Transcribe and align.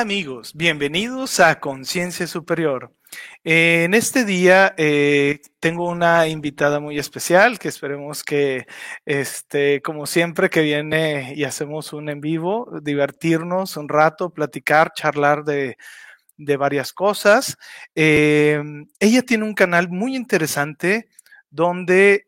Amigos, 0.00 0.52
bienvenidos 0.54 1.40
a 1.40 1.58
Conciencia 1.58 2.28
Superior. 2.28 2.94
Eh, 3.42 3.82
en 3.82 3.94
este 3.94 4.24
día 4.24 4.72
eh, 4.76 5.40
tengo 5.58 5.88
una 5.88 6.28
invitada 6.28 6.78
muy 6.78 7.00
especial 7.00 7.58
que 7.58 7.66
esperemos 7.66 8.22
que, 8.22 8.68
este, 9.04 9.82
como 9.82 10.06
siempre 10.06 10.50
que 10.50 10.62
viene 10.62 11.34
y 11.34 11.42
hacemos 11.42 11.92
un 11.92 12.08
en 12.10 12.20
vivo, 12.20 12.70
divertirnos 12.80 13.76
un 13.76 13.88
rato, 13.88 14.30
platicar, 14.30 14.92
charlar 14.94 15.42
de, 15.42 15.76
varias 16.36 16.92
cosas. 16.92 17.58
Eh, 17.96 18.62
ella 19.00 19.22
tiene 19.22 19.42
un 19.42 19.54
canal 19.54 19.88
muy 19.88 20.14
interesante 20.14 21.08
donde 21.50 22.26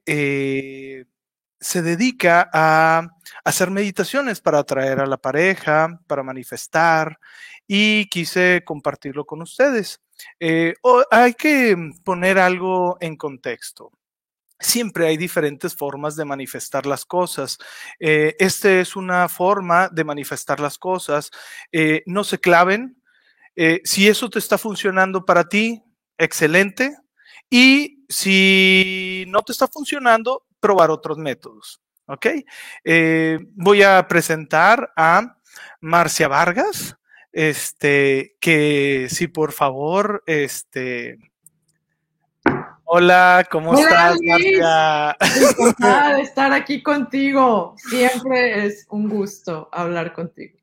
se 1.60 1.82
dedica 1.82 2.50
a 2.52 3.10
hacer 3.44 3.70
meditaciones 3.70 4.40
para 4.40 4.58
atraer 4.58 4.98
a 4.98 5.06
la 5.06 5.18
pareja, 5.18 6.00
para 6.08 6.24
manifestar 6.24 7.18
y 7.72 8.06
quise 8.06 8.64
compartirlo 8.64 9.24
con 9.24 9.42
ustedes. 9.42 10.00
Eh, 10.40 10.74
hay 11.08 11.34
que 11.34 11.76
poner 12.04 12.36
algo 12.36 12.98
en 13.00 13.16
contexto. 13.16 13.92
Siempre 14.58 15.06
hay 15.06 15.16
diferentes 15.16 15.76
formas 15.76 16.16
de 16.16 16.24
manifestar 16.24 16.84
las 16.84 17.04
cosas. 17.04 17.58
Eh, 18.00 18.34
esta 18.40 18.72
es 18.80 18.96
una 18.96 19.28
forma 19.28 19.88
de 19.88 20.02
manifestar 20.02 20.58
las 20.58 20.78
cosas. 20.78 21.30
Eh, 21.70 22.02
no 22.06 22.24
se 22.24 22.40
claven. 22.40 22.96
si 23.84 24.08
eso 24.08 24.28
te 24.28 24.40
está 24.40 24.58
funcionando 24.58 25.24
para 25.24 25.48
ti, 25.48 25.80
excelente. 26.18 26.96
Y 27.48 28.04
si 28.08 29.26
no 29.28 29.42
te 29.42 29.52
está 29.52 29.68
funcionando, 29.68 30.44
probar 30.58 30.90
otros 30.90 31.18
métodos. 31.18 31.80
¿Ok? 32.06 32.26
Voy 33.54 33.82
a 33.84 34.08
presentar 34.08 34.92
a 34.96 35.36
Marcia 35.80 36.26
Vargas, 36.26 36.96
este, 37.32 38.36
que 38.40 39.08
si 39.10 39.28
por 39.28 39.52
favor, 39.52 40.22
este, 40.26 41.18
Hola, 42.92 43.46
¿cómo 43.48 43.72
estás, 43.72 44.18
Marcia? 44.20 45.16
Encantada 45.58 46.16
de 46.16 46.22
estar 46.22 46.52
aquí 46.52 46.82
contigo. 46.82 47.76
Siempre 47.88 48.66
es 48.66 48.84
un 48.90 49.08
gusto 49.08 49.68
hablar 49.70 50.12
contigo. 50.12 50.58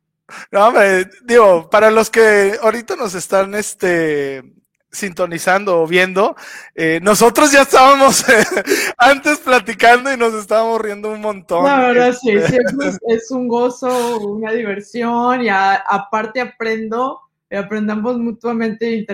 No, 0.52 0.68
hombre, 0.68 1.10
digo, 1.24 1.70
para 1.70 1.90
los 1.90 2.10
que 2.10 2.58
ahorita 2.62 2.98
nos 2.98 3.16
están 3.16 3.56
este, 3.56 4.44
sintonizando 4.92 5.82
o 5.82 5.88
viendo, 5.88 6.36
eh, 6.76 7.00
nosotros 7.02 7.52
ya 7.52 7.64
estábamos 7.64 8.28
eh, 8.30 8.46
antes 8.98 9.40
platicando 9.40 10.12
y 10.12 10.18
nos 10.18 10.34
estábamos 10.34 10.82
riendo 10.82 11.12
un 11.12 11.22
montón. 11.22 11.66
La 11.66 11.80
verdad, 11.80 12.14
sí, 12.14 12.32
este, 12.36 12.60
es, 13.08 13.32
un 13.32 13.48
gozo, 13.48 14.20
una 14.20 14.52
diversión 14.52 15.44
y 15.44 15.50
aparte 15.50 16.42
aprendo, 16.42 17.22
aprendamos 17.52 18.18
mutuamente 18.18 18.88
e 18.88 19.06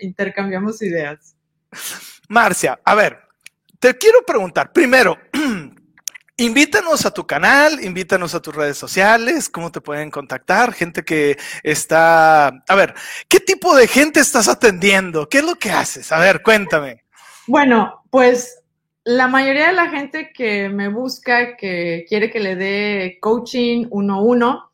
intercambiamos 0.00 0.82
ideas. 0.82 1.34
Marcia, 2.28 2.78
a 2.84 2.94
ver, 2.94 3.18
te 3.78 3.96
quiero 3.96 4.22
preguntar, 4.26 4.72
primero, 4.72 5.16
Invítanos 6.40 7.04
a 7.04 7.10
tu 7.10 7.26
canal, 7.26 7.82
invítanos 7.82 8.32
a 8.32 8.40
tus 8.40 8.54
redes 8.54 8.78
sociales, 8.78 9.48
cómo 9.48 9.72
te 9.72 9.80
pueden 9.80 10.08
contactar, 10.08 10.72
gente 10.72 11.02
que 11.02 11.36
está... 11.64 12.46
A 12.46 12.74
ver, 12.76 12.94
¿qué 13.28 13.40
tipo 13.40 13.74
de 13.74 13.88
gente 13.88 14.20
estás 14.20 14.46
atendiendo? 14.46 15.28
¿Qué 15.28 15.38
es 15.38 15.44
lo 15.44 15.56
que 15.56 15.72
haces? 15.72 16.12
A 16.12 16.20
ver, 16.20 16.40
cuéntame. 16.44 17.02
Bueno, 17.48 18.04
pues 18.10 18.62
la 19.02 19.26
mayoría 19.26 19.66
de 19.66 19.72
la 19.72 19.90
gente 19.90 20.30
que 20.32 20.68
me 20.68 20.86
busca, 20.86 21.56
que 21.56 22.06
quiere 22.08 22.30
que 22.30 22.38
le 22.38 22.54
dé 22.54 23.18
coaching 23.20 23.86
uno 23.90 24.14
a 24.14 24.22
uno, 24.22 24.67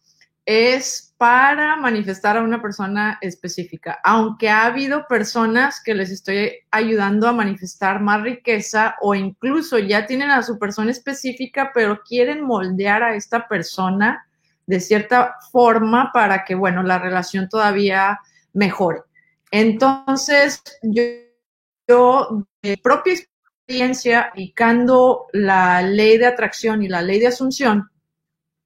es 0.47 1.15
para 1.17 1.77
manifestar 1.77 2.37
a 2.37 2.43
una 2.43 2.61
persona 2.61 3.19
específica, 3.23 3.99
aunque 4.05 4.51
ha 4.51 4.67
habido 4.67 5.07
personas 5.09 5.81
que 5.83 5.95
les 5.95 6.11
estoy 6.11 6.53
ayudando 6.71 7.29
a 7.29 7.33
manifestar 7.33 8.01
más 8.01 8.23
riqueza 8.23 8.97
o 9.01 9.15
incluso 9.15 9.79
ya 9.79 10.07
tienen 10.07 10.31
a 10.31 10.43
su 10.43 10.59
persona 10.59 10.91
específica, 10.91 11.71
pero 11.73 12.03
quieren 12.03 12.45
moldear 12.45 13.03
a 13.03 13.15
esta 13.15 13.49
persona 13.49 14.27
de 14.67 14.81
cierta 14.81 15.37
forma 15.53 16.11
para 16.13 16.45
que, 16.45 16.55
bueno, 16.55 16.83
la 16.83 16.99
relación 16.99 17.49
todavía 17.49 18.19
mejore. 18.53 19.01
Entonces, 19.51 20.63
yo, 20.83 21.03
yo 21.89 22.47
de 22.63 22.77
propia 22.79 23.15
experiencia, 23.15 24.21
aplicando 24.23 25.27
la 25.33 25.81
ley 25.83 26.19
de 26.19 26.27
atracción 26.27 26.83
y 26.83 26.89
la 26.89 27.03
ley 27.03 27.21
de 27.21 27.29
asunción, 27.29 27.91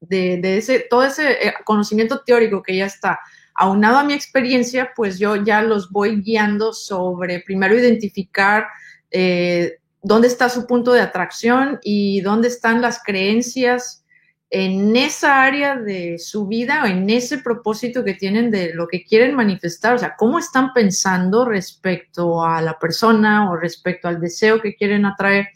de, 0.00 0.58
ese, 0.58 0.86
todo 0.88 1.04
ese 1.04 1.48
eh, 1.48 1.54
conocimiento 1.64 2.20
teórico 2.20 2.62
que 2.62 2.76
ya 2.76 2.86
está 2.86 3.20
aunado 3.54 3.98
a 3.98 4.04
mi 4.04 4.14
experiencia, 4.14 4.92
pues 4.94 5.18
yo 5.18 5.36
ya 5.36 5.62
los 5.62 5.90
voy 5.90 6.22
guiando 6.22 6.72
sobre 6.72 7.40
primero 7.40 7.76
identificar 7.76 8.66
eh, 9.10 9.78
dónde 10.02 10.28
está 10.28 10.48
su 10.48 10.66
punto 10.66 10.92
de 10.92 11.00
atracción 11.00 11.80
y 11.82 12.20
dónde 12.20 12.48
están 12.48 12.80
las 12.80 13.02
creencias 13.02 14.04
en 14.50 14.96
esa 14.96 15.42
área 15.42 15.76
de 15.76 16.18
su 16.18 16.46
vida 16.46 16.82
o 16.82 16.86
en 16.86 17.10
ese 17.10 17.38
propósito 17.38 18.04
que 18.04 18.14
tienen 18.14 18.50
de 18.50 18.72
lo 18.72 18.86
que 18.86 19.04
quieren 19.04 19.34
manifestar, 19.34 19.94
o 19.94 19.98
sea, 19.98 20.14
cómo 20.16 20.38
están 20.38 20.72
pensando 20.72 21.44
respecto 21.44 22.42
a 22.42 22.62
la 22.62 22.78
persona 22.78 23.50
o 23.50 23.56
respecto 23.56 24.08
al 24.08 24.20
deseo 24.20 24.62
que 24.62 24.74
quieren 24.74 25.04
atraer 25.04 25.48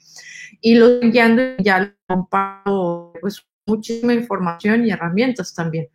y 0.60 0.74
los 0.74 1.00
guiando 1.00 1.42
ya 1.58 1.80
lo 1.80 1.92
comparto 2.06 3.12
pues 3.20 3.42
muchísima 3.66 4.14
información 4.14 4.86
y 4.86 4.90
herramientas 4.90 5.54
también. 5.54 5.88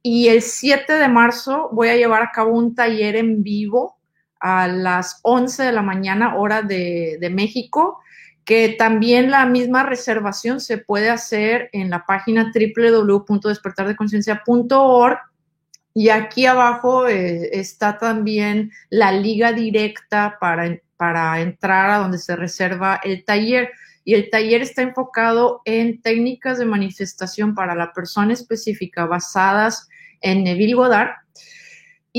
Y 0.02 0.28
el 0.28 0.42
7 0.42 0.92
de 0.92 1.08
marzo 1.08 1.70
voy 1.72 1.88
a 1.88 1.96
llevar 1.96 2.22
a 2.22 2.30
cabo 2.32 2.52
un 2.52 2.76
taller 2.76 3.16
en 3.16 3.42
vivo 3.42 3.96
a 4.38 4.68
las 4.68 5.18
11 5.22 5.64
de 5.64 5.72
la 5.72 5.82
mañana, 5.82 6.36
hora 6.36 6.62
de, 6.62 7.18
México, 7.32 7.98
que 8.44 8.76
también 8.78 9.32
la 9.32 9.46
misma 9.46 9.82
reservación 9.82 10.60
se 10.60 10.78
puede 10.78 11.10
hacer 11.10 11.68
en 11.72 11.90
la 11.90 12.06
página 12.06 12.52
www.despertardeconciencia.org 12.54 15.18
y 15.98 16.10
aquí 16.10 16.44
abajo 16.44 17.08
eh, 17.08 17.58
está 17.58 17.96
también 17.96 18.70
la 18.90 19.12
liga 19.12 19.54
directa 19.54 20.36
para, 20.38 20.78
para 20.98 21.40
entrar 21.40 21.88
a 21.88 21.96
donde 21.96 22.18
se 22.18 22.36
reserva 22.36 23.00
el 23.02 23.24
taller. 23.24 23.70
Y 24.04 24.12
el 24.12 24.28
taller 24.28 24.60
está 24.60 24.82
enfocado 24.82 25.62
en 25.64 26.02
técnicas 26.02 26.58
de 26.58 26.66
manifestación 26.66 27.54
para 27.54 27.74
la 27.74 27.94
persona 27.94 28.34
específica 28.34 29.06
basadas 29.06 29.88
en 30.20 30.44
Neville 30.44 30.74
Goddard 30.74 31.14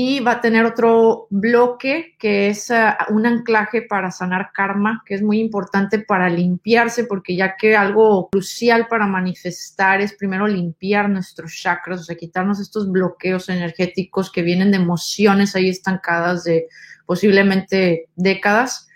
y 0.00 0.20
va 0.20 0.34
a 0.34 0.40
tener 0.40 0.64
otro 0.64 1.26
bloque 1.28 2.14
que 2.20 2.50
es 2.50 2.70
uh, 2.70 3.12
un 3.12 3.26
anclaje 3.26 3.82
para 3.82 4.12
sanar 4.12 4.52
karma, 4.54 5.02
que 5.04 5.16
es 5.16 5.22
muy 5.22 5.40
importante 5.40 5.98
para 5.98 6.28
limpiarse, 6.28 7.02
porque 7.02 7.34
ya 7.34 7.56
que 7.56 7.76
algo 7.76 8.28
crucial 8.28 8.86
para 8.86 9.08
manifestar 9.08 10.00
es 10.00 10.12
primero 10.12 10.46
limpiar 10.46 11.10
nuestros 11.10 11.52
chakras, 11.52 12.02
o 12.02 12.04
sea, 12.04 12.14
quitarnos 12.14 12.60
estos 12.60 12.92
bloqueos 12.92 13.48
energéticos 13.48 14.30
que 14.30 14.42
vienen 14.42 14.70
de 14.70 14.76
emociones 14.76 15.56
ahí 15.56 15.68
estancadas 15.68 16.44
de 16.44 16.68
posiblemente 17.04 18.06
décadas. 18.14 18.86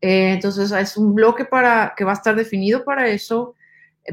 Eh, 0.00 0.34
entonces, 0.34 0.70
es 0.70 0.96
un 0.96 1.16
bloque 1.16 1.44
para, 1.44 1.92
que 1.96 2.04
va 2.04 2.12
a 2.12 2.14
estar 2.14 2.36
definido 2.36 2.84
para 2.84 3.08
eso. 3.08 3.56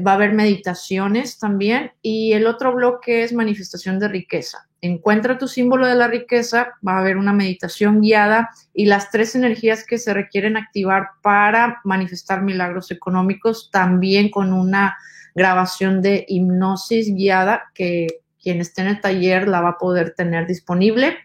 Va 0.06 0.12
a 0.12 0.14
haber 0.14 0.32
meditaciones 0.32 1.38
también. 1.38 1.92
Y 2.02 2.32
el 2.32 2.46
otro 2.46 2.74
bloque 2.74 3.24
es 3.24 3.32
manifestación 3.32 3.98
de 3.98 4.08
riqueza 4.08 4.70
encuentra 4.82 5.38
tu 5.38 5.48
símbolo 5.48 5.86
de 5.86 5.94
la 5.94 6.08
riqueza, 6.08 6.72
va 6.86 6.94
a 6.94 7.00
haber 7.00 7.16
una 7.16 7.32
meditación 7.32 8.00
guiada 8.00 8.50
y 8.72 8.86
las 8.86 9.10
tres 9.10 9.34
energías 9.34 9.84
que 9.84 9.98
se 9.98 10.14
requieren 10.14 10.56
activar 10.56 11.08
para 11.22 11.80
manifestar 11.84 12.42
milagros 12.42 12.90
económicos, 12.90 13.70
también 13.70 14.30
con 14.30 14.52
una 14.52 14.96
grabación 15.34 16.02
de 16.02 16.24
hipnosis 16.28 17.14
guiada 17.14 17.64
que 17.74 18.06
quien 18.42 18.60
esté 18.60 18.82
en 18.82 18.88
el 18.88 19.00
taller 19.00 19.48
la 19.48 19.60
va 19.60 19.70
a 19.70 19.78
poder 19.78 20.14
tener 20.14 20.46
disponible. 20.46 21.16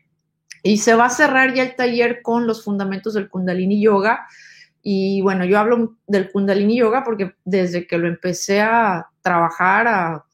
Y 0.62 0.78
se 0.78 0.96
va 0.96 1.06
a 1.06 1.10
cerrar 1.10 1.54
ya 1.54 1.64
el 1.64 1.76
taller 1.76 2.22
con 2.24 2.48
los 2.48 2.64
fundamentos 2.64 3.14
del 3.14 3.30
Kundalini 3.30 3.80
Yoga. 3.80 4.28
Y 4.88 5.22
bueno, 5.22 5.46
yo 5.46 5.58
hablo 5.58 5.96
del 6.06 6.32
Kundalini 6.32 6.78
Yoga 6.78 7.04
porque 7.04 7.36
desde 7.44 7.88
que 7.88 7.98
lo 7.98 8.08
empecé 8.08 8.62
a 8.62 9.08
trabajar, 9.22 9.88
a 9.88 10.26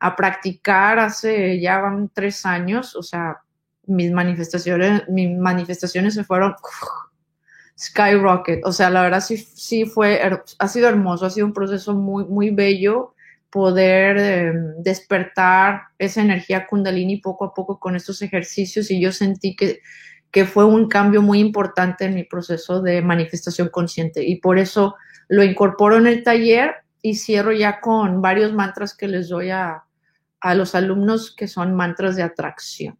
a 0.00 0.16
practicar 0.16 0.98
hace 0.98 1.60
ya 1.60 1.78
van 1.78 2.10
tres 2.12 2.44
años, 2.46 2.96
o 2.96 3.02
sea, 3.02 3.42
mis 3.86 4.10
manifestaciones, 4.10 5.06
mis 5.08 5.38
manifestaciones 5.38 6.14
se 6.14 6.24
fueron 6.24 6.54
skyrocket, 7.78 8.64
o 8.64 8.72
sea, 8.72 8.88
la 8.88 9.02
verdad 9.02 9.20
sí, 9.20 9.36
sí 9.36 9.84
fue, 9.84 10.20
ha 10.58 10.68
sido 10.68 10.88
hermoso, 10.88 11.26
ha 11.26 11.30
sido 11.30 11.46
un 11.46 11.52
proceso 11.52 11.94
muy, 11.94 12.24
muy 12.24 12.50
bello 12.50 13.14
poder 13.50 14.16
em, 14.16 14.82
despertar 14.82 15.82
esa 15.98 16.22
energía 16.22 16.66
kundalini 16.66 17.18
poco 17.18 17.44
a 17.44 17.54
poco 17.54 17.78
con 17.78 17.94
estos 17.94 18.22
ejercicios 18.22 18.90
y 18.90 19.00
yo 19.00 19.12
sentí 19.12 19.54
que, 19.54 19.80
que 20.30 20.44
fue 20.44 20.64
un 20.64 20.88
cambio 20.88 21.22
muy 21.22 21.40
importante 21.40 22.04
en 22.04 22.14
mi 22.14 22.24
proceso 22.24 22.82
de 22.82 23.02
manifestación 23.02 23.68
consciente 23.68 24.24
y 24.24 24.36
por 24.36 24.58
eso 24.58 24.96
lo 25.28 25.42
incorporo 25.42 25.96
en 25.96 26.06
el 26.06 26.22
taller 26.22 26.76
y 27.02 27.16
cierro 27.16 27.52
ya 27.52 27.80
con 27.80 28.20
varios 28.20 28.52
mantras 28.52 28.96
que 28.96 29.08
les 29.08 29.28
doy 29.28 29.50
a, 29.50 29.84
a 30.40 30.54
los 30.54 30.74
alumnos 30.74 31.34
que 31.34 31.48
son 31.48 31.74
mantras 31.74 32.16
de 32.16 32.22
atracción. 32.22 32.98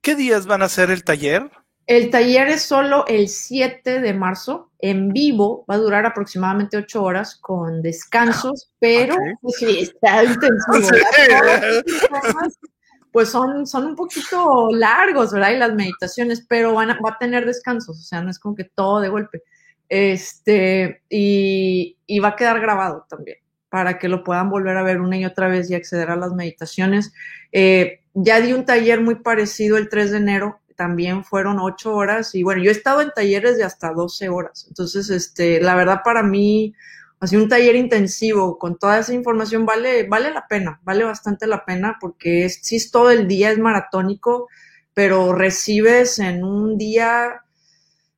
¿Qué 0.00 0.14
días 0.14 0.46
van 0.46 0.62
a 0.62 0.66
hacer 0.66 0.90
el 0.90 1.04
taller? 1.04 1.50
El 1.86 2.10
taller 2.10 2.48
es 2.48 2.62
solo 2.62 3.04
el 3.08 3.28
7 3.28 4.00
de 4.00 4.14
marzo, 4.14 4.70
en 4.78 5.08
vivo, 5.08 5.64
va 5.68 5.74
a 5.74 5.78
durar 5.78 6.06
aproximadamente 6.06 6.76
8 6.76 7.02
horas 7.02 7.36
con 7.36 7.82
descansos, 7.82 8.70
pero 8.78 9.16
pues 9.40 9.56
sí, 9.58 9.80
está 9.80 10.22
intensivo. 10.22 10.88
Pues 13.12 13.28
son, 13.28 13.66
son 13.66 13.86
un 13.86 13.96
poquito 13.96 14.68
largos, 14.72 15.32
¿verdad? 15.32 15.52
Y 15.52 15.58
las 15.58 15.74
meditaciones, 15.74 16.44
pero 16.48 16.74
van 16.74 16.90
va 16.90 17.10
a 17.10 17.18
tener 17.18 17.44
descansos, 17.46 17.98
o 17.98 18.02
sea, 18.02 18.22
no 18.22 18.30
es 18.30 18.38
como 18.38 18.54
que 18.54 18.64
todo 18.64 19.00
de 19.00 19.08
golpe. 19.08 19.42
Este, 19.88 21.02
y, 21.08 21.96
y 22.06 22.18
va 22.20 22.28
a 22.28 22.36
quedar 22.36 22.60
grabado 22.60 23.06
también 23.08 23.38
para 23.70 23.98
que 23.98 24.08
lo 24.08 24.22
puedan 24.24 24.50
volver 24.50 24.76
a 24.76 24.82
ver 24.82 25.00
una 25.00 25.16
y 25.16 25.24
otra 25.24 25.48
vez 25.48 25.70
y 25.70 25.74
acceder 25.74 26.10
a 26.10 26.16
las 26.16 26.32
meditaciones. 26.32 27.12
Eh, 27.52 28.00
ya 28.14 28.40
di 28.40 28.52
un 28.52 28.66
taller 28.66 29.00
muy 29.00 29.14
parecido 29.14 29.78
el 29.78 29.88
3 29.88 30.10
de 30.10 30.16
enero, 30.18 30.60
también 30.76 31.24
fueron 31.24 31.58
8 31.60 31.94
horas 31.94 32.34
y 32.34 32.42
bueno, 32.42 32.62
yo 32.62 32.70
he 32.70 32.72
estado 32.72 33.00
en 33.00 33.12
talleres 33.14 33.56
de 33.56 33.64
hasta 33.64 33.92
12 33.92 34.28
horas. 34.28 34.66
Entonces, 34.68 35.08
este, 35.08 35.60
la 35.60 35.76
verdad 35.76 36.00
para 36.04 36.22
mí, 36.22 36.74
así 37.20 37.36
un 37.36 37.48
taller 37.48 37.76
intensivo 37.76 38.58
con 38.58 38.78
toda 38.78 38.98
esa 38.98 39.14
información 39.14 39.66
vale, 39.66 40.08
vale 40.08 40.30
la 40.32 40.46
pena, 40.48 40.80
vale 40.82 41.04
bastante 41.04 41.46
la 41.46 41.64
pena 41.64 41.98
porque 42.00 42.46
es, 42.46 42.60
sí 42.62 42.76
es 42.76 42.90
todo 42.90 43.10
el 43.10 43.28
día, 43.28 43.50
es 43.50 43.58
maratónico, 43.58 44.48
pero 44.94 45.32
recibes 45.32 46.18
en 46.18 46.44
un 46.44 46.76
día... 46.78 47.42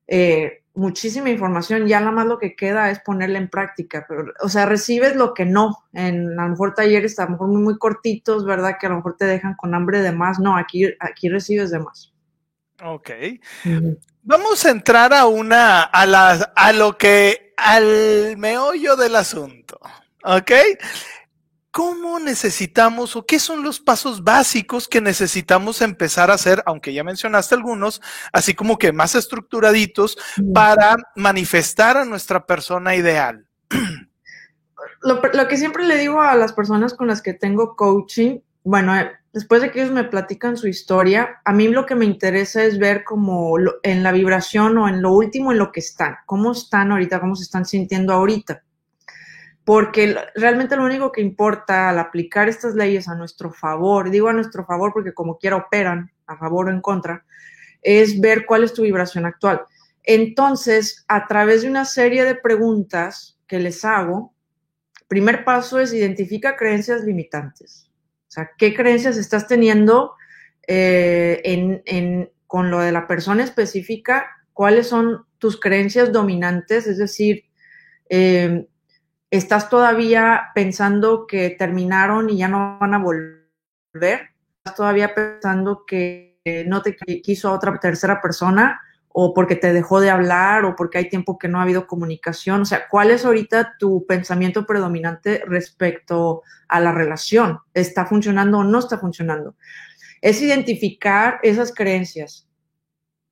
Eh, 0.06 0.62
muchísima 0.75 1.31
información, 1.31 1.87
ya 1.87 2.00
nada 2.00 2.12
más 2.12 2.26
lo 2.26 2.38
que 2.38 2.56
queda 2.56 2.90
es 2.90 3.00
ponerla 3.00 3.38
en 3.38 3.49
práctica, 3.49 4.06
pero, 4.08 4.32
o 4.40 4.49
sea, 4.49 4.66
recibes 4.66 5.16
lo 5.16 5.34
que 5.34 5.44
no, 5.44 5.84
en 5.93 6.38
a 6.38 6.44
lo 6.44 6.50
mejor 6.50 6.75
talleres 6.75 7.19
a 7.19 7.25
lo 7.25 7.32
mejor 7.32 7.49
muy, 7.49 7.62
muy 7.62 7.78
cortitos, 7.78 8.44
¿verdad? 8.44 8.76
Que 8.81 8.87
a 8.87 8.90
lo 8.90 8.96
mejor 8.96 9.16
te 9.16 9.26
dejan 9.26 9.54
con 9.54 9.75
hambre 9.75 10.00
de 10.00 10.12
más, 10.12 10.38
no, 10.38 10.56
aquí, 10.56 10.87
aquí 11.00 11.28
recibes 11.28 11.70
de 11.70 11.81
más. 11.81 12.12
Ok. 12.84 13.11
Vamos 14.23 14.64
a 14.64 14.70
entrar 14.70 15.12
a 15.12 15.26
una, 15.26 15.82
a 15.82 16.06
la, 16.06 16.52
a 16.56 16.73
lo 16.73 16.96
que, 16.99 17.55
al 17.56 18.37
meollo 18.37 18.96
del 18.96 19.17
asunto, 19.17 19.81
¿ok? 20.25 20.50
¿Cómo 21.70 22.19
necesitamos 22.19 23.17
o 23.17 23.25
qué 23.25 23.38
son 23.38 23.62
los 23.62 23.81
pasos 23.81 24.23
básicos 24.23 24.88
que 24.88 25.00
necesitamos 25.00 25.81
empezar 25.81 26.31
a 26.31 26.34
hacer, 26.34 26.62
aunque 26.67 26.93
ya 26.93 27.02
mencionaste 27.02 27.55
algunos, 27.55 28.02
así 28.32 28.55
como 28.55 28.76
que 28.79 28.93
más 28.93 29.14
estructuraditos 29.14 30.19
para 30.52 30.96
manifestar 31.17 31.96
a 31.96 32.05
nuestra 32.05 32.44
persona 32.46 32.94
ideal? 32.94 33.46
Lo, 35.02 35.20
que 35.49 35.56
siempre 35.56 35.85
le 35.85 35.96
digo 35.96 36.20
a 36.20 36.37
las 36.37 36.52
personas 36.52 36.94
con 36.94 37.06
las 37.06 37.23
que 37.23 37.35
tengo 37.35 37.75
coaching, 37.75 38.40
bueno, 38.64 38.97
eh, 38.97 39.11
después 39.32 39.62
de 39.62 39.70
que 39.70 39.81
ellos 39.81 39.93
me 39.93 40.05
platican 40.05 40.56
su 40.56 40.69
historia, 40.69 41.41
a 41.44 41.53
mí 41.53 41.69
lo 41.69 41.87
que 41.87 41.94
me 41.94 42.05
interesa 42.05 42.64
es 42.64 42.79
ver 42.79 43.05
como 43.05 43.56
en 43.82 44.03
la 44.03 44.12
vibración 44.12 44.79
o 44.79 44.88
en 44.88 45.03
lo 45.03 45.12
último 45.12 45.53
en 45.53 45.59
lo 45.59 45.73
que 45.73 45.81
están, 45.81 46.17
cómo 46.26 46.53
están 46.53 46.93
ahorita, 46.93 47.20
cómo 47.20 47.37
se 47.37 47.44
están 47.44 47.64
sintiendo 47.64 48.12
ahorita 48.12 48.62
porque 49.64 50.17
realmente 50.35 50.76
lo 50.76 50.85
único 50.85 51.12
que 51.12 51.20
importa 51.20 51.91
al 51.91 51.99
aplicar 51.99 52.49
estas 52.49 52.75
leyes 52.75 53.09
a 53.09 53.14
nuestro 53.14 53.53
favor, 53.53 54.11
digo 54.11 54.29
a 54.29 54.32
nuestro 54.32 54.64
favor 54.64 54.93
porque 54.93 55.14
como 55.14 55.38
quiera 55.38 55.56
operan, 55.56 56.11
a 56.26 56.37
favor 56.37 56.67
o 56.67 56.70
en 56.70 56.81
contra, 56.81 57.25
es 57.81 58.20
ver 58.20 58.44
cuál 58.47 58.64
es 58.64 58.73
tu 58.73 58.82
vibración 58.82 59.25
actual. 59.25 59.62
Entonces, 60.03 61.05
a 61.06 61.26
través 61.29 61.62
de 61.62 61.69
una 61.69 61.85
serie 61.85 62.25
de 62.25 62.35
preguntas 62.35 63.38
que 63.47 63.61
les 63.61 63.85
hago, 63.85 64.35
primer 65.06 65.44
paso 65.44 65.79
es 65.79 65.93
identifica 65.93 66.56
creencias 66.56 67.05
limitantes. 67.05 67.81
O 68.32 68.34
sea, 68.34 68.50
¿qué 68.56 68.75
creencias 68.75 69.19
estás 69.19 69.46
teniendo 69.46 70.14
eh, 70.67 71.43
en, 71.44 72.31
con 72.46 72.70
lo 72.70 72.81
de 72.81 72.90
la 72.90 73.06
persona 73.06 73.44
específica? 73.44 74.25
¿Cuáles 74.55 74.87
son 74.87 75.26
tus 75.37 75.61
creencias 75.61 76.12
dominantes? 76.12 76.87
Es 76.87 76.96
decir, 76.96 77.44
eh, 78.08 78.67
¿Estás 79.32 79.70
todavía 79.70 80.50
pensando 80.55 81.26
que 81.26 81.49
terminaron 81.49 82.29
y 82.29 82.37
ya 82.37 82.49
no 82.49 82.79
van 82.79 82.93
a 82.93 82.99
volver? 82.99 84.29
¿Estás 84.58 84.76
todavía 84.76 85.14
pensando 85.14 85.85
que 85.87 86.38
no 86.67 86.82
te 86.82 86.94
quiso 86.96 87.50
otra 87.50 87.78
tercera 87.81 88.20
persona? 88.20 88.78
O 89.12 89.35
porque 89.35 89.56
te 89.56 89.73
dejó 89.73 90.00
de 90.00 90.11
hablar 90.11 90.64
o 90.64 90.75
porque 90.76 90.99
hay 90.99 91.09
tiempo 91.09 91.38
que 91.38 91.49
no 91.49 91.59
ha 91.59 91.62
habido 91.62 91.87
comunicación. 91.87 92.62
O 92.62 92.64
sea, 92.64 92.88
¿cuál 92.88 93.11
es 93.11 93.25
ahorita 93.25 93.76
tu 93.79 94.06
pensamiento 94.06 94.67
predominante 94.67 95.43
respecto 95.47 96.43
a 96.69 96.81
la 96.81 96.93
relación? 96.93 97.59
¿Está 97.75 98.06
funcionando 98.06 98.59
o 98.59 98.64
no 98.64 98.79
está 98.79 98.99
funcionando? 98.99 99.55
Es 100.20 100.41
identificar 100.41 101.41
esas 101.43 101.75
creencias, 101.75 102.49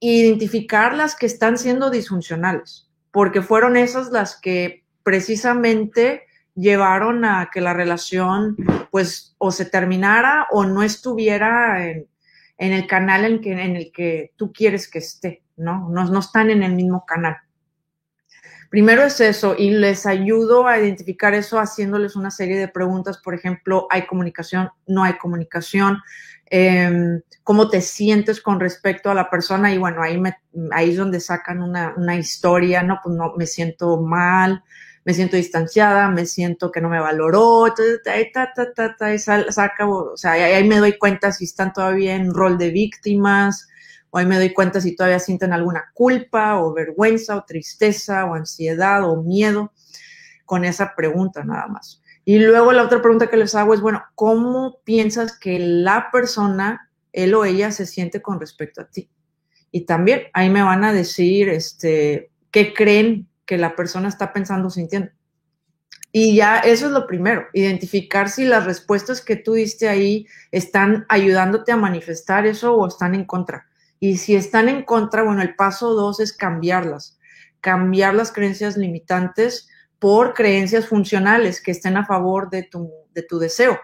identificar 0.01 0.95
las 0.95 1.17
que 1.17 1.27
están 1.27 1.57
siendo 1.57 1.91
disfuncionales, 1.91 2.91
porque 3.11 3.43
fueron 3.43 3.77
esas 3.77 4.11
las 4.11 4.39
que 4.41 4.85
precisamente 5.03 6.25
llevaron 6.55 7.25
a 7.25 7.51
que 7.53 7.61
la 7.61 7.75
relación 7.75 8.57
pues 8.91 9.35
o 9.39 9.51
se 9.51 9.65
terminara 9.65 10.47
o 10.51 10.65
no 10.65 10.83
estuviera 10.83 11.87
en, 11.89 12.07
el 12.59 12.87
canal 12.87 13.25
en, 13.25 13.77
el 13.77 13.93
que 13.93 14.33
tú 14.37 14.53
quieres 14.53 14.89
que 14.89 14.99
esté, 14.99 15.43
¿no? 15.61 15.89
¿no? 15.89 16.05
No 16.05 16.19
están 16.19 16.51
en 16.51 16.63
el 16.63 16.75
mismo 16.75 17.05
canal. 17.07 17.37
Primero 18.71 19.03
es 19.03 19.21
eso 19.21 19.57
y 19.59 19.71
les 19.71 20.07
ayudo 20.07 20.69
a 20.69 20.79
identificar 20.79 21.35
eso 21.35 21.59
haciéndoles 21.59 22.15
una 22.15 22.31
serie 22.31 22.57
de 22.57 22.69
preguntas, 22.69 23.19
por 23.19 23.35
ejemplo, 23.35 23.89
¿hay 23.91 24.07
comunicación? 24.07 24.71
¿No 24.87 25.03
hay 25.03 25.15
comunicación? 25.15 25.99
Em, 26.47 27.21
¿Cómo 27.43 27.69
te 27.69 27.81
sientes 27.81 28.41
con 28.41 28.61
respecto 28.61 29.11
a 29.11 29.15
la 29.15 29.29
persona? 29.29 29.75
Y 29.75 29.79
bueno, 29.79 30.03
ahí, 30.03 30.21
me, 30.21 30.37
ahí 30.71 30.91
es 30.91 30.97
donde 30.97 31.19
sacan 31.19 31.63
una, 31.63 31.95
una 31.97 32.17
historia, 32.17 32.83
¿no? 32.83 33.01
Pues 33.03 33.17
no, 33.17 33.35
me 33.37 33.47
siento 33.47 34.01
mal, 34.01 34.63
me 35.05 35.15
siento 35.15 35.37
distanciada, 35.37 36.09
me 36.09 36.27
siento 36.27 36.71
que 36.71 36.81
no 36.81 36.89
me 36.89 37.01
valoró, 37.01 37.73
ta, 38.05 38.43
saca, 39.51 39.89
o 39.89 40.17
sea, 40.17 40.33
ahí, 40.33 40.69
me 40.69 40.79
doy 40.79 40.99
cuenta 40.99 41.33
si 41.33 41.45
están 41.45 41.73
todavía 41.73 42.15
en 42.15 42.33
rol 42.33 42.59
de 42.59 42.71
víctimas, 42.71 43.69
o 44.11 44.19
ahí 44.19 44.27
me 44.27 44.37
doy 44.37 44.53
cuenta 44.53 44.81
si 44.81 44.95
todavía 44.95 45.19
sienten 45.19 45.53
alguna 45.53 45.91
culpa, 45.95 46.61
o 46.61 46.73
vergüenza, 46.73 47.37
o 47.37 47.45
tristeza, 47.45 48.25
o 48.27 48.35
ansiedad, 48.35 49.09
o 49.09 49.23
miedo, 49.23 49.73
con 50.45 50.65
esa 50.65 50.95
pregunta 50.95 51.45
nada 51.45 51.69
más. 51.69 52.03
Y 52.25 52.39
luego 52.39 52.73
la 52.73 52.85
otra 52.85 53.01
pregunta 53.01 53.29
que 53.29 53.37
les 53.37 53.55
hago 53.55 53.73
es, 53.73 53.81
bueno, 53.81 54.03
¿cómo 54.15 54.81
piensas 54.85 55.39
que 55.39 55.59
la 55.59 56.11
persona, 56.13 56.91
él 57.13 57.35
o 57.35 57.45
ella, 57.45 57.71
se 57.71 57.87
siente 57.87 58.21
con 58.21 58.41
respecto 58.41 58.83
a 58.83 58.89
ti? 58.89 59.09
Y 59.73 59.83
también 59.83 60.23
ahí 60.33 60.51
me 60.51 60.63
van 60.63 60.85
a 60.85 60.93
decir, 60.93 61.49
este, 61.49 62.31
qué 62.51 62.75
creen 62.75 63.29
que 63.47 63.59
la 63.59 63.77
persona 63.77 64.09
está 64.09 64.33
pensando, 64.33 64.71
sintiendo. 64.71 65.11
Y 66.13 66.35
ya 66.35 66.59
eso 66.59 66.87
es 66.87 66.93
lo 66.93 67.07
primero, 67.07 67.47
identificar 67.53 68.29
si 68.29 68.45
las 68.45 68.65
respuestas 68.65 69.21
que 69.21 69.37
tú 69.37 69.55
diste 69.55 69.89
ahí 69.89 70.27
están 70.51 71.07
ayudándote 71.09 71.71
a 71.71 71.77
manifestar 71.77 72.47
eso 72.47 72.75
o 72.75 72.89
están 72.89 73.15
en 73.15 73.25
contra. 73.25 73.70
Y 74.01 74.17
si 74.17 74.35
están 74.35 74.69
en 74.71 74.83
contra, 74.83 75.23
bueno, 75.23 75.43
el 75.43 75.55
paso 75.55 75.95
dos 75.95 76.19
es 76.21 76.33
cambiarlas, 76.33 77.19
cambiar 77.61 78.15
las 78.15 78.33
creencias 78.33 78.79
limitantes 78.79 79.69
por 79.99 80.33
creencias 80.33 80.87
funcionales 80.87 81.63
que 81.63 81.71
estén 81.71 81.99
a 81.99 82.07
favor 82.07 82.49
de 82.49 82.63
tu, 82.63 82.91
de 83.13 83.23
tu 83.23 83.39
deseo. 83.39 83.79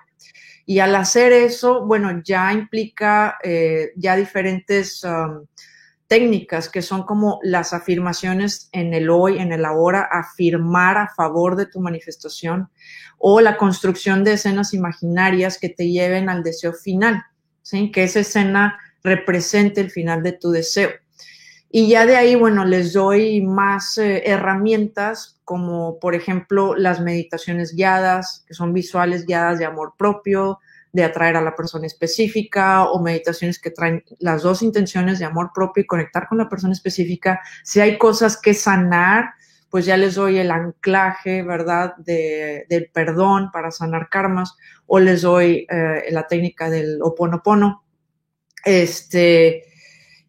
Y 0.64 0.80
al 0.80 0.96
hacer 0.96 1.32
eso, 1.32 1.86
bueno, 1.86 2.22
ya 2.24 2.52
implica 2.52 3.36
eh, 3.44 3.92
ya 3.94 4.16
diferentes 4.16 5.04
um, 5.04 5.46
técnicas 6.08 6.68
que 6.68 6.82
son 6.82 7.04
como 7.04 7.38
las 7.42 7.72
afirmaciones 7.72 8.68
en 8.72 8.94
el 8.94 9.10
hoy, 9.10 9.38
en 9.38 9.52
el 9.52 9.64
ahora, 9.64 10.08
afirmar 10.10 10.98
a 10.98 11.08
favor 11.14 11.56
de 11.56 11.66
tu 11.66 11.80
manifestación 11.80 12.68
o 13.18 13.40
la 13.40 13.56
construcción 13.58 14.24
de 14.24 14.32
escenas 14.32 14.74
imaginarias 14.74 15.58
que 15.58 15.68
te 15.68 15.88
lleven 15.88 16.28
al 16.28 16.42
deseo 16.42 16.72
final, 16.72 17.22
¿sí? 17.62 17.92
que 17.92 18.04
esa 18.04 18.20
escena 18.20 18.78
represente 19.02 19.80
el 19.80 19.90
final 19.90 20.22
de 20.22 20.32
tu 20.32 20.50
deseo. 20.50 20.90
Y 21.70 21.88
ya 21.88 22.06
de 22.06 22.16
ahí, 22.16 22.34
bueno, 22.34 22.64
les 22.64 22.92
doy 22.92 23.42
más 23.42 23.98
eh, 23.98 24.22
herramientas 24.26 25.40
como, 25.44 25.98
por 25.98 26.14
ejemplo, 26.14 26.74
las 26.74 27.00
meditaciones 27.00 27.74
guiadas, 27.74 28.44
que 28.46 28.54
son 28.54 28.72
visuales 28.72 29.26
guiadas 29.26 29.58
de 29.58 29.64
amor 29.64 29.94
propio, 29.98 30.58
de 30.92 31.04
atraer 31.04 31.36
a 31.36 31.42
la 31.42 31.54
persona 31.54 31.86
específica 31.86 32.84
o 32.84 33.02
meditaciones 33.02 33.58
que 33.58 33.70
traen 33.70 34.02
las 34.18 34.42
dos 34.42 34.62
intenciones 34.62 35.18
de 35.18 35.26
amor 35.26 35.50
propio 35.54 35.82
y 35.82 35.86
conectar 35.86 36.26
con 36.26 36.38
la 36.38 36.48
persona 36.48 36.72
específica. 36.72 37.40
Si 37.62 37.80
hay 37.80 37.98
cosas 37.98 38.40
que 38.40 38.54
sanar, 38.54 39.34
pues 39.68 39.84
ya 39.84 39.96
les 39.98 40.14
doy 40.14 40.38
el 40.38 40.50
anclaje, 40.50 41.42
¿verdad?, 41.42 41.94
de, 41.98 42.64
del 42.70 42.88
perdón 42.92 43.50
para 43.52 43.70
sanar 43.70 44.08
karmas 44.08 44.56
o 44.86 44.98
les 44.98 45.22
doy 45.22 45.66
eh, 45.68 46.04
la 46.10 46.26
técnica 46.26 46.70
del 46.70 46.98
oponopono. 47.02 47.84
Este, 48.64 49.64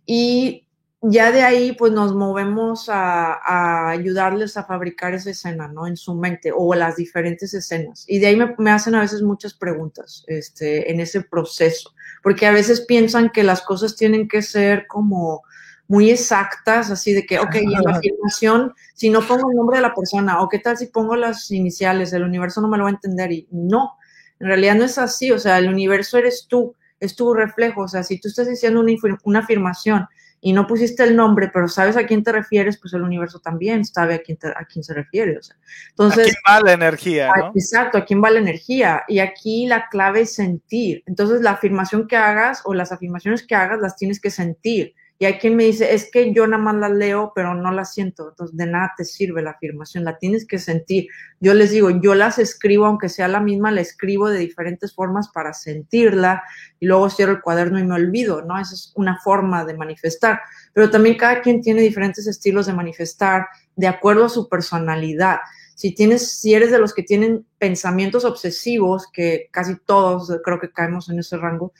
y 0.06 0.68
ya 1.02 1.32
de 1.32 1.44
ahí, 1.44 1.74
pues 1.74 1.92
nos 1.92 2.16
movemos 2.16 2.90
a, 2.90 3.34
a, 3.34 3.90
ayudarles 3.90 4.58
a 4.58 4.64
fabricar 4.64 5.14
esa 5.14 5.30
escena, 5.30 5.68
¿no? 5.68 5.88
En 5.88 5.96
su 5.96 6.16
mente 6.16 6.52
o 6.56 6.74
las 6.74 6.96
diferentes 6.96 7.54
escenas. 7.54 8.04
Y 8.08 8.20
de 8.20 8.28
ahí 8.28 8.36
me, 8.36 8.56
me, 8.58 8.72
hacen 8.72 8.96
a 8.96 9.02
veces 9.02 9.22
muchas 9.22 9.54
preguntas 9.54 10.24
este, 10.28 10.92
en 10.92 11.00
ese 11.00 11.22
proceso, 11.22 11.94
porque 12.24 12.46
a 12.46 12.52
veces 12.52 12.82
piensan 12.82 13.30
que 13.30 13.44
las 13.44 13.62
cosas 13.62 13.96
tienen 13.96 14.28
que 14.28 14.42
ser 14.42 14.88
como 14.88 15.44
muy 15.88 16.10
exactas, 16.12 16.92
así 16.92 17.14
de 17.14 17.26
que, 17.26 17.40
ok, 17.40 17.56
y 17.56 17.74
en 17.74 17.84
la 17.84 17.98
afirmación, 17.98 18.74
si 18.94 19.10
no 19.10 19.22
pongo 19.22 19.50
el 19.50 19.56
nombre 19.56 19.78
de 19.78 19.84
la 19.84 19.94
persona, 19.94 20.42
o 20.42 20.50
qué 20.50 20.60
tal 20.60 20.78
si 20.78 20.88
pongo 20.88 21.16
las 21.16 21.50
iniciales, 21.52 22.12
el 22.12 22.24
universo 22.24 22.60
no 22.60 22.68
me 22.68 22.78
lo 22.78 22.84
va 22.84 22.90
a 22.90 22.94
entender. 22.94 23.32
Y 23.32 23.48
no, 23.52 23.94
en 24.40 24.48
realidad 24.48 24.76
no 24.76 24.84
es 24.84 24.98
así, 24.98 25.32
o 25.32 25.40
sea, 25.40 25.58
el 25.58 25.70
universo 25.70 26.18
eres 26.18 26.46
tú, 26.50 26.76
es 27.00 27.16
tu 27.16 27.34
reflejo, 27.34 27.82
o 27.82 27.88
sea, 27.88 28.04
si 28.04 28.20
tú 28.20 28.28
estás 28.28 28.48
diciendo 28.48 28.80
una, 28.80 28.94
una 29.24 29.40
afirmación, 29.40 30.08
y 30.40 30.54
no 30.54 30.68
pusiste 30.68 31.04
el 31.04 31.16
nombre, 31.16 31.50
pero 31.52 31.68
sabes 31.68 31.98
a 31.98 32.06
quién 32.06 32.24
te 32.24 32.32
refieres, 32.32 32.78
pues 32.80 32.94
el 32.94 33.02
universo 33.02 33.40
también 33.40 33.84
sabe 33.86 34.16
a 34.16 34.20
quién, 34.20 34.38
a 34.56 34.66
quién 34.66 34.84
se 34.84 34.94
refiere. 34.94 35.38
O 35.38 35.42
sea, 35.42 35.56
entonces, 35.90 36.28
¿A 36.28 36.30
quién 36.30 36.36
va 36.48 36.62
la 36.64 36.74
energía? 36.74 37.32
¿no? 37.36 37.52
Exacto, 37.56 37.98
a 37.98 38.06
quién 38.06 38.24
va 38.24 38.30
la 38.30 38.40
energía. 38.40 39.04
Y 39.08 39.20
aquí 39.20 39.66
la 39.66 39.90
clave 39.90 40.22
es 40.22 40.36
sentir. 40.36 41.04
Entonces, 41.08 41.42
la 41.42 41.52
afirmación 41.52 42.08
que 42.08 42.18
hagas 42.18 42.62
o 42.66 42.74
las 42.74 42.92
afirmaciones 42.92 43.46
que 43.46 43.56
hagas 43.56 43.80
las 43.82 43.96
tienes 43.96 44.20
que 44.20 44.30
sentir. 44.30 44.94
Y 45.20 45.26
hay 45.26 45.40
quien 45.40 45.56
me 45.56 45.64
dice, 45.64 45.96
es 45.96 46.12
que 46.12 46.32
yo 46.32 46.46
nada 46.46 46.62
más 46.62 46.76
la 46.76 46.90
leo, 46.90 47.32
pero 47.34 47.56
no 47.56 47.72
la 47.72 47.86
siento. 47.86 48.30
Entonces, 48.30 48.56
de 48.56 48.68
nada 48.68 48.94
te 48.96 49.04
sirve 49.04 49.42
la 49.42 49.52
afirmación, 49.52 50.04
la 50.04 50.20
tienes 50.20 50.46
que 50.46 50.60
sentir. 50.60 51.08
Yo 51.40 51.56
les 51.56 51.72
digo, 51.72 51.90
yo 51.90 52.14
las 52.14 52.38
escribo, 52.38 52.86
aunque 52.86 53.10
sea 53.10 53.28
la 53.28 53.40
misma, 53.40 53.72
la 53.72 53.82
escribo 53.82 54.30
de 54.30 54.38
diferentes 54.38 54.94
formas 54.94 55.30
para 55.30 55.54
sentirla 55.54 56.44
y 56.80 56.86
luego 56.86 57.10
cierro 57.10 57.32
el 57.32 57.42
cuaderno 57.42 57.80
y 57.80 57.84
me 57.84 57.96
olvido, 57.96 58.44
¿no? 58.44 58.60
Esa 58.60 58.76
es 58.76 58.94
una 58.96 59.20
forma 59.24 59.66
de 59.66 59.76
manifestar. 59.76 60.40
Pero 60.74 60.92
también 60.92 61.18
cada 61.18 61.42
quien 61.42 61.62
tiene 61.62 61.82
diferentes 61.82 62.28
estilos 62.28 62.68
de 62.68 62.74
manifestar 62.74 63.48
de 63.76 63.88
acuerdo 63.88 64.26
a 64.26 64.30
su 64.30 64.48
personalidad. 64.48 65.40
Si 65.74 65.96
tienes, 65.96 66.40
si 66.40 66.54
eres 66.54 66.70
de 66.70 66.78
los 66.78 66.94
que 66.94 67.02
tienen 67.02 67.44
pensamientos 67.58 68.24
obsesivos, 68.24 69.08
que 69.12 69.48
casi 69.52 69.78
todos 69.84 70.32
creo 70.44 70.60
que 70.60 70.72
caemos 70.72 71.10
en 71.10 71.18
ese 71.18 71.38
rango, 71.38 71.74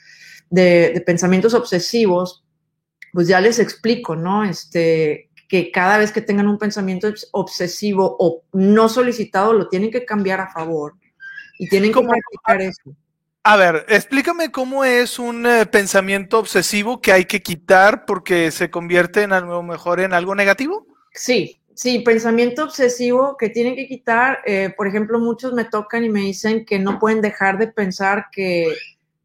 de 0.50 1.02
pensamientos 1.06 1.54
obsesivos, 1.54 2.44
pues 3.18 3.26
ya 3.26 3.40
les 3.40 3.58
explico, 3.58 4.14
¿no? 4.14 4.44
Este, 4.44 5.28
que 5.48 5.72
cada 5.72 5.98
vez 5.98 6.12
que 6.12 6.20
tengan 6.20 6.46
un 6.46 6.56
pensamiento 6.56 7.12
obsesivo 7.32 8.14
o 8.16 8.44
no 8.52 8.88
solicitado, 8.88 9.52
lo 9.52 9.66
tienen 9.66 9.90
que 9.90 10.04
cambiar 10.04 10.40
a 10.40 10.52
favor 10.52 10.94
y 11.58 11.68
tienen 11.68 11.92
que 11.92 12.00
practicar 12.00 12.62
eso. 12.62 12.94
A 13.42 13.56
ver, 13.56 13.84
explícame 13.88 14.52
cómo 14.52 14.84
es 14.84 15.18
un 15.18 15.44
eh, 15.46 15.66
pensamiento 15.66 16.38
obsesivo 16.38 17.00
que 17.00 17.10
hay 17.10 17.24
que 17.24 17.42
quitar 17.42 18.04
porque 18.04 18.52
se 18.52 18.70
convierte 18.70 19.22
en 19.22 19.32
algo 19.32 19.64
mejor 19.64 19.98
en 19.98 20.12
algo 20.12 20.36
negativo. 20.36 20.86
Sí, 21.12 21.60
sí, 21.74 21.98
pensamiento 21.98 22.62
obsesivo 22.62 23.36
que 23.36 23.48
tienen 23.48 23.74
que 23.74 23.88
quitar. 23.88 24.42
Eh, 24.46 24.72
por 24.76 24.86
ejemplo, 24.86 25.18
muchos 25.18 25.54
me 25.54 25.64
tocan 25.64 26.04
y 26.04 26.08
me 26.08 26.20
dicen 26.20 26.64
que 26.64 26.78
no 26.78 27.00
pueden 27.00 27.20
dejar 27.20 27.58
de 27.58 27.66
pensar 27.66 28.26
que 28.30 28.76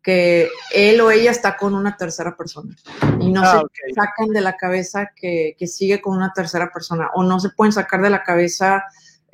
que 0.03 0.49
él 0.73 0.99
o 0.99 1.09
ella 1.09 1.31
está 1.31 1.55
con 1.55 1.73
una 1.73 1.95
tercera 1.95 2.35
persona 2.35 2.75
y 3.19 3.31
no 3.31 3.41
ah, 3.41 3.51
se 3.51 3.57
okay. 3.57 3.93
sacan 3.95 4.29
de 4.33 4.41
la 4.41 4.57
cabeza 4.57 5.11
que, 5.15 5.55
que, 5.57 5.65
sigue 5.65 6.01
con 6.01 6.17
una 6.17 6.33
tercera 6.33 6.71
persona 6.73 7.09
o 7.15 7.23
no 7.23 7.39
se 7.39 7.49
pueden 7.49 7.71
sacar 7.71 8.01
de 8.01 8.09
la 8.09 8.21
cabeza 8.21 8.83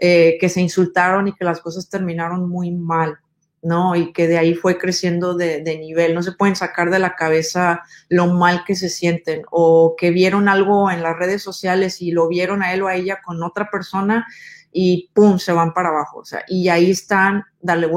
eh, 0.01 0.38
que 0.39 0.47
se 0.47 0.61
insultaron 0.61 1.27
y 1.27 1.33
que 1.33 1.43
las 1.43 1.59
cosas 1.59 1.89
terminaron 1.89 2.47
muy 2.47 2.71
mal, 2.71 3.17
¿no? 3.61 3.97
Y 3.97 4.13
que 4.13 4.29
de 4.29 4.38
ahí 4.38 4.53
fue 4.53 4.77
creciendo 4.77 5.33
de, 5.33 5.61
de 5.61 5.77
nivel, 5.77 6.15
no 6.15 6.23
se 6.23 6.31
pueden 6.31 6.55
sacar 6.55 6.89
de 6.89 6.99
la 6.99 7.15
cabeza 7.15 7.81
lo 8.07 8.27
mal 8.27 8.63
que 8.65 8.75
se 8.75 8.88
sienten 8.88 9.41
o 9.51 9.95
que 9.97 10.11
vieron 10.11 10.47
algo 10.47 10.89
en 10.89 11.03
las 11.03 11.17
redes 11.17 11.41
sociales 11.41 12.01
y 12.01 12.11
lo 12.11 12.29
vieron 12.29 12.63
a 12.63 12.73
él 12.73 12.83
o 12.83 12.88
a 12.88 12.95
ella 12.95 13.19
con 13.21 13.43
otra 13.43 13.69
persona 13.69 14.25
y 14.71 15.09
pum, 15.13 15.39
se 15.39 15.51
van 15.51 15.73
para 15.73 15.89
abajo. 15.89 16.19
O 16.19 16.25
sea, 16.25 16.43
y 16.47 16.69
ahí 16.69 16.91
están 16.91 17.43
dándole 17.61 17.88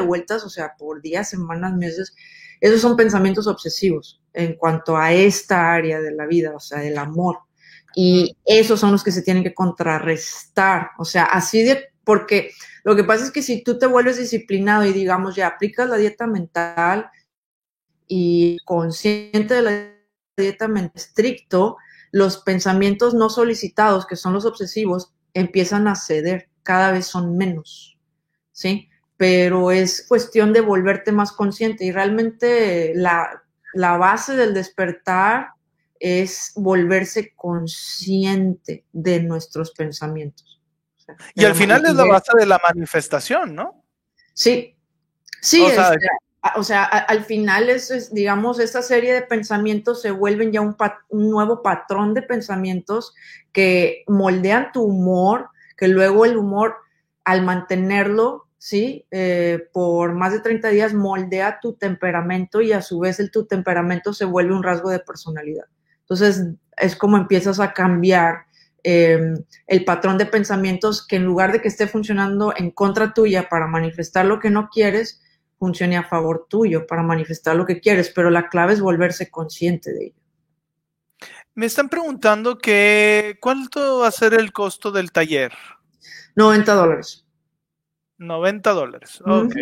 vueltas, 0.00 0.44
o 0.44 0.48
sea, 0.48 0.74
por 0.78 1.00
días, 1.02 1.30
semanas, 1.30 1.74
meses. 1.74 2.14
Esos 2.60 2.80
son 2.80 2.96
pensamientos 2.96 3.46
obsesivos 3.46 4.20
en 4.32 4.54
cuanto 4.54 4.96
a 4.96 5.12
esta 5.12 5.72
área 5.72 6.00
de 6.00 6.12
la 6.12 6.26
vida, 6.26 6.52
o 6.54 6.60
sea, 6.60 6.80
del 6.80 6.98
amor. 6.98 7.38
Y 7.94 8.36
esos 8.44 8.78
son 8.78 8.92
los 8.92 9.02
que 9.02 9.12
se 9.12 9.22
tienen 9.22 9.42
que 9.42 9.54
contrarrestar. 9.54 10.90
O 10.98 11.04
sea, 11.04 11.24
así 11.24 11.62
de, 11.62 11.88
porque 12.04 12.52
lo 12.84 12.94
que 12.94 13.04
pasa 13.04 13.24
es 13.24 13.32
que 13.32 13.42
si 13.42 13.62
tú 13.64 13.78
te 13.78 13.86
vuelves 13.86 14.18
disciplinado 14.18 14.84
y 14.84 14.92
digamos, 14.92 15.34
ya 15.34 15.48
aplicas 15.48 15.88
la 15.88 15.96
dieta 15.96 16.26
mental 16.26 17.10
y 18.06 18.58
consciente 18.64 19.54
de 19.54 19.62
la 19.62 19.90
dieta 20.36 20.68
mental 20.68 20.92
estricto, 20.94 21.76
los 22.12 22.38
pensamientos 22.38 23.14
no 23.14 23.30
solicitados, 23.30 24.06
que 24.06 24.16
son 24.16 24.32
los 24.32 24.44
obsesivos, 24.44 25.12
empiezan 25.34 25.88
a 25.88 25.96
ceder, 25.96 26.48
cada 26.62 26.92
vez 26.92 27.06
son 27.06 27.36
menos, 27.36 27.98
¿sí? 28.52 28.88
Pero 29.16 29.70
es 29.70 30.06
cuestión 30.08 30.52
de 30.52 30.60
volverte 30.60 31.12
más 31.12 31.32
consciente 31.32 31.84
y 31.84 31.92
realmente 31.92 32.92
la, 32.94 33.42
la 33.74 33.96
base 33.96 34.36
del 34.36 34.54
despertar 34.54 35.48
es 35.98 36.52
volverse 36.56 37.34
consciente 37.34 38.84
de 38.92 39.22
nuestros 39.22 39.72
pensamientos. 39.72 40.60
O 40.96 41.00
sea, 41.00 41.16
y 41.34 41.44
al 41.44 41.54
final 41.54 41.84
es 41.84 41.94
la 41.94 42.06
base 42.06 42.32
de 42.38 42.46
la 42.46 42.58
manifestación, 42.62 43.54
¿no? 43.54 43.84
Sí, 44.32 44.74
sí, 45.42 45.62
o 45.62 45.68
sea, 45.68 45.92
este, 45.92 46.06
o 46.56 46.62
sea, 46.62 46.84
al 46.84 47.24
final 47.24 47.68
es, 47.68 47.90
es, 47.90 48.14
digamos, 48.14 48.58
esta 48.60 48.82
serie 48.82 49.12
de 49.12 49.22
pensamientos 49.22 50.00
se 50.00 50.10
vuelven 50.10 50.52
ya 50.52 50.60
un, 50.62 50.76
nuevo 51.10 51.62
patrón 51.62 52.14
de 52.14 52.22
pensamientos 52.22 53.14
que 53.52 54.04
moldean 54.06 54.72
tu 54.72 54.82
humor, 54.82 55.50
que 55.76 55.88
luego 55.88 56.24
el 56.24 56.36
humor, 56.36 56.76
al 57.24 57.42
mantenerlo, 57.42 58.46
¿sí? 58.56 59.06
Eh, 59.10 59.68
por 59.72 60.14
más 60.14 60.32
de 60.32 60.40
30 60.40 60.68
días, 60.68 60.94
moldea 60.94 61.60
tu 61.60 61.74
temperamento 61.74 62.62
y 62.62 62.72
a 62.72 62.80
su 62.80 63.00
vez 63.00 63.20
el, 63.20 63.30
tu 63.30 63.44
temperamento 63.44 64.14
se 64.14 64.24
vuelve 64.24 64.54
un 64.54 64.62
rasgo 64.62 64.88
de 64.88 65.00
personalidad. 65.00 65.66
Entonces, 66.00 66.46
es 66.76 66.96
como 66.96 67.18
empiezas 67.18 67.60
a 67.60 67.74
cambiar 67.74 68.46
eh, 68.82 69.34
el 69.66 69.84
patrón 69.84 70.16
de 70.16 70.24
pensamientos 70.24 71.06
que 71.06 71.16
en 71.16 71.24
lugar 71.24 71.52
de 71.52 71.60
que 71.60 71.68
esté 71.68 71.86
funcionando 71.86 72.54
en 72.56 72.70
contra 72.70 73.12
tuya 73.12 73.48
para 73.50 73.66
manifestar 73.66 74.24
lo 74.24 74.40
que 74.40 74.48
no 74.48 74.70
quieres, 74.70 75.20
funcione 75.60 75.98
a 75.98 76.02
favor 76.02 76.46
tuyo 76.48 76.86
para 76.86 77.02
manifestar 77.02 77.54
lo 77.54 77.66
que 77.66 77.80
quieres, 77.80 78.10
pero 78.14 78.30
la 78.30 78.48
clave 78.48 78.72
es 78.72 78.80
volverse 78.80 79.30
consciente 79.30 79.92
de 79.92 80.06
ello. 80.06 80.20
Me 81.54 81.66
están 81.66 81.90
preguntando 81.90 82.56
que 82.56 83.36
cuánto 83.42 83.98
va 83.98 84.08
a 84.08 84.10
ser 84.10 84.32
el 84.32 84.52
costo 84.52 84.90
del 84.90 85.12
taller. 85.12 85.52
90 86.34 86.74
dólares. 86.74 87.26
90 88.16 88.70
dólares, 88.70 89.20
ok. 89.26 89.54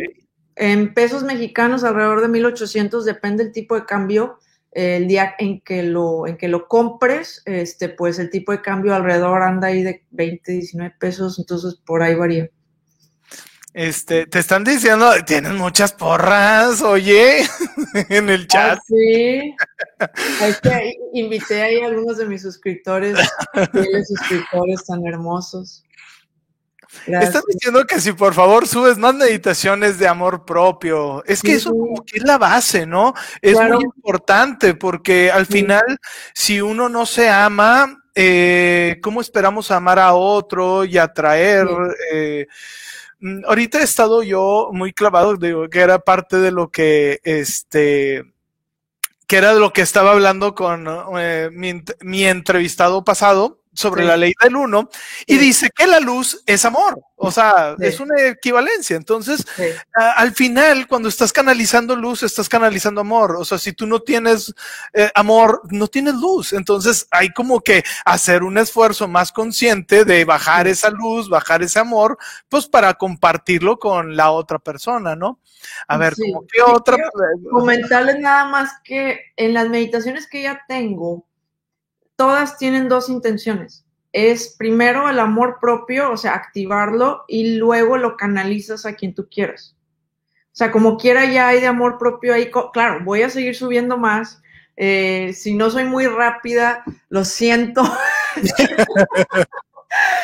En 0.54 0.94
pesos 0.94 1.24
mexicanos 1.24 1.82
alrededor 1.82 2.20
de 2.20 2.28
1800, 2.28 3.04
depende 3.04 3.44
del 3.44 3.52
tipo 3.52 3.74
de 3.74 3.84
cambio. 3.84 4.38
El 4.70 5.08
día 5.08 5.34
en 5.38 5.60
que 5.62 5.82
lo, 5.82 6.28
en 6.28 6.36
que 6.36 6.46
lo 6.46 6.68
compres, 6.68 7.42
este, 7.44 7.88
pues 7.88 8.20
el 8.20 8.30
tipo 8.30 8.52
de 8.52 8.60
cambio 8.60 8.94
alrededor 8.94 9.42
anda 9.42 9.68
ahí 9.68 9.82
de 9.82 10.06
20, 10.10 10.52
19 10.52 10.94
pesos, 11.00 11.38
entonces 11.40 11.74
por 11.84 12.02
ahí 12.02 12.14
varía. 12.14 12.50
Este, 13.78 14.26
te 14.26 14.40
están 14.40 14.64
diciendo, 14.64 15.08
tienen 15.24 15.54
muchas 15.54 15.92
porras, 15.92 16.82
oye, 16.82 17.48
en 18.08 18.28
el 18.28 18.48
chat. 18.48 18.76
Ah, 18.76 18.82
sí. 18.84 19.54
Es 20.42 20.60
que 20.60 20.96
invité 21.12 21.62
ahí 21.62 21.78
a 21.78 21.86
algunos 21.86 22.18
de 22.18 22.26
mis 22.26 22.42
suscriptores, 22.42 23.16
suscriptores 24.08 24.84
tan 24.84 25.06
hermosos. 25.06 25.84
Gracias. 27.06 27.36
Están 27.36 27.42
diciendo 27.52 27.84
que 27.86 28.00
si 28.00 28.10
por 28.14 28.34
favor 28.34 28.66
subes 28.66 28.98
más 28.98 29.14
meditaciones 29.14 29.96
de 30.00 30.08
amor 30.08 30.44
propio. 30.44 31.22
Es 31.24 31.40
que 31.40 31.50
sí. 31.50 31.56
eso 31.58 31.70
como 31.70 32.04
que 32.04 32.18
es 32.18 32.24
la 32.24 32.36
base, 32.36 32.84
¿no? 32.84 33.14
Es 33.40 33.52
claro. 33.52 33.76
muy 33.76 33.84
importante 33.84 34.74
porque 34.74 35.30
al 35.30 35.46
sí. 35.46 35.52
final, 35.52 36.00
si 36.34 36.60
uno 36.60 36.88
no 36.88 37.06
se 37.06 37.30
ama, 37.30 38.02
eh, 38.12 38.98
¿cómo 39.04 39.20
esperamos 39.20 39.70
amar 39.70 40.00
a 40.00 40.14
otro 40.14 40.84
y 40.84 40.98
atraer? 40.98 41.68
Eh, 42.12 42.48
ahorita 43.46 43.80
he 43.80 43.84
estado 43.84 44.22
yo 44.22 44.70
muy 44.72 44.92
clavado, 44.92 45.36
digo, 45.36 45.68
que 45.68 45.80
era 45.80 45.98
parte 45.98 46.38
de 46.38 46.50
lo 46.50 46.70
que, 46.70 47.20
este, 47.24 48.24
que 49.26 49.36
era 49.36 49.54
de 49.54 49.60
lo 49.60 49.72
que 49.72 49.82
estaba 49.82 50.12
hablando 50.12 50.54
con 50.54 50.86
eh, 51.18 51.50
mi, 51.52 52.24
entrevistado 52.24 53.04
pasado 53.04 53.60
sobre 53.78 54.02
sí. 54.02 54.08
la 54.08 54.16
ley 54.16 54.32
del 54.42 54.56
uno 54.56 54.90
y 55.24 55.34
sí. 55.34 55.38
dice 55.38 55.70
que 55.72 55.86
la 55.86 56.00
luz 56.00 56.42
es 56.46 56.64
amor, 56.64 57.00
o 57.14 57.30
sea, 57.30 57.76
sí. 57.78 57.86
es 57.86 58.00
una 58.00 58.20
equivalencia. 58.26 58.96
Entonces, 58.96 59.46
a, 59.94 60.10
al 60.12 60.32
final, 60.32 60.88
cuando 60.88 61.08
estás 61.08 61.32
canalizando 61.32 61.94
luz, 61.94 62.24
estás 62.24 62.48
canalizando 62.48 63.00
amor. 63.00 63.36
O 63.38 63.44
sea, 63.44 63.56
si 63.56 63.72
tú 63.72 63.86
no 63.86 64.00
tienes 64.00 64.52
eh, 64.94 65.12
amor, 65.14 65.62
no 65.70 65.86
tienes 65.86 66.14
luz. 66.14 66.52
Entonces, 66.54 67.06
hay 67.12 67.32
como 67.32 67.60
que 67.60 67.84
hacer 68.04 68.42
un 68.42 68.58
esfuerzo 68.58 69.06
más 69.06 69.30
consciente 69.30 70.04
de 70.04 70.24
bajar 70.24 70.66
esa 70.66 70.90
luz, 70.90 71.28
bajar 71.28 71.62
ese 71.62 71.78
amor, 71.78 72.18
pues 72.48 72.66
para 72.66 72.94
compartirlo 72.94 73.78
con 73.78 74.16
la 74.16 74.32
otra 74.32 74.58
persona, 74.58 75.14
¿no? 75.14 75.38
A 75.86 75.98
ver, 75.98 76.14
¿cómo 76.16 76.44
qué 76.52 76.62
otra? 76.62 76.96
Comentarles 77.48 78.18
nada 78.18 78.46
más 78.46 78.72
que 78.82 79.20
en 79.36 79.54
las 79.54 79.68
meditaciones 79.68 80.26
que 80.26 80.42
ya 80.42 80.62
tengo, 80.66 81.27
todas 82.18 82.58
tienen 82.58 82.88
dos 82.88 83.08
intenciones. 83.08 83.86
Es 84.12 84.56
primero 84.58 85.08
el 85.08 85.20
amor 85.20 85.58
propio, 85.60 86.10
o 86.10 86.16
sea, 86.16 86.34
activarlo 86.34 87.24
y 87.28 87.54
luego 87.56 87.96
lo 87.96 88.16
canalizas 88.16 88.84
a 88.84 88.94
quien 88.94 89.14
tú 89.14 89.28
quieras. 89.30 89.76
O 90.46 90.56
sea, 90.58 90.72
como 90.72 90.96
quiera 90.96 91.30
ya 91.30 91.46
hay 91.46 91.60
de 91.60 91.68
amor 91.68 91.96
propio 91.96 92.34
ahí. 92.34 92.50
Claro, 92.72 93.04
voy 93.04 93.22
a 93.22 93.30
seguir 93.30 93.54
subiendo 93.54 93.96
más. 93.96 94.42
Eh, 94.76 95.32
si 95.32 95.54
no 95.54 95.70
soy 95.70 95.84
muy 95.84 96.06
rápida, 96.08 96.82
lo 97.08 97.24
siento. 97.24 97.82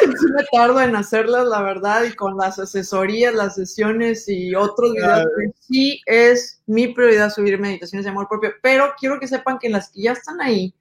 sí 0.00 0.26
me 0.36 0.44
tardo 0.50 0.80
en 0.80 0.96
hacerlas, 0.96 1.46
la 1.46 1.62
verdad, 1.62 2.02
y 2.02 2.14
con 2.14 2.36
las 2.36 2.58
asesorías, 2.58 3.32
las 3.32 3.54
sesiones 3.54 4.28
y 4.28 4.56
otros 4.56 4.94
videos, 4.94 5.26
sí 5.60 6.00
es 6.06 6.60
mi 6.66 6.88
prioridad 6.88 7.30
subir 7.30 7.60
meditaciones 7.60 8.04
de 8.04 8.10
amor 8.10 8.26
propio, 8.28 8.52
pero 8.62 8.94
quiero 8.98 9.20
que 9.20 9.28
sepan 9.28 9.58
que 9.60 9.68
las 9.68 9.90
que 9.90 10.02
ya 10.02 10.12
están 10.12 10.40
ahí, 10.40 10.74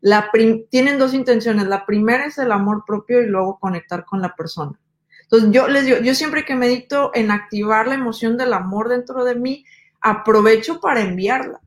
la 0.00 0.30
tienen 0.70 0.98
dos 0.98 1.14
intenciones. 1.14 1.66
La 1.66 1.86
primera 1.86 2.26
es 2.26 2.38
el 2.38 2.52
amor 2.52 2.84
propio 2.86 3.22
y 3.22 3.26
luego 3.26 3.58
conectar 3.58 4.04
con 4.04 4.20
la 4.20 4.34
persona. 4.34 4.78
Entonces, 5.22 5.50
yo 5.50 5.66
les 5.68 5.86
digo, 5.86 5.98
yo 5.98 6.14
siempre 6.14 6.44
que 6.44 6.54
medito 6.54 7.10
en 7.14 7.30
activar 7.30 7.88
la 7.88 7.94
emoción 7.94 8.36
del 8.36 8.52
amor 8.52 8.88
dentro 8.88 9.24
de 9.24 9.34
mí, 9.34 9.64
aprovecho 10.00 10.80
para 10.80 11.00
enviarla 11.00 11.60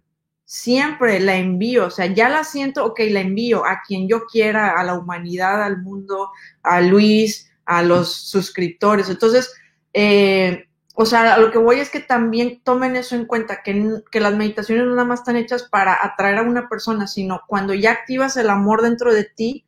siempre 0.49 1.19
la 1.19 1.35
envío, 1.35 1.85
o 1.85 1.89
sea, 1.91 2.07
ya 2.07 2.27
la 2.27 2.43
siento, 2.43 2.83
ok, 2.83 3.01
la 3.11 3.21
envío 3.21 3.63
a 3.67 3.83
quien 3.85 4.07
yo 4.07 4.25
quiera, 4.25 4.79
a 4.79 4.83
la 4.83 4.95
humanidad, 4.95 5.61
al 5.61 5.83
mundo, 5.83 6.31
a 6.63 6.81
Luis, 6.81 7.51
a 7.65 7.83
los 7.83 8.11
suscriptores. 8.11 9.09
Entonces, 9.09 9.53
eh, 9.93 10.67
o 11.01 11.05
sea, 11.05 11.37
lo 11.37 11.49
que 11.49 11.57
voy 11.57 11.79
es 11.79 11.89
que 11.89 12.01
también 12.01 12.59
tomen 12.61 12.97
eso 12.97 13.15
en 13.15 13.23
cuenta, 13.23 13.63
que, 13.63 14.01
que, 14.11 14.19
las 14.19 14.35
meditaciones 14.35 14.83
no 14.83 14.95
nada 14.95 15.07
más 15.07 15.21
están 15.21 15.37
hechas 15.37 15.63
para 15.63 15.97
atraer 16.01 16.39
a 16.39 16.41
una 16.41 16.67
persona, 16.67 17.07
sino 17.07 17.39
cuando 17.47 17.73
ya 17.73 17.91
activas 17.91 18.35
el 18.35 18.49
amor 18.49 18.81
dentro 18.81 19.13
de 19.13 19.23
ti, 19.23 19.65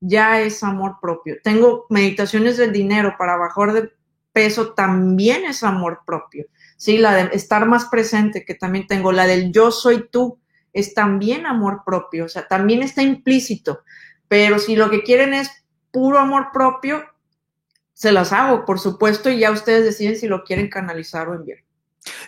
ya 0.00 0.42
es 0.42 0.62
amor 0.62 0.98
propio. 1.00 1.36
Tengo 1.42 1.86
meditaciones 1.88 2.58
del 2.58 2.70
dinero 2.70 3.14
para 3.18 3.38
bajar 3.38 3.72
de 3.72 3.92
peso, 4.34 4.74
también 4.74 5.46
es 5.46 5.62
amor 5.62 6.00
propio. 6.04 6.44
¿sí? 6.76 6.98
La 6.98 7.14
de 7.14 7.34
estar 7.34 7.64
más 7.64 7.86
presente, 7.86 8.44
que 8.44 8.54
también 8.54 8.86
tengo, 8.86 9.10
la 9.10 9.26
del 9.26 9.52
yo 9.52 9.70
soy 9.70 10.10
tú, 10.10 10.38
es 10.74 10.92
también 10.92 11.46
amor 11.46 11.80
propio, 11.86 12.26
o 12.26 12.28
sea, 12.28 12.46
también 12.46 12.82
está 12.82 13.00
implícito, 13.00 13.84
pero 14.28 14.58
si 14.58 14.76
lo 14.76 14.90
que 14.90 15.02
quieren 15.02 15.32
es 15.32 15.50
puro 15.90 16.18
amor 16.18 16.48
propio, 16.52 17.06
se 17.94 18.12
las 18.12 18.32
hago, 18.32 18.64
por 18.64 18.78
supuesto, 18.78 19.30
y 19.30 19.38
ya 19.38 19.50
ustedes 19.50 19.84
deciden 19.84 20.16
si 20.16 20.28
lo 20.28 20.44
quieren 20.44 20.68
canalizar 20.68 21.28
o 21.28 21.34
enviar. 21.34 21.58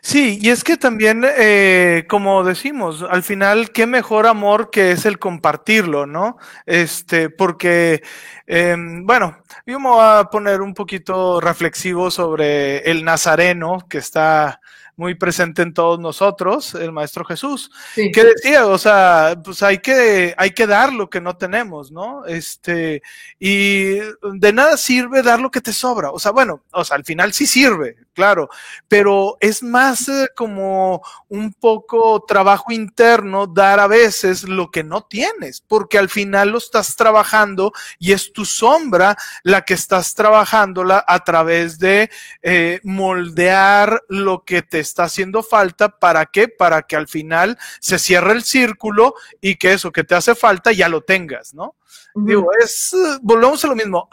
Sí, 0.00 0.38
y 0.40 0.50
es 0.50 0.64
que 0.64 0.76
también, 0.78 1.22
eh, 1.26 2.06
como 2.08 2.44
decimos, 2.44 3.04
al 3.08 3.22
final, 3.22 3.72
qué 3.72 3.86
mejor 3.86 4.26
amor 4.26 4.70
que 4.70 4.92
es 4.92 5.04
el 5.04 5.18
compartirlo, 5.18 6.06
¿no? 6.06 6.38
Este, 6.64 7.28
porque, 7.28 8.02
em, 8.46 9.04
bueno, 9.04 9.36
yo 9.66 9.78
me 9.78 9.88
voy 9.88 10.00
a 10.02 10.24
poner 10.30 10.62
un 10.62 10.72
poquito 10.72 11.40
reflexivo 11.40 12.10
sobre 12.10 12.78
el 12.90 13.04
nazareno 13.04 13.86
que 13.88 13.98
está 13.98 14.60
muy 14.96 15.14
presente 15.14 15.62
en 15.62 15.74
todos 15.74 16.00
nosotros, 16.00 16.74
el 16.74 16.90
Maestro 16.90 17.24
Jesús, 17.24 17.70
que 17.94 18.24
decía, 18.24 18.66
o 18.66 18.78
sea, 18.78 19.36
pues 19.44 19.62
hay 19.62 19.78
que, 19.78 20.34
hay 20.36 20.50
que 20.52 20.66
dar 20.66 20.92
lo 20.92 21.10
que 21.10 21.20
no 21.20 21.36
tenemos, 21.36 21.92
¿no? 21.92 22.24
Este, 22.24 23.02
y 23.38 23.96
de 23.96 24.52
nada 24.52 24.76
sirve 24.76 25.22
dar 25.22 25.40
lo 25.40 25.50
que 25.50 25.60
te 25.60 25.72
sobra, 25.72 26.10
o 26.10 26.18
sea, 26.18 26.32
bueno, 26.32 26.62
o 26.72 26.84
sea, 26.84 26.96
al 26.96 27.04
final 27.04 27.32
sí 27.32 27.46
sirve, 27.46 27.96
claro, 28.16 28.48
pero 28.88 29.36
es 29.40 29.62
más 29.62 30.08
eh, 30.08 30.28
como 30.34 31.02
un 31.28 31.52
poco 31.52 32.24
trabajo 32.26 32.72
interno 32.72 33.46
dar 33.46 33.78
a 33.78 33.86
veces 33.86 34.42
lo 34.44 34.70
que 34.70 34.82
no 34.82 35.02
tienes, 35.02 35.60
porque 35.60 35.98
al 35.98 36.08
final 36.08 36.48
lo 36.48 36.58
estás 36.58 36.96
trabajando 36.96 37.72
y 37.98 38.12
es 38.12 38.32
tu 38.32 38.46
sombra 38.46 39.16
la 39.44 39.62
que 39.62 39.74
estás 39.74 40.14
trabajándola 40.14 41.04
a 41.06 41.20
través 41.24 41.78
de 41.78 42.10
eh, 42.42 42.80
moldear 42.82 44.02
lo 44.08 44.44
que 44.44 44.62
te 44.62 44.80
está 44.80 45.04
haciendo 45.04 45.42
falta. 45.42 45.90
¿Para 45.90 46.24
qué? 46.24 46.48
Para 46.48 46.82
que 46.82 46.96
al 46.96 47.08
final 47.08 47.58
se 47.80 47.98
cierre 47.98 48.32
el 48.32 48.44
círculo 48.44 49.14
y 49.42 49.56
que 49.56 49.74
eso 49.74 49.92
que 49.92 50.04
te 50.04 50.14
hace 50.14 50.34
falta 50.34 50.72
ya 50.72 50.88
lo 50.88 51.02
tengas, 51.02 51.52
¿no? 51.52 51.76
Digo, 52.14 52.48
es, 52.62 52.96
volvemos 53.20 53.64
a 53.64 53.68
lo 53.68 53.76
mismo. 53.76 54.08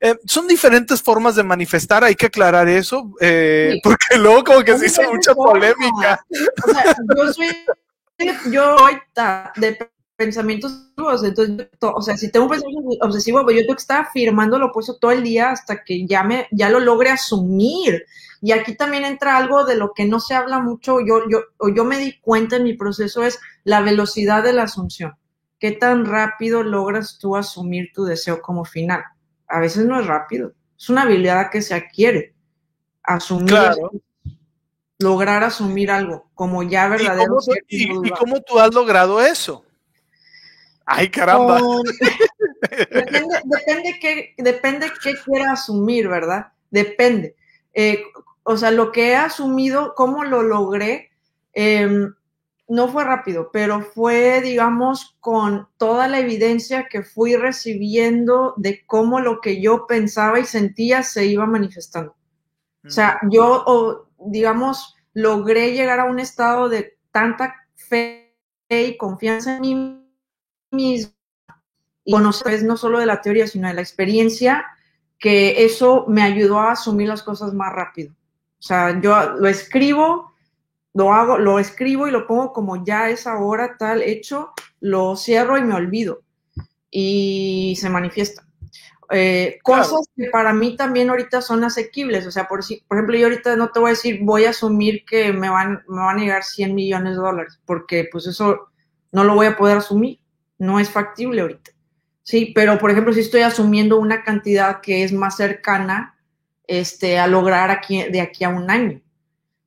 Eh, 0.00 0.16
son 0.26 0.46
diferentes 0.46 1.02
formas 1.02 1.34
de 1.34 1.42
manifestar, 1.42 2.04
hay 2.04 2.14
que 2.14 2.26
aclarar 2.26 2.68
eso, 2.68 3.12
eh, 3.20 3.80
porque 3.82 4.16
luego 4.16 4.44
como 4.44 4.62
que 4.62 4.78
se 4.78 4.86
hizo 4.86 5.02
mucha 5.12 5.34
polémica. 5.34 6.24
O 6.64 6.70
sea, 6.72 6.96
yo 7.16 7.32
soy, 7.32 7.48
yo 8.52 8.76
de 9.56 9.78
pensamientos 10.16 10.88
entonces, 11.22 11.68
o 11.80 12.02
sea, 12.02 12.16
si 12.16 12.30
tengo 12.30 12.46
un 12.46 12.50
pensamiento 12.50 13.06
obsesivo, 13.06 13.44
pues 13.44 13.56
yo 13.56 13.62
tengo 13.62 13.76
que 13.76 13.82
estar 13.82 14.00
afirmando 14.02 14.58
lo 14.58 14.66
opuesto 14.66 14.98
todo 14.98 15.12
el 15.12 15.22
día 15.22 15.50
hasta 15.50 15.84
que 15.84 16.06
ya 16.06 16.24
me, 16.24 16.48
ya 16.50 16.70
lo 16.70 16.80
logre 16.80 17.10
asumir. 17.10 18.04
Y 18.40 18.52
aquí 18.52 18.74
también 18.74 19.04
entra 19.04 19.36
algo 19.36 19.64
de 19.64 19.76
lo 19.76 19.92
que 19.94 20.04
no 20.04 20.18
se 20.20 20.34
habla 20.34 20.58
mucho, 20.60 20.98
yo, 21.00 21.28
yo, 21.28 21.42
o 21.58 21.68
yo 21.68 21.84
me 21.84 21.98
di 21.98 22.18
cuenta 22.20 22.56
en 22.56 22.64
mi 22.64 22.74
proceso, 22.74 23.22
es 23.22 23.38
la 23.64 23.80
velocidad 23.80 24.42
de 24.42 24.52
la 24.52 24.64
asunción. 24.64 25.14
¿Qué 25.58 25.72
tan 25.72 26.06
rápido 26.06 26.62
logras 26.62 27.18
tú 27.18 27.36
asumir 27.36 27.92
tu 27.92 28.04
deseo 28.04 28.40
como 28.40 28.64
final? 28.64 29.02
A 29.46 29.60
veces 29.60 29.86
no 29.86 29.98
es 29.98 30.06
rápido, 30.06 30.52
es 30.78 30.88
una 30.88 31.02
habilidad 31.02 31.50
que 31.50 31.62
se 31.62 31.74
adquiere. 31.74 32.34
Asumir, 33.02 33.54
lograr 34.98 35.42
asumir 35.42 35.90
algo 35.90 36.28
como 36.34 36.62
ya 36.62 36.88
verdadero. 36.88 37.38
¿Y 37.68 38.10
cómo 38.10 38.40
tú 38.42 38.58
has 38.58 38.74
logrado 38.74 39.20
eso? 39.20 39.64
Ay, 40.84 41.10
caramba. 41.10 41.60
depende, 42.90 43.40
depende, 43.44 43.98
qué, 44.00 44.34
depende 44.38 44.92
qué 45.02 45.14
quiera 45.22 45.52
asumir, 45.52 46.08
¿verdad? 46.08 46.52
Depende. 46.70 47.34
Eh, 47.74 48.02
o 48.42 48.56
sea, 48.56 48.70
lo 48.70 48.90
que 48.90 49.10
he 49.10 49.16
asumido, 49.16 49.94
cómo 49.94 50.24
lo 50.24 50.42
logré, 50.42 51.10
em, 51.52 52.14
no 52.68 52.88
fue 52.88 53.04
rápido, 53.04 53.50
pero 53.52 53.80
fue, 53.80 54.42
digamos, 54.42 55.16
con 55.20 55.68
toda 55.78 56.06
la 56.06 56.20
evidencia 56.20 56.86
que 56.88 57.02
fui 57.02 57.34
recibiendo 57.34 58.54
de 58.58 58.84
cómo 58.86 59.20
lo 59.20 59.40
que 59.40 59.60
yo 59.60 59.86
pensaba 59.86 60.38
y 60.38 60.44
sentía 60.44 61.02
se 61.02 61.26
iba 61.26 61.46
manifestando. 61.46 62.14
O 62.84 62.90
sea, 62.90 63.18
yo, 63.30 64.08
digamos, 64.18 64.94
logré 65.14 65.72
llegar 65.72 66.00
a 66.00 66.04
un 66.04 66.18
estado 66.18 66.68
de 66.68 66.98
tanta 67.10 67.54
fe 67.74 68.34
y 68.68 68.96
confianza 68.96 69.56
en 69.56 69.60
mí 69.60 70.04
mismo 70.70 71.12
y 72.04 72.12
conocer 72.12 72.62
no 72.64 72.76
solo 72.76 72.98
de 72.98 73.06
la 73.06 73.20
teoría, 73.20 73.46
sino 73.46 73.68
de 73.68 73.74
la 73.74 73.80
experiencia, 73.80 74.64
que 75.18 75.64
eso 75.64 76.06
me 76.08 76.22
ayudó 76.22 76.60
a 76.60 76.72
asumir 76.72 77.08
las 77.08 77.22
cosas 77.22 77.52
más 77.52 77.72
rápido. 77.72 78.12
O 78.58 78.62
sea, 78.62 78.98
yo 79.00 79.32
lo 79.32 79.48
escribo, 79.48 80.27
lo 80.94 81.12
hago, 81.12 81.38
lo 81.38 81.58
escribo 81.58 82.08
y 82.08 82.10
lo 82.10 82.26
pongo 82.26 82.52
como 82.52 82.84
ya 82.84 83.10
es 83.10 83.26
ahora 83.26 83.76
tal 83.78 84.02
hecho, 84.02 84.52
lo 84.80 85.16
cierro 85.16 85.58
y 85.58 85.62
me 85.62 85.74
olvido. 85.74 86.22
Y 86.90 87.76
se 87.80 87.90
manifiesta. 87.90 88.46
Eh, 89.10 89.58
cosas 89.62 90.08
que 90.16 90.28
para 90.30 90.52
mí 90.52 90.76
también 90.76 91.10
ahorita 91.10 91.40
son 91.40 91.64
asequibles. 91.64 92.26
O 92.26 92.30
sea, 92.30 92.48
por, 92.48 92.60
por 92.86 92.96
ejemplo, 92.96 93.16
yo 93.16 93.26
ahorita 93.26 93.56
no 93.56 93.70
te 93.70 93.80
voy 93.80 93.88
a 93.88 93.94
decir, 93.94 94.20
voy 94.22 94.44
a 94.44 94.50
asumir 94.50 95.04
que 95.04 95.32
me 95.32 95.48
van, 95.48 95.82
me 95.88 96.00
van 96.00 96.18
a 96.18 96.20
llegar 96.20 96.44
100 96.44 96.74
millones 96.74 97.14
de 97.14 97.22
dólares, 97.22 97.60
porque 97.64 98.08
pues 98.10 98.26
eso 98.26 98.68
no 99.12 99.24
lo 99.24 99.34
voy 99.34 99.46
a 99.46 99.56
poder 99.56 99.78
asumir 99.78 100.20
no 100.58 100.80
es 100.80 100.90
factible 100.90 101.40
ahorita. 101.40 101.70
Sí, 102.22 102.52
pero 102.54 102.78
por 102.78 102.90
ejemplo, 102.90 103.12
si 103.12 103.20
estoy 103.20 103.40
asumiendo 103.40 103.98
una 103.98 104.22
cantidad 104.22 104.80
que 104.80 105.02
es 105.02 105.12
más 105.12 105.36
cercana 105.36 106.18
este, 106.66 107.18
a 107.18 107.26
lograr 107.26 107.70
aquí, 107.70 108.02
de 108.02 108.20
aquí 108.20 108.44
a 108.44 108.50
un 108.50 108.70
año. 108.70 109.00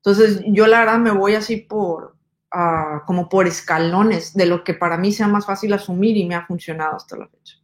Entonces, 0.03 0.41
yo 0.47 0.65
la 0.65 0.79
verdad 0.79 0.97
me 0.97 1.11
voy 1.11 1.35
así 1.35 1.57
por, 1.57 2.15
uh, 2.53 3.05
como 3.05 3.29
por 3.29 3.45
escalones 3.45 4.33
de 4.33 4.47
lo 4.47 4.63
que 4.63 4.73
para 4.73 4.97
mí 4.97 5.11
sea 5.11 5.27
más 5.27 5.45
fácil 5.45 5.73
asumir 5.73 6.17
y 6.17 6.25
me 6.25 6.33
ha 6.33 6.47
funcionado 6.47 6.95
hasta 6.95 7.17
la 7.17 7.27
fecha. 7.27 7.57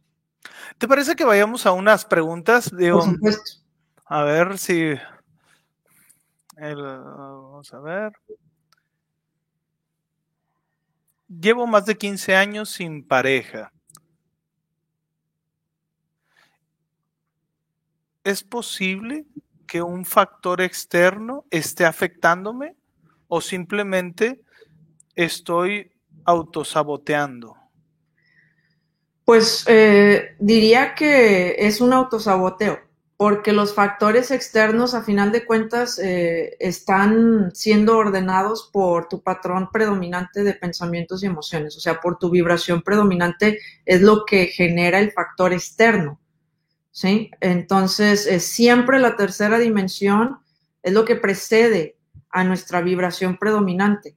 ¿Te 0.78 0.86
parece 0.86 1.16
que 1.16 1.24
vayamos 1.24 1.66
a 1.66 1.72
unas 1.72 2.04
preguntas? 2.04 2.70
por 2.70 3.02
supuesto. 3.02 3.60
A 4.04 4.22
ver 4.22 4.56
si... 4.56 4.94
vamos 6.56 7.74
a 7.74 7.80
ver. 7.80 8.12
Llevo 11.28 11.66
más 11.66 11.84
de 11.84 11.98
15 11.98 12.36
años 12.36 12.70
sin 12.70 13.06
pareja. 13.06 13.72
¿Es 18.22 18.44
posible 18.44 19.26
que 19.68 19.82
un 19.82 20.04
factor 20.04 20.60
externo 20.60 21.44
esté 21.50 21.84
afectándome 21.84 22.74
o 23.28 23.40
simplemente 23.40 24.40
estoy 25.14 25.92
autosaboteando? 26.24 27.54
Pues 29.24 29.64
eh, 29.68 30.34
diría 30.40 30.94
que 30.94 31.54
es 31.58 31.80
un 31.80 31.92
autosaboteo. 31.92 32.88
porque 33.18 33.52
los 33.52 33.74
factores 33.74 34.30
externos, 34.30 34.94
a 34.94 35.02
final 35.02 35.32
de 35.32 35.44
cuentas, 35.44 35.98
eh, 35.98 36.56
están 36.60 37.50
siendo 37.52 37.98
ordenados 37.98 38.70
por 38.72 39.08
tu 39.08 39.24
patrón 39.24 39.70
predominante 39.72 40.44
de 40.44 40.54
pensamientos 40.54 41.24
y 41.24 41.26
emociones, 41.26 41.76
o 41.76 41.80
sea, 41.80 42.00
por 42.00 42.18
tu 42.18 42.30
vibración 42.30 42.80
predominante 42.80 43.58
es 43.84 44.02
lo 44.02 44.24
que 44.24 44.46
genera 44.46 45.00
el 45.00 45.10
factor 45.10 45.52
externo, 45.52 46.20
¿sí? 46.90 47.30
Entonces, 47.40 48.42
siempre 48.44 48.98
la 48.98 49.16
tercera 49.16 49.58
dimensión 49.58 50.38
es 50.82 50.92
lo 50.92 51.04
que 51.04 51.16
precede 51.16 51.96
a 52.30 52.44
nuestra 52.44 52.80
vibración 52.80 53.36
predominante. 53.36 54.16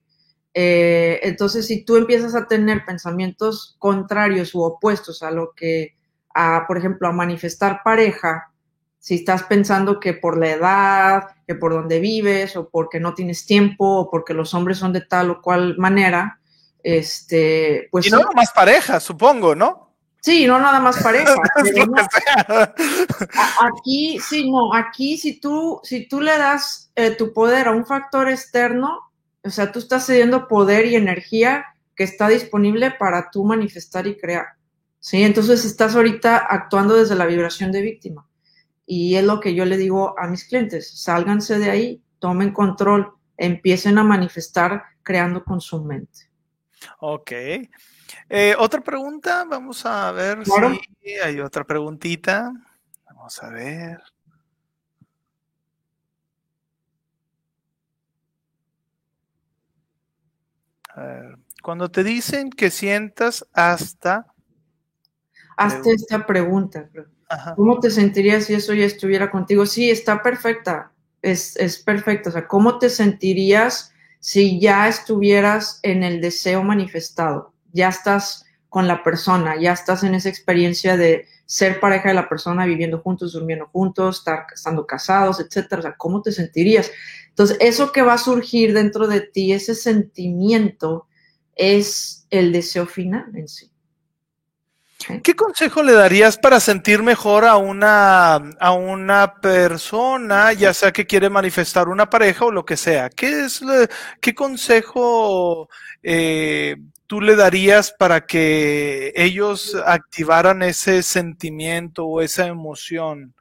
Eh, 0.53 1.19
entonces, 1.23 1.65
si 1.67 1.83
tú 1.83 1.95
empiezas 1.95 2.35
a 2.35 2.47
tener 2.47 2.85
pensamientos 2.85 3.75
contrarios 3.79 4.53
u 4.53 4.61
opuestos 4.61 5.23
a 5.23 5.31
lo 5.31 5.51
que, 5.55 5.95
a, 6.33 6.65
por 6.67 6.77
ejemplo, 6.77 7.07
a 7.07 7.13
manifestar 7.13 7.81
pareja, 7.83 8.51
si 8.99 9.15
estás 9.15 9.43
pensando 9.43 9.99
que 9.99 10.13
por 10.13 10.37
la 10.37 10.51
edad, 10.51 11.23
que 11.47 11.55
por 11.55 11.73
donde 11.73 11.99
vives, 11.99 12.55
o 12.55 12.69
porque 12.69 12.99
no 12.99 13.13
tienes 13.13 13.45
tiempo, 13.45 14.01
o 14.01 14.11
porque 14.11 14.33
los 14.33 14.53
hombres 14.53 14.77
son 14.77 14.93
de 14.93 15.01
tal 15.01 15.31
o 15.31 15.41
cual 15.41 15.77
manera, 15.77 16.39
este, 16.83 17.87
pues... 17.91 18.07
Y 18.07 18.09
no 18.11 18.21
más 18.35 18.51
pareja, 18.51 18.99
supongo, 18.99 19.55
¿no? 19.55 19.90
Sí, 20.21 20.45
no 20.45 20.59
nada 20.59 20.79
más 20.79 20.97
pareja. 21.03 21.35
aquí, 23.59 24.19
sí, 24.19 24.49
no, 24.49 24.73
aquí 24.73 25.17
si 25.17 25.39
tú, 25.39 25.79
si 25.83 26.07
tú 26.07 26.21
le 26.21 26.37
das 26.37 26.91
eh, 26.95 27.11
tu 27.11 27.33
poder 27.33 27.67
a 27.67 27.71
un 27.71 27.85
factor 27.85 28.29
externo, 28.29 29.11
o 29.43 29.49
sea, 29.49 29.71
tú 29.71 29.79
estás 29.79 30.05
cediendo 30.05 30.47
poder 30.47 30.85
y 30.85 30.95
energía 30.95 31.65
que 31.95 32.03
está 32.03 32.29
disponible 32.29 32.91
para 32.91 33.29
tú 33.31 33.43
manifestar 33.43 34.07
y 34.07 34.17
crear. 34.17 34.45
¿sí? 34.99 35.23
Entonces 35.23 35.65
estás 35.65 35.95
ahorita 35.95 36.37
actuando 36.37 36.95
desde 36.95 37.15
la 37.15 37.25
vibración 37.25 37.71
de 37.71 37.81
víctima. 37.81 38.27
Y 38.85 39.15
es 39.15 39.23
lo 39.23 39.39
que 39.39 39.53
yo 39.55 39.65
le 39.65 39.77
digo 39.77 40.17
a 40.19 40.27
mis 40.27 40.45
clientes, 40.45 41.01
sálganse 41.01 41.59
de 41.59 41.69
ahí, 41.69 42.03
tomen 42.19 42.53
control, 42.53 43.13
empiecen 43.37 43.97
a 43.97 44.03
manifestar 44.03 44.83
creando 45.03 45.43
con 45.43 45.61
su 45.61 45.83
mente. 45.83 46.29
Ok. 46.99 47.31
Eh, 48.29 48.55
otra 48.57 48.81
pregunta, 48.81 49.45
vamos 49.45 49.85
a 49.85 50.11
ver 50.11 50.45
si 50.45 51.11
hay 51.23 51.39
otra 51.39 51.63
preguntita. 51.63 52.51
Vamos 53.05 53.41
a 53.43 53.49
ver. 53.49 54.01
cuando 61.61 61.89
te 61.89 62.03
dicen 62.03 62.49
que 62.49 62.69
sientas 62.69 63.47
hasta... 63.53 64.27
Hasta 65.55 65.91
esta 65.91 66.25
pregunta. 66.25 66.89
¿Cómo 67.55 67.79
te 67.79 67.91
sentirías 67.91 68.45
si 68.45 68.55
eso 68.55 68.73
ya 68.73 68.85
estuviera 68.85 69.29
contigo? 69.29 69.65
Sí, 69.65 69.89
está 69.89 70.21
perfecta. 70.21 70.91
Es, 71.21 71.55
es 71.57 71.77
perfecta. 71.77 72.29
O 72.29 72.33
sea, 72.33 72.47
¿cómo 72.47 72.79
te 72.79 72.89
sentirías 72.89 73.93
si 74.19 74.59
ya 74.59 74.87
estuvieras 74.87 75.79
en 75.83 76.03
el 76.03 76.19
deseo 76.19 76.63
manifestado? 76.63 77.50
Ya 77.73 77.89
estás 77.89 78.45
con 78.69 78.87
la 78.87 79.03
persona, 79.03 79.59
ya 79.59 79.73
estás 79.73 80.03
en 80.03 80.15
esa 80.15 80.29
experiencia 80.29 80.95
de 80.95 81.27
ser 81.45 81.81
pareja 81.81 82.09
de 82.09 82.15
la 82.15 82.29
persona, 82.29 82.65
viviendo 82.65 82.99
juntos, 82.99 83.33
durmiendo 83.33 83.67
juntos, 83.67 84.19
estar, 84.19 84.45
estando 84.53 84.87
casados, 84.87 85.41
etcétera. 85.41 85.79
O 85.79 85.81
sea, 85.83 85.95
¿cómo 85.97 86.21
te 86.21 86.31
sentirías? 86.31 86.89
Entonces, 87.27 87.57
eso 87.59 87.91
que 87.91 88.01
va 88.01 88.13
a 88.13 88.17
surgir 88.17 88.73
dentro 88.73 89.07
de 89.07 89.21
ti, 89.21 89.51
ese 89.51 89.75
sentimiento, 89.75 91.07
es 91.55 92.25
el 92.29 92.53
deseo 92.53 92.85
final 92.85 93.35
en 93.35 93.47
sí. 93.47 93.71
¿Qué 95.23 95.35
consejo 95.35 95.83
le 95.83 95.93
darías 95.93 96.37
para 96.37 96.59
sentir 96.59 97.01
mejor 97.01 97.45
a 97.45 97.57
una, 97.57 98.35
a 98.35 98.71
una 98.71 99.35
persona, 99.41 100.53
ya 100.53 100.73
sea 100.73 100.91
que 100.91 101.07
quiere 101.07 101.29
manifestar 101.29 101.89
una 101.89 102.09
pareja 102.09 102.45
o 102.45 102.51
lo 102.51 102.65
que 102.65 102.77
sea? 102.77 103.09
¿Qué, 103.09 103.45
es, 103.45 103.61
qué 104.19 104.35
consejo 104.35 105.69
eh, 106.03 106.77
tú 107.11 107.19
le 107.19 107.35
darías 107.35 107.91
para 107.91 108.25
que 108.25 109.11
ellos 109.17 109.75
activaran 109.85 110.63
ese 110.63 111.03
sentimiento 111.03 112.05
o 112.05 112.21
esa 112.21 112.47
emoción? 112.47 113.33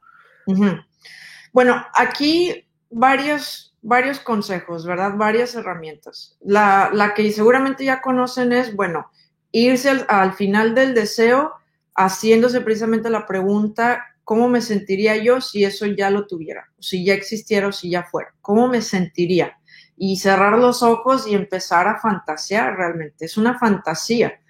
Bueno, 1.52 1.86
aquí 1.94 2.66
varios 2.90 3.72
varios 3.80 4.18
consejos, 4.18 4.84
¿verdad? 4.84 5.12
Varias 5.16 5.54
herramientas. 5.54 6.36
La, 6.40 6.90
la 6.92 7.14
que 7.14 7.30
seguramente 7.30 7.84
ya 7.84 8.02
conocen 8.02 8.52
es, 8.52 8.74
bueno, 8.74 9.08
irse 9.52 10.04
al, 10.08 10.32
final 10.32 10.74
del 10.74 10.92
deseo 10.92 11.52
haciéndose 11.94 12.62
precisamente 12.62 13.08
la 13.08 13.24
pregunta, 13.24 14.04
¿cómo 14.24 14.48
me 14.48 14.62
sentiría 14.62 15.14
yo 15.14 15.40
si 15.40 15.62
eso 15.64 15.86
ya 15.86 16.10
lo 16.10 16.26
tuviera? 16.26 16.68
Si 16.80 17.04
ya 17.04 17.14
existiera 17.14 17.68
o 17.68 17.72
si 17.72 17.90
ya 17.90 18.02
fuera. 18.02 18.34
¿Cómo 18.40 18.66
me 18.66 18.82
sentiría? 18.82 19.59
Y 20.02 20.16
cerrar 20.16 20.56
los 20.56 20.82
ojos 20.82 21.26
y 21.26 21.34
empezar 21.34 21.86
a 21.86 22.00
fantasear 22.00 22.74
realmente. 22.74 23.26
Es 23.26 23.36
una 23.36 23.58
fantasía. 23.58 24.40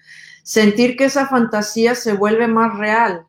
Sentir 0.43 0.95
que 0.95 1.03
esa 1.03 1.27
fantasía 1.27 1.93
se 1.93 2.13
vuelve 2.13 2.47
más 2.47 2.77
real 2.77 3.27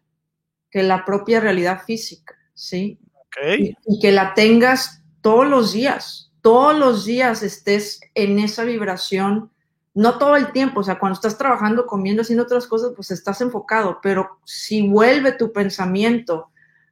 que 0.70 0.84
la 0.84 1.04
propia 1.04 1.40
realidad 1.40 1.82
física, 1.84 2.36
¿sí? 2.54 3.00
Okay. 3.26 3.74
y 3.86 3.98
que 3.98 4.12
la 4.12 4.34
tengas 4.34 5.02
todos 5.20 5.46
los 5.48 5.72
días, 5.72 6.32
todos 6.42 6.78
los 6.78 7.04
días 7.06 7.42
estés 7.42 8.00
en 8.14 8.38
esa 8.38 8.64
vibración, 8.64 9.50
no 9.94 10.18
todo 10.18 10.36
el 10.36 10.52
tiempo, 10.52 10.80
o 10.80 10.84
sea, 10.84 10.98
cuando 10.98 11.14
estás 11.14 11.38
trabajando, 11.38 11.86
comiendo, 11.86 12.22
haciendo 12.22 12.44
otras 12.44 12.66
cosas, 12.66 12.92
pues 12.94 13.10
estás 13.10 13.40
enfocado, 13.40 13.98
pero 14.00 14.38
si 14.44 14.86
vuelve 14.86 15.32
tu 15.32 15.52
pensamiento 15.52 16.50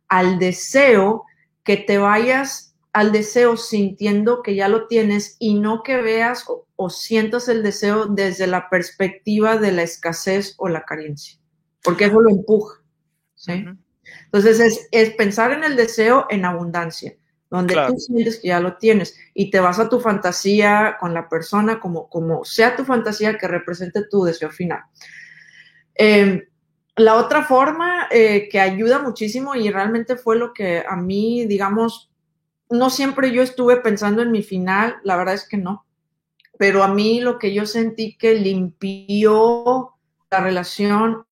al 0.08 0.38
deseo, 0.38 1.24
que 1.62 1.76
te 1.76 1.98
vayas 1.98 2.69
al 2.92 3.12
deseo 3.12 3.56
sintiendo 3.56 4.42
que 4.42 4.54
ya 4.54 4.68
lo 4.68 4.86
tienes 4.86 5.36
y 5.38 5.54
no 5.54 5.82
que 5.82 6.00
veas 6.00 6.44
o, 6.48 6.90
sientas 6.90 7.48
el 7.48 7.62
deseo 7.62 8.06
desde 8.06 8.46
la 8.46 8.70
perspectiva 8.70 9.58
de 9.58 9.70
la 9.70 9.82
escasez 9.82 10.54
o 10.56 10.68
la 10.68 10.84
carencia, 10.84 11.38
porque 11.82 12.06
eso 12.06 12.20
lo 12.20 12.30
empuja. 12.30 12.82
¿sí? 13.34 13.66
Entonces 14.24 14.60
es, 14.60 14.88
es, 14.90 15.10
pensar 15.10 15.52
en 15.52 15.62
el 15.62 15.76
deseo 15.76 16.26
en 16.30 16.46
abundancia 16.46 17.14
donde 17.50 17.74
tú 17.74 17.98
sientes 17.98 18.38
que 18.38 18.48
ya 18.48 18.60
lo 18.60 18.76
tienes 18.76 19.16
y 19.34 19.50
te 19.50 19.60
vas 19.60 19.78
a 19.80 19.88
tu 19.88 20.00
fantasía 20.00 20.96
con 21.00 21.12
la 21.12 21.28
persona 21.28 21.80
como, 21.80 22.08
como 22.08 22.44
sea 22.44 22.76
tu 22.76 22.84
fantasía 22.84 23.36
que 23.36 23.48
represente 23.48 24.04
tu 24.08 24.24
deseo 24.24 24.50
final. 24.50 24.80
Em, 25.94 26.42
la 26.96 27.16
otra 27.16 27.44
forma 27.44 28.06
eh, 28.10 28.48
que 28.48 28.60
ayuda 28.60 29.00
muchísimo 29.00 29.54
y 29.56 29.68
realmente 29.70 30.16
fue 30.16 30.36
lo 30.36 30.52
que 30.52 30.84
a 30.88 30.96
mí, 30.96 31.44
digamos, 31.46 32.09
no 32.70 32.88
siempre 32.88 33.32
yo 33.32 33.42
estuve 33.42 33.76
pensando 33.76 34.22
en 34.22 34.30
mi 34.30 34.42
final, 34.42 34.96
la 35.02 35.16
verdad 35.16 35.34
es 35.34 35.46
que 35.46 35.56
no, 35.56 35.86
pero 36.58 36.82
a 36.82 36.88
mí 36.88 37.20
lo 37.20 37.38
que 37.38 37.52
yo 37.52 37.66
sentí 37.66 38.16
que 38.16 38.34
limpió 38.34 39.94
la 40.30 40.40
relación 40.40 41.24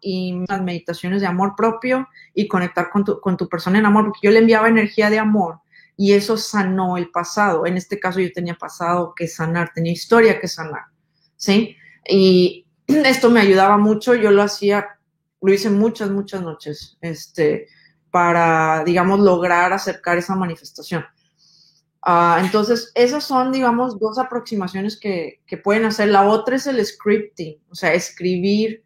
y 0.00 0.44
las 0.48 0.62
meditaciones 0.62 1.20
de 1.20 1.26
amor 1.26 1.54
propio 1.56 2.08
y 2.34 2.46
conectar 2.46 2.90
con 2.90 3.04
tu, 3.36 3.48
persona 3.48 3.78
en 3.78 3.86
amor, 3.86 4.04
porque 4.04 4.26
yo 4.26 4.30
le 4.30 4.40
enviaba 4.40 4.68
energía 4.68 5.10
de 5.10 5.18
amor 5.18 5.60
y 5.96 6.12
eso 6.12 6.36
sanó 6.36 6.96
el 6.96 7.10
pasado. 7.10 7.66
En 7.66 7.76
este 7.76 7.98
caso 7.98 8.20
yo 8.20 8.30
tenía 8.32 8.54
pasado 8.54 9.14
que 9.16 9.28
sanar, 9.28 9.72
tenía 9.72 9.92
historia 9.92 10.40
que 10.40 10.48
sanar, 10.48 10.82
¿sí? 11.36 11.76
Y 12.06 12.66
esto 12.86 13.30
me 13.30 13.40
ayudaba 13.40 13.78
mucho, 13.78 14.14
yo 14.14 14.30
lo 14.30 14.42
hacía, 14.42 14.98
lo 15.40 15.52
hice 15.52 15.70
muchas, 15.70 16.10
muchas 16.10 16.42
noches, 16.42 16.98
este, 17.00 17.68
para, 18.12 18.84
digamos, 18.84 19.18
lograr 19.18 19.72
acercar 19.72 20.18
esa 20.18 20.36
manifestación. 20.36 21.04
Uh, 22.06 22.38
entonces, 22.40 22.92
esas 22.94 23.24
son, 23.24 23.50
digamos, 23.50 23.98
dos 23.98 24.18
aproximaciones 24.18 24.98
que, 24.98 25.40
que, 25.46 25.56
pueden 25.56 25.84
hacer. 25.84 26.08
La 26.08 26.28
otra 26.28 26.56
es 26.56 26.66
el 26.66 26.84
scripting, 26.84 27.58
o 27.70 27.74
sea, 27.74 27.94
escribir 27.94 28.84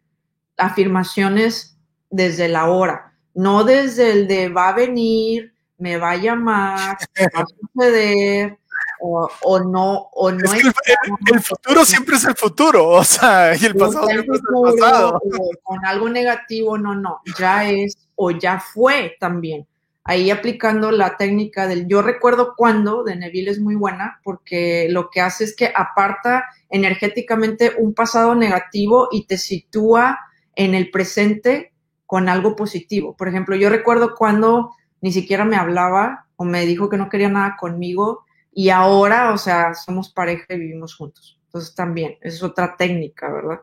afirmaciones 0.55 1.77
desde 2.09 2.47
la 2.47 2.69
hora, 2.69 3.13
no 3.33 3.63
desde 3.63 4.11
el 4.11 4.27
de 4.27 4.49
va 4.49 4.69
a 4.69 4.75
venir, 4.75 5.53
me 5.77 5.97
va 5.97 6.11
a 6.11 6.17
llamar, 6.17 6.97
va 7.35 7.41
a 7.41 7.45
suceder, 7.45 8.57
o, 8.99 9.59
no, 9.59 10.09
o 10.13 10.31
no 10.31 10.53
es 10.53 10.65
el, 10.65 11.41
futuro 11.41 11.85
siempre 11.85 12.15
es 12.15 12.25
el 12.25 12.35
futuro, 12.35 12.87
o 12.89 13.03
sea, 13.03 13.55
y 13.55 13.65
el 13.65 13.75
pasado 13.75 14.07
siempre 14.07 14.35
es 14.35 14.41
el 14.41 14.77
pasado. 14.79 15.21
con 15.63 15.85
algo 15.85 16.09
negativo, 16.09 16.77
no, 16.77 16.95
no, 16.95 17.21
ya 17.37 17.69
es 17.69 17.97
o 18.15 18.31
ya 18.31 18.59
fue 18.59 19.15
también. 19.19 19.67
Ahí 20.03 20.31
aplicando 20.31 20.91
la 20.91 21.17
técnica 21.17 21.67
del 21.67 21.85
yo 21.87 22.01
recuerdo 22.01 22.53
cuando 22.55 23.03
de 23.03 23.17
Neville 23.17 23.51
es 23.51 23.59
muy 23.59 23.75
buena 23.75 24.21
porque 24.23 24.87
lo 24.89 25.09
que 25.09 25.19
hace 25.19 25.43
es 25.43 25.53
que 25.53 25.71
aparta 25.75 26.45
energéticamente 26.69 27.73
un 27.77 27.93
pasado 27.93 28.33
negativo 28.33 29.09
y 29.11 29.25
te 29.25 29.37
sitúa 29.37 30.17
en 30.55 30.75
el 30.75 30.91
presente 30.91 31.73
con 32.05 32.29
algo 32.29 32.55
positivo. 32.55 33.17
Por 33.17 33.27
ejemplo, 33.27 33.57
yo 33.57 33.69
recuerdo 33.69 34.15
cuando 34.15 34.71
ni 35.01 35.11
siquiera 35.11 35.43
me 35.43 35.57
hablaba 35.57 36.27
o 36.37 36.45
me 36.45 36.65
dijo 36.65 36.89
que 36.89 36.97
no 36.97 37.09
quería 37.09 37.29
nada 37.29 37.57
conmigo 37.59 38.25
y 38.57 38.71
ahora, 38.71 39.33
o 39.33 39.37
sea, 39.37 39.75
somos 39.75 40.11
pareja 40.11 40.45
y 40.49 40.57
vivimos 40.57 40.95
juntos. 40.95 41.39
Entonces 41.45 41.75
también, 41.75 42.17
es 42.21 42.41
otra 42.41 42.75
técnica, 42.75 43.31
¿verdad? 43.31 43.59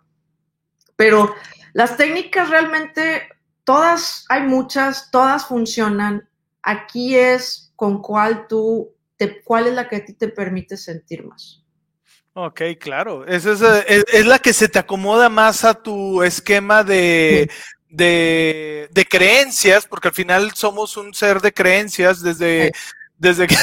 Pero 0.94 1.34
las 1.72 1.96
técnicas 1.96 2.48
realmente 2.48 3.22
todas, 3.64 4.24
hay 4.28 4.42
muchas, 4.42 5.10
todas 5.10 5.46
funcionan. 5.46 6.28
Aquí 6.62 7.16
es 7.16 7.72
con 7.74 8.00
cuál 8.02 8.46
tú, 8.46 8.94
te, 9.16 9.42
cuál 9.42 9.66
es 9.66 9.74
la 9.74 9.88
que 9.88 9.96
a 9.96 10.04
ti 10.04 10.12
te 10.12 10.28
permite 10.28 10.76
sentir 10.76 11.24
más. 11.24 11.64
Ok, 12.34 12.60
claro. 12.78 13.26
Esa 13.26 13.80
es, 13.88 14.04
es, 14.12 14.26
la 14.26 14.38
que 14.38 14.52
se 14.52 14.68
te 14.68 14.78
acomoda 14.78 15.28
más 15.28 15.64
a 15.64 15.74
tu 15.74 16.22
esquema 16.22 16.84
de, 16.84 17.50
de, 17.88 18.88
de, 18.92 19.04
creencias, 19.06 19.86
porque 19.88 20.06
al 20.06 20.14
final 20.14 20.52
somos 20.54 20.96
un 20.96 21.12
ser 21.14 21.40
de 21.40 21.52
creencias 21.52 22.22
desde, 22.22 22.70
desde 23.18 23.48
que, 23.48 23.56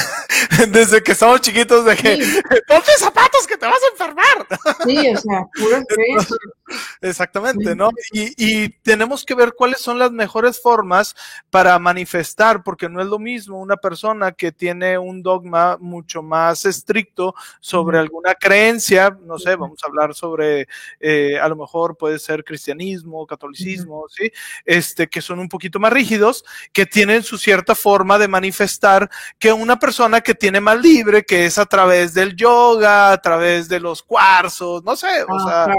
desde 0.68 1.02
que 1.02 1.12
estamos 1.12 1.40
chiquitos, 1.40 1.84
de 1.84 1.96
que 1.96 2.42
ponte 2.66 2.92
zapatos 2.98 3.46
que 3.46 3.56
te 3.56 3.66
vas 3.66 3.80
a 3.82 3.92
enfermar. 3.92 4.46
Sí, 4.84 5.08
o 5.10 5.16
sea, 5.16 5.46
puro 5.54 5.78
Exactamente, 7.00 7.74
¿no? 7.74 7.90
Y, 8.12 8.34
y, 8.36 8.68
tenemos 8.68 9.24
que 9.24 9.34
ver 9.34 9.54
cuáles 9.56 9.80
son 9.80 9.98
las 9.98 10.12
mejores 10.12 10.60
formas 10.60 11.14
para 11.50 11.78
manifestar, 11.78 12.62
porque 12.62 12.88
no 12.88 13.00
es 13.00 13.06
lo 13.06 13.18
mismo 13.18 13.60
una 13.60 13.76
persona 13.76 14.32
que 14.32 14.52
tiene 14.52 14.98
un 14.98 15.22
dogma 15.22 15.76
mucho 15.80 16.22
más 16.22 16.64
estricto 16.64 17.34
sobre 17.60 17.98
alguna 17.98 18.34
creencia, 18.34 19.16
no 19.24 19.38
sé, 19.38 19.56
vamos 19.56 19.80
a 19.82 19.86
hablar 19.86 20.14
sobre, 20.14 20.66
eh, 21.00 21.38
a 21.38 21.48
lo 21.48 21.56
mejor 21.56 21.96
puede 21.96 22.18
ser 22.18 22.44
cristianismo, 22.44 23.26
catolicismo, 23.26 24.06
¿sí? 24.08 24.30
Este, 24.64 25.08
que 25.08 25.20
son 25.20 25.38
un 25.38 25.48
poquito 25.48 25.78
más 25.78 25.92
rígidos, 25.92 26.44
que 26.72 26.86
tienen 26.86 27.22
su 27.22 27.38
cierta 27.38 27.74
forma 27.74 28.18
de 28.18 28.28
manifestar 28.28 29.10
que 29.38 29.52
una 29.52 29.78
persona 29.78 30.20
que 30.20 30.34
tiene 30.34 30.60
más 30.60 30.80
libre, 30.80 31.24
que 31.24 31.46
es 31.46 31.58
a 31.58 31.66
través 31.66 32.14
del 32.14 32.34
yoga, 32.36 33.12
a 33.12 33.20
través 33.20 33.68
de 33.68 33.80
los 33.80 34.02
cuarzos, 34.02 34.82
no 34.84 34.96
sé, 34.96 35.22
o 35.28 35.36
ah, 35.38 35.66
sea, 35.66 35.74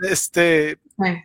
este, 0.00 0.78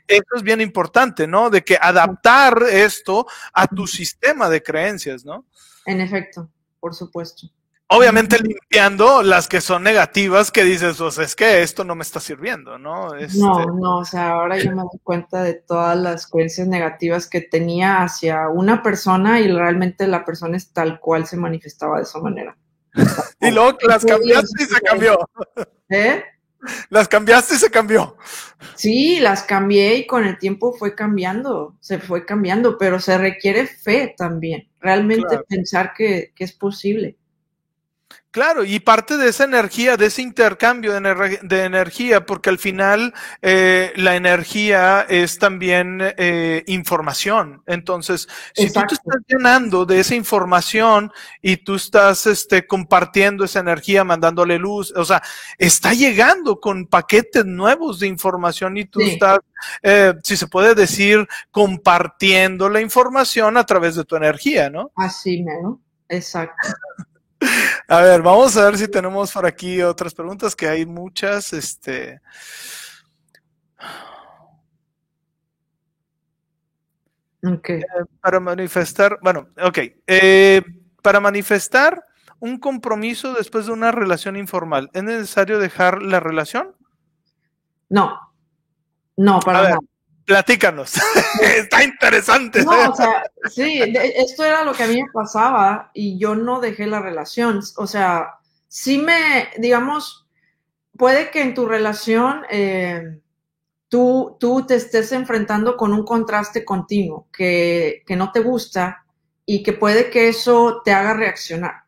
eso 0.07 0.35
es 0.35 0.43
bien 0.43 0.61
importante, 0.61 1.27
¿no? 1.27 1.49
De 1.49 1.63
que 1.63 1.77
adaptar 1.81 2.63
esto 2.69 3.25
a 3.53 3.67
tu 3.67 3.87
sistema 3.87 4.49
de 4.49 4.61
creencias, 4.61 5.25
¿no? 5.25 5.45
En 5.85 6.01
efecto, 6.01 6.49
por 6.79 6.93
supuesto. 6.93 7.47
Obviamente 7.93 8.37
limpiando 8.39 9.21
las 9.21 9.49
que 9.49 9.59
son 9.59 9.83
negativas 9.83 10.49
que 10.49 10.63
dices, 10.63 10.95
pues 10.97 11.17
es 11.17 11.35
que 11.35 11.61
esto 11.61 11.83
no 11.83 11.93
me 11.93 12.03
está 12.03 12.21
sirviendo, 12.21 12.77
¿no? 12.77 13.13
Este... 13.15 13.37
No, 13.37 13.65
no, 13.65 13.97
o 13.97 14.05
sea, 14.05 14.29
ahora 14.29 14.57
yo 14.57 14.71
me 14.71 14.83
doy 14.83 14.99
cuenta 15.03 15.43
de 15.43 15.55
todas 15.55 15.97
las 15.97 16.25
creencias 16.25 16.69
negativas 16.69 17.27
que 17.27 17.41
tenía 17.41 18.01
hacia 18.01 18.47
una 18.47 18.81
persona 18.81 19.41
y 19.41 19.51
realmente 19.51 20.07
la 20.07 20.23
persona 20.23 20.55
es 20.55 20.71
tal 20.71 21.01
cual 21.01 21.25
se 21.25 21.35
manifestaba 21.35 21.97
de 21.97 22.03
esa 22.03 22.19
manera. 22.19 22.57
y 23.41 23.51
luego 23.51 23.77
las 23.85 24.05
cambiaste 24.05 24.63
y 24.63 24.65
se 24.67 24.79
cambió. 24.79 25.19
¿Eh? 25.89 26.23
Las 26.89 27.07
cambiaste 27.07 27.55
y 27.55 27.57
se 27.57 27.71
cambió. 27.71 28.17
Sí, 28.75 29.19
las 29.19 29.43
cambié 29.43 29.95
y 29.95 30.07
con 30.07 30.25
el 30.25 30.37
tiempo 30.37 30.73
fue 30.73 30.95
cambiando, 30.95 31.75
se 31.79 31.99
fue 31.99 32.25
cambiando, 32.25 32.77
pero 32.77 32.99
se 32.99 33.17
requiere 33.17 33.67
fe 33.67 34.13
también, 34.17 34.69
realmente 34.79 35.39
pensar 35.47 35.93
que, 35.95 36.31
que 36.35 36.43
es 36.43 36.53
posible. 36.53 37.17
Claro, 38.31 38.63
y 38.63 38.79
parte 38.79 39.17
de 39.17 39.27
esa 39.27 39.43
energía, 39.43 39.97
de 39.97 40.05
ese 40.05 40.21
intercambio 40.21 40.93
de, 40.93 41.65
energía, 41.65 42.25
porque 42.25 42.49
al 42.49 42.59
final 42.59 43.13
eh, 43.41 43.91
la 43.97 44.15
energía 44.15 45.01
es 45.01 45.37
también 45.37 45.99
eh, 46.01 46.63
información. 46.67 47.61
Entonces, 47.65 48.29
si 48.53 48.71
tú 48.71 48.79
te 48.87 48.95
estás 48.95 49.21
llenando 49.27 49.85
de 49.85 49.99
esa 49.99 50.15
información 50.15 51.11
y 51.41 51.57
tú 51.57 51.75
estás 51.75 52.25
este, 52.25 52.65
compartiendo 52.65 53.43
esa 53.43 53.59
energía, 53.59 54.05
mandándole 54.05 54.57
luz, 54.57 54.93
o 54.95 55.03
sea, 55.03 55.21
está 55.57 55.93
llegando 55.93 56.61
con 56.61 56.87
paquetes 56.87 57.45
nuevos 57.45 57.99
de 57.99 58.07
información 58.07 58.77
y 58.77 58.85
tú 58.85 59.01
estás, 59.01 59.39
eh, 59.83 60.13
si 60.23 60.37
se 60.37 60.47
puede 60.47 60.73
decir, 60.73 61.27
compartiendo 61.51 62.69
la 62.69 62.79
información 62.79 63.57
a 63.57 63.65
través 63.65 63.95
de 63.95 64.05
tu 64.05 64.15
energía, 64.15 64.69
¿no? 64.69 64.89
Así, 64.95 65.41
¿no? 65.41 65.81
Exacto. 66.07 66.69
A 67.87 68.01
ver, 68.01 68.21
vamos 68.21 68.55
a 68.57 68.65
ver 68.65 68.77
si 68.77 68.87
tenemos 68.87 69.31
por 69.31 69.45
aquí 69.45 69.81
otras 69.81 70.13
preguntas, 70.13 70.55
que 70.55 70.67
hay 70.67 70.85
muchas. 70.85 71.53
Este. 71.53 72.21
Okay. 77.43 77.79
Eh, 77.79 78.05
para 78.21 78.39
manifestar, 78.39 79.17
bueno, 79.21 79.49
ok. 79.61 79.79
Eh, 80.07 80.61
para 81.01 81.19
manifestar 81.19 82.05
un 82.39 82.59
compromiso 82.59 83.33
después 83.33 83.65
de 83.65 83.71
una 83.71 83.91
relación 83.91 84.35
informal, 84.35 84.89
¿es 84.93 85.03
necesario 85.03 85.59
dejar 85.59 86.01
la 86.01 86.19
relación? 86.19 86.75
No, 87.89 88.19
no, 89.17 89.39
para 89.39 89.63
nada. 89.63 89.77
Platícanos. 90.31 90.93
Está 91.41 91.83
interesante. 91.83 92.63
No, 92.63 92.91
o 92.91 92.95
sea, 92.95 93.29
sí, 93.49 93.81
esto 94.15 94.45
era 94.45 94.63
lo 94.63 94.71
que 94.71 94.83
a 94.83 94.87
mí 94.87 95.03
me 95.03 95.09
pasaba 95.11 95.91
y 95.93 96.17
yo 96.17 96.35
no 96.35 96.61
dejé 96.61 96.87
la 96.87 97.01
relación. 97.01 97.59
O 97.75 97.85
sea, 97.85 98.35
sí 98.69 98.97
me, 98.97 99.49
digamos, 99.57 100.25
puede 100.97 101.31
que 101.31 101.41
en 101.41 101.53
tu 101.53 101.65
relación 101.65 102.43
eh, 102.49 103.19
tú, 103.89 104.37
tú 104.39 104.65
te 104.65 104.75
estés 104.75 105.11
enfrentando 105.11 105.75
con 105.75 105.91
un 105.91 106.05
contraste 106.05 106.63
continuo 106.63 107.27
que, 107.33 108.01
que 108.07 108.15
no 108.15 108.31
te 108.31 108.39
gusta 108.39 109.03
y 109.45 109.63
que 109.63 109.73
puede 109.73 110.09
que 110.09 110.29
eso 110.29 110.81
te 110.85 110.93
haga 110.93 111.13
reaccionar. 111.13 111.83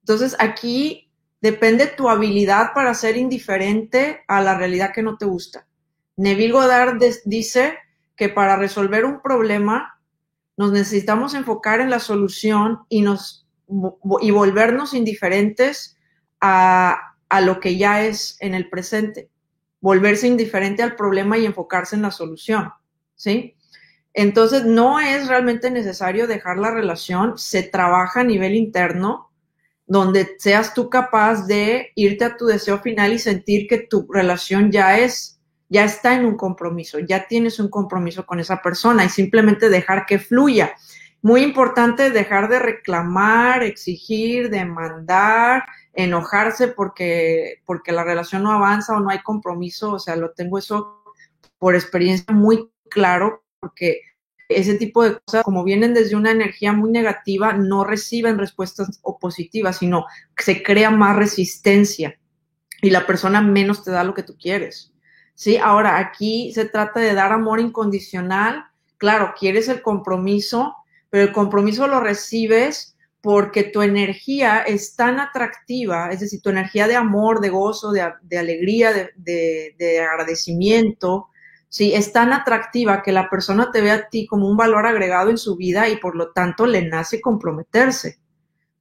Entonces, 0.00 0.34
aquí 0.38 1.10
depende 1.42 1.88
tu 1.88 2.08
habilidad 2.08 2.72
para 2.72 2.94
ser 2.94 3.18
indiferente 3.18 4.24
a 4.28 4.40
la 4.40 4.56
realidad 4.56 4.94
que 4.94 5.02
no 5.02 5.18
te 5.18 5.26
gusta. 5.26 5.66
Neville 6.16 6.52
Goddard 6.52 6.98
dice 7.24 7.78
que 8.16 8.28
para 8.28 8.56
resolver 8.56 9.04
un 9.04 9.20
problema 9.20 10.00
nos 10.56 10.72
necesitamos 10.72 11.34
enfocar 11.34 11.80
en 11.80 11.90
la 11.90 12.00
solución 12.00 12.80
y, 12.88 13.02
nos, 13.02 13.46
y 14.22 14.30
volvernos 14.30 14.94
indiferentes 14.94 15.96
a, 16.40 17.16
a 17.28 17.40
lo 17.40 17.60
que 17.60 17.76
ya 17.76 18.04
es 18.04 18.36
en 18.40 18.54
el 18.54 18.70
presente. 18.70 19.30
Volverse 19.80 20.26
indiferente 20.26 20.82
al 20.82 20.96
problema 20.96 21.36
y 21.36 21.44
enfocarse 21.44 21.94
en 21.94 22.02
la 22.02 22.10
solución. 22.10 22.72
¿Sí? 23.14 23.54
Entonces, 24.14 24.64
no 24.64 24.98
es 24.98 25.28
realmente 25.28 25.70
necesario 25.70 26.26
dejar 26.26 26.56
la 26.56 26.70
relación, 26.70 27.36
se 27.36 27.62
trabaja 27.62 28.20
a 28.20 28.24
nivel 28.24 28.54
interno, 28.54 29.30
donde 29.86 30.36
seas 30.38 30.72
tú 30.72 30.88
capaz 30.88 31.46
de 31.46 31.92
irte 31.94 32.24
a 32.24 32.36
tu 32.38 32.46
deseo 32.46 32.78
final 32.80 33.12
y 33.12 33.18
sentir 33.18 33.66
que 33.68 33.78
tu 33.78 34.06
relación 34.10 34.72
ya 34.72 34.98
es 34.98 35.35
ya 35.68 35.84
está 35.84 36.14
en 36.14 36.24
un 36.24 36.36
compromiso, 36.36 36.98
ya 36.98 37.26
tienes 37.26 37.58
un 37.58 37.68
compromiso 37.68 38.24
con 38.26 38.40
esa 38.40 38.62
persona 38.62 39.04
y 39.04 39.08
simplemente 39.08 39.68
dejar 39.68 40.06
que 40.06 40.18
fluya. 40.18 40.74
Muy 41.22 41.42
importante 41.42 42.10
dejar 42.10 42.48
de 42.48 42.58
reclamar, 42.58 43.62
exigir, 43.62 44.48
demandar, 44.50 45.64
enojarse 45.92 46.68
porque, 46.68 47.62
porque 47.64 47.90
la 47.90 48.04
relación 48.04 48.42
no 48.42 48.52
avanza 48.52 48.94
o 48.94 49.00
no 49.00 49.10
hay 49.10 49.22
compromiso. 49.22 49.92
O 49.92 49.98
sea, 49.98 50.14
lo 50.14 50.32
tengo 50.32 50.58
eso 50.58 51.02
por 51.58 51.74
experiencia 51.74 52.32
muy 52.32 52.70
claro 52.88 53.44
porque 53.58 54.02
ese 54.48 54.74
tipo 54.74 55.02
de 55.02 55.18
cosas, 55.18 55.42
como 55.42 55.64
vienen 55.64 55.94
desde 55.94 56.14
una 56.14 56.30
energía 56.30 56.72
muy 56.72 56.90
negativa, 56.90 57.54
no 57.54 57.82
reciben 57.82 58.38
respuestas 58.38 59.00
positivas, 59.20 59.78
sino 59.78 60.06
se 60.36 60.62
crea 60.62 60.90
más 60.90 61.16
resistencia 61.16 62.16
y 62.82 62.90
la 62.90 63.06
persona 63.06 63.40
menos 63.40 63.82
te 63.82 63.90
da 63.90 64.04
lo 64.04 64.14
que 64.14 64.22
tú 64.22 64.36
quieres. 64.38 64.92
¿Sí? 65.36 65.56
Ahora, 65.58 65.98
aquí 65.98 66.52
se 66.52 66.64
trata 66.64 66.98
de 66.98 67.14
dar 67.14 67.30
amor 67.30 67.60
incondicional. 67.60 68.64
Claro, 68.98 69.34
quieres 69.38 69.68
el 69.68 69.82
compromiso, 69.82 70.74
pero 71.10 71.22
el 71.22 71.32
compromiso 71.32 71.86
lo 71.86 72.00
recibes 72.00 72.96
porque 73.20 73.64
tu 73.64 73.82
energía 73.82 74.62
es 74.62 74.96
tan 74.96 75.20
atractiva, 75.20 76.10
es 76.10 76.20
decir, 76.20 76.40
tu 76.40 76.50
energía 76.50 76.88
de 76.88 76.96
amor, 76.96 77.40
de 77.40 77.50
gozo, 77.50 77.92
de, 77.92 78.00
alegría, 78.38 79.10
de, 79.16 80.06
agradecimiento, 80.08 81.28
¿sí? 81.68 81.92
es 81.92 82.12
tan 82.12 82.32
atractiva 82.32 83.02
que 83.02 83.10
la 83.10 83.28
persona 83.28 83.72
te 83.72 83.80
ve 83.80 83.90
a 83.90 84.08
ti 84.08 84.26
como 84.26 84.48
un 84.48 84.56
valor 84.56 84.86
agregado 84.86 85.30
en 85.30 85.38
su 85.38 85.56
vida 85.56 85.88
y 85.88 85.96
por 85.96 86.14
lo 86.14 86.30
tanto 86.30 86.66
le 86.66 86.86
nace 86.86 87.20
comprometerse. 87.20 88.20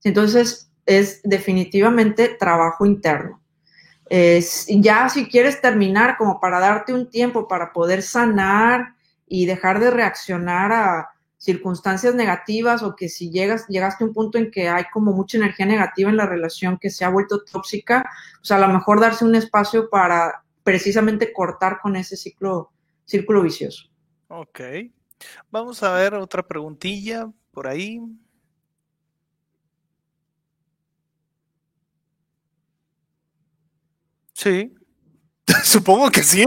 Entonces, 0.03 0.69
es 0.85 1.21
definitivamente 1.23 2.29
trabajo 2.39 2.85
interno 2.85 3.41
ya 4.09 5.09
si 5.09 5.27
quieres 5.27 5.61
terminar 5.61 6.17
como 6.17 6.39
para 6.39 6.59
darte 6.59 6.93
un 6.93 7.09
tiempo 7.09 7.47
para 7.47 7.73
poder 7.73 8.01
sanar 8.01 8.93
y 9.27 9.45
dejar 9.45 9.79
de 9.79 9.91
reaccionar 9.91 10.71
a 10.71 11.09
circunstancias 11.37 12.15
negativas 12.15 12.81
o 12.81 12.95
que 12.95 13.09
si 13.09 13.29
llegas, 13.29 13.67
llegaste 13.67 14.03
a 14.03 14.07
un 14.07 14.13
punto 14.13 14.37
en 14.37 14.49
que 14.49 14.67
hay 14.67 14.85
como 14.91 15.13
mucha 15.13 15.37
energía 15.37 15.65
negativa 15.65 16.09
en 16.09 16.17
la 16.17 16.25
relación 16.25 16.77
que 16.79 16.89
se 16.89 17.05
ha 17.05 17.09
vuelto 17.09 17.43
tóxica, 17.43 18.09
pues 18.37 18.51
a 18.51 18.59
lo 18.59 18.67
mejor 18.67 18.99
darse 18.99 19.25
un 19.25 19.35
espacio 19.35 19.89
para 19.89 20.43
precisamente 20.63 21.31
cortar 21.31 21.79
con 21.81 21.95
ese 21.95 22.17
ciclo, 22.17 22.71
círculo 23.05 23.43
vicioso. 23.43 23.85
Ok. 24.27 24.59
Vamos 25.51 25.83
a 25.83 25.93
ver 25.93 26.15
otra 26.15 26.41
preguntilla 26.43 27.29
por 27.51 27.67
ahí. 27.67 28.01
Sí. 34.35 34.69
Supongo 35.63 36.09
que 36.09 36.23
sí. 36.23 36.43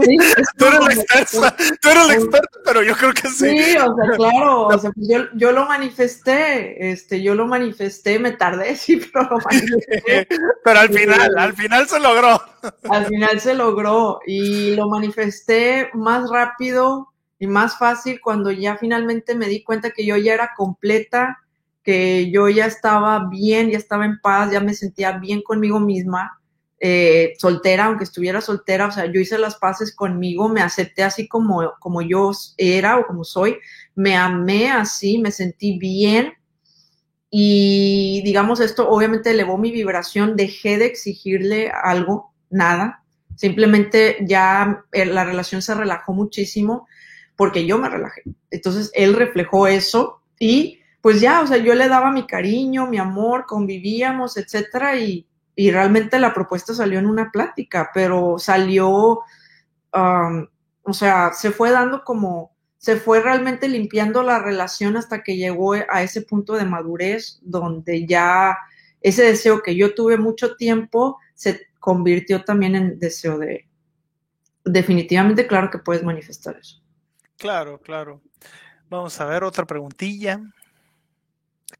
tú, 0.57 0.65
eres 0.65 0.79
la 0.79 0.93
experta, 0.93 1.55
tú 1.81 1.89
eres 1.89 2.07
la 2.07 2.13
experta, 2.13 2.59
pero 2.65 2.83
yo 2.83 2.95
creo 2.95 3.13
que 3.13 3.29
sí. 3.29 3.57
Sí, 3.57 3.77
o 3.77 3.95
sea, 3.95 4.11
claro, 4.17 4.67
o 4.67 4.77
sea, 4.77 4.91
pues 4.91 5.07
yo, 5.09 5.23
yo, 5.35 5.51
lo 5.51 5.65
manifesté, 5.65 6.91
este, 6.91 7.23
yo 7.23 7.33
lo 7.33 7.47
manifesté, 7.47 8.19
me 8.19 8.33
tardé, 8.33 8.75
sí, 8.75 8.97
pero 8.97 9.27
lo 9.29 9.37
manifesté. 9.39 10.27
pero 10.63 10.79
al 10.79 10.89
final, 10.89 11.37
al 11.37 11.53
final 11.55 11.87
se 11.87 11.99
logró. 11.99 12.41
Al 12.89 13.05
final 13.07 13.39
se 13.39 13.53
logró 13.55 14.19
y 14.27 14.75
lo 14.75 14.87
manifesté 14.89 15.89
más 15.93 16.29
rápido 16.29 17.07
y 17.39 17.47
más 17.47 17.77
fácil 17.77 18.19
cuando 18.21 18.51
ya 18.51 18.77
finalmente 18.77 19.33
me 19.33 19.47
di 19.47 19.63
cuenta 19.63 19.91
que 19.91 20.05
yo 20.05 20.17
ya 20.17 20.33
era 20.33 20.51
completa, 20.55 21.39
que 21.83 22.29
yo 22.31 22.49
ya 22.49 22.65
estaba 22.65 23.29
bien, 23.29 23.71
ya 23.71 23.77
estaba 23.77 24.05
en 24.05 24.19
paz, 24.19 24.51
ya 24.51 24.59
me 24.59 24.73
sentía 24.73 25.13
bien 25.13 25.41
conmigo 25.41 25.79
misma 25.79 26.38
eh, 26.79 27.33
soltera, 27.37 27.85
aunque 27.85 28.05
estuviera 28.05 28.39
soltera, 28.41 28.87
o 28.87 28.91
sea, 28.91 29.05
yo 29.05 29.19
hice 29.19 29.37
las 29.37 29.57
paces 29.57 29.93
conmigo, 29.93 30.47
me 30.47 30.61
acepté 30.61 31.03
así 31.03 31.27
como, 31.27 31.73
como 31.79 32.01
yo 32.01 32.31
era 32.57 32.97
o 32.97 33.05
como 33.05 33.23
soy, 33.23 33.57
me 33.95 34.15
amé 34.15 34.69
así, 34.71 35.17
me 35.17 35.31
sentí 35.31 35.77
bien 35.77 36.33
y 37.29 38.21
digamos 38.23 38.59
esto 38.59 38.89
obviamente 38.89 39.31
elevó 39.31 39.57
mi 39.57 39.71
vibración, 39.71 40.35
dejé 40.35 40.77
de 40.77 40.85
exigirle 40.85 41.69
algo, 41.69 42.33
nada, 42.49 43.03
simplemente 43.35 44.17
ya 44.21 44.83
eh, 44.91 45.05
la 45.05 45.25
relación 45.25 45.61
se 45.61 45.75
relajó 45.75 46.13
muchísimo 46.13 46.87
porque 47.35 47.65
yo 47.65 47.77
me 47.77 47.89
relajé. 47.89 48.23
Entonces 48.51 48.91
él 48.93 49.13
reflejó 49.13 49.67
eso 49.67 50.21
y 50.39 50.79
pues 51.01 51.21
ya, 51.21 51.41
o 51.41 51.47
sea, 51.47 51.57
yo 51.57 51.75
le 51.75 51.87
daba 51.87 52.11
mi 52.11 52.25
cariño, 52.25 52.87
mi 52.87 52.97
amor, 52.97 53.45
convivíamos, 53.45 54.35
etcétera 54.37 54.97
y 54.97 55.28
y 55.59 55.71
realmente 55.71 56.19
la 56.19 56.33
propuesta 56.33 56.73
salió 56.73 56.99
en 56.99 57.05
una 57.05 57.31
plática, 57.31 57.91
pero 57.93 58.39
salió, 58.39 59.19
o 59.91 60.93
sea, 60.93 61.33
se 61.33 61.51
fue 61.51 61.69
dando 61.69 62.05
como, 62.05 62.55
se 62.77 62.95
fue 62.95 63.19
realmente 63.19 63.67
limpiando 63.67 64.23
la 64.23 64.39
relación 64.39 64.95
hasta 64.95 65.21
que 65.21 65.35
llegó 65.35 65.73
a 65.73 66.01
ese 66.01 66.21
punto 66.21 66.53
de 66.53 66.63
madurez 66.63 67.39
donde 67.41 68.07
ya 68.07 68.57
ese 69.01 69.23
deseo 69.23 69.61
que 69.61 69.75
yo 69.75 69.93
tuve 69.93 70.17
mucho 70.17 70.55
tiempo 70.55 71.17
se 71.33 71.67
convirtió 71.81 72.45
también 72.45 72.75
en 72.77 72.97
deseo 72.97 73.37
de, 73.37 73.67
definitivamente, 74.63 75.45
claro 75.45 75.69
que 75.69 75.79
puedes 75.79 76.05
manifestar 76.05 76.55
eso. 76.55 76.81
Claro, 77.37 77.81
claro. 77.81 78.21
Vamos 78.89 79.19
a 79.19 79.25
ver 79.25 79.43
otra 79.43 79.65
preguntilla. 79.65 80.39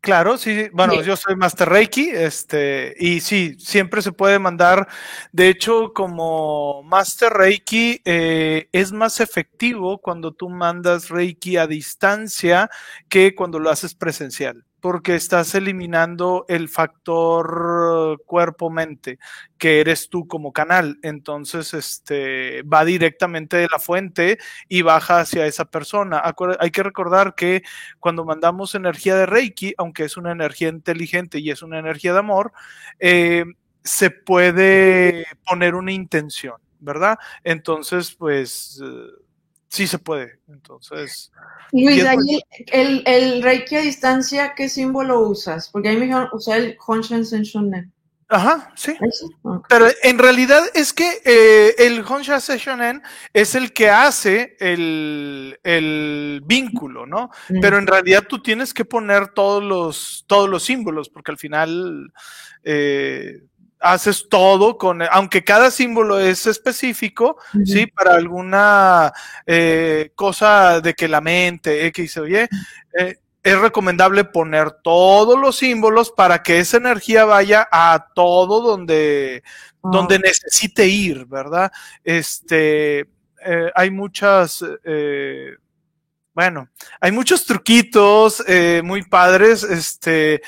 Claro, 0.01 0.37
sí, 0.37 0.69
bueno, 0.71 1.01
yo 1.01 1.17
soy 1.17 1.35
Master 1.35 1.67
Reiki, 1.67 2.09
este, 2.09 2.95
y 2.97 3.19
sí, 3.19 3.55
siempre 3.59 4.01
se 4.01 4.13
puede 4.13 4.39
mandar. 4.39 4.87
De 5.33 5.49
hecho, 5.49 5.91
como 5.93 6.83
Master 6.83 7.33
Reiki 7.33 8.01
eh, 8.05 8.69
es 8.71 8.93
más 8.93 9.19
efectivo 9.19 9.97
cuando 9.97 10.31
tú 10.33 10.49
mandas 10.49 11.09
Reiki 11.09 11.57
a 11.57 11.67
distancia 11.67 12.69
que 13.09 13.35
cuando 13.35 13.59
lo 13.59 13.69
haces 13.69 13.93
presencial 13.93 14.65
porque 14.81 15.15
estás 15.15 15.55
eliminando 15.55 16.45
el 16.47 16.69
factor 16.69 18.21
cuerpo-mente, 18.25 19.19
que 19.57 19.81
eres 19.81 20.09
tú 20.09 20.27
como 20.27 20.53
canal. 20.53 20.99
Entonces, 21.01 21.73
este, 21.73 22.63
va 22.63 22.85
directamente 22.85 23.57
de 23.57 23.67
la 23.71 23.79
fuente 23.79 24.37
y 24.67 24.81
baja 24.81 25.19
hacia 25.21 25.45
esa 25.45 25.65
persona. 25.65 26.21
hay 26.59 26.71
que 26.71 26.83
recordar 26.83 27.35
que 27.35 27.63
cuando 27.99 28.25
mandamos 28.25 28.75
energía 28.75 29.15
de 29.15 29.25
Reiki, 29.25 29.73
aunque 29.77 30.05
es 30.05 30.17
una 30.17 30.31
energía 30.31 30.69
inteligente 30.69 31.39
y 31.39 31.51
es 31.51 31.61
una 31.61 31.79
energía 31.79 32.13
de 32.13 32.19
amor, 32.19 32.53
eh, 32.99 33.45
se 33.83 34.11
puede 34.11 35.25
poner 35.45 35.75
una 35.75 35.91
intención, 35.91 36.55
¿verdad? 36.79 37.17
Entonces, 37.43 38.15
pues... 38.15 38.81
Eh, 38.83 39.28
sí 39.69 39.87
se 39.87 39.99
puede. 39.99 40.39
Entonces. 40.47 41.31
Luis, 41.71 42.03
ahí 42.03 42.41
el, 42.67 43.03
el, 43.05 43.41
Reiki 43.41 43.77
a 43.77 43.81
distancia, 43.81 44.53
¿qué 44.55 44.67
símbolo 44.67 45.21
usas? 45.21 45.69
Porque 45.69 45.89
ahí 45.89 45.95
me 45.95 46.05
dijeron 46.05 46.29
usar 46.33 46.59
el 46.59 46.77
Honshen 46.85 47.25
Senshonen. 47.25 47.93
Ajá, 48.31 48.71
sí. 48.75 48.95
Pero 49.67 49.87
en 50.03 50.19
realidad 50.19 50.61
es 50.75 50.93
que 50.93 51.19
eh, 51.25 51.73
el 51.79 52.05
Honsha 52.07 52.39
Sessionen 52.39 53.01
es 53.33 53.55
el 53.55 53.73
que 53.73 53.89
hace 53.89 54.55
el, 54.59 55.59
el 55.63 56.43
vínculo, 56.45 57.07
¿no? 57.07 57.31
Mm. 57.49 57.59
Pero 57.59 57.79
en 57.79 57.87
realidad 57.87 58.25
tú 58.29 58.39
tienes 58.39 58.71
que 58.71 58.85
poner 58.85 59.29
todos 59.29 59.63
los, 59.63 60.25
todos 60.27 60.47
los 60.47 60.61
símbolos, 60.61 61.09
porque 61.09 61.31
al 61.31 61.39
final 61.39 62.13
eh, 62.63 63.41
haces 63.79 64.27
todo 64.29 64.77
con, 64.77 65.01
aunque 65.01 65.43
cada 65.43 65.71
símbolo 65.71 66.19
es 66.19 66.45
específico, 66.45 67.37
¿sí? 67.65 67.87
Para 67.87 68.15
alguna 68.15 69.13
eh, 69.45 70.11
cosa 70.15 70.81
de 70.81 70.93
que 70.93 71.07
la 71.07 71.21
mente, 71.21 71.85
X 71.87 72.17
o 72.17 72.27
Y, 72.27 72.35
eh, 72.35 72.49
es 73.41 73.59
recomendable 73.59 74.25
poner 74.25 74.71
todos 74.83 75.39
los 75.39 75.57
símbolos 75.57 76.11
para 76.11 76.43
que 76.43 76.59
esa 76.59 76.77
energía 76.77 77.23
vaya 77.23 77.67
a 77.71 78.07
todo 78.13 78.61
donde, 78.61 79.43
donde 79.81 80.19
necesite 80.19 80.85
ir, 80.87 81.25
¿verdad? 81.25 81.71
Este, 82.03 83.07
eh, 83.45 83.71
hay 83.73 83.91
muchas, 83.91 84.61
bueno, 86.33 86.69
hay 86.99 87.11
muchos 87.13 87.45
truquitos 87.45 88.43
muy 88.83 89.03
padres, 89.03 89.63
este, 89.63 90.41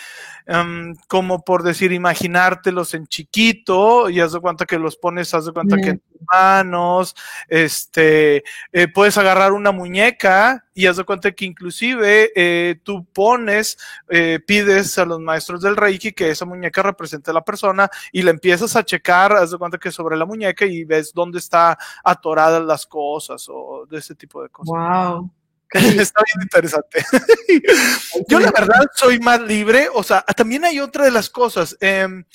Em, 0.45 0.95
como 1.07 1.43
por 1.43 1.63
decir, 1.63 1.91
imaginártelos 1.91 2.93
en 2.93 3.07
chiquito 3.07 4.09
y 4.09 4.19
haz 4.19 4.33
de 4.33 4.39
cuenta 4.39 4.65
que 4.65 4.79
los 4.79 4.97
pones, 4.97 5.33
haz 5.33 5.45
de 5.45 5.53
cuenta 5.53 5.77
que 5.77 5.89
en 5.89 5.99
tus 5.99 6.21
manos, 6.31 7.15
este, 7.47 8.43
eh, 8.71 8.87
puedes 8.87 9.17
agarrar 9.17 9.53
una 9.53 9.71
muñeca 9.71 10.65
y 10.73 10.87
haz 10.87 10.97
de 10.97 11.03
cuenta 11.03 11.31
que 11.31 11.45
inclusive 11.45 12.31
eh, 12.35 12.79
tú 12.83 13.05
pones, 13.05 13.77
eh, 14.09 14.39
pides 14.45 14.97
a 14.97 15.05
los 15.05 15.19
maestros 15.19 15.61
del 15.61 15.75
Reiki 15.75 16.11
que 16.11 16.31
esa 16.31 16.45
muñeca 16.45 16.81
represente 16.81 17.31
a 17.31 17.33
la 17.33 17.43
persona 17.43 17.89
y 18.11 18.21
la 18.21 18.31
empiezas 18.31 18.75
a 18.75 18.83
checar, 18.83 19.33
haz 19.33 19.51
de 19.51 19.57
cuenta 19.57 19.77
que 19.77 19.91
sobre 19.91 20.17
la 20.17 20.25
muñeca 20.25 20.65
y 20.65 20.83
ves 20.83 21.11
dónde 21.13 21.39
está 21.39 21.77
atoradas 22.03 22.63
las 22.63 22.85
cosas 22.85 23.45
o 23.49 23.85
de 23.89 23.97
ese 23.97 24.15
tipo 24.15 24.41
de 24.41 24.49
cosas. 24.49 24.73
Wow. 24.73 25.31
Está 26.01 26.21
bien 26.25 26.43
interesante. 26.43 27.03
Yo 28.27 28.39
la 28.39 28.51
verdad 28.51 28.85
soy 28.93 29.19
más 29.19 29.39
libre, 29.41 29.87
o 29.93 30.03
sea, 30.03 30.21
también 30.21 30.65
hay 30.65 30.79
otra 30.79 31.05
de 31.05 31.11
las 31.11 31.29
cosas. 31.29 31.77
Em, 31.79 32.25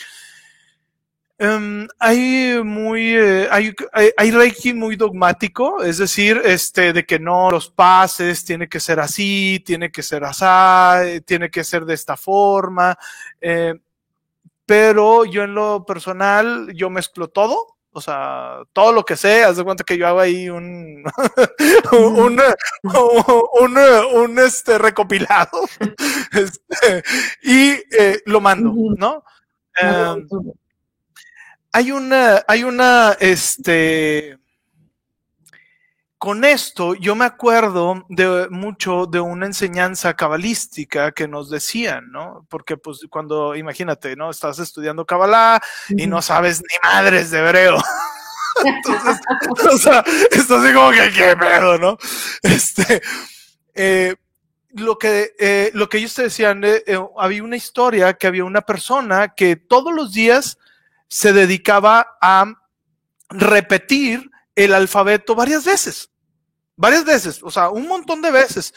em, 1.39 1.87
hay 1.99 2.63
muy, 2.65 3.15
eh, 3.15 3.47
hay, 3.51 3.75
hay, 4.17 4.31
Reiki 4.31 4.73
muy 4.73 4.97
dogmático, 4.97 5.83
es 5.83 5.99
decir, 5.99 6.41
este, 6.45 6.95
de 6.95 7.05
que 7.05 7.19
no 7.19 7.51
los 7.51 7.71
pases, 7.71 8.43
tiene 8.43 8.69
que 8.69 8.81
ser 8.81 9.01
así, 9.01 9.63
tiene 9.67 9.91
que 9.91 10.03
ser 10.03 10.25
así, 10.25 11.21
tiene 11.27 11.51
que 11.51 11.63
ser 11.63 11.85
de 11.85 11.95
esta 11.95 12.17
forma. 12.17 12.97
Eh, 13.39 13.75
pero 14.65 15.27
yo 15.27 15.45
en 15.45 15.55
lo 15.55 15.85
personal, 15.85 16.73
yo 16.75 16.89
mezclo 16.89 17.29
todo 17.29 17.76
o 17.97 18.01
sea, 18.03 18.61
todo 18.75 18.93
lo 18.93 19.07
que 19.07 19.17
sé, 19.17 19.43
haz 19.43 19.57
de 19.57 19.65
cuenta 19.65 19.83
que 19.83 19.97
yo 19.97 20.07
hago 20.07 20.21
ahí 20.21 20.51
un, 20.51 21.03
un, 21.93 22.39
un, 22.83 23.79
un, 24.13 24.39
este 24.39 24.77
recopilado 24.77 25.63
este, 26.33 27.03
y 27.43 27.71
eh, 27.99 28.21
lo 28.27 28.43
mando, 28.43 28.75
¿no? 28.99 29.25
Em, 29.81 30.29
hay 31.73 31.91
una, 31.91 32.45
hay 32.47 32.65
una, 32.65 33.17
este, 33.19 34.37
con 36.19 36.45
esto 36.45 36.95
yo 36.95 37.15
me 37.15 37.27
acuerdo 37.27 38.07
de 38.09 38.49
mucho 38.51 39.07
de 39.07 39.21
una 39.21 39.47
enseñanza 39.47 40.15
cabalística 40.15 41.13
que 41.13 41.29
nos 41.29 41.51
decían, 41.51 42.11
¿no? 42.11 42.47
Porque 42.49 42.77
pues 42.77 43.01
cuando, 43.11 43.55
imagínate, 43.55 44.17
¿no? 44.17 44.31
Estás 44.31 44.59
estudiando 44.59 45.05
cabalá 45.05 45.61
y 45.91 46.07
no 46.07 46.23
sabes 46.23 46.61
ni 46.61 46.91
madres 46.91 47.31
de 47.31 47.39
hebreo. 47.41 47.77
Entonces, 48.65 49.21
o 49.71 49.79
sea, 49.79 50.03
esto 50.31 50.57
así 50.57 50.73
como 50.73 50.91
que 50.91 51.13
qué 51.13 51.37
pedo, 51.37 51.77
¿no? 51.79 51.99
Este, 52.43 53.03
eh, 53.75 54.17
lo 54.71 54.97
que, 54.97 55.35
eh, 55.39 55.71
lo 55.75 55.89
que 55.91 55.99
ellos 55.99 56.15
te 56.15 56.23
decían, 56.23 56.63
eh, 56.65 56.83
había 57.19 57.43
una 57.43 57.57
historia 57.57 58.15
que 58.15 58.27
había 58.27 58.45
una 58.45 58.63
persona 58.63 59.35
que 59.35 59.57
todos 59.57 59.93
los 59.93 60.15
días 60.15 60.59
se 61.09 61.35
dedicaba 61.35 62.17
a 62.23 62.55
repetir 63.29 64.31
el 64.57 64.75
alfabeto 64.75 65.35
varias 65.37 65.65
veces, 65.65 66.11
varias 66.75 67.05
veces, 67.05 67.41
o 67.43 67.51
sea, 67.51 67.71
un 67.71 67.87
montón 67.87 68.23
de 68.23 68.33
veces. 68.33 68.75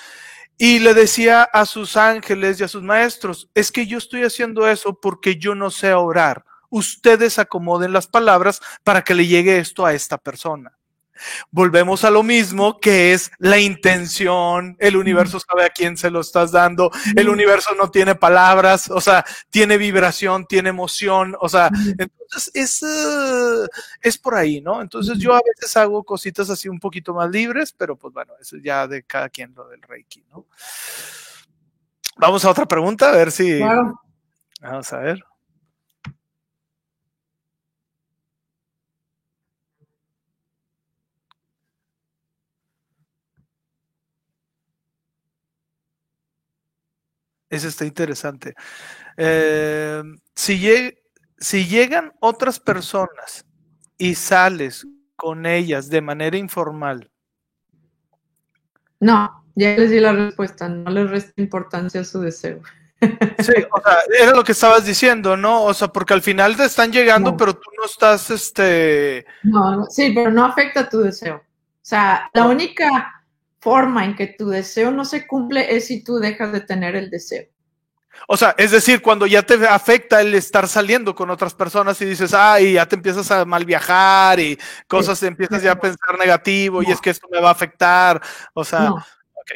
Y 0.57 0.79
le 0.79 0.93
decía 0.93 1.43
a 1.43 1.65
sus 1.65 1.95
ángeles 1.95 2.59
y 2.59 2.65
a 2.65 2.67
sus 2.67 2.83
maestros, 2.83 3.49
es 3.55 3.71
que 3.71 3.87
yo 3.87 3.97
estoy 3.97 4.23
haciendo 4.23 4.67
eso 4.67 4.99
porque 4.99 5.37
yo 5.37 5.55
no 5.55 5.71
sé 5.71 5.93
orar. 5.93 6.43
Ustedes 6.69 7.39
acomoden 7.39 7.93
las 7.93 8.07
palabras 8.07 8.61
para 8.83 9.03
que 9.03 9.15
le 9.15 9.25
llegue 9.25 9.57
esto 9.57 9.85
a 9.85 9.93
esta 9.93 10.17
persona. 10.17 10.77
Volvemos 11.51 12.03
a 12.03 12.09
lo 12.09 12.23
mismo, 12.23 12.79
que 12.79 13.13
es 13.13 13.31
la 13.39 13.59
intención, 13.59 14.75
el 14.79 14.95
universo 14.95 15.39
sabe 15.39 15.65
a 15.65 15.69
quién 15.69 15.97
se 15.97 16.09
lo 16.09 16.21
estás 16.21 16.51
dando, 16.51 16.91
el 17.15 17.29
universo 17.29 17.75
no 17.75 17.89
tiene 17.91 18.15
palabras, 18.15 18.89
o 18.89 19.01
sea, 19.01 19.25
tiene 19.49 19.77
vibración, 19.77 20.45
tiene 20.45 20.69
emoción, 20.69 21.35
o 21.39 21.49
sea, 21.49 21.69
entonces 21.97 22.51
es, 22.53 22.83
eh, 22.83 23.67
es 24.01 24.17
por 24.17 24.35
ahí, 24.35 24.61
¿no? 24.61 24.81
Entonces 24.81 25.17
yo 25.17 25.33
a 25.33 25.41
veces 25.45 25.75
hago 25.77 26.03
cositas 26.03 26.49
así 26.49 26.69
un 26.69 26.79
poquito 26.79 27.13
más 27.13 27.29
libres, 27.29 27.73
pero 27.73 27.95
pues 27.95 28.13
bueno, 28.13 28.33
eso 28.39 28.57
ya 28.57 28.87
de 28.87 29.03
cada 29.03 29.29
quien 29.29 29.53
lo 29.55 29.67
del 29.67 29.81
Reiki, 29.81 30.23
¿no? 30.31 30.45
Vamos 32.17 32.43
a 32.43 32.49
otra 32.49 32.65
pregunta, 32.65 33.09
a 33.09 33.15
ver 33.15 33.31
si... 33.31 33.59
Vamos 34.61 34.91
a 34.91 34.99
ver. 34.99 35.28
Eso 47.49 47.67
está 47.67 47.85
interesante. 47.85 48.55
Eh, 49.17 50.01
si, 50.35 50.93
si 51.37 51.65
llegan 51.67 52.13
otras 52.19 52.59
personas 52.59 53.45
y 53.97 54.15
sales 54.15 54.87
con 55.15 55.45
ellas 55.45 55.89
de 55.89 56.01
manera 56.01 56.37
informal. 56.37 57.09
No, 58.99 59.43
ya 59.55 59.75
les 59.75 59.89
di 59.89 59.99
la 59.99 60.13
respuesta, 60.13 60.69
no 60.69 60.89
les 60.91 61.09
resta 61.09 61.41
importancia 61.41 62.01
a 62.01 62.05
su 62.05 62.21
deseo. 62.21 62.61
Sí, 63.39 63.53
o 63.71 63.81
sea, 63.81 63.97
era 64.21 64.35
lo 64.35 64.43
que 64.43 64.51
estabas 64.51 64.85
diciendo, 64.85 65.37
¿no? 65.37 65.63
O 65.63 65.73
sea, 65.73 65.87
porque 65.87 66.13
al 66.13 66.21
final 66.21 66.57
te 66.57 66.65
están 66.65 66.91
llegando, 66.91 67.37
pero 67.37 67.53
tú 67.53 67.69
no 67.77 67.85
estás, 67.85 68.29
este... 68.29 69.25
No, 69.43 69.85
sí, 69.85 70.11
pero 70.13 70.31
no 70.31 70.43
afecta 70.43 70.89
tu 70.89 70.99
deseo. 70.99 71.37
O 71.37 71.85
sea, 71.89 72.29
la 72.33 72.45
única 72.45 73.18
forma 73.59 74.05
en 74.05 74.15
que 74.15 74.27
tu 74.27 74.49
deseo 74.49 74.91
no 74.91 75.05
se 75.05 75.27
cumple 75.27 75.75
es 75.75 75.87
si 75.87 76.03
tú 76.03 76.17
dejas 76.17 76.51
de 76.51 76.61
tener 76.61 76.95
el 76.95 77.09
deseo. 77.09 77.45
O 78.27 78.35
sea, 78.35 78.53
es 78.57 78.71
decir, 78.71 79.01
cuando 79.01 79.25
ya 79.25 79.43
te 79.43 79.53
afecta 79.67 80.21
el 80.21 80.33
estar 80.33 80.67
saliendo 80.67 81.15
con 81.15 81.29
otras 81.29 81.53
personas 81.53 82.01
y 82.01 82.05
dices, 82.05 82.33
ay, 82.33 82.73
ya 82.73 82.85
te 82.85 82.95
empiezas 82.95 83.29
a 83.31 83.45
mal 83.45 83.65
viajar 83.65 84.39
y 84.39 84.57
cosas, 84.87 85.21
empiezas 85.23 85.63
ya 85.63 85.73
a 85.73 85.79
pensar 85.79 86.17
negativo 86.17 86.83
y 86.83 86.91
es 86.91 86.99
que 86.99 87.11
esto 87.11 87.27
me 87.31 87.39
va 87.39 87.49
a 87.49 87.53
afectar. 87.53 88.21
O 88.53 88.63
sea, 88.63 88.89
no, 88.89 89.03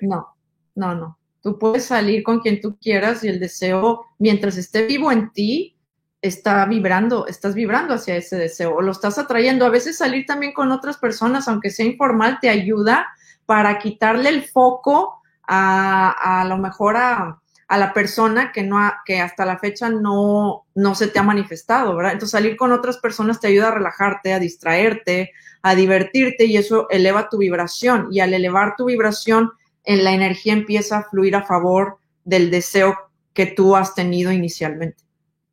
no, 0.01 0.35
no, 0.75 0.95
no. 0.95 1.19
Tú 1.41 1.59
puedes 1.59 1.85
salir 1.85 2.23
con 2.23 2.39
quien 2.39 2.61
tú 2.61 2.77
quieras 2.79 3.23
y 3.23 3.27
el 3.27 3.39
deseo, 3.39 4.05
mientras 4.17 4.55
esté 4.55 4.85
vivo 4.85 5.11
en 5.11 5.31
ti, 5.33 5.77
está 6.21 6.65
vibrando, 6.65 7.27
estás 7.27 7.53
vibrando 7.53 7.93
hacia 7.93 8.15
ese 8.15 8.37
deseo 8.37 8.73
o 8.75 8.81
lo 8.81 8.93
estás 8.93 9.17
atrayendo. 9.17 9.65
A 9.65 9.69
veces 9.69 9.97
salir 9.97 10.25
también 10.25 10.53
con 10.53 10.71
otras 10.71 10.97
personas, 10.97 11.49
aunque 11.49 11.69
sea 11.69 11.85
informal, 11.85 12.37
te 12.39 12.47
ayuda 12.47 13.07
para 13.45 13.79
quitarle 13.79 14.29
el 14.29 14.43
foco 14.43 15.21
a, 15.47 16.41
a 16.41 16.45
lo 16.45 16.57
mejor 16.57 16.97
a, 16.97 17.39
a 17.67 17.77
la 17.77 17.93
persona 17.93 18.51
que, 18.51 18.63
no 18.63 18.79
que 19.05 19.19
hasta 19.19 19.45
la 19.45 19.57
fecha 19.57 19.89
no, 19.89 20.67
no 20.75 20.95
se 20.95 21.07
te 21.07 21.19
ha 21.19 21.23
manifestado, 21.23 21.95
¿verdad? 21.95 22.13
Entonces 22.13 22.31
salir 22.31 22.55
con 22.55 22.71
otras 22.71 22.97
personas 22.97 23.39
te 23.39 23.47
ayuda 23.47 23.69
a 23.69 23.75
relajarte, 23.75 24.33
a 24.33 24.39
distraerte, 24.39 25.31
a 25.63 25.75
divertirte 25.75 26.45
y 26.45 26.57
eso 26.57 26.87
eleva 26.89 27.29
tu 27.29 27.37
vibración 27.37 28.09
y 28.11 28.19
al 28.19 28.33
elevar 28.33 28.75
tu 28.75 28.85
vibración, 28.85 29.51
en 29.85 30.03
la 30.03 30.11
energía 30.11 30.53
empieza 30.53 30.99
a 30.99 31.03
fluir 31.03 31.35
a 31.35 31.43
favor 31.43 31.97
del 32.23 32.51
deseo 32.51 32.95
que 33.33 33.47
tú 33.47 33.75
has 33.75 33.95
tenido 33.95 34.31
inicialmente. 34.31 35.03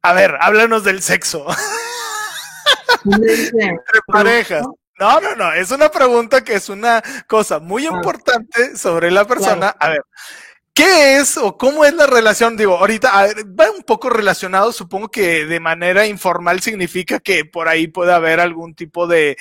A 0.03 0.13
ver, 0.13 0.37
háblanos 0.41 0.85
del 0.85 1.01
sexo. 1.03 1.47
Entre 3.05 3.79
parejas. 4.07 4.63
No, 4.63 4.77
no, 5.01 5.35
no, 5.37 5.53
es 5.53 5.71
una 5.71 5.91
pregunta 5.91 6.43
que 6.43 6.55
es 6.55 6.69
una 6.69 7.03
cosa 7.27 7.59
muy 7.59 7.87
ah. 7.87 7.91
importante 7.95 8.77
sobre 8.77 9.11
la 9.11 9.27
persona. 9.27 9.69
A 9.79 9.89
ver, 9.89 10.03
¿Qué 10.73 11.19
es 11.19 11.37
o 11.37 11.59
cómo 11.59 11.85
es 11.85 11.93
la 11.95 12.07
relación? 12.07 12.57
Digo, 12.57 12.79
ahorita 12.79 13.27
va 13.59 13.71
un 13.71 13.83
poco 13.83 14.09
relacionado, 14.09 14.73
supongo 14.73 15.11
que 15.11 15.45
de 15.45 15.59
manera 15.59 16.07
informal 16.07 16.61
significa 16.61 17.19
que 17.19 17.45
por 17.45 17.69
ahí 17.69 17.89
puede 17.89 18.13
haber 18.13 18.39
algún 18.39 18.75
tipo 18.75 19.07
de, 19.07 19.37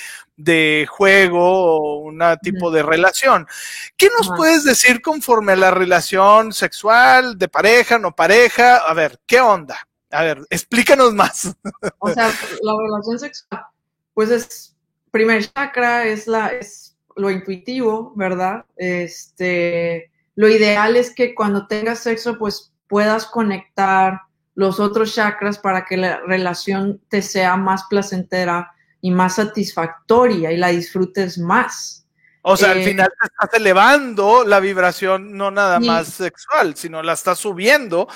juego 0.90 1.78
o 1.78 2.00
un 2.00 2.22
tipo 2.42 2.72
de 2.72 2.84
relación. 2.84 3.48
¿Qué 3.96 4.10
nos 4.18 4.28
puedes 4.36 4.64
decir 4.64 5.02
conforme 5.02 5.54
a 5.54 5.56
la 5.56 5.72
relación 5.72 6.52
sexual, 6.52 7.38
de 7.38 7.48
pareja, 7.48 8.00
no 8.00 8.16
pareja? 8.16 8.78
A 8.78 8.94
ver, 8.94 9.20
¿qué 9.28 9.40
onda? 9.40 9.88
A 10.12 10.24
ver, 10.24 10.42
explícanos 10.50 11.14
más. 11.14 11.56
O 12.00 12.10
sea, 12.10 12.34
la 12.64 12.74
relación 12.78 13.20
sexual, 13.20 13.66
pues 14.14 14.32
es 14.32 14.69
primer 15.12 15.46
chakra 15.46 16.06
es 16.06 16.28
la, 16.28 16.48
es 16.48 16.98
lo 17.16 17.30
intuitivo, 17.30 18.14
¿verdad? 18.16 18.66
Este, 18.76 20.12
lo 20.36 20.48
ideal 20.48 20.96
es 20.96 21.14
que 21.14 21.36
cuando 21.36 21.68
tengas 21.68 22.00
sexo, 22.00 22.38
pues 22.38 22.72
puedas 22.88 23.26
conectar 23.26 24.22
los 24.56 24.80
otros 24.80 25.14
chakras 25.14 25.58
para 25.58 25.86
que 25.86 25.98
la 25.98 26.20
relación 26.22 27.00
te 27.08 27.22
sea 27.22 27.56
más 27.56 27.84
placentera 27.90 28.72
y 29.02 29.12
más 29.12 29.36
satisfactoria 29.36 30.52
y 30.52 30.58
la 30.58 30.70
disfrutes 30.70 31.38
más. 31.38 32.06
O 32.42 32.56
sea, 32.56 32.72
al 32.72 32.80
eh, 32.80 32.86
final 32.86 33.10
te 33.20 33.28
estás 33.28 33.60
elevando 33.60 34.44
la 34.46 34.60
vibración 34.60 35.36
no 35.36 35.52
nada 35.52 35.80
más 35.80 36.08
sexual, 36.08 36.76
sino 36.76 37.04
la 37.04 37.14
estás 37.14 37.38
subiendo 37.38 38.08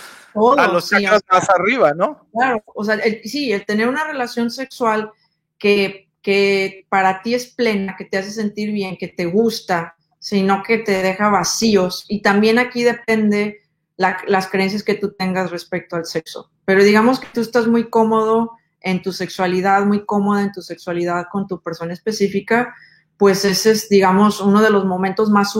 a 0.57 0.67
los 0.67 0.89
chakras 0.89 1.21
más 1.29 1.49
arriba, 1.49 1.93
¿no? 1.93 2.27
Claro, 2.33 2.63
o 2.65 2.83
sea, 2.83 2.99
sí, 3.25 3.51
el 3.51 3.65
tener 3.65 3.87
una 3.87 4.05
relación 4.05 4.49
sexual 4.49 5.11
que 5.57 6.02
que 6.23 6.87
para 6.89 7.21
ti 7.21 7.35
es 7.35 7.53
plena, 7.53 7.95
que 7.95 8.05
te 8.05 8.17
hace 8.17 8.31
sentir 8.31 8.71
bien, 8.71 8.97
que 8.97 9.09
te 9.09 9.25
gusta, 9.25 9.95
sino 10.17 10.63
que 10.63 10.79
te 10.79 11.03
deja 11.03 11.29
vacíos. 11.29 12.05
Y 12.07 12.21
también 12.21 12.57
aquí 12.57 12.83
depende 12.83 13.59
las 13.97 14.47
creencias 14.47 14.83
que 14.83 14.95
tú 14.95 15.13
tengas 15.13 15.51
respecto 15.51 15.97
al 15.97 16.05
sexo. 16.05 16.49
Pero 16.65 16.83
digamos 16.83 17.19
que 17.19 17.27
tú 17.33 17.41
estás 17.41 17.67
muy 17.67 17.89
cómodo 17.89 18.51
en 18.79 19.01
tu 19.01 19.11
sexualidad, 19.11 19.85
muy 19.85 20.05
cómoda 20.05 20.41
en 20.41 20.51
tu 20.51 20.61
sexualidad 20.61 21.25
con 21.31 21.45
tu 21.47 21.61
persona 21.61 21.93
específica, 21.93 22.73
pues 23.17 23.45
ese 23.45 23.71
es, 23.71 23.89
digamos, 23.89 24.41
uno 24.41 24.61
de 24.61 24.69
los 24.69 24.85
momentos 24.85 25.29
más, 25.29 25.53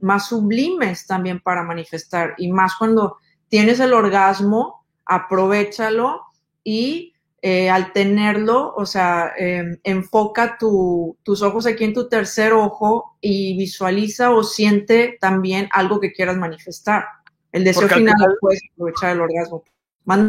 más 0.00 0.28
sublimes 0.28 1.06
también 1.06 1.40
para 1.40 1.62
manifestar. 1.62 2.34
Y 2.38 2.52
más 2.52 2.74
cuando 2.78 3.18
tienes 3.48 3.80
el 3.80 3.92
orgasmo, 3.92 4.86
aprovechalo 5.04 6.22
y 6.62 7.14
eh, 7.48 7.70
al 7.70 7.92
tenerlo, 7.92 8.74
o 8.76 8.84
sea, 8.86 9.32
em, 9.38 9.78
enfoca 9.84 10.58
tus 10.58 11.42
ojos 11.42 11.64
aquí 11.66 11.84
en 11.84 11.94
tu 11.94 12.08
tercer 12.08 12.52
ojo 12.52 13.16
y 13.20 13.56
visualiza 13.56 14.32
o 14.32 14.42
siente 14.42 15.16
también 15.20 15.68
algo 15.70 16.00
que 16.00 16.12
quieras 16.12 16.36
manifestar. 16.36 17.04
El 17.52 17.62
deseo 17.62 17.88
final, 17.88 18.16
puedes 18.40 18.60
aprovechar 18.72 19.12
el 19.12 19.20
orgasmo. 19.20 19.62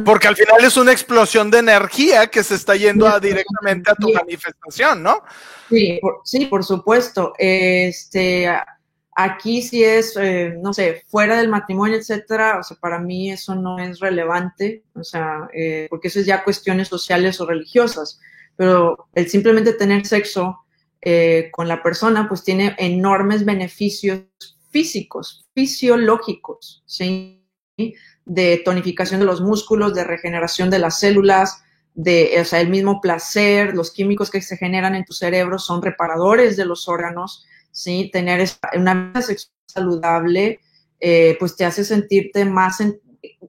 Porque 0.05 0.28
al 0.28 0.36
final 0.36 0.63
es 0.63 0.78
una 0.78 0.91
explosión 0.91 1.49
de 1.49 1.57
energía 1.57 2.28
que 2.28 2.43
se 2.43 2.53
está 2.53 2.76
yendo 2.76 3.20
directamente 3.20 3.89
a 3.89 3.95
tu 3.95 4.13
manifestación, 4.13 5.01
¿no? 5.01 5.24
Sí, 5.72 5.99
sí, 6.24 6.45
por 6.45 6.63
supuesto. 6.63 7.34
Este, 7.39 8.47
Aquí 9.20 9.63
sí 9.63 9.84
es, 9.84 10.15
eh, 10.15 10.55
no 10.61 10.74
sé, 10.74 11.01
fuera 11.07 11.38
del 11.38 11.49
matrimonio, 11.49 11.97
etcétera, 11.97 12.59
o 12.59 12.63
sea, 12.63 12.78
para 12.80 12.99
mí 12.99 13.32
eso 13.32 13.55
no 13.55 13.80
es 13.80 13.99
relevante, 13.99 14.84
o 14.93 15.03
sea, 15.03 15.49
eh, 15.55 15.88
porque 15.89 16.09
eso 16.09 16.20
es 16.20 16.28
ya 16.28 16.43
cuestiones 16.43 16.88
sociales 16.88 17.41
o 17.41 17.47
religiosas, 17.47 18.20
pero 18.55 19.09
el 19.15 19.28
simplemente 19.28 19.74
tener 19.74 20.05
sexo 20.05 20.59
eh, 21.01 21.49
con 21.51 21.68
la 21.68 21.82
persona, 21.82 22.28
pues 22.28 22.43
tiene 22.43 22.76
enormes 22.78 23.43
beneficios 23.43 24.20
físicos, 24.70 25.47
fisiológicos, 25.55 26.84
¿sí? 26.86 27.43
De 28.24 28.61
tonificación 28.63 29.22
de 29.22 29.26
los 29.26 29.41
músculos, 29.41 29.95
de 29.95 30.03
regeneración 30.03 30.70
de 30.70 30.78
las 30.78 30.99
células, 30.99 31.63
de, 31.95 32.38
o 32.39 32.45
sea, 32.45 32.61
el 32.61 32.70
mismo 32.70 33.01
placer, 33.01 33.74
los 33.74 33.91
químicos 33.91 34.30
que 34.30 34.43
se 34.43 34.57
generan 34.57 34.93
en 34.93 35.05
tu 35.05 35.13
cerebro 35.13 35.57
son 35.57 35.82
reparadores 35.82 36.55
de 36.55 36.65
los 36.65 36.88
órganos, 36.88 37.47
¿sí? 37.78 38.09
Tener 38.11 38.49
una 38.75 38.95
vida 38.95 39.21
sexual 39.21 39.53
saludable, 39.67 40.59
eh, 40.99 41.36
pues 41.39 41.55
te 41.55 41.63
hace 41.63 41.86
sentirte 41.86 42.43
más, 42.43 42.80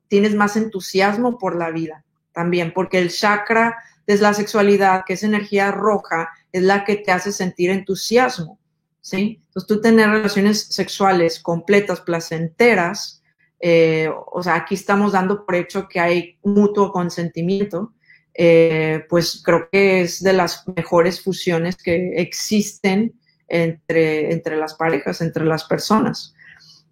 tienes 0.08 0.34
más 0.34 0.56
entusiasmo 0.56 1.38
por 1.38 1.56
la 1.56 1.70
vida 1.70 2.04
también, 2.32 2.72
porque 2.74 2.98
el 2.98 3.10
chakra 3.10 3.78
es 4.06 4.20
la 4.20 4.34
sexualidad, 4.34 5.04
que 5.06 5.14
es 5.14 5.22
energía 5.22 5.70
roja, 5.70 6.28
es 6.52 6.62
la 6.62 6.84
que 6.84 6.96
te 6.96 7.10
hace 7.10 7.32
sentir 7.32 7.70
entusiasmo, 7.70 8.58
¿sí? 9.00 9.40
Entonces 9.46 9.66
tú 9.66 9.80
tener 9.80 10.10
relaciones 10.10 10.66
sexuales 10.66 11.40
completas, 11.40 12.00
placenteras, 12.02 13.22
eh, 13.60 14.10
o 14.30 14.42
sea, 14.42 14.56
aquí 14.56 14.74
estamos 14.74 15.12
dando 15.12 15.46
por 15.46 15.54
hecho 15.54 15.88
que 15.88 16.00
hay 16.00 16.38
mutuo 16.42 16.92
consentimiento, 16.92 17.94
eh, 18.34 19.04
pues 19.08 19.40
creo 19.42 19.68
que 19.70 20.02
es 20.02 20.22
de 20.22 20.34
las 20.34 20.64
mejores 20.68 21.22
fusiones 21.22 21.76
que 21.76 22.12
existen 22.16 23.18
entre, 23.48 24.32
entre 24.32 24.56
las 24.56 24.74
parejas, 24.74 25.20
entre 25.20 25.44
las 25.44 25.64
personas. 25.64 26.34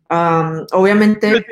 obviamente, 0.09 1.47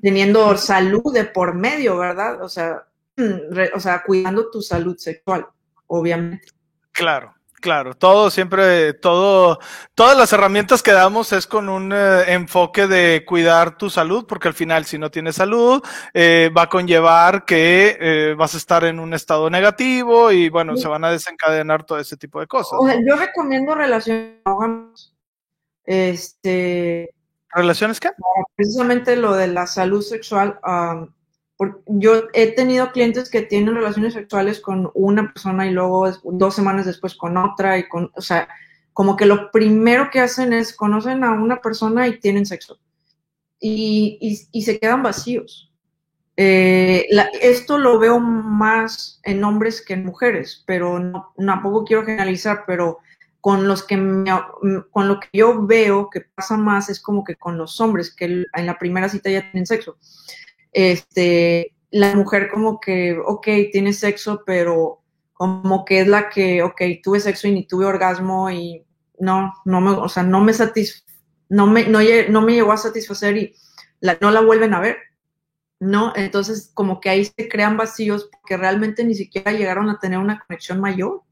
teniendo 0.00 0.56
salud 0.56 1.12
de 1.12 1.24
por 1.24 1.54
medio, 1.54 1.96
¿verdad? 1.98 2.42
O 2.42 2.48
sea, 2.48 2.86
o 3.74 3.80
sea, 3.80 4.02
cuidando 4.04 4.50
tu 4.50 4.60
salud 4.62 4.96
sexual, 4.96 5.46
obviamente. 5.86 6.48
Claro, 6.92 7.34
Claro, 7.66 7.94
todo 7.96 8.30
siempre, 8.30 8.94
todo, 8.94 9.58
todas 9.96 10.16
las 10.16 10.32
herramientas 10.32 10.84
que 10.84 10.92
damos 10.92 11.32
es 11.32 11.48
con 11.48 11.68
un 11.68 11.92
eh, 11.92 12.32
enfoque 12.32 12.86
de 12.86 13.24
cuidar 13.26 13.76
tu 13.76 13.90
salud, 13.90 14.24
porque 14.24 14.46
al 14.46 14.54
final 14.54 14.84
si 14.84 14.98
no 14.98 15.10
tienes 15.10 15.34
salud, 15.34 15.82
eh, 16.14 16.48
va 16.56 16.62
a 16.62 16.68
conllevar 16.68 17.44
que 17.44 17.98
eh, 17.98 18.34
vas 18.38 18.54
a 18.54 18.58
estar 18.58 18.84
en 18.84 19.00
un 19.00 19.14
estado 19.14 19.50
negativo 19.50 20.30
y 20.30 20.48
bueno, 20.48 20.76
se 20.76 20.86
van 20.86 21.04
a 21.06 21.10
desencadenar 21.10 21.82
todo 21.82 21.98
ese 21.98 22.16
tipo 22.16 22.38
de 22.38 22.46
cosas. 22.46 22.78
yo 23.04 23.16
recomiendo 23.16 23.74
relaciones, 23.74 25.12
este... 25.84 27.10
¿Relaciones 27.50 27.98
qué? 27.98 28.10
Precisamente 28.54 29.16
lo 29.16 29.34
de 29.34 29.48
la 29.48 29.66
salud 29.66 30.02
sexual, 30.02 30.60
yo 31.86 32.24
he 32.34 32.52
tenido 32.52 32.92
clientes 32.92 33.30
que 33.30 33.42
tienen 33.42 33.74
relaciones 33.74 34.14
sexuales 34.14 34.60
con 34.60 34.90
una 34.94 35.32
persona 35.32 35.66
y 35.66 35.70
luego 35.70 36.10
dos 36.24 36.54
semanas 36.54 36.86
después 36.86 37.14
con 37.14 37.36
otra 37.36 37.78
y 37.78 37.88
con, 37.88 38.10
o 38.14 38.20
sea, 38.20 38.48
como 38.92 39.16
que 39.16 39.26
lo 39.26 39.50
primero 39.50 40.10
que 40.10 40.20
hacen 40.20 40.52
es 40.52 40.74
conocen 40.74 41.24
a 41.24 41.32
una 41.32 41.60
persona 41.60 42.08
y 42.08 42.18
tienen 42.18 42.46
sexo 42.46 42.78
y, 43.58 44.48
y, 44.52 44.62
se 44.62 44.78
quedan 44.78 45.02
vacíos. 45.02 45.72
Eh, 46.36 47.06
esto 47.40 47.78
lo 47.78 47.98
veo 47.98 48.20
más 48.20 49.20
en 49.24 49.42
hombres 49.42 49.82
que 49.82 49.94
en 49.94 50.04
mujeres, 50.04 50.62
pero 50.66 50.98
no, 50.98 51.32
tampoco 51.36 51.84
quiero 51.84 52.04
generalizar, 52.04 52.64
pero 52.66 52.98
con 53.40 53.66
los 53.66 53.82
que 53.84 53.96
con 54.90 55.08
lo 55.08 55.20
que 55.20 55.28
yo 55.32 55.66
veo 55.66 56.10
que 56.10 56.20
pasa 56.20 56.56
más 56.56 56.90
es 56.90 57.00
como 57.00 57.24
que 57.24 57.36
con 57.36 57.56
los 57.56 57.80
hombres 57.80 58.14
que 58.14 58.44
en 58.52 58.66
la 58.66 58.78
primera 58.78 59.08
cita 59.08 59.30
ya 59.30 59.50
tienen 59.50 59.66
sexo 59.66 59.96
este, 60.76 61.74
la 61.90 62.14
mujer 62.14 62.50
como 62.50 62.80
que, 62.80 63.18
ok, 63.24 63.46
tiene 63.72 63.94
sexo, 63.94 64.42
pero 64.44 65.00
como 65.32 65.86
que 65.86 66.00
es 66.00 66.06
la 66.06 66.28
que, 66.28 66.62
ok, 66.62 66.82
tuve 67.02 67.18
sexo 67.18 67.48
y 67.48 67.52
ni 67.52 67.66
tuve 67.66 67.86
orgasmo 67.86 68.50
y 68.50 68.84
no, 69.18 69.54
no 69.64 69.80
me, 69.80 69.92
o 69.92 70.08
sea, 70.10 70.22
no 70.22 70.42
me 70.42 70.52
no 71.48 71.66
me, 71.66 71.86
no, 71.86 72.00
no 72.28 72.42
me 72.42 72.52
llegó 72.52 72.72
a 72.72 72.76
satisfacer 72.76 73.38
y 73.38 73.54
la, 74.00 74.18
no 74.20 74.30
la 74.30 74.42
vuelven 74.42 74.74
a 74.74 74.80
ver, 74.80 74.98
¿no? 75.80 76.12
Entonces, 76.14 76.70
como 76.74 77.00
que 77.00 77.08
ahí 77.08 77.24
se 77.24 77.48
crean 77.48 77.78
vacíos 77.78 78.28
porque 78.30 78.58
realmente 78.58 79.02
ni 79.02 79.14
siquiera 79.14 79.52
llegaron 79.52 79.88
a 79.88 79.98
tener 79.98 80.18
una 80.18 80.44
conexión 80.46 80.78
mayor 80.78 81.22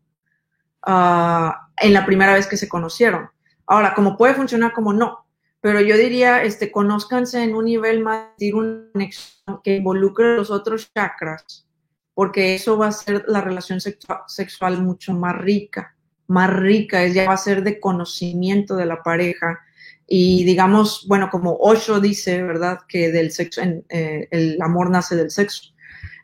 uh, 0.87 1.51
en 1.77 1.93
la 1.93 2.07
primera 2.07 2.33
vez 2.33 2.47
que 2.47 2.57
se 2.57 2.69
conocieron. 2.69 3.29
Ahora, 3.67 3.93
como 3.95 4.17
puede 4.17 4.33
funcionar 4.33 4.73
como 4.73 4.95
no, 4.95 5.24
pero 5.65 5.81
yo 5.81 5.97
diría, 5.97 6.43
este, 6.43 6.71
conózcanse 6.71 7.43
en 7.43 7.55
un 7.55 7.65
nivel 7.65 8.01
más, 8.01 8.33
una 8.53 8.83
conexión 8.93 9.63
que 9.65 9.77
involucre 9.77 10.37
los 10.37 10.51
otros 10.51 10.93
chakras, 10.93 11.67
porque 12.13 12.55
eso 12.55 12.77
va 12.77 12.89
a 12.89 12.93
ser 12.93 13.25
la 13.29 13.41
relación 13.41 13.81
sexual 13.81 14.83
mucho 14.83 15.15
más 15.15 15.39
rica, 15.39 15.97
más 16.27 16.53
rica, 16.53 17.03
es 17.03 17.15
ya 17.15 17.27
va 17.27 17.33
a 17.33 17.39
ser 17.39 17.63
de 17.63 17.81
conocimiento 17.81 18.77
de 18.77 18.85
la 18.85 19.03
pareja. 19.03 19.59
Y 20.07 20.45
digamos, 20.45 21.07
bueno, 21.09 21.31
como 21.31 21.57
Osho 21.57 21.99
dice, 21.99 22.43
¿verdad? 22.43 22.81
Que 22.87 23.11
del 23.11 23.33
sexo, 23.33 23.63
eh, 23.63 24.29
el 24.31 24.61
amor 24.61 24.91
nace 24.91 25.17
del 25.17 25.31
sexo, 25.31 25.73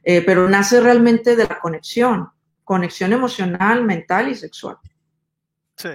eh, 0.05 0.20
pero 0.20 0.51
nace 0.51 0.82
realmente 0.82 1.34
de 1.34 1.47
la 1.47 1.61
conexión, 1.61 2.28
conexión 2.62 3.14
emocional, 3.14 3.86
mental 3.86 4.28
y 4.28 4.34
sexual. 4.34 4.76
Sí. 5.78 5.88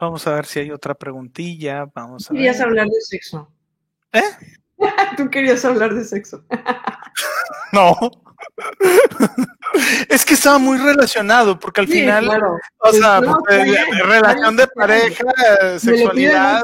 Vamos 0.00 0.26
a 0.26 0.34
ver 0.34 0.46
si 0.46 0.60
hay 0.60 0.70
otra 0.70 0.94
preguntilla. 0.94 1.86
Vamos 1.94 2.30
a 2.30 2.34
querías 2.34 2.60
hablar 2.60 2.86
de 2.86 3.00
sexo. 3.02 3.48
¿Eh? 4.12 4.22
Tú 5.16 5.28
querías 5.28 5.62
hablar 5.64 5.94
de 5.94 6.04
sexo. 6.04 6.42
no. 7.72 7.94
es 10.08 10.24
que 10.24 10.32
estaba 10.32 10.58
muy 10.58 10.78
relacionado, 10.78 11.58
porque 11.58 11.82
al 11.82 11.88
final, 11.88 12.28
o 12.78 12.92
sea, 12.92 13.20
relación 13.20 14.56
de 14.56 14.66
pareja, 14.68 15.24
sexualidad. 15.78 16.62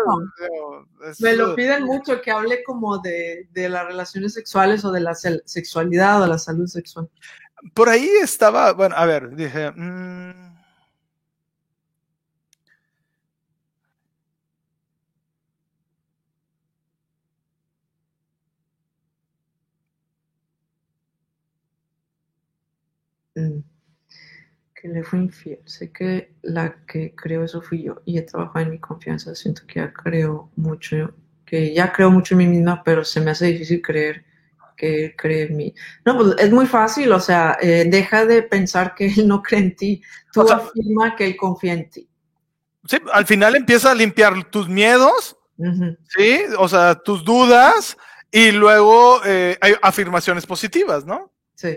Me 1.21 1.35
lo, 1.35 1.55
piden 1.55 1.85
mucho 1.85 2.23
que 2.23 2.31
hable 2.31 2.65
como 2.65 2.99
de, 2.99 3.49
las 3.55 3.85
relaciones 3.85 4.33
sexuales 4.33 4.85
o 4.87 4.91
de 4.91 5.01
la 5.01 5.15
sexualidad 5.15 6.23
o 6.23 6.27
la 6.27 6.39
salud 6.39 6.67
sexual. 6.67 7.11
Por 7.75 7.91
ahí 7.91 8.09
estaba, 8.23 8.73
bueno, 8.73 8.95
a 8.97 9.05
ver, 9.05 9.35
dije, 9.35 9.71
mmm, 9.71 10.46
que 24.75 24.89
le 24.89 25.03
fue 25.03 25.19
infiel. 25.21 25.61
Sé 25.65 25.93
que 25.93 26.35
la 26.43 26.85
que 26.87 27.15
creo 27.15 27.45
eso 27.45 27.61
fui 27.61 27.85
yo 27.85 28.03
y 28.05 28.19
he 28.19 28.23
trabajado 28.23 28.65
en 28.65 28.71
mi 28.73 28.79
confianza. 28.79 29.35
Siento 29.35 29.63
que 29.67 29.81
ya 29.81 29.93
creo 29.93 30.51
mucho, 30.57 31.15
que 31.45 31.73
ya 31.75 31.93
creo 31.93 32.11
mucho 32.11 32.35
en 32.35 32.39
mí 32.39 32.47
misma, 32.47 32.83
pero 32.85 33.05
se 33.05 33.21
me 33.21 33.31
hace 33.31 33.47
difícil 33.47 33.83
creer 33.83 34.25
que 34.77 35.07
él 35.07 35.15
cree 35.17 35.47
en 35.47 35.57
mí. 35.57 35.75
No, 36.05 36.17
pues 36.17 36.35
es 36.39 36.53
muy 36.53 36.67
fácil, 36.67 37.11
o 37.13 37.21
sea, 37.21 37.57
eh, 37.61 37.87
deja 37.89 38.27
de 38.27 38.43
pensar 38.43 38.95
que 38.95 39.07
él 39.07 39.27
no 39.27 39.43
cree 39.43 39.61
en 39.61 39.77
ti. 39.77 40.03
Tú 40.33 40.43
afirma 40.43 41.17
que 41.17 41.27
él 41.27 41.37
confía 41.37 41.73
en 41.73 41.91
ti. 41.91 42.09
Sí, 42.85 42.99
al 43.13 43.27
final 43.27 43.57
empieza 43.57 43.91
a 43.91 43.95
limpiar 43.95 44.49
tus 44.51 44.69
miedos, 44.69 45.37
sí, 46.09 46.41
o 46.59 46.69
sea, 46.69 46.95
tus 46.95 47.25
dudas 47.25 47.97
y 48.31 48.53
luego 48.53 49.21
eh, 49.25 49.57
hay 49.61 49.75
afirmaciones 49.83 50.47
positivas, 50.47 51.05
¿no? 51.05 51.33
Sí. 51.55 51.77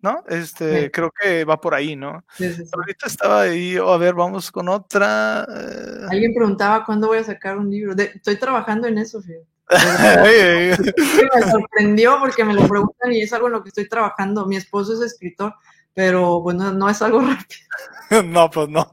¿No? 0.00 0.22
Este, 0.28 0.90
creo 0.90 1.10
que 1.10 1.44
va 1.44 1.60
por 1.60 1.74
ahí, 1.74 1.96
¿no? 1.96 2.24
Ahorita 2.72 3.06
estaba 3.06 3.42
ahí, 3.42 3.76
a 3.76 3.96
ver, 3.96 4.14
vamos 4.14 4.50
con 4.50 4.68
otra. 4.68 5.46
Eh. 5.48 6.06
Alguien 6.10 6.34
preguntaba 6.34 6.84
cuándo 6.84 7.08
voy 7.08 7.18
a 7.18 7.24
sacar 7.24 7.58
un 7.58 7.70
libro. 7.70 7.94
estoy 7.96 8.36
trabajando 8.36 8.86
en 8.86 8.98
eso, 8.98 9.20
fíjate. 9.20 9.46
me 9.70 11.50
sorprendió 11.50 12.18
porque 12.20 12.42
me 12.42 12.54
lo 12.54 12.66
preguntan 12.66 13.12
y 13.12 13.20
es 13.20 13.32
algo 13.34 13.48
en 13.48 13.52
lo 13.54 13.62
que 13.62 13.68
estoy 13.68 13.88
trabajando. 13.88 14.46
Mi 14.46 14.56
esposo 14.56 14.94
es 14.94 15.12
escritor, 15.12 15.54
pero 15.92 16.40
bueno, 16.40 16.72
no 16.72 16.88
es 16.88 17.02
algo 17.02 17.20
rápido. 18.10 18.22
no, 18.24 18.48
pues 18.50 18.68
no. 18.68 18.90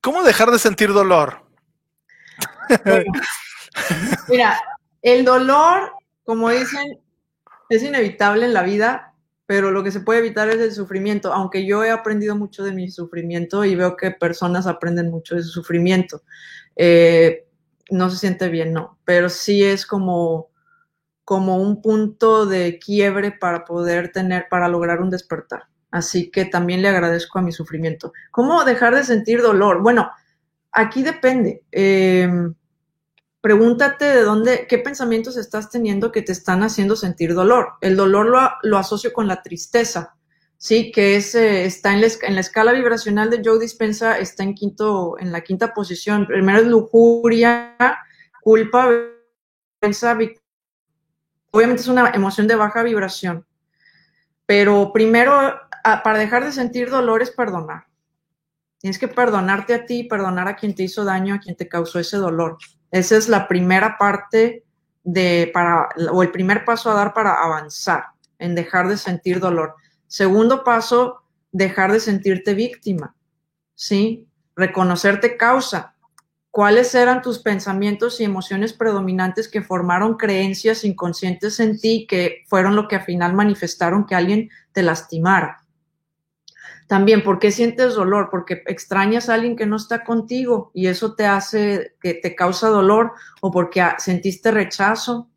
¿Cómo 0.00 0.22
dejar 0.22 0.50
de 0.50 0.58
sentir 0.58 0.92
dolor? 0.92 1.46
mira, 4.28 4.60
el 5.02 5.24
dolor, 5.24 5.92
como 6.24 6.50
dicen, 6.50 7.00
es 7.70 7.82
inevitable 7.82 8.44
en 8.44 8.52
la 8.52 8.62
vida, 8.62 9.14
pero 9.46 9.70
lo 9.70 9.82
que 9.82 9.92
se 9.92 10.00
puede 10.00 10.18
evitar 10.18 10.48
es 10.48 10.58
el 10.58 10.72
sufrimiento, 10.72 11.32
aunque 11.32 11.64
yo 11.64 11.82
he 11.84 11.90
aprendido 11.90 12.36
mucho 12.36 12.64
de 12.64 12.72
mi 12.72 12.90
sufrimiento 12.90 13.64
y 13.64 13.74
veo 13.74 13.96
que 13.96 14.10
personas 14.10 14.66
aprenden 14.66 15.10
mucho 15.10 15.36
de 15.36 15.42
su 15.42 15.50
sufrimiento. 15.50 16.22
Eh, 16.76 17.46
no 17.90 18.10
se 18.10 18.18
siente 18.18 18.48
bien, 18.48 18.72
no, 18.72 18.98
pero 19.04 19.28
sí 19.28 19.64
es 19.64 19.86
como, 19.86 20.50
como 21.24 21.58
un 21.58 21.80
punto 21.80 22.44
de 22.46 22.78
quiebre 22.78 23.32
para 23.32 23.64
poder 23.64 24.12
tener, 24.12 24.46
para 24.50 24.68
lograr 24.68 25.00
un 25.00 25.10
despertar. 25.10 25.64
Así 25.92 26.30
que 26.30 26.44
también 26.44 26.82
le 26.82 26.88
agradezco 26.88 27.38
a 27.38 27.42
mi 27.42 27.52
sufrimiento. 27.52 28.12
¿Cómo 28.30 28.64
dejar 28.64 28.94
de 28.94 29.04
sentir 29.04 29.42
dolor? 29.42 29.82
Bueno, 29.82 30.10
aquí 30.72 31.02
depende. 31.02 31.64
Eh, 31.72 32.28
pregúntate 33.40 34.04
de 34.04 34.22
dónde, 34.22 34.66
qué 34.68 34.78
pensamientos 34.78 35.36
estás 35.36 35.70
teniendo 35.70 36.12
que 36.12 36.22
te 36.22 36.32
están 36.32 36.62
haciendo 36.62 36.96
sentir 36.96 37.34
dolor. 37.34 37.74
El 37.80 37.96
dolor 37.96 38.58
lo, 38.62 38.78
asocio 38.78 39.12
con 39.12 39.26
la 39.26 39.42
tristeza, 39.42 40.16
¿sí? 40.58 40.92
Que 40.92 41.16
es, 41.16 41.34
eh, 41.34 41.64
está 41.64 41.92
en 41.94 42.02
la, 42.02 42.08
en 42.22 42.34
la, 42.34 42.40
escala 42.40 42.72
vibracional 42.72 43.30
de 43.30 43.40
Joe 43.44 43.58
Dispensa, 43.58 44.18
está 44.18 44.42
en, 44.42 44.54
quinto, 44.54 45.16
en 45.18 45.32
la 45.32 45.40
quinta 45.40 45.72
posición. 45.72 46.26
Primero 46.26 46.60
es 46.60 46.66
lujuria, 46.66 47.76
culpa, 48.42 48.88
vergüenza, 49.80 50.18
obviamente 51.50 51.82
es 51.82 51.88
una 51.88 52.10
emoción 52.10 52.46
de 52.46 52.56
baja 52.56 52.82
vibración. 52.82 53.46
Pero 54.44 54.92
primero, 54.92 55.58
para 55.82 56.18
dejar 56.18 56.44
de 56.44 56.52
sentir 56.52 56.90
dolor 56.90 57.22
es 57.22 57.30
perdonar. 57.30 57.86
Tienes 58.78 58.98
que 58.98 59.08
perdonarte 59.08 59.74
a 59.74 59.86
ti, 59.86 60.04
perdonar 60.04 60.48
a 60.48 60.56
quien 60.56 60.74
te 60.74 60.82
hizo 60.82 61.04
daño, 61.04 61.34
a 61.34 61.38
quien 61.38 61.54
te 61.54 61.68
causó 61.68 61.98
ese 61.98 62.16
dolor. 62.16 62.58
Esa 62.90 63.16
es 63.16 63.28
la 63.28 63.46
primera 63.48 63.96
parte 63.98 64.64
de 65.04 65.50
para 65.52 65.88
o 66.12 66.22
el 66.22 66.30
primer 66.30 66.64
paso 66.64 66.90
a 66.90 66.94
dar 66.94 67.14
para 67.14 67.42
avanzar 67.42 68.04
en 68.38 68.54
dejar 68.54 68.88
de 68.88 68.96
sentir 68.96 69.40
dolor. 69.40 69.76
Segundo 70.06 70.64
paso, 70.64 71.22
dejar 71.52 71.92
de 71.92 72.00
sentirte 72.00 72.54
víctima. 72.54 73.14
¿Sí? 73.74 74.26
Reconocerte 74.56 75.36
causa. 75.36 75.94
¿Cuáles 76.50 76.94
eran 76.96 77.22
tus 77.22 77.38
pensamientos 77.38 78.20
y 78.20 78.24
emociones 78.24 78.72
predominantes 78.72 79.46
que 79.46 79.62
formaron 79.62 80.16
creencias 80.16 80.84
inconscientes 80.84 81.60
en 81.60 81.78
ti 81.78 82.06
que 82.08 82.42
fueron 82.48 82.74
lo 82.74 82.88
que 82.88 82.96
al 82.96 83.04
final 83.04 83.34
manifestaron 83.34 84.04
que 84.04 84.16
alguien 84.16 84.50
te 84.72 84.82
lastimara? 84.82 85.59
También, 86.90 87.22
¿por 87.22 87.38
qué 87.38 87.52
sientes 87.52 87.94
dolor? 87.94 88.30
Porque 88.32 88.64
extrañas 88.66 89.28
a 89.28 89.34
alguien 89.34 89.54
que 89.54 89.64
no 89.64 89.76
está 89.76 90.02
contigo 90.02 90.72
y 90.74 90.88
eso 90.88 91.14
te 91.14 91.24
hace, 91.24 91.94
que 92.02 92.14
te 92.14 92.34
causa 92.34 92.66
dolor 92.66 93.12
o 93.40 93.52
porque 93.52 93.80
sentiste 93.98 94.50
rechazo, 94.50 95.28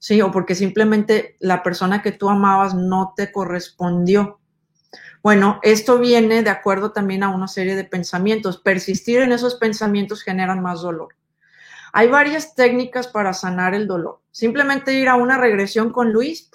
¿sí? 0.00 0.20
O 0.22 0.32
porque 0.32 0.56
simplemente 0.56 1.36
la 1.38 1.62
persona 1.62 2.02
que 2.02 2.10
tú 2.10 2.28
amabas 2.28 2.74
no 2.74 3.14
te 3.16 3.30
correspondió. 3.30 4.40
Bueno, 5.22 5.60
esto 5.62 6.00
viene 6.00 6.42
de 6.42 6.50
acuerdo 6.50 6.90
también 6.90 7.22
a 7.22 7.28
una 7.28 7.46
serie 7.46 7.76
de 7.76 7.84
pensamientos. 7.84 8.58
Persistir 8.58 9.20
en 9.20 9.30
esos 9.30 9.54
pensamientos 9.54 10.24
generan 10.24 10.60
más 10.62 10.82
dolor. 10.82 11.14
Hay 11.92 12.08
varias 12.08 12.56
técnicas 12.56 13.06
para 13.06 13.34
sanar 13.34 13.72
el 13.72 13.86
dolor. 13.86 14.20
Simplemente 14.32 14.94
ir 14.94 15.08
a 15.08 15.14
una 15.14 15.38
regresión 15.38 15.92
con 15.92 16.12
Luis, 16.12 16.50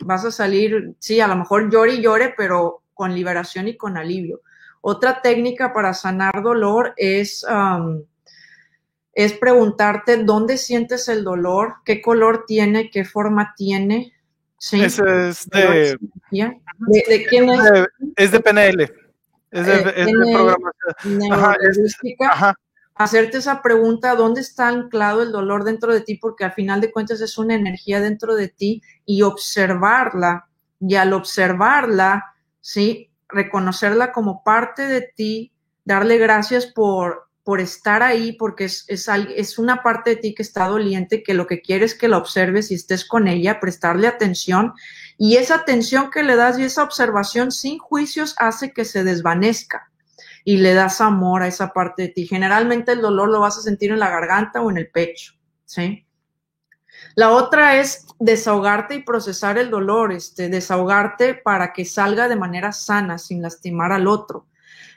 vas 0.00 0.26
a 0.26 0.30
salir, 0.30 0.96
sí, 0.98 1.18
a 1.20 1.28
lo 1.28 1.36
mejor 1.36 1.70
llore 1.70 1.94
y 1.94 2.02
llore, 2.02 2.34
pero 2.36 2.79
con 3.00 3.14
liberación 3.14 3.66
y 3.66 3.78
con 3.78 3.96
alivio. 3.96 4.42
Otra 4.82 5.22
técnica 5.22 5.72
para 5.72 5.94
sanar 5.94 6.42
dolor 6.42 6.92
es, 6.98 7.46
es 9.14 9.32
preguntarte 9.32 10.22
dónde 10.22 10.58
sientes 10.58 11.08
el 11.08 11.24
dolor, 11.24 11.76
qué 11.86 12.02
color 12.02 12.44
tiene, 12.46 12.90
qué 12.90 13.06
forma 13.06 13.54
tiene. 13.56 14.12
Sí. 14.58 14.82
Ese 14.84 15.30
es 15.30 15.48
de, 15.48 15.96
de, 16.28 17.26
quién 17.30 17.48
es? 17.48 17.60
es 18.16 18.32
de 18.32 18.40
PNL. 18.40 18.82
Es 19.50 19.66
de, 19.66 19.72
eh, 19.72 19.92
es 19.96 20.12
programación. 20.12 21.32
Ajá, 21.32 21.56
ajá 22.28 22.54
hacerte 22.96 23.38
esa 23.38 23.62
pregunta, 23.62 24.14
¿dónde 24.14 24.42
está 24.42 24.68
anclado 24.68 25.22
el 25.22 25.32
dolor 25.32 25.64
dentro 25.64 25.94
de 25.94 26.02
ti? 26.02 26.16
Porque 26.16 26.44
al 26.44 26.52
final 26.52 26.82
de 26.82 26.92
cuentas 26.92 27.22
es 27.22 27.38
una 27.38 27.54
energía 27.54 27.98
dentro 27.98 28.34
de 28.34 28.48
ti 28.48 28.82
y 29.06 29.22
observarla. 29.22 30.50
Y 30.80 30.96
al 30.96 31.14
observarla, 31.14 32.29
¿sí? 32.60 33.10
Reconocerla 33.28 34.12
como 34.12 34.42
parte 34.44 34.86
de 34.86 35.02
ti, 35.02 35.52
darle 35.84 36.18
gracias 36.18 36.66
por, 36.66 37.28
por 37.42 37.60
estar 37.60 38.02
ahí, 38.02 38.32
porque 38.32 38.64
es, 38.64 38.84
es, 38.88 39.08
es 39.36 39.58
una 39.58 39.82
parte 39.82 40.10
de 40.10 40.16
ti 40.16 40.34
que 40.34 40.42
está 40.42 40.66
doliente, 40.66 41.22
que 41.22 41.34
lo 41.34 41.46
que 41.46 41.60
quieres 41.62 41.92
es 41.92 41.98
que 41.98 42.08
la 42.08 42.18
observes 42.18 42.70
y 42.70 42.74
estés 42.74 43.04
con 43.04 43.28
ella, 43.28 43.60
prestarle 43.60 44.06
atención. 44.06 44.72
Y 45.16 45.36
esa 45.36 45.56
atención 45.56 46.10
que 46.10 46.22
le 46.22 46.36
das 46.36 46.58
y 46.58 46.64
esa 46.64 46.82
observación 46.82 47.52
sin 47.52 47.78
juicios 47.78 48.34
hace 48.38 48.72
que 48.72 48.84
se 48.84 49.04
desvanezca 49.04 49.90
y 50.44 50.58
le 50.58 50.74
das 50.74 51.00
amor 51.00 51.42
a 51.42 51.48
esa 51.48 51.72
parte 51.72 52.02
de 52.02 52.08
ti. 52.08 52.26
Generalmente 52.26 52.92
el 52.92 53.00
dolor 53.00 53.28
lo 53.28 53.40
vas 53.40 53.58
a 53.58 53.62
sentir 53.62 53.90
en 53.90 54.00
la 54.00 54.10
garganta 54.10 54.60
o 54.60 54.70
en 54.70 54.78
el 54.78 54.90
pecho, 54.90 55.34
¿sí? 55.64 56.06
La 57.20 57.32
otra 57.32 57.76
es 57.76 58.06
desahogarte 58.18 58.94
y 58.94 59.02
procesar 59.02 59.58
el 59.58 59.68
dolor, 59.68 60.10
este, 60.10 60.48
desahogarte 60.48 61.34
para 61.34 61.74
que 61.74 61.84
salga 61.84 62.28
de 62.28 62.36
manera 62.36 62.72
sana, 62.72 63.18
sin 63.18 63.42
lastimar 63.42 63.92
al 63.92 64.08
otro. 64.08 64.46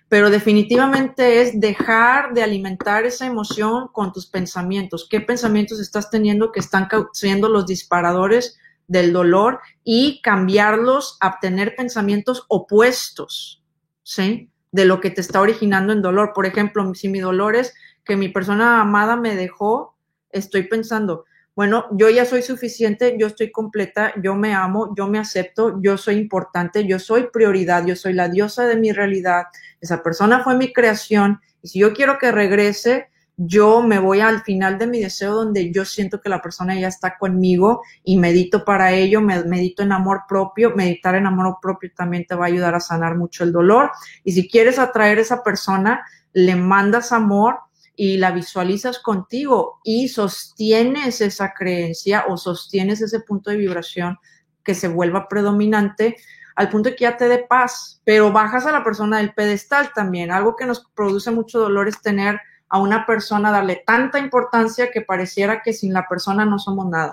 Pero 0.07 0.29
definitivamente 0.29 1.41
es 1.41 1.59
dejar 1.59 2.33
de 2.33 2.41
alimentar 2.41 3.03
esa 3.03 3.25
emoción 3.25 3.89
con 3.91 4.13
tus 4.13 4.25
pensamientos. 4.25 5.05
¿Qué 5.09 5.19
pensamientos 5.19 5.81
estás 5.81 6.09
teniendo 6.09 6.53
que 6.53 6.61
están 6.61 6.87
siendo 7.11 7.49
los 7.49 7.65
disparadores 7.65 8.57
del 8.87 9.11
dolor 9.11 9.59
y 9.83 10.21
cambiarlos 10.21 11.17
a 11.19 11.41
tener 11.41 11.75
pensamientos 11.75 12.45
opuestos? 12.47 13.61
¿Sí? 14.01 14.49
de 14.71 14.85
lo 14.85 15.01
que 15.01 15.11
te 15.11 15.19
está 15.19 15.41
originando 15.41 15.91
en 15.91 16.01
dolor. 16.01 16.31
Por 16.33 16.45
ejemplo, 16.45 16.95
si 16.95 17.09
mi 17.09 17.19
dolor 17.19 17.57
es 17.57 17.75
que 18.05 18.15
mi 18.15 18.29
persona 18.29 18.79
amada 18.81 19.17
me 19.17 19.35
dejó, 19.35 19.97
estoy 20.31 20.63
pensando, 20.63 21.25
bueno, 21.55 21.85
yo 21.91 22.09
ya 22.09 22.25
soy 22.25 22.41
suficiente, 22.41 23.15
yo 23.19 23.27
estoy 23.27 23.51
completa, 23.51 24.13
yo 24.21 24.33
me 24.33 24.53
amo, 24.53 24.93
yo 24.97 25.07
me 25.07 25.19
acepto, 25.19 25.79
yo 25.81 25.97
soy 25.97 26.15
importante, 26.15 26.85
yo 26.87 26.97
soy 26.97 27.27
prioridad, 27.31 27.85
yo 27.85 27.95
soy 27.95 28.13
la 28.13 28.27
diosa 28.27 28.65
de 28.65 28.75
mi 28.75 28.91
realidad, 28.91 29.45
esa 29.79 30.01
persona 30.01 30.43
fue 30.43 30.57
mi 30.57 30.73
creación 30.73 31.41
y 31.61 31.67
si 31.67 31.79
yo 31.79 31.93
quiero 31.93 32.17
que 32.17 32.31
regrese, 32.31 33.09
yo 33.37 33.81
me 33.81 33.99
voy 33.99 34.19
al 34.19 34.41
final 34.41 34.77
de 34.77 34.87
mi 34.87 34.99
deseo 34.99 35.33
donde 35.33 35.71
yo 35.71 35.85
siento 35.85 36.21
que 36.21 36.29
la 36.29 36.41
persona 36.41 36.79
ya 36.79 36.87
está 36.87 37.17
conmigo 37.17 37.81
y 38.03 38.17
medito 38.17 38.63
para 38.63 38.91
ello, 38.91 39.21
medito 39.21 39.81
en 39.81 39.91
amor 39.91 40.23
propio, 40.27 40.75
meditar 40.75 41.15
en 41.15 41.25
amor 41.25 41.57
propio 41.61 41.91
también 41.95 42.25
te 42.25 42.35
va 42.35 42.45
a 42.45 42.47
ayudar 42.47 42.75
a 42.75 42.79
sanar 42.79 43.15
mucho 43.15 43.43
el 43.43 43.51
dolor. 43.51 43.91
Y 44.23 44.33
si 44.33 44.47
quieres 44.47 44.77
atraer 44.77 45.17
a 45.17 45.21
esa 45.21 45.43
persona, 45.43 46.05
le 46.33 46.55
mandas 46.55 47.11
amor 47.11 47.59
y 47.95 48.17
la 48.17 48.31
visualizas 48.31 48.99
contigo 48.99 49.79
y 49.83 50.07
sostienes 50.07 51.21
esa 51.21 51.53
creencia 51.53 52.25
o 52.27 52.37
sostienes 52.37 53.01
ese 53.01 53.19
punto 53.19 53.51
de 53.51 53.57
vibración 53.57 54.17
que 54.63 54.73
se 54.73 54.87
vuelva 54.87 55.27
predominante 55.27 56.15
al 56.55 56.69
punto 56.69 56.89
de 56.89 56.95
que 56.95 57.03
ya 57.03 57.17
te 57.17 57.27
dé 57.27 57.39
paz, 57.39 58.01
pero 58.03 58.31
bajas 58.31 58.65
a 58.65 58.71
la 58.71 58.83
persona 58.83 59.17
del 59.17 59.33
pedestal 59.33 59.91
también. 59.93 60.31
Algo 60.31 60.55
que 60.55 60.65
nos 60.65 60.85
produce 60.93 61.31
mucho 61.31 61.59
dolor 61.59 61.87
es 61.87 62.01
tener 62.01 62.39
a 62.69 62.79
una 62.79 63.05
persona, 63.05 63.51
darle 63.51 63.83
tanta 63.85 64.19
importancia 64.19 64.91
que 64.91 65.01
pareciera 65.01 65.61
que 65.61 65.73
sin 65.73 65.93
la 65.93 66.07
persona 66.07 66.45
no 66.45 66.59
somos 66.59 66.87
nada. 66.87 67.11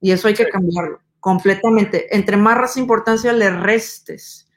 Y 0.00 0.10
eso 0.12 0.28
hay 0.28 0.34
que 0.34 0.48
cambiarlo 0.48 1.00
completamente. 1.20 2.14
Entre 2.16 2.36
más 2.36 2.76
importancia 2.76 3.32
le 3.32 3.50
restes 3.50 4.48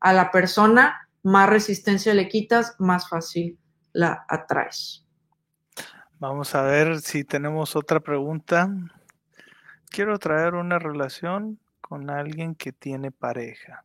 a 0.00 0.12
la 0.12 0.30
persona, 0.30 1.08
más 1.22 1.48
resistencia 1.48 2.14
le 2.14 2.28
quitas, 2.28 2.74
más 2.78 3.08
fácil 3.08 3.58
la 3.98 4.24
atraes. 4.28 5.04
Vamos 6.20 6.54
a 6.54 6.62
ver 6.62 7.00
si 7.00 7.24
tenemos 7.24 7.74
otra 7.74 7.98
pregunta. 7.98 8.70
Quiero 9.90 10.20
traer 10.20 10.54
una 10.54 10.78
relación 10.78 11.58
con 11.80 12.08
alguien 12.08 12.54
que 12.54 12.70
tiene 12.70 13.10
pareja. 13.10 13.82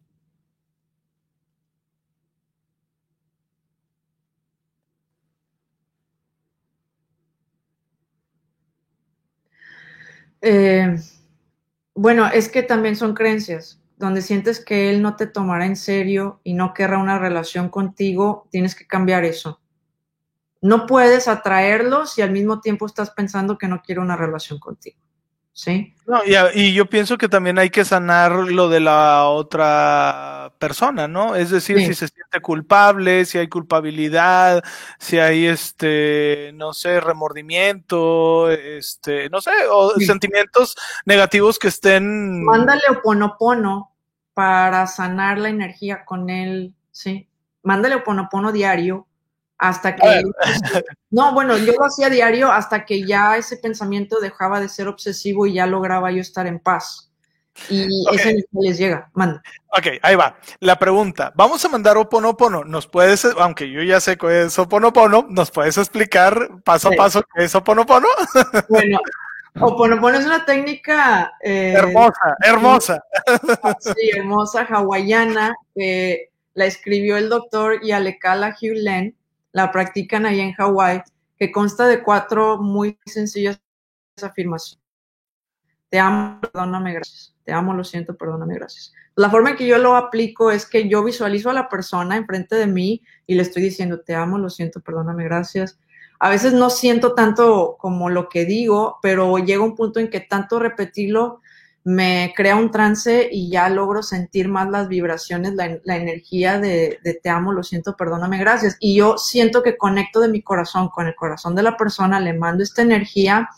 Eh, 10.42 10.96
bueno, 11.96 12.28
es 12.28 12.50
que 12.50 12.62
también 12.62 12.96
son 12.96 13.16
creencias. 13.16 13.82
Donde 13.98 14.22
sientes 14.22 14.64
que 14.64 14.92
él 14.92 15.02
no 15.02 15.16
te 15.16 15.26
tomará 15.26 15.66
en 15.66 15.76
serio 15.76 16.40
y 16.44 16.54
no 16.54 16.76
querrá 16.76 17.00
una 17.00 17.18
relación 17.18 17.70
contigo, 17.70 18.48
tienes 18.52 18.76
que 18.76 18.86
cambiar 18.86 19.26
eso. 19.26 19.63
No 20.64 20.88
puedes 20.88 21.28
atraerlo 21.28 22.08
si 22.08 22.22
al 22.22 22.32
mismo 22.32 22.60
tiempo 22.62 22.86
estás 22.86 23.12
pensando 23.12 23.58
que 23.58 23.68
no 23.68 23.82
quiere 23.82 24.02
una 24.02 24.16
relación 24.16 24.60
contigo. 24.60 24.98
¿sí? 25.54 25.94
No, 26.08 26.20
y, 26.26 26.74
yo 26.74 26.88
pienso 26.88 27.18
que 27.18 27.30
también 27.30 27.60
hay 27.60 27.70
que 27.70 27.86
sanar 27.86 28.32
lo 28.32 28.68
de 28.68 28.80
la 28.80 29.28
otra 29.28 30.52
persona, 30.58 31.08
¿no? 31.08 31.36
Es 31.36 31.52
decir, 31.52 31.78
si 31.80 31.94
se 31.94 32.08
siente 32.08 32.42
culpable, 32.42 33.24
si 33.26 33.38
hay 33.38 33.48
culpabilidad, 33.48 34.64
si 35.00 35.20
hay 35.20 35.46
este, 35.46 36.52
no 36.56 36.74
sé, 36.74 37.00
remordimiento, 37.00 38.50
este, 38.50 39.30
no 39.30 39.40
sé, 39.40 39.52
o 39.72 39.92
sentimientos 40.00 40.76
negativos 41.06 41.60
que 41.60 41.70
estén. 41.70 42.44
Mándale 42.44 42.84
oponopono 42.90 43.92
para 44.34 44.88
sanar 44.88 45.38
la 45.38 45.50
energía 45.50 46.04
con 46.04 46.30
él, 46.30 46.74
sí. 46.92 47.30
Mándale 47.62 47.96
oponopono 47.96 48.52
diario 48.52 49.08
hasta 49.58 49.96
que... 49.96 50.24
No, 51.10 51.32
bueno, 51.32 51.56
yo 51.60 51.74
lo 51.74 51.86
hacía 51.86 52.10
diario 52.10 52.52
hasta 52.52 52.86
que 52.86 53.06
ya 53.06 53.38
ese 53.38 53.58
pensamiento 53.58 54.20
dejaba 54.20 54.60
de 54.60 54.68
ser 54.68 54.88
obsesivo 54.88 55.46
y 55.46 55.54
ya 55.54 55.68
lograba 55.68 56.12
yo 56.12 56.22
estar 56.22 56.48
en 56.48 56.60
paz. 56.60 57.12
Y 57.70 57.88
ese 58.12 58.44
les 58.52 58.80
llega, 58.80 59.12
manda. 59.14 59.44
Ok, 59.78 60.00
ahí 60.02 60.16
va. 60.16 60.36
La 60.60 60.80
pregunta, 60.80 61.32
vamos 61.36 61.64
a 61.64 61.70
mandar 61.70 61.98
Oponopono. 61.98 62.64
¿Nos 62.64 62.88
puedes, 62.88 63.26
aunque 63.26 63.70
yo 63.70 63.84
ya 63.84 64.00
sé 64.00 64.18
qué 64.18 64.46
es 64.46 64.58
Oponopono, 64.58 65.28
¿nos 65.30 65.52
puedes 65.52 65.78
explicar 65.78 66.50
paso 66.64 66.90
a 66.90 66.92
paso 66.94 67.24
qué 67.36 67.44
es 67.44 67.54
Oponopono? 67.54 68.08
Bueno, 68.70 68.98
Oponopono 69.60 70.18
es 70.18 70.26
una 70.26 70.46
técnica... 70.46 71.34
Eh, 71.44 71.74
hermosa, 71.76 72.38
hermosa. 72.44 73.04
Sí, 73.80 74.10
hermosa, 74.18 74.66
hawaiana, 74.68 75.56
que 75.76 76.32
la 76.56 76.66
escribió 76.66 77.18
el 77.18 77.30
doctor 77.30 77.84
Yalekala 77.84 78.56
Hugh 78.60 78.78
Len 78.78 79.16
la 79.54 79.72
practican 79.72 80.26
ahí 80.26 80.42
en 80.42 80.52
Hawái, 80.54 81.04
que 81.38 81.52
consta 81.52 81.88
de 81.88 82.04
cuatro 82.04 82.58
muy 82.58 83.00
sencillas 83.06 83.62
afirmaciones. 84.22 84.84
Te 85.90 86.00
amo, 86.00 86.42
perdóname, 86.42 86.94
gracias. 86.94 87.36
Te 87.44 87.54
amo, 87.54 87.74
lo 87.74 87.84
siento, 87.84 88.18
perdóname, 88.18 88.56
gracias. 88.56 88.94
La 89.16 89.30
forma 89.30 89.52
en 89.52 89.56
que 89.56 89.68
yo 89.68 89.78
lo 89.78 89.96
aplico 89.96 90.50
es 90.50 90.66
que 90.66 90.90
yo 90.90 91.04
visualizo 91.04 91.50
a 91.50 91.54
la 91.54 91.70
persona 91.70 92.18
enfrente 92.18 92.56
de 92.56 92.68
mí 92.68 93.02
y 93.28 93.36
le 93.36 93.44
estoy 93.44 93.62
diciendo, 93.62 94.02
te 94.02 94.16
amo, 94.16 94.40
lo 94.40 94.50
siento, 94.50 94.82
perdóname, 94.82 95.24
gracias. 95.24 95.80
A 96.20 96.30
veces 96.30 96.54
no 96.54 96.70
siento 96.70 97.14
tanto 97.14 97.76
como 97.78 98.10
lo 98.10 98.30
que 98.30 98.46
digo, 98.46 98.98
pero 99.02 99.38
llega 99.38 99.64
un 99.64 99.76
punto 99.76 100.00
en 100.00 100.10
que 100.10 100.20
tanto 100.20 100.58
repetirlo 100.58 101.42
me 101.86 102.34
crea 102.36 102.56
un 102.56 102.72
trance 102.72 103.28
y 103.30 103.50
ya 103.50 103.68
logro 103.70 104.04
sentir 104.04 104.48
más 104.48 104.70
las 104.70 104.88
vibraciones, 104.88 105.54
la, 105.54 105.98
energía 105.98 106.60
de, 106.60 107.00
te 107.22 107.30
amo, 107.30 107.52
lo 107.52 107.62
siento, 107.62 107.98
perdóname, 107.98 108.38
gracias. 108.38 108.78
Y 108.80 108.96
yo 108.96 109.18
siento 109.18 109.64
que 109.64 109.78
conecto 109.78 110.22
de 110.22 110.30
mi 110.30 110.42
corazón 110.42 110.90
con 110.90 111.08
el 111.08 111.16
corazón 111.16 111.56
de 111.56 111.64
la 111.64 111.76
persona, 111.76 112.22
le 112.22 112.34
mando 112.34 112.64
esta 112.64 112.82
energía 112.82 113.50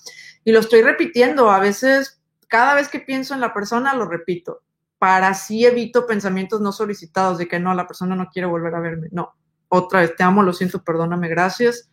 y 0.43 0.51
lo 0.51 0.59
estoy 0.59 0.81
repitiendo. 0.81 1.51
A 1.51 1.59
veces, 1.59 2.19
cada 2.47 2.73
vez 2.73 2.87
que 2.87 2.99
pienso 2.99 3.35
en 3.35 3.41
la 3.41 3.53
persona, 3.53 3.93
lo 3.93 4.05
repito, 4.05 4.63
para 4.97 5.27
así 5.27 5.65
evito 5.65 6.07
pensamientos 6.07 6.61
no 6.61 6.71
solicitados 6.71 7.37
de 7.37 7.47
que 7.47 7.59
no, 7.59 7.75
la 7.75 7.85
persona 7.85 8.15
no 8.15 8.29
quiere 8.33 8.47
volver 8.47 8.73
a 8.73 8.79
verme. 8.79 9.07
No, 9.11 9.35
otra 9.67 10.01
vez, 10.01 10.15
te 10.15 10.23
amo, 10.23 10.41
lo 10.41 10.53
siento, 10.53 10.83
perdóname, 10.83 11.27
gracias. 11.27 11.89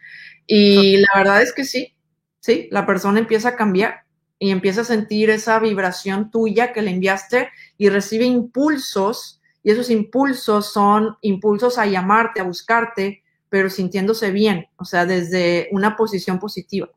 Y 0.46 0.96
la 0.96 1.08
verdad 1.14 1.42
es 1.42 1.52
que 1.52 1.64
sí, 1.64 1.94
sí, 2.40 2.68
la 2.70 2.86
persona 2.86 3.18
empieza 3.18 3.50
a 3.50 3.56
cambiar 3.56 4.06
y 4.42 4.50
empieza 4.50 4.80
a 4.80 4.84
sentir 4.84 5.30
esa 5.30 5.60
vibración 5.60 6.28
tuya 6.32 6.72
que 6.72 6.82
le 6.82 6.90
enviaste 6.90 7.50
y 7.78 7.88
recibe 7.90 8.24
impulsos 8.24 9.40
y 9.62 9.70
esos 9.70 9.88
impulsos 9.88 10.72
son 10.72 11.16
impulsos 11.20 11.78
a 11.78 11.86
llamarte, 11.86 12.40
a 12.40 12.44
buscarte, 12.44 13.22
pero 13.48 13.70
sintiéndose 13.70 14.32
bien, 14.32 14.66
o 14.78 14.84
sea, 14.84 15.06
desde 15.06 15.68
una 15.70 15.96
posición 15.96 16.40
positiva. 16.40 16.90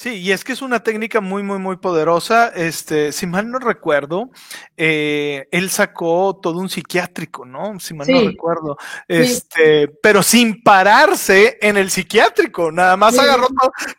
Sí, 0.00 0.14
y 0.14 0.32
es 0.32 0.44
que 0.44 0.52
es 0.54 0.62
una 0.62 0.82
técnica 0.82 1.20
muy, 1.20 1.42
muy, 1.42 1.58
muy 1.58 1.76
poderosa. 1.76 2.48
Este, 2.54 3.12
si 3.12 3.26
mal 3.26 3.50
no 3.50 3.58
recuerdo, 3.58 4.30
eh, 4.74 5.46
él 5.50 5.68
sacó 5.68 6.40
todo 6.42 6.58
un 6.58 6.70
psiquiátrico, 6.70 7.44
¿no? 7.44 7.78
Si 7.78 7.92
mal 7.92 8.08
no 8.08 8.22
recuerdo. 8.22 8.78
Este, 9.06 9.88
pero 10.02 10.22
sin 10.22 10.62
pararse 10.62 11.58
en 11.60 11.76
el 11.76 11.90
psiquiátrico, 11.90 12.72
nada 12.72 12.96
más 12.96 13.18
agarró 13.18 13.48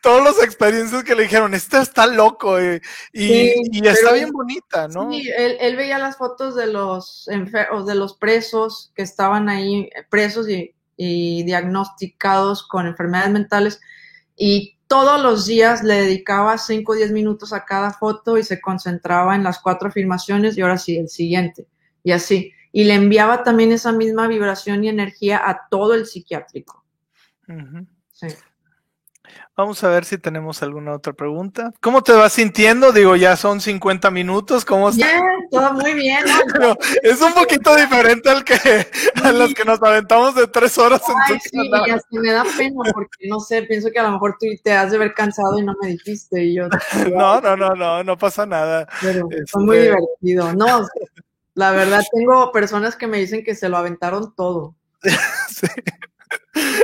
todas 0.02 0.24
las 0.24 0.44
experiencias 0.44 1.04
que 1.04 1.14
le 1.14 1.22
dijeron, 1.22 1.54
este 1.54 1.78
está 1.78 2.08
loco 2.08 2.58
eh, 2.58 2.82
y, 3.14 3.86
está 3.86 4.14
bien 4.14 4.32
bonita, 4.32 4.88
¿no? 4.88 5.12
Sí, 5.12 5.30
él, 5.38 5.76
veía 5.76 6.00
las 6.00 6.18
fotos 6.18 6.56
de 6.56 6.66
los 6.66 7.28
enfermos, 7.28 7.86
de 7.86 7.94
los 7.94 8.18
presos 8.18 8.92
que 8.96 9.04
estaban 9.04 9.50
ahí, 9.50 9.88
presos 10.10 10.50
y, 10.50 10.74
y 10.98 11.44
diagnosticados 11.44 12.68
con 12.68 12.88
enfermedades 12.88 13.34
mentales 13.34 13.80
y 14.36 14.80
todos 14.92 15.22
los 15.22 15.46
días 15.46 15.86
le 15.86 16.02
dedicaba 16.02 16.58
5 16.58 16.92
o 16.92 16.96
10 16.96 17.14
minutos 17.14 17.54
a 17.54 17.64
cada 17.64 17.92
foto 17.94 18.38
y 18.38 18.44
se 18.44 18.60
concentraba 18.60 19.38
en 19.38 19.44
las 19.44 19.60
cuatro 19.60 19.88
afirmaciones 19.88 20.58
y 20.58 20.62
ahora 20.62 20.78
sí, 20.78 20.98
el 20.98 21.08
siguiente. 21.08 21.66
Y 22.04 22.12
así. 22.12 22.52
Y 22.74 22.84
le 22.84 22.96
enviaba 22.96 23.42
también 23.42 23.72
esa 23.72 23.94
misma 23.94 24.28
vibración 24.28 24.84
y 24.84 24.90
energía 24.90 25.50
a 25.50 25.70
todo 25.70 25.94
el 25.94 26.06
psiquiátrico. 26.06 26.84
sí. 28.12 28.28
Vamos 29.56 29.84
a 29.84 29.90
ver 29.90 30.06
si 30.06 30.18
tenemos 30.18 30.64
alguna 30.64 30.94
otra 30.94 31.14
pregunta. 31.14 31.74
¿Cómo 31.82 32.02
te 32.02 32.14
vas 32.14 32.34
sintiendo? 32.34 32.92
Digo, 32.92 33.16
ya 33.16 33.36
son 33.36 33.62
50 33.62 34.10
minutos. 34.10 34.66
¿Cómo 34.66 34.90
estás? 34.90 35.08
Bien, 35.08 35.22
todo 35.52 35.74
muy 35.74 35.94
bien. 35.94 36.24
es 37.04 37.22
un 37.22 37.34
poquito 37.34 37.76
diferente 37.76 38.30
al 38.30 38.44
que 38.44 38.56
a 39.24 39.32
los 39.32 39.54
que 39.54 39.66
nos 39.66 39.82
aventamos 39.84 40.36
de 40.36 40.48
tres 40.48 40.78
horas. 40.78 41.02
Ay, 41.28 41.38
sí, 41.44 41.70
y 41.86 41.92
así 41.92 42.18
me 42.18 42.32
da 42.32 42.44
pena 42.58 42.82
porque 42.94 43.28
no 43.28 43.40
sé, 43.40 43.64
pienso 43.64 43.92
que 43.92 44.00
a 44.00 44.04
lo 44.04 44.12
mejor 44.12 44.38
tú 44.40 44.48
te 44.64 44.72
has 44.72 44.92
de 44.92 44.98
ver 44.98 45.14
cansado 45.14 45.60
y 45.60 45.64
no 45.64 45.76
me 45.82 45.90
dijiste 45.90 46.44
y 46.44 46.56
yo. 46.56 46.68
no, 47.16 47.42
no, 47.42 47.56
no, 47.56 47.76
no, 47.76 48.04
no 48.04 48.18
pasa 48.18 48.46
nada. 48.46 48.88
Pero 49.02 49.28
fue 49.48 49.64
muy 49.64 49.78
este 49.78 49.90
divertido. 49.90 50.54
No, 50.54 50.88
la 51.54 51.72
verdad 51.72 52.02
tengo 52.12 52.52
personas 52.52 52.96
que 52.96 53.08
me 53.08 53.18
dicen 53.18 53.44
que 53.44 53.56
se 53.56 53.70
lo 53.70 53.78
aventaron 53.78 54.34
todo. 54.36 54.76
sí. 55.50 55.68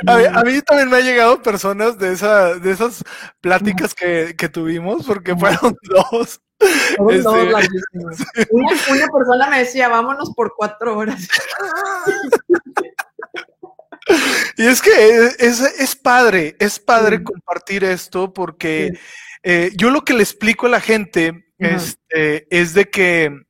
A 0.05 0.43
mí, 0.43 0.61
también 0.61 0.89
me 0.89 0.97
ha 0.97 1.01
llegado 1.01 1.41
personas 1.41 1.97
de, 1.97 2.13
esa, 2.13 2.55
de 2.55 2.71
esas 2.71 3.03
pláticas 3.41 3.93
que, 3.93 4.49
tuvimos, 4.49 5.05
porque 5.05 5.35
fueron 5.39 5.75
dos. 5.83 6.41
Este, 6.59 7.29
una, 8.49 9.07
persona 9.13 9.49
me 9.49 9.59
decía, 9.59 9.89
vámonos 9.89 10.31
por 10.33 10.53
cuatro 10.55 10.97
horas. 10.97 11.27
Y 14.55 14.65
es 14.65 14.81
que 14.81 15.31
es, 15.37 15.95
padre, 15.95 16.55
es 16.59 16.79
padre 16.79 17.23
compartir 17.23 17.83
esto 17.83 18.33
porque 18.33 18.97
eh, 19.43 19.71
yo 19.75 19.91
lo 19.91 20.03
que 20.03 20.13
le 20.13 20.23
explico 20.23 20.65
a 20.65 20.69
la 20.69 20.79
gente 20.79 21.51
este, 21.59 22.47
es 22.49 22.73
de 22.73 22.89
que 22.89 23.46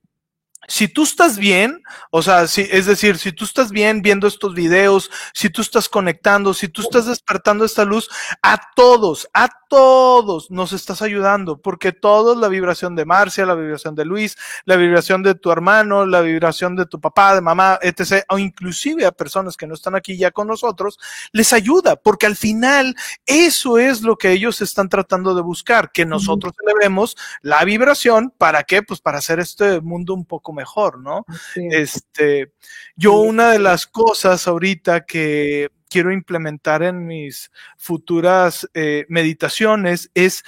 si 0.67 0.89
tú 0.89 1.03
estás 1.03 1.37
bien, 1.37 1.81
o 2.11 2.21
sea, 2.21 2.45
si, 2.47 2.67
es 2.69 2.85
decir, 2.85 3.17
si 3.17 3.31
tú 3.31 3.45
estás 3.45 3.71
bien 3.71 4.01
viendo 4.01 4.27
estos 4.27 4.53
videos, 4.53 5.09
si 5.33 5.49
tú 5.49 5.61
estás 5.61 5.87
conectando, 5.87 6.53
si 6.53 6.67
tú 6.67 6.81
estás 6.81 7.05
despertando 7.05 7.63
esta 7.63 7.85
luz, 7.85 8.09
a 8.41 8.59
todos, 8.75 9.29
a 9.33 9.47
todos 9.69 10.51
nos 10.51 10.73
estás 10.73 11.01
ayudando, 11.01 11.61
porque 11.61 11.93
todos, 11.93 12.37
la 12.37 12.49
vibración 12.49 12.95
de 12.95 13.05
Marcia, 13.05 13.45
la 13.45 13.55
vibración 13.55 13.95
de 13.95 14.03
Luis, 14.03 14.37
la 14.65 14.75
vibración 14.75 15.23
de 15.23 15.35
tu 15.35 15.51
hermano, 15.51 16.05
la 16.05 16.19
vibración 16.19 16.75
de 16.75 16.85
tu 16.85 16.99
papá, 16.99 17.33
de 17.35 17.41
mamá, 17.41 17.79
etc., 17.81 18.25
o 18.29 18.37
inclusive 18.37 19.05
a 19.05 19.11
personas 19.13 19.55
que 19.55 19.67
no 19.67 19.73
están 19.73 19.95
aquí 19.95 20.17
ya 20.17 20.31
con 20.31 20.47
nosotros, 20.47 20.99
les 21.31 21.53
ayuda, 21.53 21.95
porque 21.95 22.25
al 22.25 22.35
final 22.35 22.95
eso 23.25 23.77
es 23.77 24.01
lo 24.01 24.17
que 24.17 24.31
ellos 24.31 24.61
están 24.61 24.89
tratando 24.89 25.33
de 25.33 25.41
buscar, 25.41 25.91
que 25.93 26.05
nosotros 26.05 26.53
elevemos 26.65 27.15
la 27.41 27.63
vibración, 27.63 28.33
¿para 28.37 28.63
qué? 28.63 28.83
Pues 28.83 28.99
para 28.99 29.19
hacer 29.19 29.39
este 29.39 29.79
mundo 29.79 30.13
un 30.13 30.25
poco 30.25 30.56
mejor, 30.57 30.99
¿no? 30.99 31.25
Este, 31.55 32.51
yo 32.95 33.13
una 33.13 33.51
de 33.51 33.59
las 33.59 33.87
cosas 33.87 34.47
ahorita 34.47 35.05
que 35.05 35.69
quiero 35.89 36.11
implementar 36.11 36.83
en 36.83 37.05
mis 37.05 37.51
futuras 37.77 38.67
eh, 38.73 39.05
meditaciones 39.07 40.11
es 40.13 40.43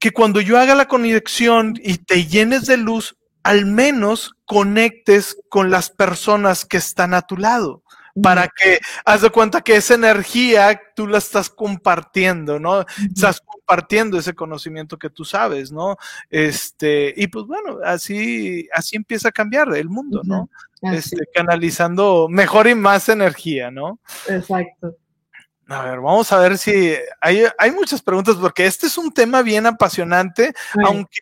que 0.00 0.10
cuando 0.10 0.40
yo 0.40 0.58
haga 0.58 0.74
la 0.74 0.88
conexión 0.88 1.74
y 1.80 1.98
te 1.98 2.26
llenes 2.26 2.66
de 2.66 2.78
luz, 2.78 3.16
al 3.44 3.66
menos 3.66 4.34
conectes 4.46 5.36
con 5.48 5.70
las 5.70 5.90
personas 5.90 6.64
que 6.64 6.78
están 6.78 7.14
a 7.14 7.22
tu 7.22 7.36
lado 7.36 7.82
para 8.20 8.48
que 8.48 8.78
haz 9.04 9.22
de 9.22 9.30
cuenta 9.30 9.60
que 9.60 9.76
esa 9.76 9.94
energía 9.94 10.80
tú 10.94 11.06
la 11.06 11.18
estás 11.18 11.48
compartiendo, 11.48 12.58
¿no? 12.58 12.84
Estás 13.14 13.40
compartiendo 13.40 14.18
ese 14.18 14.34
conocimiento 14.34 14.98
que 14.98 15.10
tú 15.10 15.24
sabes, 15.24 15.72
¿no? 15.72 15.96
Este, 16.28 17.14
y 17.16 17.28
pues 17.28 17.46
bueno, 17.46 17.78
así, 17.84 18.68
así 18.74 18.96
empieza 18.96 19.28
a 19.28 19.32
cambiar 19.32 19.74
el 19.74 19.88
mundo, 19.88 20.20
¿no? 20.24 20.50
Este, 20.82 21.24
canalizando 21.32 22.26
mejor 22.28 22.66
y 22.66 22.74
más 22.74 23.08
energía, 23.08 23.70
¿no? 23.70 24.00
Exacto. 24.28 24.96
A 25.68 25.82
ver, 25.82 26.00
vamos 26.00 26.30
a 26.32 26.38
ver 26.38 26.58
si 26.58 26.94
hay, 27.20 27.44
hay 27.56 27.70
muchas 27.70 28.02
preguntas, 28.02 28.36
porque 28.36 28.66
este 28.66 28.88
es 28.88 28.98
un 28.98 29.12
tema 29.12 29.42
bien 29.42 29.64
apasionante, 29.64 30.52
aunque, 30.84 31.20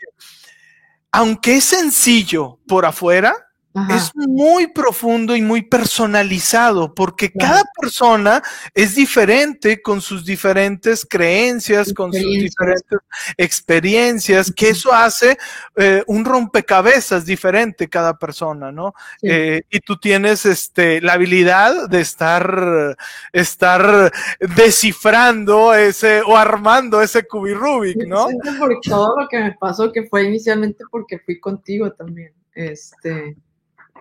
aunque 1.12 1.59
es 1.59 1.64
sencillo 1.64 2.59
por 2.66 2.84
afuera, 2.84 3.50
es 3.89 4.11
muy 4.16 4.66
profundo 4.66 5.37
y 5.37 5.43
muy 5.43 5.62
personalizado 5.62 6.93
porque 6.93 7.31
cada 7.31 7.62
persona 7.81 8.43
es 8.75 8.97
diferente 8.97 9.81
con 9.81 10.01
sus 10.01 10.25
diferentes 10.25 11.07
creencias, 11.09 11.93
con 11.93 12.12
sus 12.12 12.23
diferentes 12.23 12.99
experiencias, 13.37 14.53
que 14.53 14.71
eso 14.71 14.93
hace 14.93 15.39
eh, 15.77 16.03
un 16.09 16.25
rompecabezas 16.25 17.25
diferente 17.25 17.89
cada 17.89 18.18
persona, 18.18 18.73
¿no? 18.73 18.93
Eh, 19.23 19.62
y 19.71 19.79
tú 19.81 19.97
tienes 19.99 20.47
este, 20.47 21.01
la 21.01 21.12
habilidad 21.12 21.89
de 21.89 22.01
estar, 22.01 22.97
estar 23.33 24.12
descifrando 24.41 25.75
ese 25.75 26.23
o 26.23 26.37
armando 26.37 27.01
ese 27.01 27.23
cubirubik, 27.25 28.05
¿no? 28.09 28.27
Por 28.59 28.81
todo 28.81 29.14
lo 29.16 29.29
que 29.29 29.39
me 29.39 29.53
pasó, 29.53 29.93
que 29.93 30.09
fue 30.09 30.25
inicialmente 30.25 30.83
porque 30.91 31.21
fui 31.21 31.39
contigo 31.39 31.93
también. 31.93 32.33
Este, 32.53 33.37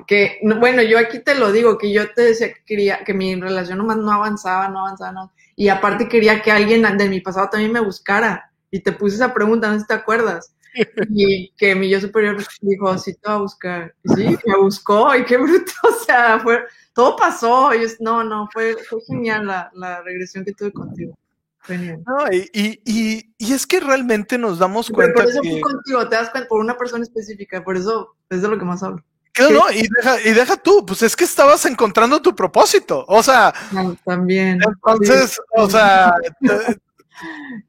que, 0.07 0.39
bueno, 0.41 0.81
yo 0.81 0.97
aquí 0.97 1.19
te 1.19 1.35
lo 1.35 1.51
digo, 1.51 1.77
que 1.77 1.91
yo 1.91 2.11
te 2.13 2.21
decía 2.23 2.53
que 2.53 2.63
quería, 2.65 3.03
que 3.03 3.13
mi 3.13 3.35
relación 3.35 3.77
nomás 3.77 3.97
no 3.97 4.11
avanzaba, 4.11 4.69
no 4.69 4.79
avanzaba, 4.79 5.11
no. 5.11 5.31
Y 5.55 5.69
aparte 5.69 6.07
quería 6.07 6.41
que 6.41 6.51
alguien 6.51 6.85
de 6.97 7.09
mi 7.09 7.19
pasado 7.21 7.49
también 7.49 7.71
me 7.71 7.79
buscara. 7.79 8.51
Y 8.71 8.81
te 8.81 8.91
puse 8.91 9.15
esa 9.15 9.33
pregunta, 9.33 9.67
no 9.67 9.73
sé 9.73 9.81
si 9.81 9.87
te 9.87 9.93
acuerdas. 9.93 10.53
Y 11.09 11.51
que 11.57 11.75
mi 11.75 11.89
yo 11.89 11.99
superior 11.99 12.37
dijo, 12.61 12.97
sí 12.97 13.15
te 13.15 13.27
va 13.27 13.35
a 13.35 13.39
buscar. 13.39 13.93
Y 14.03 14.09
sí, 14.13 14.37
me 14.45 14.57
buscó, 14.57 15.15
y 15.15 15.25
qué 15.25 15.37
bruto, 15.37 15.71
o 15.83 16.05
sea, 16.05 16.39
fue, 16.39 16.63
todo 16.93 17.15
pasó. 17.15 17.73
Y 17.73 17.79
no, 17.99 18.23
no, 18.23 18.47
fue, 18.53 18.77
fue 18.89 18.99
genial 19.07 19.47
la, 19.47 19.71
la 19.73 20.01
regresión 20.03 20.45
que 20.45 20.53
tuve 20.53 20.71
contigo. 20.71 21.17
Genial. 21.63 22.03
No, 22.05 22.31
y, 22.31 22.49
y, 22.85 23.33
y, 23.37 23.53
es 23.53 23.67
que 23.67 23.79
realmente 23.79 24.37
nos 24.37 24.59
damos 24.59 24.89
cuenta. 24.89 25.21
por 25.21 25.29
eso 25.29 25.39
fui 25.39 25.59
contigo, 25.59 26.07
te 26.07 26.15
das 26.15 26.29
cuenta, 26.29 26.47
por 26.47 26.61
una 26.61 26.77
persona 26.77 27.03
específica, 27.03 27.63
por 27.63 27.75
eso 27.75 28.15
es 28.29 28.41
de 28.41 28.47
lo 28.47 28.57
que 28.57 28.65
más 28.65 28.81
hablo. 28.81 29.03
No, 29.51 29.71
y 29.71 29.87
deja, 29.87 30.21
y 30.21 30.33
deja 30.33 30.57
tú, 30.57 30.85
pues 30.85 31.01
es 31.01 31.15
que 31.15 31.23
estabas 31.23 31.65
encontrando 31.65 32.21
tu 32.21 32.35
propósito, 32.35 33.05
o 33.07 33.23
sea. 33.23 33.53
también. 34.05 34.59
Entonces, 34.63 35.39
o 35.55 35.69
sea, 35.69 36.13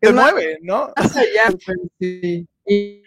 te, 0.00 0.12
mueve, 0.12 0.58
¿no? 0.62 0.92
allá, 0.96 1.54
sí. 1.98 2.46
Y 2.66 3.02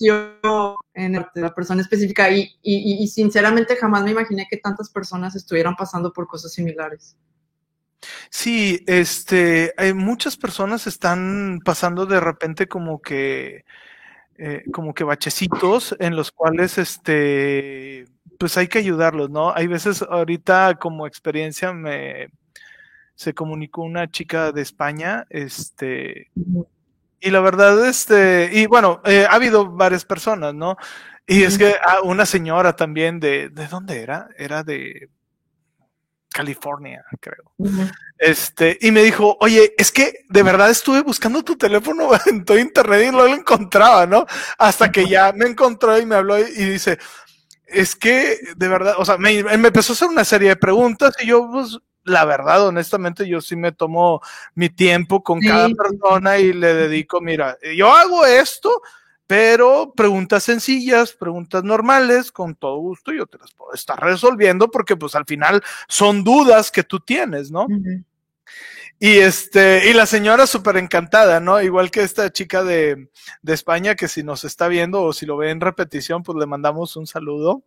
yo 0.00 0.76
en 0.94 1.26
la 1.34 1.54
persona 1.54 1.82
específica 1.82 2.30
y, 2.30 2.42
y, 2.62 3.02
y, 3.02 3.08
sinceramente 3.08 3.76
jamás 3.76 4.04
me 4.04 4.12
imaginé 4.12 4.46
que 4.48 4.56
tantas 4.56 4.90
personas 4.90 5.34
estuvieran 5.34 5.74
pasando 5.74 6.12
por 6.12 6.26
cosas 6.26 6.52
similares. 6.52 7.16
Sí, 8.30 8.82
este, 8.86 9.74
hay 9.76 9.92
muchas 9.94 10.36
personas 10.36 10.86
están 10.86 11.60
pasando 11.64 12.06
de 12.06 12.20
repente 12.20 12.68
como 12.68 13.00
que 13.00 13.64
eh, 14.38 14.64
como 14.72 14.94
que 14.94 15.04
bachecitos 15.04 15.96
en 15.98 16.16
los 16.16 16.30
cuales 16.32 16.78
este 16.78 18.06
pues 18.38 18.56
hay 18.56 18.66
que 18.66 18.78
ayudarlos, 18.78 19.30
¿no? 19.30 19.54
Hay 19.54 19.66
veces 19.68 20.02
ahorita 20.02 20.76
como 20.80 21.06
experiencia 21.06 21.72
me 21.72 22.28
se 23.14 23.34
comunicó 23.34 23.82
una 23.82 24.10
chica 24.10 24.52
de 24.52 24.62
España, 24.62 25.26
este, 25.30 26.30
y 27.20 27.30
la 27.30 27.40
verdad, 27.40 27.86
este, 27.86 28.50
y 28.52 28.66
bueno, 28.66 29.00
eh, 29.04 29.26
ha 29.30 29.34
habido 29.34 29.70
varias 29.70 30.04
personas, 30.04 30.54
¿no? 30.54 30.76
Y 31.26 31.44
es 31.44 31.56
que 31.56 31.76
ah, 31.84 32.00
una 32.02 32.26
señora 32.26 32.74
también 32.74 33.20
de, 33.20 33.48
¿de 33.48 33.68
dónde 33.68 34.00
era? 34.02 34.28
Era 34.36 34.64
de 34.64 35.08
California, 36.32 37.04
creo. 37.20 37.52
Este, 38.18 38.78
y 38.80 38.90
me 38.90 39.02
dijo, 39.02 39.36
oye, 39.40 39.74
es 39.76 39.92
que 39.92 40.24
de 40.28 40.42
verdad 40.42 40.70
estuve 40.70 41.02
buscando 41.02 41.42
tu 41.42 41.56
teléfono 41.56 42.10
en 42.26 42.44
todo 42.44 42.58
internet 42.58 43.06
y 43.08 43.10
no 43.10 43.26
lo 43.26 43.34
encontraba, 43.34 44.06
¿no? 44.06 44.26
Hasta 44.58 44.90
que 44.90 45.08
ya 45.08 45.32
me 45.32 45.46
encontró 45.46 45.98
y 45.98 46.06
me 46.06 46.16
habló 46.16 46.38
y 46.38 46.64
dice, 46.64 46.98
es 47.66 47.96
que, 47.96 48.38
de 48.56 48.68
verdad, 48.68 48.94
o 48.98 49.04
sea, 49.04 49.16
me, 49.18 49.38
empezó 49.38 49.92
a 49.92 49.94
hacer 49.94 50.08
una 50.08 50.24
serie 50.24 50.50
de 50.50 50.56
preguntas 50.56 51.14
y 51.20 51.26
yo, 51.26 51.48
pues, 51.50 51.78
la 52.04 52.24
verdad, 52.24 52.66
honestamente, 52.66 53.28
yo 53.28 53.40
sí 53.40 53.56
me 53.56 53.72
tomo 53.72 54.20
mi 54.54 54.68
tiempo 54.68 55.22
con 55.22 55.40
cada 55.40 55.68
persona 55.68 56.38
y 56.38 56.52
le 56.52 56.74
dedico, 56.74 57.20
mira, 57.20 57.56
yo 57.76 57.92
hago 57.92 58.26
esto, 58.26 58.82
pero 59.32 59.94
preguntas 59.96 60.44
sencillas, 60.44 61.14
preguntas 61.14 61.64
normales, 61.64 62.30
con 62.30 62.54
todo 62.54 62.76
gusto 62.76 63.14
yo 63.14 63.24
te 63.24 63.38
las 63.38 63.50
puedo 63.54 63.72
estar 63.72 63.98
resolviendo 63.98 64.70
porque 64.70 64.94
pues 64.94 65.14
al 65.14 65.24
final 65.24 65.62
son 65.88 66.22
dudas 66.22 66.70
que 66.70 66.84
tú 66.84 67.00
tienes, 67.00 67.50
¿no? 67.50 67.66
Y 68.98 69.20
este, 69.20 69.88
y 69.88 69.94
la 69.94 70.04
señora 70.04 70.46
súper 70.46 70.76
encantada, 70.76 71.40
¿no? 71.40 71.62
Igual 71.62 71.90
que 71.90 72.02
esta 72.02 72.30
chica 72.30 72.62
de, 72.62 73.08
de, 73.40 73.54
España, 73.54 73.94
que 73.94 74.06
si 74.06 74.22
nos 74.22 74.44
está 74.44 74.68
viendo 74.68 75.02
o 75.02 75.14
si 75.14 75.24
lo 75.24 75.38
ve 75.38 75.50
en 75.50 75.62
repetición, 75.62 76.22
pues 76.22 76.36
le 76.36 76.44
mandamos 76.44 76.94
un 76.96 77.06
saludo. 77.06 77.62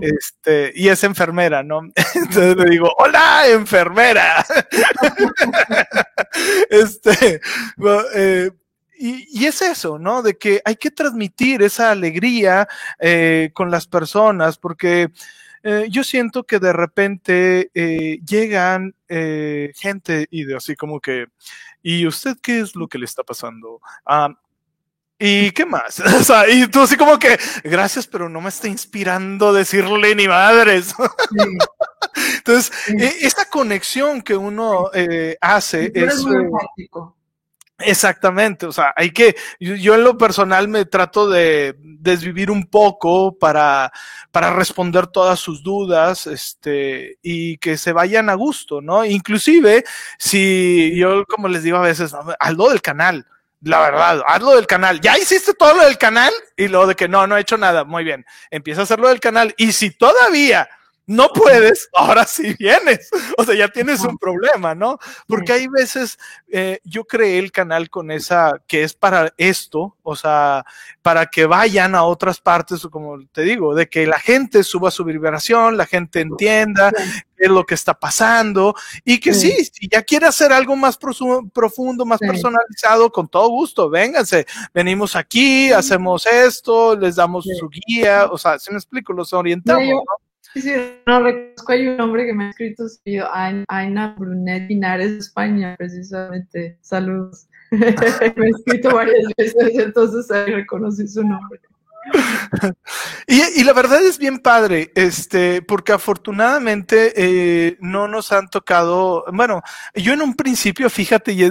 Este, 0.00 0.72
y 0.74 0.88
es 0.88 1.04
enfermera, 1.04 1.62
¿no? 1.62 1.82
Entonces 2.14 2.56
le 2.56 2.70
digo, 2.70 2.90
hola, 2.96 3.50
enfermera. 3.50 4.46
este, 6.70 7.42
eh, 8.14 8.50
y, 9.04 9.46
es 9.46 9.62
eso, 9.62 9.98
¿no? 9.98 10.22
De 10.22 10.38
que 10.38 10.62
hay 10.64 10.76
que 10.76 10.92
transmitir 10.92 11.60
esa 11.62 11.90
alegría 11.90 12.68
eh, 13.00 13.50
con 13.52 13.68
las 13.68 13.88
personas, 13.88 14.58
porque 14.58 15.10
eh, 15.64 15.88
yo 15.90 16.04
siento 16.04 16.44
que 16.44 16.60
de 16.60 16.72
repente 16.72 17.70
eh, 17.74 18.20
llegan 18.24 18.94
gente 19.08 20.26
y 20.30 20.44
de 20.44 20.56
así 20.56 20.76
como 20.76 21.00
que, 21.00 21.26
¿y 21.82 22.06
usted 22.06 22.36
qué 22.40 22.60
es 22.60 22.76
lo 22.76 22.86
que 22.86 22.98
le 22.98 23.04
está 23.04 23.24
pasando? 23.24 23.80
Ah, 24.06 24.28
¿Y 25.18 25.50
qué 25.50 25.66
más? 25.66 26.00
O 26.20 26.22
sea, 26.22 26.48
y 26.48 26.68
tú 26.68 26.82
así 26.82 26.96
como 26.96 27.18
que, 27.18 27.38
gracias, 27.64 28.06
pero 28.06 28.28
no 28.28 28.40
me 28.40 28.50
está 28.50 28.68
inspirando 28.68 29.52
decirle 29.52 30.14
ni 30.14 30.28
madres. 30.28 30.94
Entonces, 32.36 32.72
e, 32.88 33.26
esa 33.26 33.46
conexión 33.46 34.22
que 34.22 34.36
uno 34.36 34.90
hace 35.40 35.90
es... 35.92 36.24
Muy 36.24 36.46
Exactamente, 37.84 38.66
o 38.66 38.72
sea, 38.72 38.92
hay 38.96 39.10
que, 39.10 39.36
yo, 39.60 39.94
en 39.94 40.04
lo 40.04 40.16
personal 40.18 40.68
me 40.68 40.84
trato 40.84 41.28
de 41.28 41.74
desvivir 41.78 42.50
un 42.50 42.66
poco 42.66 43.38
para, 43.38 43.92
para 44.30 44.52
responder 44.52 45.06
todas 45.06 45.38
sus 45.40 45.62
dudas, 45.62 46.26
este, 46.26 47.18
y 47.22 47.58
que 47.58 47.76
se 47.76 47.92
vayan 47.92 48.30
a 48.30 48.34
gusto, 48.34 48.80
¿no? 48.80 49.04
Inclusive, 49.04 49.84
si 50.18 50.94
yo, 50.96 51.24
como 51.26 51.48
les 51.48 51.62
digo 51.62 51.78
a 51.78 51.82
veces, 51.82 52.14
hazlo 52.38 52.70
del 52.70 52.82
canal, 52.82 53.26
la 53.64 53.80
verdad, 53.80 54.22
hazlo 54.26 54.56
del 54.56 54.66
canal. 54.66 55.00
Ya 55.00 55.16
hiciste 55.16 55.54
todo 55.54 55.74
lo 55.74 55.84
del 55.84 55.96
canal 55.96 56.32
y 56.56 56.68
lo 56.68 56.86
de 56.86 56.96
que 56.96 57.08
no, 57.08 57.26
no 57.26 57.36
he 57.36 57.40
hecho 57.40 57.56
nada. 57.56 57.84
Muy 57.84 58.02
bien, 58.04 58.26
empieza 58.50 58.80
a 58.80 58.84
hacerlo 58.84 59.08
del 59.08 59.20
canal. 59.20 59.54
Y 59.56 59.72
si 59.72 59.90
todavía 59.90 60.68
no 61.06 61.28
puedes, 61.28 61.88
ahora 61.92 62.24
sí 62.24 62.54
vienes. 62.58 63.10
O 63.38 63.44
sea, 63.44 63.54
ya 63.54 63.68
tienes 63.68 64.00
un 64.02 64.18
problema, 64.18 64.74
¿no? 64.74 64.98
Porque 65.26 65.52
hay 65.52 65.66
veces, 65.66 66.18
eh, 66.48 66.80
yo 66.84 67.04
creé 67.04 67.38
el 67.38 67.50
canal 67.50 67.88
con 67.88 68.10
esa, 68.10 68.62
que 68.68 68.82
es 68.82 68.94
para 68.94 69.32
esto, 69.36 69.96
o 70.02 70.14
sea, 70.14 70.64
para 71.00 71.26
que 71.26 71.46
vayan 71.46 71.94
a 71.94 72.04
otras 72.04 72.40
partes, 72.40 72.86
como 72.90 73.18
te 73.32 73.42
digo, 73.42 73.74
de 73.74 73.88
que 73.88 74.06
la 74.06 74.18
gente 74.18 74.62
suba 74.62 74.90
su 74.90 75.02
vibración, 75.04 75.76
la 75.76 75.86
gente 75.86 76.20
entienda 76.20 76.92
qué 76.92 77.46
es 77.46 77.50
lo 77.50 77.64
que 77.64 77.74
está 77.74 77.94
pasando 77.94 78.74
y 79.04 79.18
que 79.18 79.34
sí, 79.34 79.52
si 79.64 79.88
ya 79.88 80.02
quiere 80.02 80.26
hacer 80.26 80.52
algo 80.52 80.76
más 80.76 80.96
profundo, 80.98 82.04
más 82.04 82.20
personalizado, 82.20 83.10
con 83.10 83.28
todo 83.28 83.48
gusto, 83.48 83.88
vénganse, 83.88 84.46
venimos 84.74 85.16
aquí, 85.16 85.72
hacemos 85.72 86.26
esto, 86.26 86.96
les 86.96 87.16
damos 87.16 87.44
su 87.44 87.68
guía, 87.68 88.28
o 88.30 88.38
sea, 88.38 88.58
si 88.58 88.70
me 88.70 88.76
explico, 88.76 89.12
los 89.12 89.32
orientamos, 89.32 89.88
¿no? 89.88 90.21
Sí, 90.54 90.60
sí, 90.60 90.70
no 91.06 91.22
reconozco, 91.22 91.72
hay 91.72 91.88
un 91.88 92.00
hombre 92.00 92.26
que 92.26 92.34
me 92.34 92.44
ha 92.44 92.50
escrito, 92.50 92.84
Aina 93.68 94.14
Brunet 94.18 94.68
Linares, 94.68 95.12
España, 95.12 95.74
precisamente. 95.78 96.76
Saludos. 96.82 97.48
me 97.70 97.86
ha 97.86 98.48
escrito 98.48 98.94
varias 98.94 99.32
veces, 99.36 99.78
entonces 99.78 100.30
ahí 100.30 100.52
reconocí 100.52 101.08
su 101.08 101.22
nombre. 101.22 101.60
Y, 103.26 103.64
la 103.64 103.72
verdad 103.72 104.04
es 104.04 104.18
bien 104.18 104.38
padre, 104.38 104.92
este, 104.94 105.62
porque 105.62 105.92
afortunadamente 105.92 107.12
eh, 107.16 107.76
no 107.80 108.08
nos 108.08 108.32
han 108.32 108.48
tocado, 108.48 109.24
bueno, 109.32 109.62
yo 109.94 110.12
en 110.12 110.22
un 110.22 110.34
principio, 110.34 110.90
fíjate, 110.90 111.32
y, 111.32 111.48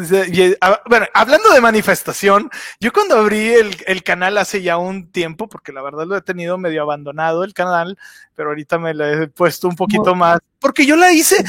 bueno, 0.87 1.07
hablando 1.13 1.51
de 1.51 1.61
manifestación, 1.61 2.49
yo 2.79 2.91
cuando 2.91 3.17
abrí 3.17 3.53
el, 3.53 4.03
canal 4.03 4.37
hace 4.37 4.61
ya 4.61 4.77
un 4.77 5.11
tiempo, 5.11 5.47
porque 5.47 5.71
la 5.71 5.81
verdad 5.81 6.05
lo 6.05 6.17
he 6.17 6.21
tenido 6.21 6.57
medio 6.57 6.81
abandonado 6.81 7.43
el 7.43 7.53
canal, 7.53 7.97
pero 8.35 8.49
ahorita 8.49 8.77
me 8.77 8.93
lo 8.93 9.05
he 9.05 9.27
puesto 9.27 9.67
un 9.67 9.75
poquito 9.75 10.15
más, 10.15 10.39
porque 10.59 10.85
yo 10.85 10.95
la 10.95 11.11
hice, 11.11 11.43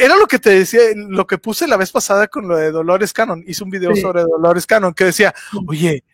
era 0.00 0.16
lo 0.16 0.26
que 0.26 0.38
te 0.38 0.50
decía, 0.50 0.80
lo 0.96 1.26
que 1.26 1.38
puse 1.38 1.68
la 1.68 1.76
vez 1.76 1.92
pasada 1.92 2.28
con 2.28 2.48
lo 2.48 2.56
de 2.56 2.70
Dolores 2.70 3.12
Canon, 3.12 3.44
hice 3.46 3.64
un 3.64 3.70
video 3.70 3.94
sobre 3.94 4.22
Dolores 4.22 4.66
Canon 4.66 4.94
que 4.94 5.04
decía, 5.04 5.34
oye, 5.66 6.04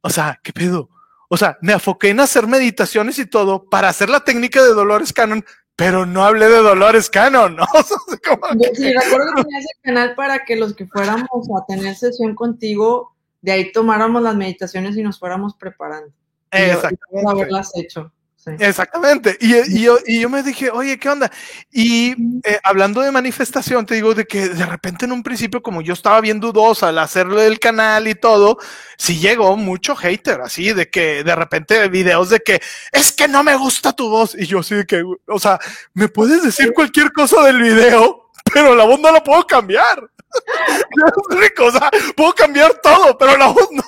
o 0.00 0.10
sea, 0.10 0.40
¿qué 0.42 0.52
pedo? 0.52 0.88
O 1.32 1.36
sea, 1.36 1.58
me 1.62 1.72
afoqué 1.72 2.08
en 2.08 2.18
hacer 2.18 2.48
meditaciones 2.48 3.20
y 3.20 3.24
todo 3.24 3.70
para 3.70 3.88
hacer 3.88 4.10
la 4.10 4.24
técnica 4.24 4.60
de 4.64 4.74
Dolores 4.74 5.12
Canon, 5.12 5.44
pero 5.76 6.04
no 6.04 6.24
hablé 6.24 6.48
de 6.48 6.56
Dolores 6.56 7.08
Canon, 7.08 7.54
¿no? 7.54 7.64
Sí, 8.74 8.92
recuerdo 8.92 9.34
que 9.36 9.44
tenías 9.44 9.64
el 9.64 9.82
canal 9.82 10.14
para 10.16 10.44
que 10.44 10.56
los 10.56 10.74
que 10.74 10.88
fuéramos 10.88 11.28
a 11.30 11.64
tener 11.66 11.94
sesión 11.94 12.34
contigo, 12.34 13.14
de 13.42 13.52
ahí 13.52 13.70
tomáramos 13.70 14.22
las 14.22 14.34
meditaciones 14.34 14.96
y 14.96 15.04
nos 15.04 15.20
fuéramos 15.20 15.54
preparando. 15.54 16.12
Exactamente. 16.50 17.30
haberlas 17.30 17.70
hecho. 17.76 18.12
Exactamente. 18.46 19.36
Y, 19.40 19.82
yo, 19.82 19.98
y 20.06 20.20
yo 20.20 20.28
me 20.28 20.42
dije, 20.42 20.70
oye, 20.70 20.98
¿qué 20.98 21.08
onda? 21.08 21.30
Y 21.70 22.12
eh, 22.44 22.58
hablando 22.62 23.02
de 23.02 23.10
manifestación, 23.10 23.84
te 23.84 23.94
digo 23.94 24.14
de 24.14 24.24
que 24.24 24.48
de 24.48 24.66
repente 24.66 25.04
en 25.04 25.12
un 25.12 25.22
principio, 25.22 25.62
como 25.62 25.82
yo 25.82 25.92
estaba 25.92 26.20
bien 26.20 26.40
dudosa 26.40 26.88
al 26.88 26.98
hacerlo 26.98 27.40
del 27.40 27.58
canal 27.58 28.08
y 28.08 28.14
todo, 28.14 28.58
sí 28.96 29.18
llegó 29.18 29.56
mucho 29.56 29.94
hater, 29.94 30.40
así, 30.40 30.72
de 30.72 30.88
que 30.88 31.22
de 31.22 31.36
repente 31.36 31.88
videos 31.88 32.30
de 32.30 32.40
que 32.40 32.60
es 32.92 33.12
que 33.12 33.28
no 33.28 33.42
me 33.42 33.56
gusta 33.56 33.92
tu 33.92 34.08
voz. 34.08 34.34
Y 34.34 34.46
yo 34.46 34.62
sí 34.62 34.74
de 34.74 34.86
que, 34.86 35.04
o 35.26 35.38
sea, 35.38 35.58
me 35.94 36.08
puedes 36.08 36.42
decir 36.42 36.72
cualquier 36.72 37.12
cosa 37.12 37.44
del 37.44 37.60
video, 37.60 38.19
pero 38.52 38.74
la 38.74 38.84
voz 38.84 39.00
no 39.00 39.12
la 39.12 39.22
puedo 39.22 39.46
cambiar. 39.46 40.10
o 41.60 41.70
sea, 41.72 41.90
puedo 42.16 42.32
cambiar 42.34 42.74
todo, 42.82 43.18
pero 43.18 43.36
la 43.36 43.48
voz 43.48 43.68
no. 43.72 43.84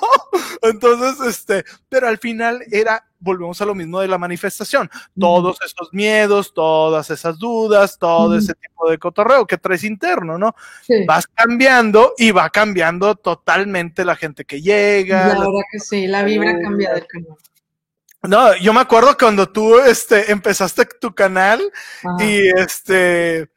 Entonces, 0.61 1.25
este, 1.27 1.63
pero 1.89 2.07
al 2.07 2.17
final 2.17 2.63
era 2.71 3.05
volvemos 3.23 3.61
a 3.61 3.65
lo 3.65 3.73
mismo 3.73 4.01
de 4.01 4.07
la 4.07 4.17
manifestación. 4.17 4.89
Todos 5.17 5.57
esos 5.65 5.93
miedos, 5.93 6.53
todas 6.53 7.09
esas 7.09 7.39
dudas, 7.39 7.97
todo 7.97 8.37
ese 8.37 8.53
tipo 8.53 8.89
de 8.89 8.97
cotorreo 8.97 9.47
que 9.47 9.57
traes 9.57 9.83
interno, 9.83 10.37
¿no? 10.37 10.55
Vas 11.07 11.27
cambiando 11.27 12.13
y 12.17 12.31
va 12.31 12.49
cambiando 12.49 13.15
totalmente 13.15 14.03
la 14.03 14.15
gente 14.15 14.43
que 14.45 14.61
llega. 14.61 15.29
La 15.29 15.39
verdad 15.39 15.61
que 15.71 15.79
sí, 15.79 16.05
la 16.07 16.23
vibra 16.23 16.59
cambia 16.61 16.93
del 16.93 17.07
canal. 17.07 17.37
No, 18.23 18.55
yo 18.57 18.73
me 18.73 18.81
acuerdo 18.81 19.17
cuando 19.17 19.49
tú 19.49 19.79
este, 19.79 20.31
empezaste 20.31 20.85
tu 20.85 21.13
canal 21.13 21.61
y 22.19 22.47
este 22.57 23.49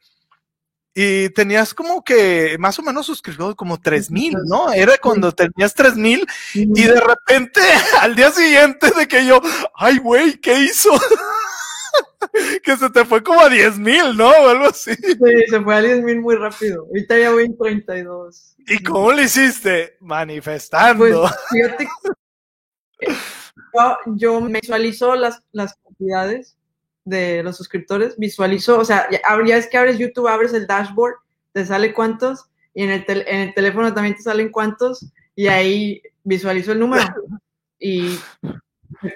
y 0.99 1.29
tenías 1.29 1.75
como 1.75 2.03
que 2.03 2.57
más 2.57 2.79
o 2.79 2.81
menos 2.81 3.05
suscribido 3.05 3.55
como 3.55 3.79
tres 3.79 4.09
mil, 4.09 4.33
¿no? 4.45 4.73
Era 4.73 4.97
cuando 4.97 5.31
tenías 5.31 5.75
tres 5.75 5.95
mil 5.95 6.25
y 6.55 6.65
de 6.65 6.99
repente 6.99 7.61
al 8.01 8.15
día 8.15 8.31
siguiente 8.31 8.89
de 8.97 9.07
que 9.07 9.23
yo, 9.23 9.39
ay 9.75 9.99
güey, 9.99 10.39
¿qué 10.39 10.59
hizo? 10.59 10.89
que 12.63 12.77
se 12.77 12.89
te 12.89 13.05
fue 13.05 13.21
como 13.21 13.41
a 13.41 13.49
diez 13.49 13.77
mil, 13.77 14.17
¿no? 14.17 14.27
O 14.27 14.49
algo 14.49 14.65
así. 14.69 14.95
Sí, 14.95 15.15
se 15.47 15.61
fue 15.61 15.75
a 15.75 15.81
diez 15.81 16.01
mil 16.01 16.19
muy 16.19 16.35
rápido. 16.35 16.85
Ahorita 16.87 17.15
ya 17.19 17.31
voy 17.31 17.45
en 17.45 17.55
32. 17.55 18.55
¿Y 18.65 18.81
cómo 18.81 19.11
lo 19.11 19.21
hiciste? 19.21 19.97
Manifestando. 19.99 21.05
Pues, 21.05 21.31
fíjate, 21.51 21.87
yo, 23.71 23.97
yo 24.15 24.41
me 24.41 24.61
visualizo 24.61 25.15
las, 25.15 25.43
las 25.51 25.75
cantidades 25.75 26.56
de 27.07 27.41
los 27.41 27.55
suscriptores, 27.55 28.17
visualizó, 28.17 28.79
o 28.79 28.85
sea, 28.85 29.07
ya, 29.09 29.57
es 29.57 29.67
que 29.67 29.77
abres 29.77 29.97
YouTube, 29.97 30.27
abres 30.27 30.53
el 30.53 30.67
dashboard, 30.67 31.15
te 31.53 31.65
sale 31.65 31.93
cuántos, 31.93 32.49
y 32.73 32.83
en 32.83 32.91
el, 32.91 33.05
en 33.07 33.39
el 33.41 33.53
teléfono 33.53 33.93
también 33.93 34.15
te 34.15 34.21
salen 34.21 34.51
cuántos, 34.51 35.05
y 35.33 35.47
ahí 35.47 36.01
visualizo 36.23 36.71
el 36.71 36.79
número. 36.79 37.05
Y, 37.79 38.17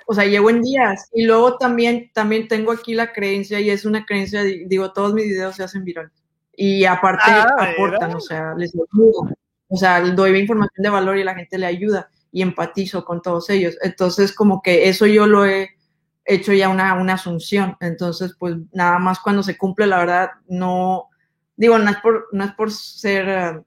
o 0.06 0.14
sea, 0.14 0.26
llevo 0.26 0.52
en 0.52 0.62
días. 0.62 1.10
Y 1.12 1.26
luego 1.26 1.58
también, 1.58 2.12
también 2.14 2.48
tengo 2.48 2.72
aquí 2.72 2.94
la 2.94 3.12
creencia, 3.12 3.60
y 3.60 3.72
es 3.72 3.86
una 3.86 4.06
creencia, 4.06 4.44
digo, 4.44 4.94
todos 4.94 5.16
mis 5.16 5.26
videos 5.26 5.56
se 5.56 5.64
hacen 5.64 5.84
virales. 5.84 6.12
Y 6.56 6.86
aparte 6.86 7.24
ah, 7.26 7.48
aportan, 7.58 8.14
o 8.14 8.20
sea, 8.20 8.54
les 8.56 8.72
ayudo. 8.76 9.32
O 9.68 9.76
sea, 9.76 10.00
doy 10.02 10.38
información 10.38 10.84
de 10.84 10.90
valor 10.92 11.18
y 11.18 11.24
la 11.24 11.34
gente 11.34 11.58
le 11.58 11.66
ayuda 11.66 12.12
y 12.32 12.44
empatizo 12.44 13.04
con 13.04 13.24
todos 13.24 13.50
ellos. 13.50 13.76
Entonces, 13.82 14.32
como 14.32 14.62
que 14.62 14.90
eso 14.90 15.08
yo 15.08 15.26
lo 15.26 15.44
he 15.44 15.72
hecho 16.26 16.54
ya 16.54 16.70
una, 16.70 16.94
una 16.96 17.14
asunción. 17.14 17.78
Entonces, 17.80 18.36
pues 18.38 18.56
nada 18.72 19.00
más 19.00 19.20
cuando 19.20 19.44
se 19.44 19.58
cumple, 19.58 19.88
la 19.88 20.00
verdad, 20.00 20.30
no, 20.48 21.10
digo, 21.56 21.78
no 21.78 21.90
es 21.90 21.98
por, 21.98 22.28
no 22.32 22.44
es 22.44 22.52
por 22.54 22.72
ser 22.72 23.64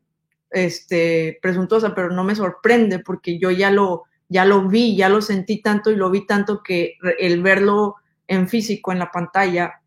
este, 0.51 1.39
presuntuosa, 1.43 1.95
pero 1.95 2.11
no 2.11 2.25
me 2.25 2.35
sorprende 2.35 3.01
porque 3.01 3.39
yo 3.39 3.51
ya 3.51 3.71
lo, 3.71 4.05
ya 4.29 4.45
lo 4.45 4.69
vi, 4.69 4.97
ya 4.97 5.09
lo 5.09 5.21
sentí 5.21 5.61
tanto 5.61 5.91
y 5.91 5.97
lo 5.97 6.11
vi 6.11 6.27
tanto 6.27 6.63
que 6.63 6.97
el 7.19 7.43
verlo 7.43 7.97
en 8.27 8.49
físico, 8.49 8.93
en 8.93 8.99
la 8.99 9.11
pantalla, 9.11 9.81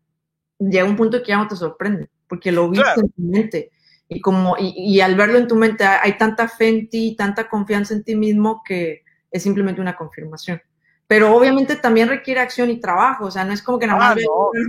llega 0.58 0.84
un 0.84 0.96
punto 0.96 1.22
que 1.22 1.28
ya 1.28 1.38
no 1.38 1.48
te 1.48 1.56
sorprende, 1.56 2.08
porque 2.28 2.52
lo 2.52 2.68
viste 2.68 3.00
en 3.00 3.10
tu 3.10 3.22
mente. 3.22 3.70
Y, 4.08 4.20
como, 4.20 4.56
y, 4.58 5.00
al 5.00 5.16
verlo 5.16 5.38
en 5.38 5.48
tu 5.48 5.54
mente 5.54 5.84
hay 5.84 6.16
tanta 6.16 6.48
fe 6.48 6.68
en 6.68 6.88
ti, 6.88 7.14
tanta 7.16 7.48
confianza 7.48 7.92
en 7.92 8.04
ti 8.04 8.16
mismo 8.16 8.62
que 8.64 9.02
es 9.30 9.42
simplemente 9.42 9.80
una 9.82 9.96
confirmación. 9.96 10.62
Pero 11.08 11.34
obviamente 11.34 11.76
también 11.76 12.08
requiere 12.08 12.40
acción 12.40 12.70
y 12.70 12.80
trabajo, 12.80 13.24
o 13.24 13.30
sea, 13.30 13.42
no 13.42 13.54
es 13.54 13.62
como 13.62 13.78
que 13.78 13.86
nada 13.86 13.98
más... 13.98 14.18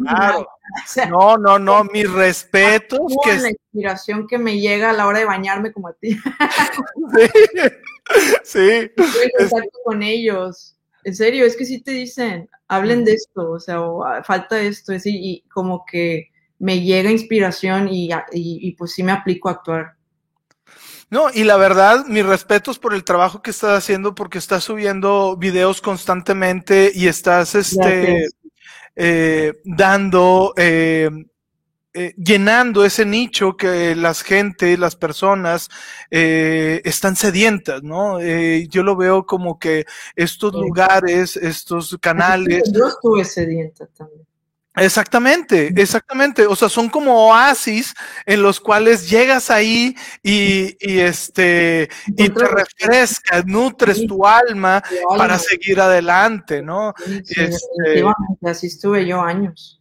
Ah, 0.07 0.41
no, 1.09 1.37
no, 1.37 1.59
no, 1.59 1.83
mis 1.83 2.09
respetos. 2.09 3.01
Que 3.25 3.31
es 3.31 3.41
la 3.41 3.49
inspiración 3.49 4.25
que 4.25 4.37
me 4.37 4.57
llega 4.57 4.89
a 4.89 4.93
la 4.93 5.05
hora 5.05 5.19
de 5.19 5.25
bañarme 5.25 5.73
como 5.73 5.89
a 5.89 5.93
ti. 5.93 6.15
sí. 8.43 8.89
En 9.37 9.49
con 9.83 10.01
ellos. 10.01 10.77
En 11.03 11.13
serio, 11.13 11.45
es 11.45 11.57
que 11.57 11.65
sí 11.65 11.81
te 11.81 11.91
dicen, 11.91 12.49
hablen 12.69 13.03
de 13.03 13.13
esto, 13.13 13.51
o 13.51 13.59
sea, 13.59 13.77
ah, 13.77 14.23
falta 14.23 14.61
esto, 14.61 14.93
es, 14.93 15.05
y, 15.05 15.43
como 15.51 15.83
que 15.85 16.29
me 16.59 16.81
llega 16.81 17.11
inspiración 17.11 17.89
y, 17.89 18.11
y, 18.31 18.75
pues 18.75 18.93
sí 18.93 19.03
me 19.03 19.11
aplico 19.11 19.49
a 19.49 19.53
actuar. 19.53 19.95
No, 21.09 21.27
y 21.33 21.43
la 21.43 21.57
verdad, 21.57 22.05
mis 22.05 22.25
respetos 22.25 22.77
por 22.77 22.93
el 22.93 23.03
trabajo 23.03 23.41
que 23.41 23.49
estás 23.49 23.77
haciendo, 23.77 24.13
porque 24.13 24.37
estás 24.37 24.63
subiendo 24.63 25.35
videos 25.37 25.81
constantemente 25.81 26.91
y 26.93 27.07
estás 27.07 27.55
este, 27.55 28.27
eh, 28.95 29.53
dando, 29.63 30.53
eh, 30.55 31.09
eh, 31.93 32.13
llenando 32.15 32.85
ese 32.85 33.05
nicho 33.05 33.57
que 33.57 33.95
las 33.95 34.21
gente, 34.21 34.77
las 34.77 34.95
personas 34.95 35.69
están 36.11 37.15
sedientas, 37.15 37.81
¿no? 37.81 38.19
yo 38.21 38.83
lo 38.83 38.95
veo 38.95 39.25
como 39.25 39.57
que 39.57 39.85
estos 40.15 40.53
lugares, 40.53 41.35
estos 41.37 41.97
canales. 41.99 42.71
Yo 42.71 42.87
estuve 42.87 43.25
sedienta 43.25 43.87
también. 43.87 44.28
Exactamente, 44.75 45.73
exactamente. 45.75 46.45
O 46.45 46.55
sea, 46.55 46.69
son 46.69 46.89
como 46.89 47.27
oasis 47.27 47.93
en 48.25 48.41
los 48.43 48.59
cuales 48.59 49.09
llegas 49.09 49.49
ahí 49.49 49.95
y, 50.23 50.75
este 50.79 51.89
y 52.07 52.29
te 52.29 52.47
refrescas, 52.47 53.45
nutres 53.45 54.05
tu 54.05 54.25
alma 54.25 54.83
para 55.17 55.39
seguir 55.39 55.81
adelante, 55.81 56.61
¿no? 56.61 56.93
Este, 57.05 58.03
así 58.43 58.67
estuve 58.67 59.05
yo 59.05 59.21
años. 59.21 59.79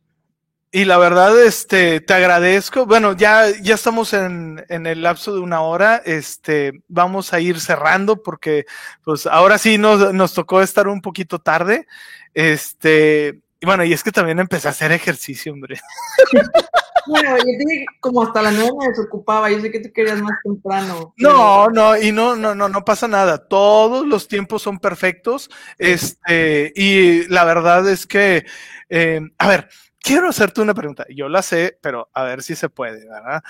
Y 0.70 0.84
la 0.84 0.98
verdad, 0.98 1.40
este, 1.42 2.00
te 2.00 2.12
agradezco. 2.12 2.84
Bueno, 2.84 3.14
ya, 3.14 3.46
ya 3.62 3.74
estamos 3.74 4.12
en, 4.12 4.64
en 4.68 4.86
el 4.86 5.02
lapso 5.02 5.34
de 5.34 5.40
una 5.40 5.62
hora. 5.62 6.02
Este, 6.04 6.82
vamos 6.88 7.32
a 7.32 7.40
ir 7.40 7.58
cerrando 7.58 8.22
porque, 8.22 8.66
pues, 9.02 9.26
ahora 9.26 9.56
sí 9.56 9.78
nos, 9.78 10.12
nos 10.12 10.34
tocó 10.34 10.60
estar 10.60 10.86
un 10.86 11.00
poquito 11.00 11.38
tarde. 11.38 11.86
Este, 12.34 13.40
y 13.60 13.66
bueno, 13.66 13.84
y 13.84 13.92
es 13.92 14.02
que 14.02 14.12
también 14.12 14.38
empecé 14.38 14.68
a 14.68 14.72
hacer 14.72 14.92
ejercicio, 14.92 15.52
hombre. 15.52 15.80
Bueno, 17.08 17.38
yo 17.38 17.44
dije 17.44 17.86
como 18.00 18.22
hasta 18.22 18.42
la 18.42 18.50
nueve 18.50 18.70
me 18.78 18.88
desocupaba, 18.88 19.50
yo 19.50 19.62
sé 19.62 19.70
que 19.70 19.80
tú 19.80 19.90
querías 19.94 20.20
más 20.20 20.34
temprano. 20.44 21.14
No, 21.16 21.68
no, 21.68 21.96
y 21.96 22.12
no, 22.12 22.36
no, 22.36 22.54
no, 22.54 22.68
no 22.68 22.84
pasa 22.84 23.08
nada. 23.08 23.48
Todos 23.48 24.06
los 24.06 24.28
tiempos 24.28 24.60
son 24.60 24.78
perfectos. 24.78 25.48
Este, 25.78 26.70
y 26.76 27.26
la 27.28 27.44
verdad 27.44 27.88
es 27.88 28.06
que, 28.06 28.44
eh, 28.90 29.22
a 29.38 29.48
ver, 29.48 29.70
quiero 30.00 30.28
hacerte 30.28 30.60
una 30.60 30.74
pregunta. 30.74 31.06
Yo 31.08 31.30
la 31.30 31.40
sé, 31.40 31.78
pero 31.80 32.10
a 32.12 32.24
ver 32.24 32.42
si 32.42 32.54
se 32.54 32.68
puede, 32.68 33.08
¿verdad? 33.08 33.42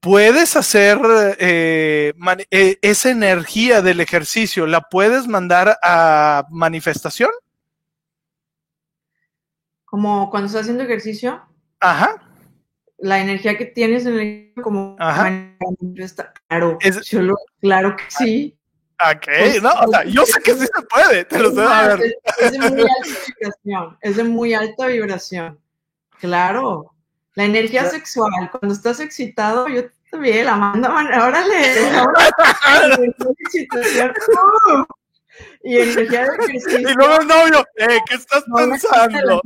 puedes 0.00 0.56
hacer 0.56 0.98
eh, 1.38 2.14
eh, 2.50 2.78
esa 2.82 3.10
energía 3.10 3.82
del 3.82 4.00
ejercicio, 4.00 4.66
¿la 4.66 4.80
puedes 4.80 5.28
mandar 5.28 5.78
a 5.82 6.44
manifestación? 6.50 7.30
Como 9.90 10.30
cuando 10.30 10.46
estás 10.46 10.62
haciendo 10.62 10.84
ejercicio. 10.84 11.42
Ajá. 11.80 12.22
La 12.98 13.18
energía 13.18 13.58
que 13.58 13.66
tienes 13.66 14.06
en 14.06 14.18
el 14.20 14.62
como 14.62 14.94
Ajá. 14.98 15.56
claro, 16.48 16.78
claro 17.60 17.96
que 17.96 18.04
sí. 18.08 18.56
Ok, 19.00 19.24
pues, 19.24 19.62
no, 19.62 19.70
o 19.72 19.88
sea, 19.88 20.04
yo 20.04 20.26
sé 20.26 20.40
que 20.42 20.52
sí 20.54 20.66
se 20.66 20.82
puede, 20.82 21.24
te 21.24 21.38
lo 21.38 21.50
sé 21.52 21.62
a 21.62 21.88
ver. 21.88 22.14
Es, 22.38 22.52
de 22.52 22.58
muy 22.58 22.82
alta 22.82 23.24
vibración, 23.26 23.98
es 24.02 24.16
de 24.16 24.24
muy 24.24 24.54
alta 24.54 24.86
vibración. 24.86 25.58
Claro. 26.20 26.94
La 27.34 27.44
energía 27.44 27.88
sexual, 27.88 28.50
cuando 28.50 28.74
estás 28.74 29.00
excitado, 29.00 29.68
yo 29.68 29.84
también 30.10 30.44
la 30.44 30.56
mando, 30.56 30.88
órale, 30.90 31.16
órale. 31.22 33.14
Y 35.62 35.76
energía 35.78 36.24
de 36.24 36.36
ejercicio. 36.36 36.78
Y 36.78 36.94
luego 36.94 37.20
el 37.20 37.26
novio, 37.26 37.66
eh, 37.76 37.98
¿qué 38.08 38.14
estás 38.16 38.44
pensando? 38.54 39.40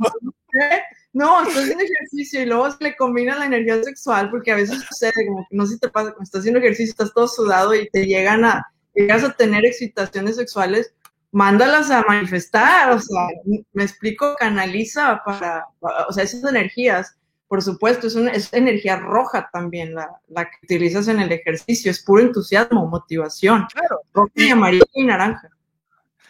No, 1.15 1.43
estás 1.43 1.63
haciendo 1.63 1.83
ejercicio 1.85 2.41
y 2.41 2.45
luego 2.45 2.69
se 2.71 2.83
le 2.83 2.95
combina 2.97 3.39
la 3.39 3.45
energía 3.45 3.81
sexual, 3.81 4.29
porque 4.29 4.51
a 4.51 4.55
veces 4.55 4.83
sucede, 4.83 5.13
como 5.25 5.47
que 5.49 5.55
no 5.55 5.65
sé 5.65 5.75
si 5.75 5.79
te 5.79 5.87
pasa, 5.87 6.09
cuando 6.09 6.23
estás 6.23 6.39
haciendo 6.39 6.59
ejercicio, 6.59 6.91
estás 6.91 7.13
todo 7.13 7.29
sudado 7.29 7.73
y 7.73 7.89
te 7.89 8.05
llegan 8.05 8.43
a, 8.43 8.65
llegas 8.93 9.23
a 9.23 9.31
tener 9.31 9.65
excitaciones 9.65 10.35
sexuales, 10.35 10.93
mándalas 11.31 11.89
a 11.89 12.03
manifestar, 12.05 12.91
o 12.91 12.99
sea, 12.99 13.27
me 13.71 13.83
explico, 13.83 14.35
canaliza 14.37 15.21
para, 15.25 15.65
o 15.79 16.11
sea, 16.11 16.25
esas 16.25 16.43
energías, 16.43 17.15
por 17.47 17.61
supuesto, 17.61 18.07
es, 18.07 18.15
una, 18.15 18.31
es 18.31 18.51
energía 18.51 18.97
roja 18.97 19.49
también 19.53 19.95
la, 19.95 20.19
la, 20.27 20.43
que 20.43 20.57
utilizas 20.63 21.07
en 21.07 21.21
el 21.21 21.31
ejercicio, 21.31 21.91
es 21.91 22.03
puro 22.03 22.23
entusiasmo, 22.23 22.87
motivación, 22.87 23.67
claro. 23.71 24.01
roja 24.13 24.31
y 24.35 24.49
amarillo 24.49 24.83
y 24.93 25.05
naranja. 25.05 25.49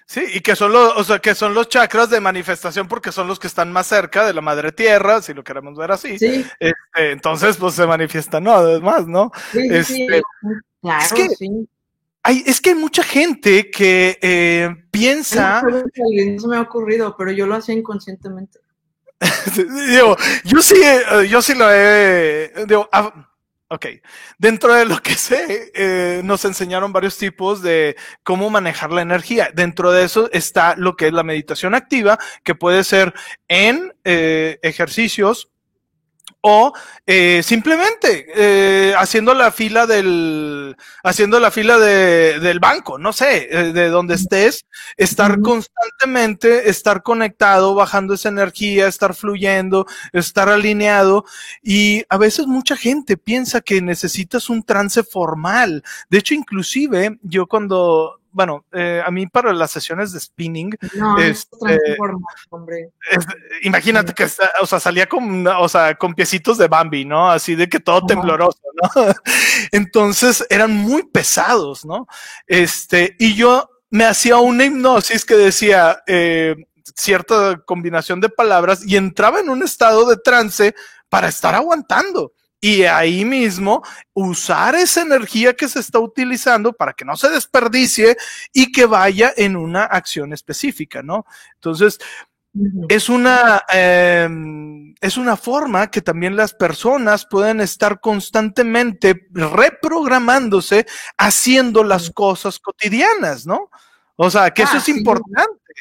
Sí, 0.08 0.24
y 0.34 0.42
que 0.42 0.56
son 0.56 0.72
los, 0.72 0.96
o 0.98 1.04
sea, 1.04 1.20
que 1.20 1.34
son 1.34 1.56
los 1.56 1.68
chakras 1.68 2.12
de 2.12 2.20
manifestación 2.20 2.88
porque 2.88 3.12
son 3.12 3.28
los 3.28 3.40
que 3.40 3.48
están 3.48 3.72
más 3.72 3.88
cerca 3.88 4.26
de 4.26 4.34
la 4.34 4.42
madre 4.42 4.72
tierra, 4.72 5.22
si 5.22 5.34
lo 5.34 5.44
queremos 5.44 5.76
ver 5.76 5.92
así. 5.92 6.20
Sí. 6.20 6.46
Este, 6.60 7.12
entonces, 7.12 7.58
pues 7.58 7.74
se 7.74 7.88
manifiestan, 7.88 8.44
¿no? 8.44 8.54
Además, 8.54 9.08
¿no? 9.08 9.32
Sí, 9.52 9.68
este, 9.72 10.22
Claro, 10.82 11.04
es 11.04 11.14
que, 11.14 11.30
sí. 11.30 11.68
Hay, 12.22 12.44
es 12.46 12.62
que 12.62 12.70
hay 12.70 12.76
mucha 12.76 13.04
gente 13.04 13.72
que 13.72 14.20
eh, 14.22 14.70
piensa. 14.92 15.64
No 15.64 16.40
se 16.40 16.48
me 16.48 16.58
ha 16.58 16.62
ocurrido, 16.62 17.16
pero 17.18 17.32
yo 17.32 17.48
lo 17.48 17.56
hacía 17.56 17.74
inconscientemente. 17.74 18.60
digo, 19.56 20.16
yo 20.44 20.62
sí, 20.62 20.76
eh, 20.84 21.28
yo 21.28 21.42
sí 21.42 21.56
lo 21.56 21.66
he. 21.72 22.52
Digo, 22.68 22.88
Ok, 23.68 23.88
dentro 24.38 24.76
de 24.76 24.86
lo 24.86 25.02
que 25.02 25.16
sé, 25.16 25.72
eh, 25.74 26.22
nos 26.24 26.46
enseñaron 26.46 26.94
varios 26.94 27.18
tipos 27.18 27.62
de 27.64 27.96
cómo 28.24 28.50
manejar 28.50 28.92
la 28.92 29.02
energía. 29.02 29.50
Dentro 29.54 29.92
de 29.92 30.04
eso 30.04 30.30
está 30.32 30.76
lo 30.78 30.96
que 30.96 31.08
es 31.08 31.14
la 31.14 31.24
meditación 31.24 31.74
activa, 31.74 32.20
que 32.44 32.54
puede 32.54 32.84
ser 32.84 33.14
en 33.48 33.94
eh, 34.04 34.60
ejercicios 34.62 35.50
o 36.48 36.74
eh, 37.08 37.42
simplemente 37.44 38.28
eh, 38.36 38.94
haciendo 39.00 39.34
la 39.34 39.52
fila 39.52 39.88
del 39.88 40.78
haciendo 41.04 41.40
la 41.40 41.50
fila 41.50 41.80
de, 41.80 42.40
del 42.40 42.60
banco, 42.60 43.00
no 43.00 43.14
sé, 43.14 43.48
eh, 43.50 43.74
de 43.74 43.90
donde 43.90 44.14
estés, 44.14 44.68
estar 44.96 45.42
constantemente, 45.42 46.70
estar 46.70 47.02
conectado, 47.02 47.74
bajando 47.74 48.14
esa 48.14 48.30
energía, 48.30 48.88
estar 48.88 49.16
fluyendo, 49.16 49.88
estar 50.14 50.48
alineado 50.48 51.26
y 51.64 52.04
a 52.10 52.18
veces 52.20 52.46
mucha 52.46 52.76
gente 52.76 53.18
piensa 53.18 53.62
que 53.62 53.82
necesitas 53.82 54.48
un 54.48 54.62
trance 54.62 55.02
formal. 55.02 55.84
De 56.12 56.20
hecho, 56.20 56.36
inclusive 56.36 57.18
yo 57.24 57.48
cuando 57.48 58.20
bueno, 58.36 58.66
eh, 58.74 59.02
a 59.04 59.10
mí 59.12 59.28
para 59.28 59.54
las 59.54 59.72
sesiones 59.72 60.12
de 60.12 60.20
spinning, 60.20 60.78
no, 60.96 61.18
este, 61.20 61.80
hombre. 62.50 62.92
imagínate 63.62 64.14
que, 64.14 64.28
o 64.62 64.66
sea, 64.66 64.78
salía 64.82 65.08
con, 65.08 65.48
o 65.48 65.70
sea, 65.70 65.96
con 65.96 66.14
piecitos 66.14 66.58
de 66.58 66.68
Bambi, 66.68 67.06
¿no? 67.06 67.32
Así 67.32 67.56
de 67.56 67.70
que 67.70 67.80
todo 67.80 68.06
tembloroso, 68.06 68.60
¿no? 68.84 68.90
Entonces 69.72 70.46
eran 70.50 70.76
muy 70.76 71.04
pesados, 71.04 71.86
¿no? 71.86 72.08
Este, 72.46 73.16
y 73.20 73.36
yo 73.36 73.70
me 73.90 74.04
hacía 74.04 74.36
una 74.36 74.66
hipnosis 74.66 75.24
que 75.24 75.36
decía 75.36 76.04
eh, 76.06 76.58
cierta 76.94 77.62
combinación 77.66 78.20
de 78.20 78.28
palabras 78.28 78.86
y 78.86 78.98
entraba 78.98 79.40
en 79.40 79.50
un 79.50 79.64
estado 79.64 80.10
de 80.10 80.18
trance 80.18 80.76
para 81.08 81.30
estar 81.30 81.56
aguantando 81.56 82.34
y 82.62 82.84
ahí 82.84 83.26
mismo 83.26 83.84
usar 84.14 84.76
esa 84.76 85.02
energía 85.02 85.54
que 85.54 85.68
se 85.68 85.80
está 85.80 86.00
utilizando 86.00 86.74
para 86.74 86.94
que 86.94 87.06
no 87.06 87.16
se 87.16 87.30
desperdicie 87.30 88.18
y 88.54 88.72
que 88.72 88.86
vaya 88.86 89.34
en 89.36 89.56
una 89.56 89.84
acción 89.84 90.34
específica, 90.34 91.04
¿no? 91.04 91.26
Entonces, 91.56 92.00
es 92.88 93.10
una, 93.10 93.64
em, 93.70 94.96
es 95.02 95.18
una 95.18 95.36
forma 95.36 95.92
que 95.92 96.02
también 96.02 96.38
las 96.38 96.54
personas 96.54 97.28
pueden 97.30 97.60
estar 97.60 98.00
constantemente 98.00 99.28
reprogramándose 99.32 100.86
haciendo 101.18 101.84
las 101.84 102.12
cosas 102.12 102.60
cotidianas, 102.60 103.46
¿no? 103.46 103.70
O 104.16 104.30
sea, 104.30 104.52
que 104.52 104.64
eso 104.64 104.76
ah, 104.76 104.78
es 104.78 104.90
importante. 104.90 105.74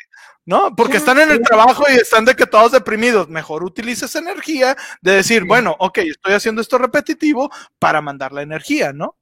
¿No? 0.47 0.75
Porque 0.77 0.99
están 0.99 1.19
en 1.19 1.31
el 1.31 1.41
trabajo 1.41 1.85
y 1.91 1.95
están 1.95 2.25
de 2.25 2.35
que 2.35 2.47
todos 2.47 2.73
deprimidos. 2.73 3.29
Mejor 3.29 3.65
utiliza 3.65 4.07
esa 4.07 4.19
energía 4.19 4.77
de 5.01 5.13
decir, 5.13 5.45
bueno, 5.45 5.75
ok, 5.79 5.99
estoy 5.99 6.35
haciendo 6.35 6.61
esto 6.61 6.79
repetitivo 6.79 7.51
para 7.79 8.03
mandar 8.03 8.33
la 8.33 8.43
energía, 8.43 8.93
¿no? 8.93 9.17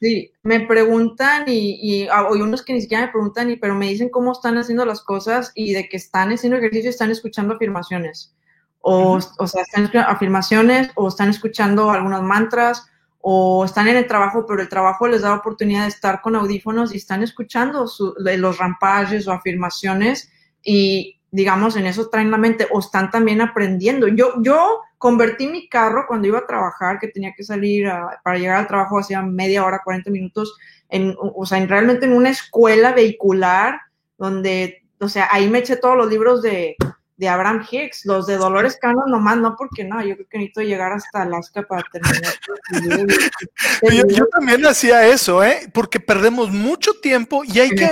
Sí, 0.00 0.32
me 0.42 0.60
preguntan 0.60 1.44
y, 1.46 1.78
y 1.80 2.08
ah, 2.08 2.26
hay 2.32 2.40
unos 2.40 2.64
que 2.64 2.72
ni 2.72 2.80
siquiera 2.80 3.06
me 3.06 3.12
preguntan, 3.12 3.50
y, 3.50 3.56
pero 3.56 3.76
me 3.76 3.88
dicen 3.88 4.08
cómo 4.08 4.32
están 4.32 4.58
haciendo 4.58 4.84
las 4.84 5.00
cosas 5.00 5.52
y 5.54 5.74
de 5.74 5.88
que 5.88 5.96
están 5.96 6.32
haciendo 6.32 6.58
ejercicio 6.58 6.88
y 6.88 6.90
están 6.90 7.12
escuchando 7.12 7.54
afirmaciones. 7.54 8.34
O, 8.80 9.20
o 9.38 9.46
sea, 9.46 9.62
están 9.62 9.84
escuchando 9.84 10.10
afirmaciones 10.10 10.90
o 10.96 11.06
están 11.06 11.28
escuchando 11.28 11.90
algunos 11.92 12.22
mantras 12.22 12.88
o 13.20 13.64
están 13.64 13.86
en 13.86 13.96
el 13.96 14.08
trabajo, 14.08 14.44
pero 14.44 14.60
el 14.60 14.68
trabajo 14.68 15.06
les 15.06 15.22
da 15.22 15.34
oportunidad 15.34 15.82
de 15.82 15.90
estar 15.90 16.20
con 16.20 16.34
audífonos 16.34 16.92
y 16.92 16.96
están 16.96 17.22
escuchando 17.22 17.86
los 18.18 18.58
rampages 18.58 19.28
o 19.28 19.32
afirmaciones 19.32 20.31
y 20.62 21.18
digamos 21.30 21.76
en 21.76 21.86
eso 21.86 22.08
traen 22.10 22.30
la 22.30 22.36
mente 22.36 22.68
o 22.70 22.78
están 22.78 23.10
también 23.10 23.40
aprendiendo. 23.40 24.06
Yo, 24.06 24.34
yo 24.42 24.80
convertí 24.98 25.48
mi 25.48 25.68
carro 25.68 26.04
cuando 26.06 26.28
iba 26.28 26.38
a 26.38 26.46
trabajar, 26.46 26.98
que 26.98 27.08
tenía 27.08 27.32
que 27.36 27.42
salir 27.42 27.88
para 28.22 28.38
llegar 28.38 28.58
al 28.58 28.68
trabajo 28.68 28.98
hacía 28.98 29.22
media 29.22 29.64
hora, 29.64 29.80
40 29.82 30.10
minutos, 30.10 30.56
en, 30.88 31.16
o 31.18 31.44
sea, 31.46 31.58
en, 31.58 31.68
realmente 31.68 32.06
en 32.06 32.12
una 32.12 32.30
escuela 32.30 32.92
vehicular 32.92 33.80
donde, 34.18 34.84
o 35.00 35.08
sea, 35.08 35.28
ahí 35.32 35.48
me 35.48 35.60
eché 35.60 35.76
todos 35.76 35.96
los 35.96 36.08
libros 36.08 36.42
de, 36.42 36.76
de 37.22 37.28
Abraham 37.28 37.64
Hicks, 37.70 38.04
los 38.04 38.26
de 38.26 38.36
Dolores 38.36 38.76
Cano 38.80 39.06
nomás, 39.06 39.36
no 39.36 39.54
porque 39.56 39.84
no, 39.84 40.04
yo 40.04 40.16
creo 40.16 40.26
que 40.28 40.38
necesito 40.38 40.62
llegar 40.62 40.90
hasta 40.90 41.22
Alaska 41.22 41.62
para 41.62 41.84
terminar. 41.92 42.34
yo, 43.82 44.08
yo, 44.08 44.26
también 44.26 44.66
hacía 44.66 45.06
eso, 45.06 45.44
¿eh? 45.44 45.70
Porque 45.72 46.00
perdemos 46.00 46.50
mucho 46.50 46.94
tiempo 46.94 47.44
y 47.44 47.60
hay 47.60 47.70
que... 47.70 47.88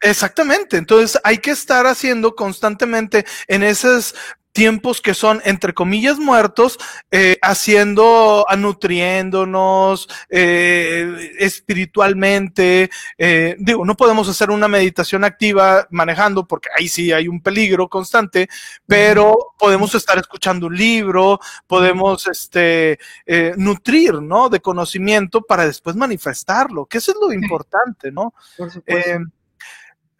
Exactamente, 0.00 0.78
entonces 0.78 1.20
hay 1.22 1.36
que 1.36 1.50
estar 1.50 1.86
haciendo 1.86 2.34
constantemente 2.34 3.26
en 3.46 3.62
esas 3.62 4.14
tiempos 4.54 5.00
que 5.00 5.14
son, 5.14 5.42
entre 5.44 5.74
comillas, 5.74 6.18
muertos, 6.18 6.78
eh, 7.10 7.38
haciendo, 7.42 8.46
nutriéndonos 8.56 10.08
eh, 10.30 11.32
espiritualmente. 11.40 12.88
Eh, 13.18 13.56
digo, 13.58 13.84
no 13.84 13.96
podemos 13.96 14.28
hacer 14.28 14.50
una 14.50 14.68
meditación 14.68 15.24
activa 15.24 15.86
manejando 15.90 16.46
porque 16.46 16.68
ahí 16.78 16.88
sí 16.88 17.10
hay 17.12 17.26
un 17.26 17.42
peligro 17.42 17.88
constante, 17.88 18.48
pero 18.86 19.54
podemos 19.58 19.92
estar 19.96 20.18
escuchando 20.18 20.68
un 20.68 20.76
libro, 20.76 21.40
podemos 21.66 22.28
este, 22.28 23.00
eh, 23.26 23.54
nutrir, 23.56 24.22
¿no? 24.22 24.48
De 24.48 24.60
conocimiento 24.60 25.42
para 25.42 25.66
después 25.66 25.96
manifestarlo, 25.96 26.86
que 26.86 26.98
eso 26.98 27.10
es 27.10 27.18
lo 27.20 27.32
importante, 27.32 28.12
¿no? 28.12 28.32
Por 28.56 28.70
supuesto. 28.70 29.20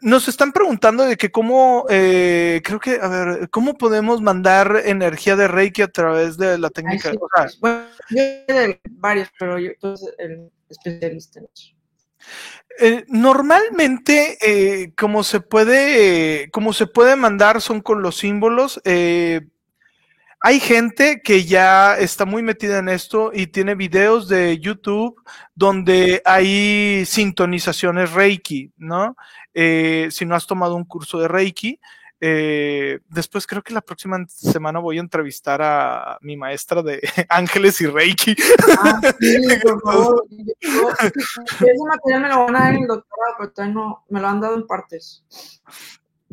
Nos 0.05 0.29
están 0.29 0.53
preguntando 0.53 1.07
de 1.07 1.17
que 1.17 1.31
cómo, 1.31 1.87
eh, 1.89 2.61
creo 2.63 2.79
que, 2.79 2.99
a 3.01 3.09
ver, 3.09 3.49
¿cómo 3.49 3.73
podemos 3.73 4.21
mandar 4.21 4.83
energía 4.85 5.35
de 5.35 5.49
Reiki 5.49 5.81
a 5.81 5.89
través 5.89 6.37
de 6.37 6.59
la 6.59 6.69
técnica? 6.69 7.11
o 7.19 7.29
sea, 7.35 7.49
bueno, 7.59 7.87
yo 8.11 8.21
de 8.21 8.81
varios, 8.91 9.31
pero 9.39 9.59
yo 9.59 9.71
soy 9.81 9.97
el 10.19 10.51
especialista 10.69 11.41
en 11.41 11.49
eso. 11.51 11.75
Eh, 12.81 13.05
normalmente, 13.09 14.37
eh, 14.43 14.93
como 14.95 15.25
se 15.25 15.41
puede, 15.41 16.51
como 16.51 16.75
se 16.75 16.87
puede 16.87 17.17
mandar 17.17 17.63
son 17.63 17.81
con 17.81 18.03
los 18.03 18.19
símbolos. 18.19 18.83
Eh, 18.85 19.41
hay 20.47 20.61
gente 20.61 21.23
que 21.23 21.47
ya 21.47 21.97
está 21.97 22.27
muy 22.27 22.43
metida 22.43 22.77
en 22.77 22.91
esto 22.91 23.31
y 23.33 23.47
tiene 23.47 23.75
videos 23.75 24.29
de 24.29 24.59
YouTube 24.59 25.19
donde 25.55 26.21
hay 26.23 27.07
sintonizaciones 27.07 28.13
Reiki, 28.13 28.71
¿no? 28.77 29.17
Eh, 29.55 30.09
si 30.11 30.27
no 30.27 30.35
has 30.35 30.47
tomado 30.47 30.77
un 30.77 30.85
curso 30.85 31.19
de 31.19 31.29
Reiki, 31.29 31.81
eh, 32.21 33.01
después 33.09 33.47
creo 33.47 33.63
que 33.63 33.73
la 33.73 33.81
próxima 33.81 34.19
semana 34.29 34.81
voy 34.81 34.99
a 34.99 35.01
entrevistar 35.01 35.63
a 35.63 36.19
mi 36.21 36.37
maestra 36.37 36.83
de 36.83 37.01
Ángeles 37.31 37.81
y 37.81 37.87
Reiki. 37.87 38.37
Ah, 38.83 39.01
sí, 39.19 39.39
por 39.63 39.81
favor. 39.81 40.27
ese 40.61 41.73
material 41.89 42.21
me 42.21 42.29
lo 42.29 42.45
van 42.45 42.57
a 42.57 42.61
dar 42.61 42.75
en 42.75 42.83
el 42.83 42.89
doctorado, 42.89 43.35
pero 43.39 43.51
todavía 43.51 43.75
no, 43.77 44.05
me 44.11 44.21
lo 44.21 44.29
han 44.29 44.43
dado 44.43 44.57
en 44.57 44.67
partes. 44.67 45.25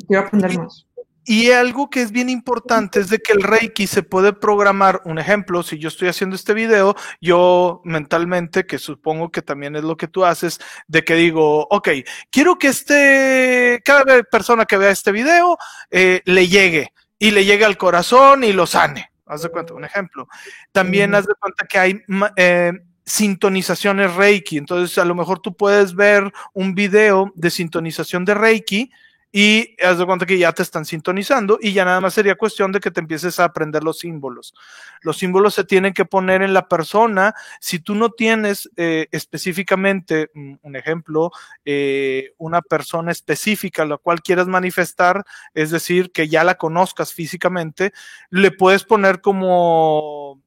Quiero 0.06 0.24
aprender 0.24 0.58
más. 0.58 0.86
Y 1.32 1.50
algo 1.52 1.90
que 1.90 2.02
es 2.02 2.12
bien 2.12 2.30
importante 2.30 3.00
es 3.00 3.08
de 3.08 3.20
que 3.20 3.32
el 3.32 3.42
Reiki 3.42 3.88
se 3.88 4.04
puede 4.04 4.34
programar, 4.34 5.02
un 5.06 5.18
ejemplo, 5.18 5.64
si 5.64 5.80
yo 5.80 5.88
estoy 5.88 6.10
haciendo 6.10 6.36
este 6.36 6.54
video, 6.54 6.94
yo 7.22 7.80
mentalmente, 7.86 8.66
que 8.66 8.78
supongo 8.78 9.32
que 9.32 9.42
también 9.42 9.78
es 9.78 9.86
lo 9.86 9.96
que 9.96 10.10
tú 10.10 10.26
haces, 10.26 10.60
de 10.90 11.06
que 11.06 11.16
digo, 11.16 11.70
ok, 11.70 11.88
quiero 12.30 12.60
que 12.60 12.68
este, 12.68 13.82
cada 13.86 14.24
persona 14.24 14.66
que 14.66 14.76
vea 14.76 14.90
este 14.90 15.14
video 15.14 15.58
eh, 15.90 16.22
le 16.26 16.50
llegue 16.50 16.92
y 17.18 17.32
le 17.32 17.46
llegue 17.46 17.64
al 17.64 17.78
corazón 17.78 18.44
y 18.44 18.52
lo 18.52 18.68
sane. 18.68 19.10
Haz 19.26 19.44
de 19.44 19.52
cuenta, 19.52 19.74
un 19.74 19.86
ejemplo. 19.86 20.28
También 20.74 21.16
haz 21.16 21.28
de 21.28 21.36
cuenta 21.36 21.66
que 21.66 21.80
hay 21.80 22.02
eh, 22.36 22.74
sintonizaciones 23.06 24.16
Reiki, 24.16 24.58
entonces 24.58 24.98
a 24.98 25.06
lo 25.06 25.16
mejor 25.16 25.40
tú 25.40 25.56
puedes 25.56 25.96
ver 25.96 26.30
un 26.52 26.76
video 26.76 27.32
de 27.36 27.50
sintonización 27.50 28.26
de 28.26 28.34
Reiki 28.34 28.92
y 29.32 29.76
haz 29.82 29.98
de 29.98 30.06
cuenta 30.06 30.26
que 30.26 30.38
ya 30.38 30.52
te 30.52 30.62
están 30.62 30.84
sintonizando 30.86 31.58
y 31.62 31.72
ya 31.72 31.86
nada 31.86 32.02
más 32.02 32.14
sería 32.14 32.36
cuestión 32.36 32.72
de 32.72 32.80
que 32.82 32.92
te 32.92 33.00
empieces 33.00 33.40
a 33.40 33.46
aprender 33.46 33.84
los 33.84 34.00
símbolos. 34.00 34.54
Los 35.02 35.18
símbolos 35.18 35.54
se 35.54 35.64
tienen 35.64 35.94
que 35.94 36.06
poner 36.06 36.42
en 36.42 36.54
la 36.54 36.68
persona. 36.68 37.34
Si 37.62 37.80
tú 37.80 37.96
no 37.96 38.12
tienes 38.12 38.70
eh, 38.76 39.08
específicamente, 39.12 40.32
mm, 40.34 40.56
un 40.62 40.76
ejemplo, 40.76 41.32
eh, 41.64 42.34
una 42.38 42.62
persona 42.62 43.12
específica 43.12 43.86
la 43.86 43.98
cual 43.98 44.22
quieras 44.22 44.48
manifestar, 44.48 45.24
es 45.54 45.72
decir, 45.72 46.12
que 46.12 46.28
ya 46.28 46.44
la 46.44 46.56
conozcas 46.56 47.14
físicamente, 47.14 47.94
le 48.30 48.52
puedes 48.52 48.84
poner 48.84 49.22
como 49.22 50.42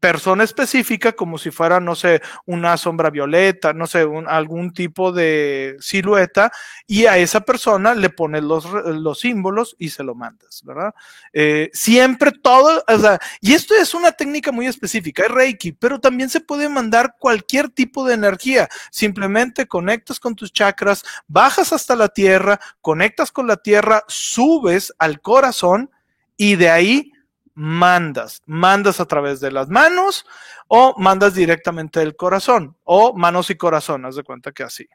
persona 0.00 0.44
específica, 0.44 1.12
como 1.12 1.38
si 1.38 1.50
fuera, 1.50 1.80
no 1.80 1.94
sé, 1.94 2.20
una 2.44 2.76
sombra 2.76 3.10
violeta, 3.10 3.72
no 3.72 3.86
sé, 3.86 4.06
algún 4.26 4.72
tipo 4.72 5.12
de 5.12 5.76
silueta, 5.80 6.52
y 6.86 7.06
a 7.06 7.18
esa 7.18 7.40
persona 7.40 7.94
le 7.94 8.10
pones 8.10 8.42
los, 8.42 8.66
los 8.70 9.20
símbolos 9.20 9.74
y 9.78 9.90
se 9.90 10.04
lo 10.04 10.14
mandas, 10.14 10.62
¿verdad? 10.64 10.94
Eh, 11.32 11.70
siempre 11.72 12.32
todo, 12.32 12.84
o 12.86 12.98
sea, 12.98 13.18
y 13.40 13.54
esto 13.54 13.74
es 13.74 13.94
una 13.94 14.12
técnica 14.12 14.52
muy 14.52 14.66
específica, 14.66 15.24
es 15.24 15.30
Reiki, 15.30 15.72
pero 15.72 15.98
también 15.98 16.28
se 16.28 16.40
puede 16.40 16.68
mandar 16.68 17.16
cualquier 17.18 17.68
tipo 17.70 18.06
de 18.06 18.14
energía. 18.14 18.68
Simplemente 18.90 19.66
conectas 19.66 20.20
con 20.20 20.34
tus 20.34 20.52
chakras, 20.52 21.04
bajas 21.26 21.72
hasta 21.72 21.96
la 21.96 22.08
tierra, 22.08 22.60
conectas 22.80 23.32
con 23.32 23.46
la 23.46 23.56
tierra, 23.56 24.04
subes 24.08 24.92
al 24.98 25.20
corazón 25.20 25.90
y 26.36 26.56
de 26.56 26.70
ahí 26.70 27.12
mandas. 27.56 28.42
Mandas 28.46 29.00
a 29.00 29.06
través 29.06 29.40
de 29.40 29.50
las 29.50 29.68
manos 29.68 30.24
o 30.68 30.94
mandas 30.98 31.34
directamente 31.34 32.00
del 32.00 32.14
corazón 32.14 32.76
o 32.84 33.14
manos 33.14 33.50
y 33.50 33.56
corazón, 33.56 34.04
haz 34.04 34.14
de 34.14 34.22
cuenta 34.22 34.52
que 34.52 34.62
así. 34.62 34.86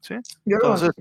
¿sí? 0.00 0.14
Entonces, 0.46 0.92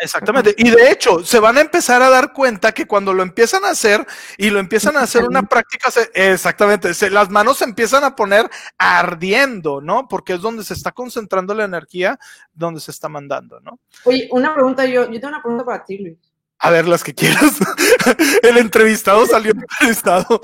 Exactamente. 0.00 0.54
Y 0.58 0.70
de 0.70 0.90
hecho, 0.90 1.24
se 1.24 1.38
van 1.38 1.56
a 1.56 1.60
empezar 1.60 2.02
a 2.02 2.10
dar 2.10 2.32
cuenta 2.32 2.72
que 2.72 2.86
cuando 2.86 3.14
lo 3.14 3.22
empiezan 3.22 3.64
a 3.64 3.70
hacer 3.70 4.04
y 4.36 4.50
lo 4.50 4.58
empiezan 4.58 4.96
a 4.96 5.02
hacer 5.02 5.24
una 5.24 5.44
práctica, 5.44 5.88
exactamente, 6.12 6.92
se, 6.92 7.10
las 7.10 7.30
manos 7.30 7.58
se 7.58 7.64
empiezan 7.64 8.04
a 8.04 8.14
poner 8.14 8.50
ardiendo, 8.76 9.80
¿no? 9.80 10.08
Porque 10.08 10.34
es 10.34 10.40
donde 10.40 10.64
se 10.64 10.74
está 10.74 10.92
concentrando 10.92 11.54
la 11.54 11.64
energía, 11.64 12.18
donde 12.52 12.80
se 12.80 12.90
está 12.90 13.08
mandando, 13.08 13.60
¿no? 13.60 13.78
Oye, 14.04 14.28
una 14.32 14.52
pregunta, 14.52 14.84
yo, 14.84 15.04
yo 15.04 15.20
tengo 15.20 15.28
una 15.28 15.42
pregunta 15.42 15.64
para 15.64 15.84
ti, 15.84 15.98
Luis. 15.98 16.18
A 16.58 16.70
ver, 16.70 16.88
las 16.88 17.04
que 17.04 17.14
quieras. 17.14 17.58
El 18.42 18.58
entrevistado 18.58 19.26
salió 19.26 19.52
entrevistado. 19.52 20.26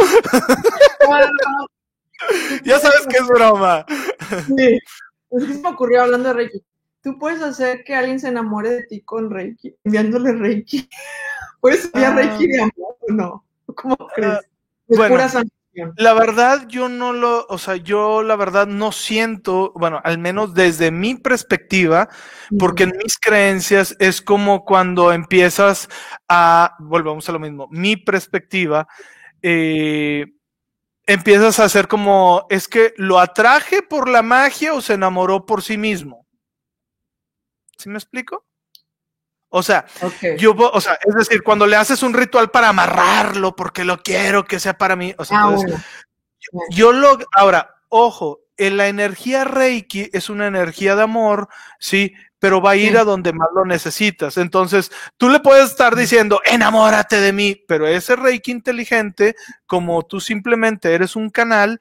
ya 2.64 2.78
sabes 2.78 3.06
que 3.08 3.16
es 3.16 3.26
broma. 3.26 3.84
Sí. 4.46 4.78
Es 5.30 5.44
que 5.44 5.54
se 5.54 5.60
me 5.60 5.70
ocurrió 5.70 6.02
hablando 6.02 6.28
de 6.28 6.34
Reiki. 6.34 6.62
Tú 7.02 7.18
puedes 7.18 7.42
hacer 7.42 7.82
que 7.84 7.94
alguien 7.94 8.20
se 8.20 8.28
enamore 8.28 8.70
de 8.70 8.82
ti 8.84 9.00
con 9.00 9.30
Reiki, 9.30 9.74
enviándole 9.84 10.32
Reiki. 10.32 10.88
¿Puedes 11.60 11.86
enviar 11.86 12.14
Reiki 12.14 12.46
de 12.46 12.62
amor 12.62 12.96
o 13.00 13.12
no? 13.12 13.44
¿Cómo 13.74 13.96
crees? 14.14 14.40
Es 14.88 14.98
bueno, 14.98 15.14
pura 15.14 15.28
la 15.96 16.14
verdad, 16.14 16.66
yo 16.68 16.88
no 16.88 17.12
lo, 17.12 17.46
o 17.48 17.58
sea, 17.58 17.76
yo 17.76 18.22
la 18.22 18.36
verdad 18.36 18.66
no 18.66 18.92
siento, 18.92 19.72
bueno, 19.74 20.00
al 20.04 20.18
menos 20.18 20.54
desde 20.54 20.90
mi 20.90 21.14
perspectiva, 21.14 22.08
porque 22.58 22.84
en 22.84 22.92
mis 23.02 23.18
creencias 23.18 23.96
es 23.98 24.20
como 24.20 24.64
cuando 24.64 25.12
empiezas 25.12 25.88
a, 26.28 26.74
volvamos 26.80 27.28
a 27.28 27.32
lo 27.32 27.38
mismo, 27.38 27.68
mi 27.70 27.96
perspectiva, 27.96 28.86
eh, 29.42 30.26
empiezas 31.06 31.60
a 31.60 31.64
hacer 31.64 31.88
como, 31.88 32.46
es 32.50 32.68
que 32.68 32.94
lo 32.96 33.18
atraje 33.20 33.82
por 33.82 34.08
la 34.08 34.22
magia 34.22 34.74
o 34.74 34.80
se 34.80 34.94
enamoró 34.94 35.46
por 35.46 35.62
sí 35.62 35.78
mismo. 35.78 36.26
¿Sí 37.78 37.88
me 37.88 37.98
explico? 37.98 38.44
O 39.54 39.62
sea, 39.62 39.84
yo, 40.38 40.54
o 40.54 40.80
sea, 40.80 40.98
es 41.04 41.14
decir, 41.14 41.42
cuando 41.42 41.66
le 41.66 41.76
haces 41.76 42.02
un 42.02 42.14
ritual 42.14 42.50
para 42.50 42.70
amarrarlo, 42.70 43.54
porque 43.54 43.84
lo 43.84 44.02
quiero 44.02 44.44
que 44.46 44.58
sea 44.58 44.78
para 44.78 44.96
mí, 44.96 45.14
o 45.18 45.26
sea, 45.26 45.42
ah, 45.44 45.56
yo, 46.70 46.92
lo, 46.92 47.18
ahora, 47.32 47.76
ojo, 47.90 48.40
en 48.56 48.78
la 48.78 48.88
energía 48.88 49.44
Reiki 49.44 50.08
es 50.14 50.30
una 50.30 50.46
energía 50.46 50.96
de 50.96 51.02
amor, 51.02 51.48
sí, 51.78 52.14
pero 52.38 52.62
va 52.62 52.70
a 52.70 52.76
ir 52.76 52.96
a 52.96 53.04
donde 53.04 53.34
más 53.34 53.48
lo 53.54 53.66
necesitas. 53.66 54.38
Entonces, 54.38 54.90
tú 55.18 55.28
le 55.28 55.40
puedes 55.40 55.70
estar 55.70 55.94
diciendo, 55.96 56.40
enamórate 56.46 57.20
de 57.20 57.34
mí, 57.34 57.62
pero 57.68 57.86
ese 57.86 58.16
Reiki 58.16 58.52
inteligente, 58.52 59.36
como 59.66 60.02
tú 60.02 60.18
simplemente 60.18 60.94
eres 60.94 61.14
un 61.14 61.28
canal, 61.28 61.78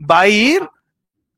va 0.00 0.20
a 0.20 0.28
ir 0.28 0.68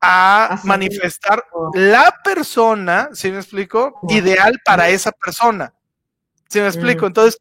a 0.00 0.60
manifestar 0.64 1.42
la 1.74 2.20
persona, 2.22 3.08
si 3.12 3.30
me 3.30 3.38
explico, 3.38 4.00
ideal 4.08 4.60
para 4.64 4.88
esa 4.88 5.12
persona. 5.12 5.72
¿Sí 6.48 6.60
me 6.60 6.66
explico? 6.66 7.04
Mm. 7.04 7.08
Entonces, 7.08 7.40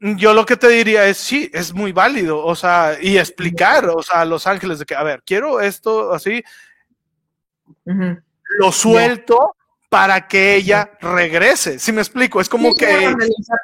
yo 0.00 0.34
lo 0.34 0.44
que 0.44 0.56
te 0.56 0.68
diría 0.68 1.06
es, 1.06 1.16
sí, 1.16 1.50
es 1.52 1.72
muy 1.72 1.92
válido, 1.92 2.44
o 2.44 2.54
sea, 2.54 2.96
y 3.00 3.18
explicar, 3.18 3.88
o 3.88 4.02
sea, 4.02 4.20
a 4.20 4.24
los 4.24 4.46
ángeles 4.46 4.78
de 4.78 4.84
que, 4.84 4.94
a 4.94 5.02
ver, 5.02 5.22
quiero 5.24 5.60
esto 5.60 6.12
así, 6.12 6.42
lo 7.84 8.72
suelto 8.72 9.56
para 9.88 10.26
que 10.26 10.56
ella 10.56 10.90
regrese, 11.00 11.78
si 11.78 11.92
me 11.92 12.02
explico, 12.02 12.40
es 12.40 12.48
como 12.48 12.74
que... 12.74 13.14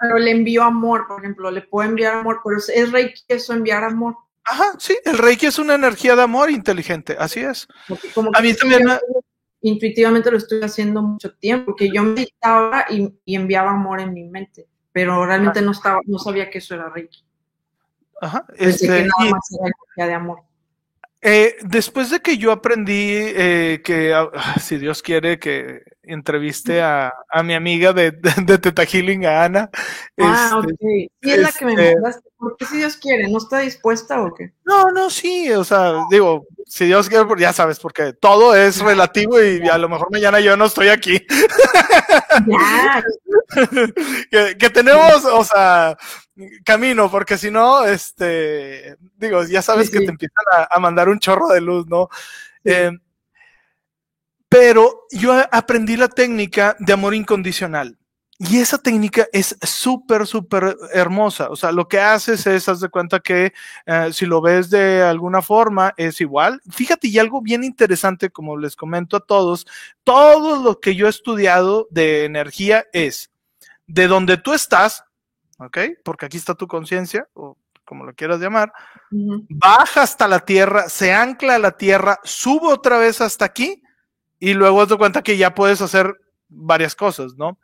Pero 0.00 0.18
le 0.18 0.30
envío 0.30 0.62
amor, 0.62 1.06
por 1.06 1.20
ejemplo, 1.20 1.50
le 1.50 1.62
puedo 1.62 1.88
enviar 1.88 2.14
amor, 2.14 2.40
pero 2.42 2.56
es 2.56 2.92
Reiki 2.92 3.24
eso, 3.28 3.52
enviar 3.52 3.84
amor. 3.84 4.16
Ajá, 4.44 4.74
sí, 4.78 4.96
el 5.04 5.18
Reiki 5.18 5.46
es 5.46 5.58
una 5.58 5.74
energía 5.74 6.16
de 6.16 6.22
amor 6.22 6.50
inteligente, 6.50 7.16
así 7.18 7.40
es. 7.40 7.68
a 8.34 8.40
mí 8.40 8.54
también... 8.54 8.82
Intuitivamente 9.64 10.28
lo 10.28 10.38
estoy 10.38 10.60
haciendo 10.60 11.02
mucho 11.02 11.34
tiempo, 11.34 11.66
porque 11.66 11.88
yo 11.88 12.02
meditaba 12.02 12.84
y, 12.90 13.14
y 13.24 13.36
enviaba 13.36 13.70
amor 13.70 14.00
en 14.00 14.12
mi 14.12 14.24
mente 14.24 14.66
pero 14.92 15.24
realmente 15.26 15.62
no 15.62 15.72
estaba, 15.72 16.00
no 16.06 16.18
sabía 16.18 16.50
que 16.50 16.58
eso 16.58 16.74
era 16.74 16.90
Reiki. 16.90 17.24
Ajá. 18.20 18.46
Este, 18.56 18.86
que 18.86 18.92
nada 19.02 19.30
más 19.30 19.48
era 19.96 20.06
de 20.06 20.14
amor. 20.14 20.42
Eh, 21.24 21.56
después 21.62 22.10
de 22.10 22.20
que 22.20 22.36
yo 22.36 22.52
aprendí 22.52 23.14
eh, 23.14 23.80
que, 23.84 24.12
ah, 24.12 24.30
si 24.60 24.76
Dios 24.76 25.02
quiere, 25.02 25.38
que 25.38 25.82
entreviste 26.02 26.82
a, 26.82 27.12
a 27.30 27.42
mi 27.42 27.54
amiga 27.54 27.92
de, 27.92 28.10
de, 28.44 28.58
Teta 28.58 28.84
Healing, 28.84 29.24
a 29.24 29.44
Ana. 29.44 29.70
Ah, 30.18 30.60
este, 30.60 30.72
ok. 30.72 30.78
Sí, 31.22 31.30
es 31.30 31.38
la 31.38 31.52
que 31.52 31.64
me 31.64 31.72
este 31.72 31.94
mandaste. 31.94 32.28
¿Por 32.42 32.56
qué 32.56 32.66
si 32.66 32.78
Dios 32.78 32.96
quiere? 32.96 33.28
¿No 33.28 33.38
está 33.38 33.60
dispuesta 33.60 34.20
o 34.20 34.34
qué? 34.34 34.52
No, 34.64 34.90
no, 34.90 35.08
sí, 35.10 35.48
o 35.52 35.62
sea, 35.62 36.06
digo, 36.10 36.44
si 36.66 36.86
Dios 36.86 37.08
quiere, 37.08 37.24
ya 37.38 37.52
sabes, 37.52 37.78
porque 37.78 38.14
todo 38.14 38.56
es 38.56 38.80
relativo 38.80 39.40
y 39.40 39.60
a 39.68 39.78
lo 39.78 39.88
mejor 39.88 40.08
mañana 40.10 40.40
yo 40.40 40.56
no 40.56 40.64
estoy 40.64 40.88
aquí. 40.88 41.24
Ya. 42.48 43.04
que, 44.30 44.58
que, 44.58 44.70
tenemos, 44.70 45.24
o 45.24 45.44
sea, 45.44 45.96
camino, 46.64 47.08
porque 47.08 47.38
si 47.38 47.48
no, 47.52 47.84
este, 47.84 48.96
digo, 49.16 49.44
ya 49.44 49.62
sabes 49.62 49.88
que 49.88 50.00
te 50.00 50.10
empiezan 50.10 50.44
a, 50.68 50.78
mandar 50.80 51.08
un 51.08 51.20
chorro 51.20 51.46
de 51.46 51.60
luz, 51.60 51.86
¿no? 51.86 52.08
Eh, 52.64 52.90
pero 54.48 55.06
yo 55.12 55.32
aprendí 55.52 55.96
la 55.96 56.08
técnica 56.08 56.74
de 56.80 56.92
amor 56.92 57.14
incondicional. 57.14 57.96
Y 58.44 58.58
esa 58.58 58.76
técnica 58.76 59.28
es 59.32 59.56
súper, 59.62 60.26
súper 60.26 60.76
hermosa. 60.92 61.48
O 61.48 61.54
sea, 61.54 61.70
lo 61.70 61.86
que 61.86 62.00
haces 62.00 62.44
es, 62.48 62.68
haz 62.68 62.80
de 62.80 62.88
cuenta 62.88 63.20
que 63.20 63.52
eh, 63.86 64.08
si 64.12 64.26
lo 64.26 64.40
ves 64.40 64.68
de 64.68 65.00
alguna 65.00 65.42
forma, 65.42 65.94
es 65.96 66.20
igual. 66.20 66.60
Fíjate, 66.68 67.06
y 67.06 67.20
algo 67.20 67.40
bien 67.40 67.62
interesante, 67.62 68.30
como 68.30 68.56
les 68.56 68.74
comento 68.74 69.16
a 69.16 69.20
todos, 69.20 69.64
todo 70.02 70.60
lo 70.60 70.80
que 70.80 70.96
yo 70.96 71.06
he 71.06 71.10
estudiado 71.10 71.86
de 71.92 72.24
energía 72.24 72.84
es 72.92 73.30
de 73.86 74.08
donde 74.08 74.38
tú 74.38 74.54
estás, 74.54 75.04
¿ok? 75.58 75.78
Porque 76.02 76.26
aquí 76.26 76.36
está 76.36 76.56
tu 76.56 76.66
conciencia, 76.66 77.28
o 77.34 77.56
como 77.84 78.04
lo 78.04 78.12
quieras 78.12 78.40
llamar, 78.40 78.72
baja 79.50 80.02
hasta 80.02 80.26
la 80.26 80.40
tierra, 80.40 80.88
se 80.88 81.12
ancla 81.12 81.54
a 81.54 81.60
la 81.60 81.76
tierra, 81.76 82.18
sube 82.24 82.72
otra 82.72 82.98
vez 82.98 83.20
hasta 83.20 83.44
aquí, 83.44 83.84
y 84.40 84.54
luego 84.54 84.84
te 84.88 84.96
cuenta 84.96 85.22
que 85.22 85.36
ya 85.36 85.54
puedes 85.54 85.80
hacer 85.80 86.20
varias 86.48 86.96
cosas, 86.96 87.34
¿no? 87.36 87.56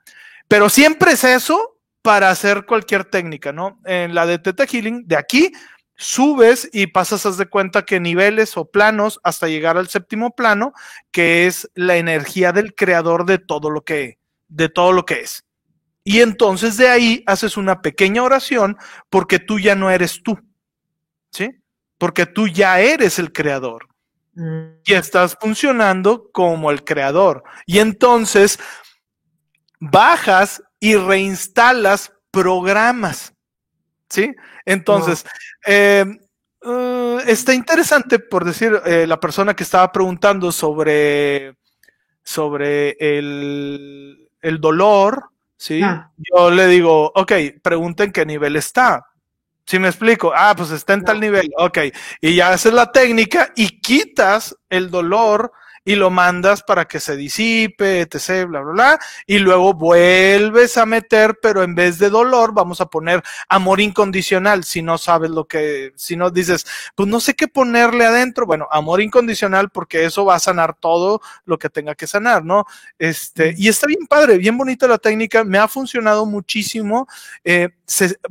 Pero 0.49 0.69
siempre 0.69 1.13
es 1.13 1.25
eso 1.25 1.79
para 2.03 2.31
hacer 2.31 2.65
cualquier 2.65 3.05
técnica, 3.05 3.53
¿no? 3.53 3.81
En 3.85 4.15
la 4.15 4.27
de 4.27 4.39
Theta 4.39 4.67
Healing, 4.67 5.07
de 5.07 5.17
aquí 5.17 5.53
subes 5.99 6.71
y 6.73 6.87
pasas, 6.87 7.27
haz 7.27 7.37
de 7.37 7.47
cuenta 7.47 7.85
que 7.85 8.01
niveles 8.01 8.57
o 8.57 8.65
planos 8.65 9.21
hasta 9.25 9.49
llegar 9.49 9.77
al 9.77 9.89
séptimo 9.89 10.35
plano, 10.35 10.73
que 11.11 11.47
es 11.47 11.69
la 11.75 11.97
energía 11.97 12.53
del 12.53 12.75
creador 12.75 13.27
de 13.27 13.39
todo 13.39 13.69
lo 13.69 13.83
que, 13.83 14.19
de 14.47 14.69
todo 14.69 14.93
lo 14.93 15.05
que 15.05 15.21
es. 15.21 15.45
Y 16.05 16.21
entonces 16.21 16.77
de 16.79 16.89
ahí 16.89 17.23
haces 17.27 17.57
una 17.57 17.83
pequeña 17.83 18.23
oración 18.23 18.79
porque 19.11 19.41
tú 19.41 19.59
ya 19.59 19.75
no 19.75 19.91
eres 19.91 20.23
tú, 20.23 20.39
¿sí? 21.31 21.51
Porque 21.99 22.25
tú 22.25 22.49
ya 22.49 22.81
eres 22.81 23.19
el 23.19 23.33
creador 23.33 23.89
mm. 24.35 24.81
y 24.87 24.95
estás 24.95 25.37
funcionando 25.39 26.31
como 26.33 26.71
el 26.71 26.85
creador. 26.85 27.43
Y 27.67 27.81
entonces 27.81 28.59
bajas 29.81 30.63
y 30.81 30.97
reinstalas 30.97 32.13
programas, 32.31 33.35
¿sí? 34.09 34.35
Entonces, 34.65 35.25
eh, 35.67 36.05
uh, 36.63 37.19
está 37.27 37.55
interesante, 37.55 38.19
por 38.19 38.45
decir, 38.45 38.81
eh, 38.85 39.07
la 39.07 39.19
persona 39.19 39.55
que 39.55 39.63
estaba 39.63 39.91
preguntando 39.91 40.53
sobre, 40.53 41.57
sobre 42.23 42.97
el, 43.01 44.29
el 44.41 44.61
dolor, 44.61 45.31
¿sí? 45.57 45.81
Ah. 45.83 46.11
Yo 46.17 46.51
le 46.51 46.67
digo, 46.67 47.11
ok, 47.15 47.33
pregunten 47.63 48.13
qué 48.13 48.25
nivel 48.25 48.57
está. 48.57 49.05
Si 49.67 49.79
me 49.79 49.89
explico, 49.89 50.33
ah, 50.35 50.55
pues 50.57 50.71
está 50.71 50.95
en 50.95 51.05
tal 51.05 51.21
nivel, 51.21 51.51
ok, 51.59 51.79
y 52.23 52.35
ya 52.37 52.53
haces 52.53 52.73
la 52.73 52.91
técnica 52.91 53.53
y 53.55 53.81
quitas 53.81 54.57
el 54.71 54.91
dolor 54.91 55.53
y 55.89 55.95
lo 55.95 56.11
mandas 56.11 56.63
para 56.63 56.85
que 56.85 57.01
se 57.01 57.17
disipe, 57.17 58.03
etc., 58.03 58.45
bla, 58.47 58.61
bla, 58.61 58.73
bla, 58.73 58.99
y 59.27 59.39
luego 59.39 59.73
vuelves 59.73 60.77
a 60.77 60.85
meter, 60.85 61.39
pero 61.41 61.63
en 61.63 61.75
vez 61.75 61.99
de 61.99 62.11
dolor, 62.11 62.53
vamos 62.53 62.83
a 62.83 62.91
poner 62.91 63.23
amor 63.49 63.81
incondicional, 63.81 64.65
si 64.65 64.83
no 64.83 64.99
sabes 64.99 65.31
lo 65.31 65.47
que, 65.47 65.95
si 65.97 66.15
no 66.15 66.29
dices, 66.29 66.67
pues 66.95 67.09
no 67.09 67.21
sé 67.21 67.33
qué 67.33 67.49
ponerle 67.49 68.05
adentro, 68.05 68.45
bueno, 68.45 68.69
amor 68.71 69.01
incondicional, 69.01 69.71
porque 69.71 70.05
eso 70.05 70.27
va 70.27 70.35
a 70.35 70.41
sanar 70.41 70.77
todo 70.79 71.23
lo 71.47 71.59
que 71.59 71.71
tenga 71.71 71.95
que 71.95 72.07
sanar, 72.07 72.45
¿no? 72.45 72.67
Este, 72.99 73.55
y 73.57 73.69
está 73.69 73.87
bien 73.87 74.07
padre, 74.07 74.37
bien 74.37 74.59
bonita 74.59 74.87
la 74.87 74.99
técnica, 74.99 75.43
me 75.43 75.57
ha 75.57 75.69
funcionado 75.69 76.27
muchísimo, 76.27 77.09
eh, 77.45 77.71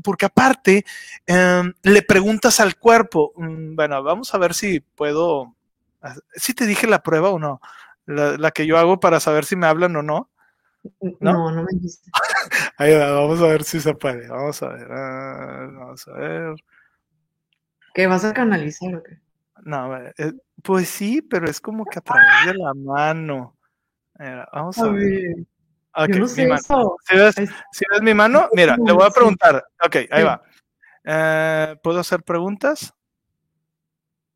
porque 0.04 0.28
aparte, 0.28 0.86
em, 1.26 1.74
le 1.82 2.04
preguntas 2.04 2.60
al 2.60 2.76
cuerpo, 2.78 3.34
mm, 3.36 3.76
bueno, 3.76 4.04
vamos 4.04 4.32
a 4.36 4.38
ver 4.38 4.54
si 4.54 4.80
puedo 4.80 5.57
¿Sí 6.36 6.54
te 6.54 6.66
dije 6.66 6.88
la 6.88 7.04
prueba 7.04 7.30
o 7.30 7.40
no? 7.40 7.62
La, 8.06 8.52
que 8.52 8.66
yo 8.66 8.78
hago 8.78 9.00
para 9.00 9.20
saber 9.20 9.46
si 9.46 9.56
me 9.56 9.68
hablan 9.68 9.96
o 9.96 10.02
no. 10.02 10.32
No, 11.20 11.52
no, 11.52 11.64
me 11.64 11.68
dijiste. 11.74 12.10
Ahí 12.78 12.96
va, 12.96 13.12
vamos 13.12 13.42
a 13.42 13.48
ver 13.48 13.64
si 13.64 13.82
se 13.82 13.94
puede. 13.94 14.28
Vamos 14.30 14.62
a 14.64 14.70
ver. 14.70 14.88
Ah, 14.90 15.68
vamos 15.72 16.08
a 16.08 16.14
ver. 16.14 16.56
¿Qué 17.94 18.08
vas 18.08 18.24
a 18.24 18.34
canalizar 18.34 18.96
o 18.96 19.04
qué? 19.04 19.20
No, 19.64 19.98
eh, 19.98 20.14
pues 20.64 20.88
sí, 20.88 21.22
pero 21.22 21.50
es 21.50 21.60
como 21.60 21.84
que 21.86 22.00
a 22.00 22.02
través 22.02 22.46
de 22.46 22.54
la 22.54 22.74
mano. 22.74 23.58
vamos 24.54 24.78
a, 24.78 24.90
ver. 24.90 25.36
Okay, 25.94 26.20
no 26.20 26.28
sé 26.28 26.44
mi 26.44 26.50
mano. 26.50 26.96
¿Sí 27.10 27.16
ves, 27.16 27.36
ves, 27.36 28.02
mi 28.02 28.14
mano? 28.14 28.48
Mira, 28.54 28.78
le 28.78 28.92
voy 28.92 29.06
a 29.06 29.10
preguntar. 29.10 29.66
Ok, 29.84 29.96
ahí 30.12 30.24
va. 30.24 30.42
Eh, 31.04 31.76
¿Puedo 31.82 32.00
hacer 32.00 32.22
preguntas? 32.22 32.94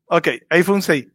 Ok, 0.06 0.28
ahí 0.50 0.62
fue 0.62 0.74
un 0.74 0.82
6. 0.82 1.11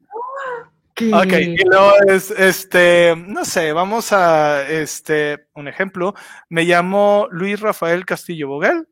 Ok, 1.00 1.32
y 1.32 1.64
luego 1.64 1.94
es, 2.08 2.32
este, 2.32 3.16
no 3.16 3.46
sé, 3.46 3.72
vamos 3.72 4.12
a, 4.12 4.68
este, 4.68 5.48
un 5.54 5.68
ejemplo. 5.68 6.16
Me 6.50 6.64
llamo 6.64 7.28
Luis 7.30 7.60
Rafael 7.60 8.04
Castillo 8.04 8.48
Boguel. 8.48 8.88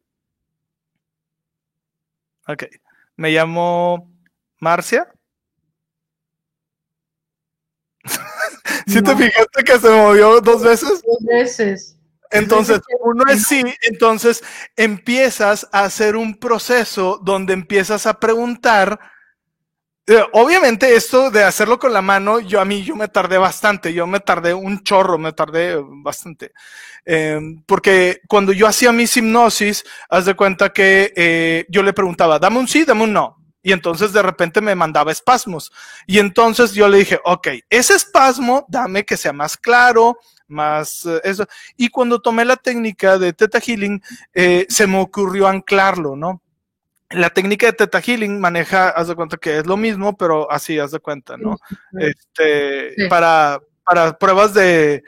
Ok. 2.47 2.65
Me 3.15 3.31
llamo 3.31 4.11
Marcia. 4.59 5.11
¿Sí 8.87 9.01
te 9.01 9.15
fijaste 9.15 9.63
que 9.63 9.79
se 9.79 9.89
movió 9.89 10.41
dos 10.41 10.63
veces? 10.63 11.01
Dos 11.01 11.23
veces. 11.23 11.97
Entonces, 12.29 12.81
uno 12.99 13.23
es 13.31 13.47
sí, 13.47 13.63
entonces 13.81 14.43
empiezas 14.75 15.67
a 15.71 15.85
hacer 15.85 16.15
un 16.15 16.35
proceso 16.35 17.19
donde 17.23 17.53
empiezas 17.53 18.05
a 18.05 18.19
preguntar 18.19 18.99
eh, 20.07 20.23
obviamente 20.33 20.95
esto 20.95 21.31
de 21.31 21.43
hacerlo 21.43 21.79
con 21.79 21.91
la 21.91 22.01
mano, 22.03 22.39
yo 22.39 22.61
a 22.61 22.65
mí 22.65 22.83
yo 22.83 22.95
me 22.95 23.07
tardé 23.07 23.39
bastante, 23.39 23.91
yo 23.91 24.05
me 24.05 24.19
tardé 24.19 24.53
un 24.53 24.83
chorro, 24.83 25.17
me 25.17 25.33
tardé 25.33 25.77
bastante. 25.83 26.51
Eh, 27.05 27.39
porque 27.65 28.21
cuando 28.27 28.51
yo 28.51 28.67
hacía 28.67 28.91
mis 28.91 29.17
hipnosis, 29.17 29.83
haz 30.09 30.25
de 30.25 30.35
cuenta 30.35 30.71
que 30.71 31.11
eh, 31.15 31.65
yo 31.69 31.81
le 31.81 31.93
preguntaba, 31.93 32.37
dame 32.37 32.59
un 32.59 32.67
sí, 32.67 32.85
dame 32.85 33.03
un 33.03 33.13
no. 33.13 33.37
Y 33.63 33.71
entonces 33.71 34.13
de 34.13 34.21
repente 34.21 34.61
me 34.61 34.75
mandaba 34.75 35.11
espasmos. 35.11 35.71
Y 36.05 36.19
entonces 36.19 36.73
yo 36.73 36.87
le 36.87 36.99
dije, 36.99 37.19
ok, 37.23 37.47
ese 37.67 37.95
espasmo, 37.95 38.65
dame 38.69 39.05
que 39.05 39.17
sea 39.17 39.33
más 39.33 39.57
claro, 39.57 40.19
más 40.47 41.07
eso. 41.23 41.47
Y 41.75 41.89
cuando 41.89 42.21
tomé 42.21 42.45
la 42.45 42.57
técnica 42.57 43.17
de 43.17 43.33
Theta 43.33 43.59
Healing, 43.59 44.03
se 44.69 44.85
me 44.85 44.99
ocurrió 44.99 45.47
anclarlo, 45.47 46.15
¿no? 46.15 46.43
La 47.15 47.29
técnica 47.29 47.67
de 47.67 47.73
Teta 47.73 48.01
Healing 48.01 48.39
maneja, 48.39 48.89
haz 48.89 49.07
de 49.07 49.15
cuenta 49.15 49.37
que 49.37 49.57
es 49.57 49.65
lo 49.65 49.77
mismo, 49.77 50.15
pero 50.15 50.51
así, 50.51 50.79
haz 50.79 50.91
de 50.91 50.99
cuenta, 50.99 51.37
¿no? 51.37 51.57
Este, 51.99 53.07
para, 53.09 53.59
para 53.83 54.17
pruebas 54.17 54.53
de, 54.53 55.03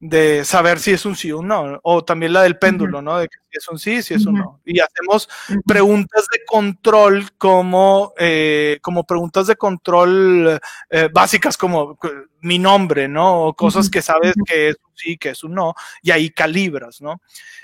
de 0.00 0.44
saber 0.44 0.78
si 0.78 0.92
es 0.92 1.04
un 1.04 1.16
sí 1.16 1.32
o 1.32 1.38
un 1.38 1.48
no, 1.48 1.80
o 1.82 2.04
también 2.04 2.32
la 2.32 2.42
del 2.42 2.58
péndulo, 2.58 3.02
¿no? 3.02 3.18
De 3.18 3.26
que 3.26 3.36
si 3.50 3.58
es 3.58 3.68
un 3.68 3.78
sí, 3.78 4.02
si 4.02 4.14
es 4.14 4.26
un 4.26 4.34
no. 4.34 4.60
Y 4.64 4.78
hacemos 4.78 5.28
preguntas 5.66 6.26
de 6.32 6.44
control 6.44 7.32
como, 7.36 8.12
eh, 8.16 8.78
como 8.80 9.04
preguntas 9.04 9.48
de 9.48 9.56
control 9.56 10.60
eh, 10.90 11.08
básicas 11.12 11.56
como 11.56 11.98
mi 12.40 12.60
nombre, 12.60 13.08
¿no? 13.08 13.46
O 13.46 13.54
cosas 13.54 13.90
que 13.90 14.00
sabes 14.00 14.34
que 14.46 14.68
es 14.68 14.76
un 14.76 14.96
sí, 14.96 15.18
que 15.18 15.30
es 15.30 15.42
un 15.42 15.54
no, 15.54 15.74
y 16.00 16.12
ahí 16.12 16.30
calibras, 16.30 17.00
¿no? 17.00 17.20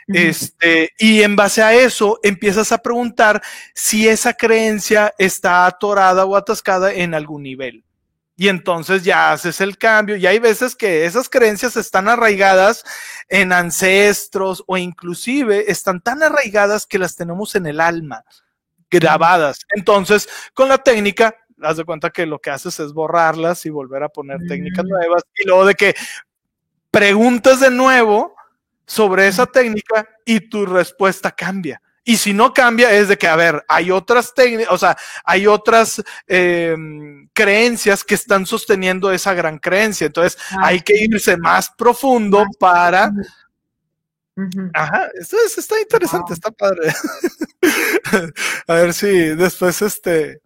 Este, 0.09 0.93
y 0.99 1.23
en 1.23 1.37
base 1.37 1.63
a 1.63 1.73
eso 1.73 2.19
empiezas 2.23 2.73
a 2.73 2.79
preguntar 2.79 3.41
si 3.75 4.09
esa 4.09 4.35
creencia 4.35 5.15
está 5.19 5.67
atorada 5.67 6.27
o 6.27 6.37
atascada 6.37 6.93
en 6.93 7.15
algún 7.15 7.45
nivel. 7.45 7.85
Y 8.37 8.49
entonces 8.49 9.05
ya 9.05 9.33
haces 9.33 9.61
el 9.61 9.79
cambio. 9.79 10.17
Y 10.17 10.27
hay 10.27 10.39
veces 10.39 10.75
que 10.75 11.05
esas 11.05 11.29
creencias 11.29 11.77
están 11.77 12.09
arraigadas 12.09 12.85
en 13.29 13.53
ancestros 13.53 14.65
o 14.67 14.77
inclusive 14.77 15.71
están 15.71 16.01
tan 16.01 16.23
arraigadas 16.23 16.87
que 16.87 16.99
las 16.99 17.15
tenemos 17.15 17.55
en 17.55 17.67
el 17.67 17.81
alma, 17.81 18.25
grabadas. 18.91 19.61
Entonces, 19.71 20.29
con 20.53 20.69
la 20.69 20.79
técnica, 20.79 21.37
haz 21.63 21.77
de 21.77 21.85
cuenta 21.85 22.11
que 22.11 22.27
lo 22.27 22.41
que 22.41 22.51
haces 22.51 22.81
es 22.81 22.93
borrarlas 22.93 23.67
y 23.67 23.71
volver 23.71 24.03
a 24.03 24.09
poner 24.09 24.39
técnicas 24.49 24.85
mm. 24.85 24.89
nuevas. 24.89 25.23
Y 25.37 25.47
luego 25.47 25.67
de 25.67 25.75
que 25.75 25.95
preguntas 26.91 27.61
de 27.61 27.71
nuevo 27.71 28.35
sobre 28.87 29.29
esa 29.29 29.47
técnica 29.47 30.09
y 30.25 30.41
tu 30.41 30.67
respuesta 30.67 31.31
cambia. 31.31 31.81
Y 32.05 32.19
si 32.19 32.35
no 32.35 32.53
cambia, 32.53 32.93
es 32.93 33.09
de 33.09 33.17
que, 33.17 33.27
a 33.27 33.35
ver, 33.35 33.65
hay 33.67 33.91
otras 33.91 34.35
técnicas, 34.35 34.73
o 34.73 34.79
sea, 34.79 34.97
hay 35.25 35.47
otras 35.47 36.03
em, 36.27 37.29
creencias 37.33 38.05
que 38.05 38.15
están 38.15 38.45
sosteniendo 38.45 39.11
esa 39.11 39.33
gran 39.33 39.59
creencia. 39.59 40.07
Entonces, 40.07 40.39
ah, 40.51 40.67
hay 40.67 40.81
que 40.81 40.95
irse 40.97 41.37
más 41.39 41.71
profundo 41.71 42.45
para. 42.61 43.11
Ajá, 44.75 45.09
esto 45.19 45.37
está 45.57 45.81
interesante, 45.81 46.35
está 46.35 46.51
padre. 46.51 46.93
a 48.67 48.75
ver 48.75 48.93
si 48.93 49.09
después 49.09 49.81
este 49.81 50.41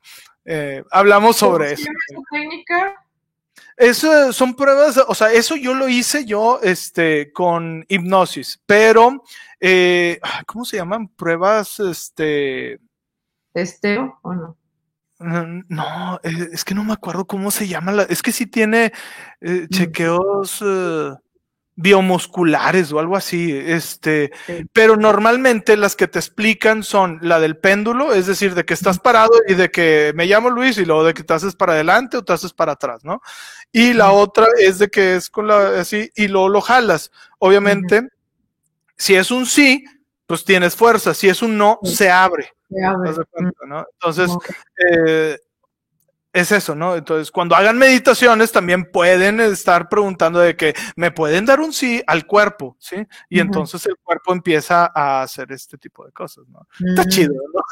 eh, 0.44 0.84
hablamos 0.90 1.36
sobre 1.36 1.72
eso. 1.72 1.90
técnica? 2.30 2.94
Eso 3.78 4.32
son 4.32 4.54
pruebas, 4.54 5.00
o 5.06 5.14
sea, 5.14 5.32
eso 5.32 5.54
yo 5.54 5.72
lo 5.72 5.88
hice 5.88 6.24
yo 6.24 6.58
este, 6.62 7.32
con 7.32 7.86
hipnosis, 7.88 8.60
pero 8.66 9.22
eh, 9.60 10.18
¿cómo 10.46 10.64
se 10.64 10.78
llaman? 10.78 11.06
Pruebas, 11.06 11.78
este... 11.78 12.80
¿Testeo 13.52 14.18
o 14.22 14.34
no? 14.34 14.56
No, 15.20 16.20
eh, 16.24 16.48
es 16.52 16.64
que 16.64 16.74
no 16.74 16.82
me 16.82 16.92
acuerdo 16.92 17.26
cómo 17.26 17.50
se 17.52 17.68
llama. 17.68 17.92
La, 17.92 18.02
es 18.04 18.20
que 18.20 18.32
sí 18.32 18.46
tiene 18.46 18.92
eh, 19.40 19.66
mm. 19.68 19.68
chequeos 19.68 20.62
biomusculares 21.80 22.92
o 22.92 22.98
algo 22.98 23.16
así. 23.16 23.56
Este, 23.56 24.32
pero 24.72 24.96
normalmente 24.96 25.76
las 25.76 25.94
que 25.94 26.08
te 26.08 26.18
explican 26.18 26.82
son 26.82 27.18
la 27.22 27.38
del 27.38 27.56
péndulo, 27.56 28.12
es 28.12 28.26
decir, 28.26 28.54
de 28.54 28.64
que 28.64 28.74
estás 28.74 28.98
parado 28.98 29.30
y 29.46 29.54
de 29.54 29.70
que 29.70 30.12
me 30.16 30.26
llamo 30.26 30.50
Luis 30.50 30.76
y 30.78 30.84
luego 30.84 31.04
de 31.04 31.14
que 31.14 31.22
te 31.22 31.34
haces 31.34 31.54
para 31.54 31.74
adelante 31.74 32.16
o 32.16 32.24
te 32.24 32.32
haces 32.32 32.52
para 32.52 32.72
atrás, 32.72 33.04
¿no? 33.04 33.22
Y 33.70 33.92
la 33.92 34.10
otra 34.10 34.46
es 34.58 34.78
de 34.80 34.88
que 34.88 35.14
es 35.14 35.30
con 35.30 35.46
la 35.46 35.80
así 35.80 36.10
y 36.16 36.26
luego 36.26 36.48
lo 36.48 36.60
jalas. 36.60 37.12
Obviamente, 37.38 38.08
si 38.96 39.14
es 39.14 39.30
un 39.30 39.46
sí, 39.46 39.84
pues 40.26 40.44
tienes 40.44 40.74
fuerza. 40.74 41.14
Si 41.14 41.28
es 41.28 41.42
un 41.42 41.56
no, 41.56 41.78
se 41.84 42.10
abre. 42.10 42.52
Se 42.68 42.84
abre. 42.84 43.12
Entonces, 43.94 44.30
eh, 44.84 45.38
es 46.38 46.52
eso, 46.52 46.74
¿no? 46.74 46.96
Entonces, 46.96 47.30
cuando 47.30 47.54
hagan 47.54 47.78
meditaciones, 47.78 48.52
también 48.52 48.90
pueden 48.90 49.40
estar 49.40 49.88
preguntando 49.88 50.40
de 50.40 50.56
que 50.56 50.74
me 50.96 51.10
pueden 51.10 51.44
dar 51.44 51.60
un 51.60 51.72
sí 51.72 52.02
al 52.06 52.26
cuerpo, 52.26 52.76
¿sí? 52.78 52.96
Y 53.28 53.40
entonces 53.40 53.84
el 53.86 53.96
cuerpo 54.02 54.32
empieza 54.32 54.90
a 54.94 55.22
hacer 55.22 55.52
este 55.52 55.78
tipo 55.78 56.04
de 56.04 56.12
cosas, 56.12 56.44
¿no? 56.48 56.66
Está 56.86 57.04
mm. 57.04 57.08
chido, 57.08 57.34
¿no? 57.54 57.62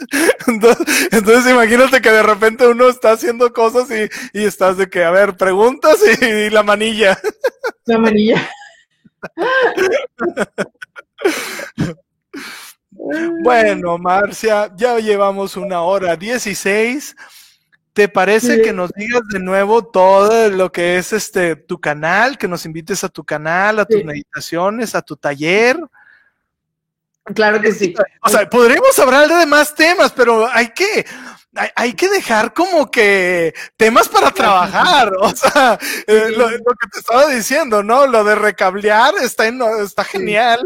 Entonces, 1.12 1.52
imagínate 1.52 2.00
que 2.00 2.10
de 2.10 2.22
repente 2.22 2.66
uno 2.66 2.88
está 2.88 3.12
haciendo 3.12 3.52
cosas 3.52 3.88
y, 3.90 4.44
estás 4.44 4.78
de 4.78 4.88
que, 4.88 5.04
a 5.04 5.10
ver, 5.10 5.36
preguntas 5.36 5.98
y 6.22 6.50
la 6.50 6.62
manilla. 6.62 7.18
La 7.84 7.98
manilla. 7.98 8.48
Bueno, 13.42 13.98
Marcia, 13.98 14.70
ya 14.76 14.98
llevamos 14.98 15.56
una 15.56 15.80
hora 15.80 16.16
dieciséis. 16.16 17.16
¿Te 17.92 18.08
parece 18.08 18.62
que 18.62 18.72
nos 18.72 18.92
digas 18.92 19.22
de 19.32 19.40
nuevo 19.40 19.84
todo 19.84 20.48
lo 20.48 20.70
que 20.70 20.98
es 20.98 21.12
este 21.12 21.56
tu 21.56 21.80
canal, 21.80 22.38
que 22.38 22.46
nos 22.46 22.64
invites 22.64 23.02
a 23.02 23.08
tu 23.08 23.24
canal, 23.24 23.80
a 23.80 23.84
tus 23.84 24.04
meditaciones, 24.04 24.94
a 24.94 25.02
tu 25.02 25.16
taller? 25.16 25.76
Claro 27.34 27.60
que 27.60 27.72
sí. 27.72 27.94
O 28.22 28.28
sea, 28.28 28.48
podremos 28.48 28.98
hablar 28.98 29.28
de 29.28 29.46
más 29.46 29.74
temas, 29.74 30.12
pero 30.12 30.46
hay 30.46 30.68
que, 30.68 31.04
hay, 31.54 31.94
que 31.94 32.08
dejar 32.08 32.54
como 32.54 32.90
que 32.90 33.54
temas 33.76 34.08
para 34.08 34.30
trabajar. 34.30 35.12
O 35.20 35.34
sea, 35.34 35.78
eh, 36.06 36.30
lo, 36.36 36.48
que 36.48 36.86
te 36.92 36.98
estaba 36.98 37.26
diciendo, 37.26 37.82
¿no? 37.82 38.06
Lo 38.06 38.22
de 38.24 38.34
recablear 38.34 39.14
está, 39.22 39.48
está 39.82 40.04
genial 40.04 40.60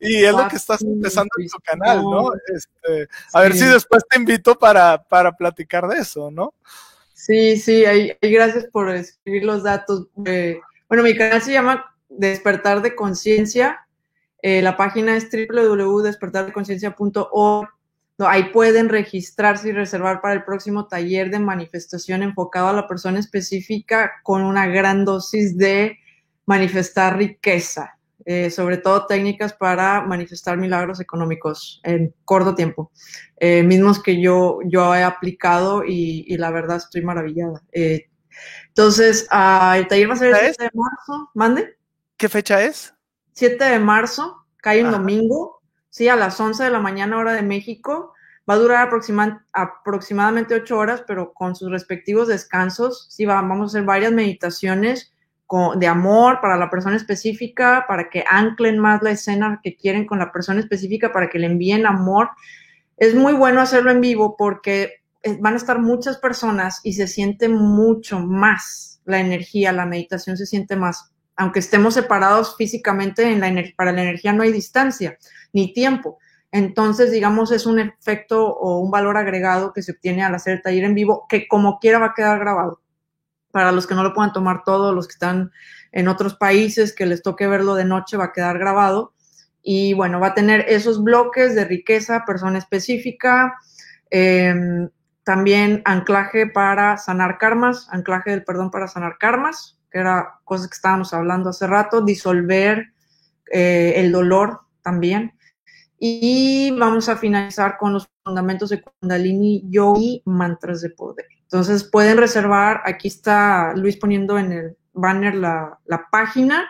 y 0.00 0.24
es 0.24 0.32
lo 0.32 0.48
que 0.48 0.56
estás 0.56 0.82
empezando 0.82 1.30
en 1.38 1.48
tu 1.48 1.58
canal, 1.58 2.02
¿no? 2.02 2.32
Este, 2.54 3.08
a 3.32 3.40
ver 3.40 3.54
si 3.54 3.64
después 3.66 4.02
te 4.08 4.18
invito 4.18 4.58
para, 4.58 5.02
para 5.02 5.32
platicar 5.32 5.86
de 5.88 5.98
eso, 5.98 6.30
¿no? 6.30 6.54
Sí, 7.14 7.58
sí, 7.58 7.84
ahí, 7.84 8.16
gracias 8.22 8.66
por 8.66 8.90
escribir 8.90 9.44
los 9.44 9.62
datos. 9.62 10.06
bueno, 10.14 11.02
mi 11.02 11.14
canal 11.16 11.42
se 11.42 11.52
llama 11.52 11.94
Despertar 12.08 12.80
de 12.82 12.94
Conciencia. 12.94 13.86
Eh, 14.42 14.62
la 14.62 14.78
página 14.78 15.16
es 15.16 15.28
www.despertardeconciencia.org 15.30 17.68
Ahí 18.28 18.44
pueden 18.52 18.88
registrarse 18.88 19.68
y 19.68 19.72
reservar 19.72 20.20
para 20.20 20.34
el 20.34 20.44
próximo 20.44 20.86
taller 20.86 21.30
de 21.30 21.38
manifestación 21.38 22.22
enfocado 22.22 22.68
a 22.68 22.72
la 22.72 22.86
persona 22.86 23.18
específica 23.18 24.12
con 24.22 24.42
una 24.42 24.66
gran 24.66 25.04
dosis 25.04 25.56
de 25.56 25.98
manifestar 26.46 27.16
riqueza, 27.16 27.98
eh, 28.24 28.50
sobre 28.50 28.76
todo 28.76 29.06
técnicas 29.06 29.52
para 29.52 30.02
manifestar 30.02 30.56
milagros 30.56 31.00
económicos 31.00 31.80
en 31.84 32.14
corto 32.24 32.54
tiempo, 32.54 32.90
eh, 33.36 33.62
mismos 33.62 34.02
que 34.02 34.20
yo, 34.20 34.58
yo 34.64 34.94
he 34.94 35.02
aplicado 35.02 35.84
y, 35.86 36.36
la 36.36 36.50
verdad 36.50 36.78
estoy 36.78 37.02
maravillada. 37.02 37.62
Eh, 37.72 38.08
entonces, 38.68 39.26
ah, 39.30 39.76
el 39.78 39.86
taller 39.88 40.10
va 40.10 40.14
a 40.14 40.16
ser 40.16 40.30
el 40.30 40.36
7 40.36 40.64
de 40.64 40.70
marzo. 40.74 41.30
¿Mande? 41.34 41.76
¿Qué 42.16 42.28
fecha 42.28 42.62
es? 42.62 42.94
7 43.32 43.64
de 43.64 43.78
marzo, 43.78 44.46
cae 44.56 44.84
un 44.84 44.90
domingo 44.90 45.59
sí, 45.90 46.08
a 46.08 46.16
las 46.16 46.40
11 46.40 46.64
de 46.64 46.70
la 46.70 46.80
mañana 46.80 47.18
hora 47.18 47.32
de 47.34 47.42
México. 47.42 48.14
Va 48.48 48.54
a 48.54 48.58
durar 48.58 48.88
aproximadamente 49.52 50.54
8 50.54 50.76
horas, 50.76 51.04
pero 51.06 51.32
con 51.32 51.54
sus 51.54 51.70
respectivos 51.70 52.26
descansos. 52.26 53.06
Sí, 53.10 53.26
vamos 53.26 53.60
a 53.60 53.64
hacer 53.66 53.84
varias 53.84 54.12
meditaciones 54.12 55.12
de 55.76 55.86
amor 55.86 56.40
para 56.40 56.56
la 56.56 56.70
persona 56.70 56.96
específica, 56.96 57.84
para 57.88 58.08
que 58.08 58.24
anclen 58.28 58.78
más 58.78 59.02
la 59.02 59.10
escena 59.10 59.60
que 59.62 59.76
quieren 59.76 60.06
con 60.06 60.20
la 60.20 60.30
persona 60.30 60.60
específica, 60.60 61.12
para 61.12 61.28
que 61.28 61.40
le 61.40 61.46
envíen 61.46 61.86
amor. 61.86 62.30
Es 62.96 63.14
muy 63.14 63.32
bueno 63.32 63.60
hacerlo 63.60 63.90
en 63.90 64.00
vivo 64.00 64.36
porque 64.36 65.02
eh, 65.22 65.36
van 65.40 65.54
a 65.54 65.56
estar 65.56 65.80
muchas 65.80 66.18
personas 66.18 66.80
y 66.84 66.92
se 66.92 67.08
siente 67.08 67.48
mucho 67.48 68.20
más 68.20 69.02
la 69.04 69.20
energía, 69.20 69.72
la 69.72 69.86
meditación 69.86 70.36
se 70.36 70.46
siente 70.46 70.76
más. 70.76 71.09
Aunque 71.40 71.60
estemos 71.60 71.94
separados 71.94 72.54
físicamente, 72.54 73.24
para 73.74 73.92
la 73.92 74.02
energía 74.02 74.34
no 74.34 74.42
hay 74.42 74.52
distancia 74.52 75.16
ni 75.54 75.72
tiempo. 75.72 76.18
Entonces, 76.52 77.10
digamos, 77.10 77.50
es 77.50 77.64
un 77.64 77.78
efecto 77.78 78.46
o 78.46 78.78
un 78.78 78.90
valor 78.90 79.16
agregado 79.16 79.72
que 79.72 79.80
se 79.80 79.92
obtiene 79.92 80.22
al 80.22 80.34
hacer 80.34 80.56
el 80.56 80.62
taller 80.62 80.84
en 80.84 80.94
vivo, 80.94 81.24
que 81.30 81.48
como 81.48 81.78
quiera 81.78 81.98
va 81.98 82.08
a 82.08 82.14
quedar 82.14 82.38
grabado. 82.40 82.82
Para 83.52 83.72
los 83.72 83.86
que 83.86 83.94
no 83.94 84.02
lo 84.02 84.12
puedan 84.12 84.34
tomar 84.34 84.64
todo, 84.64 84.92
los 84.92 85.08
que 85.08 85.14
están 85.14 85.50
en 85.92 86.08
otros 86.08 86.34
países, 86.34 86.94
que 86.94 87.06
les 87.06 87.22
toque 87.22 87.46
verlo 87.46 87.74
de 87.74 87.86
noche, 87.86 88.18
va 88.18 88.24
a 88.26 88.32
quedar 88.32 88.58
grabado. 88.58 89.14
Y 89.62 89.94
bueno, 89.94 90.20
va 90.20 90.28
a 90.28 90.34
tener 90.34 90.66
esos 90.68 91.02
bloques 91.02 91.54
de 91.54 91.64
riqueza, 91.64 92.26
persona 92.26 92.58
específica, 92.58 93.54
em, 94.10 94.90
también 95.24 95.80
anclaje 95.86 96.46
para 96.48 96.98
sanar 96.98 97.38
karmas, 97.38 97.88
anclaje 97.90 98.28
del 98.28 98.44
perdón 98.44 98.70
para 98.70 98.88
sanar 98.88 99.16
karmas, 99.18 99.79
que 99.90 99.98
era 99.98 100.40
cosas 100.44 100.68
que 100.68 100.74
estábamos 100.74 101.12
hablando 101.12 101.50
hace 101.50 101.66
rato, 101.66 102.00
disolver 102.00 102.92
eh, 103.52 103.94
el 103.96 104.12
dolor 104.12 104.60
también 104.82 105.34
y 106.02 106.70
vamos 106.78 107.10
a 107.10 107.16
finalizar 107.16 107.76
con 107.76 107.92
los 107.92 108.08
fundamentos 108.24 108.70
de 108.70 108.80
Kundalini 108.80 109.64
Yogi, 109.68 110.22
mantras 110.24 110.80
de 110.80 110.88
poder. 110.88 111.26
Entonces 111.42 111.84
pueden 111.84 112.16
reservar, 112.16 112.80
aquí 112.86 113.08
está 113.08 113.74
Luis 113.76 113.98
poniendo 113.98 114.38
en 114.38 114.52
el 114.52 114.76
banner 114.94 115.34
la, 115.34 115.78
página, 116.10 116.66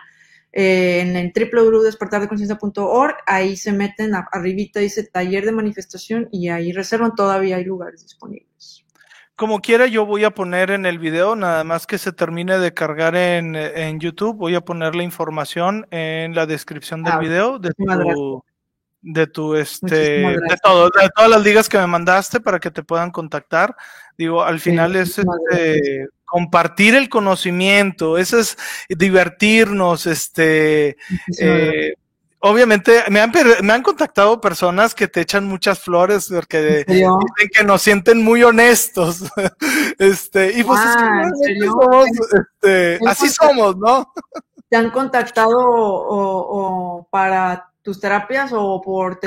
eh, 0.51 0.99
en 0.99 1.15
el 1.15 1.31
www.despertardeconciencia.org, 1.33 3.15
ahí 3.25 3.55
se 3.55 3.71
meten, 3.71 4.11
arribita 4.31 4.81
dice 4.81 5.03
taller 5.05 5.45
de 5.45 5.53
manifestación 5.53 6.27
y 6.29 6.49
ahí 6.49 6.73
reservan, 6.73 7.15
todavía 7.15 7.55
hay 7.55 7.63
lugares 7.63 8.03
disponibles. 8.03 8.80
Como 9.41 9.59
quiera, 9.59 9.87
yo 9.87 10.05
voy 10.05 10.23
a 10.23 10.29
poner 10.29 10.69
en 10.69 10.85
el 10.85 10.99
video, 10.99 11.35
nada 11.35 11.63
más 11.63 11.87
que 11.87 11.97
se 11.97 12.11
termine 12.11 12.59
de 12.59 12.75
cargar 12.75 13.15
en, 13.15 13.55
en 13.55 13.99
YouTube, 13.99 14.37
voy 14.37 14.53
a 14.53 14.61
poner 14.61 14.93
la 14.93 15.01
información 15.01 15.87
en 15.89 16.35
la 16.35 16.45
descripción 16.45 17.01
del 17.01 17.13
ah, 17.13 17.17
video 17.17 17.57
de 17.57 17.71
tu, 17.71 18.43
de 19.01 19.25
tu, 19.25 19.55
este, 19.55 19.95
de 19.95 20.57
todo, 20.61 20.91
de 20.91 21.09
todas 21.15 21.31
las 21.31 21.43
ligas 21.43 21.67
que 21.67 21.79
me 21.79 21.87
mandaste 21.87 22.39
para 22.39 22.59
que 22.59 22.69
te 22.69 22.83
puedan 22.83 23.09
contactar. 23.09 23.75
Digo, 24.15 24.43
al 24.43 24.59
final 24.59 24.95
es 24.95 25.17
este, 25.17 26.05
compartir 26.23 26.93
el 26.93 27.09
conocimiento, 27.09 28.19
eso 28.19 28.37
es 28.37 28.55
divertirnos, 28.89 30.05
este, 30.05 30.97
eh, 31.39 31.95
obviamente 32.41 33.03
me 33.09 33.21
han, 33.21 33.31
me 33.61 33.73
han 33.73 33.83
contactado 33.83 34.41
personas 34.41 34.93
que 34.93 35.07
te 35.07 35.21
echan 35.21 35.45
muchas 35.45 35.79
flores 35.79 36.27
porque 36.29 36.83
dicen 36.87 37.09
que 37.51 37.63
nos 37.63 37.81
sienten 37.81 38.23
muy 38.23 38.43
honestos. 38.43 39.23
este, 39.97 40.57
y 40.59 40.63
pues 40.63 40.79
ah, 40.83 41.29
somos, 41.65 42.07
este, 42.33 42.99
así 43.07 43.29
somos, 43.29 43.77
¿no? 43.77 44.11
¿Te 44.69 44.77
han 44.77 44.89
contactado 44.91 45.57
o, 45.57 47.07
para 47.09 47.71
tus 47.81 47.99
terapias 47.99 48.51
o 48.53 48.81
por 48.81 49.19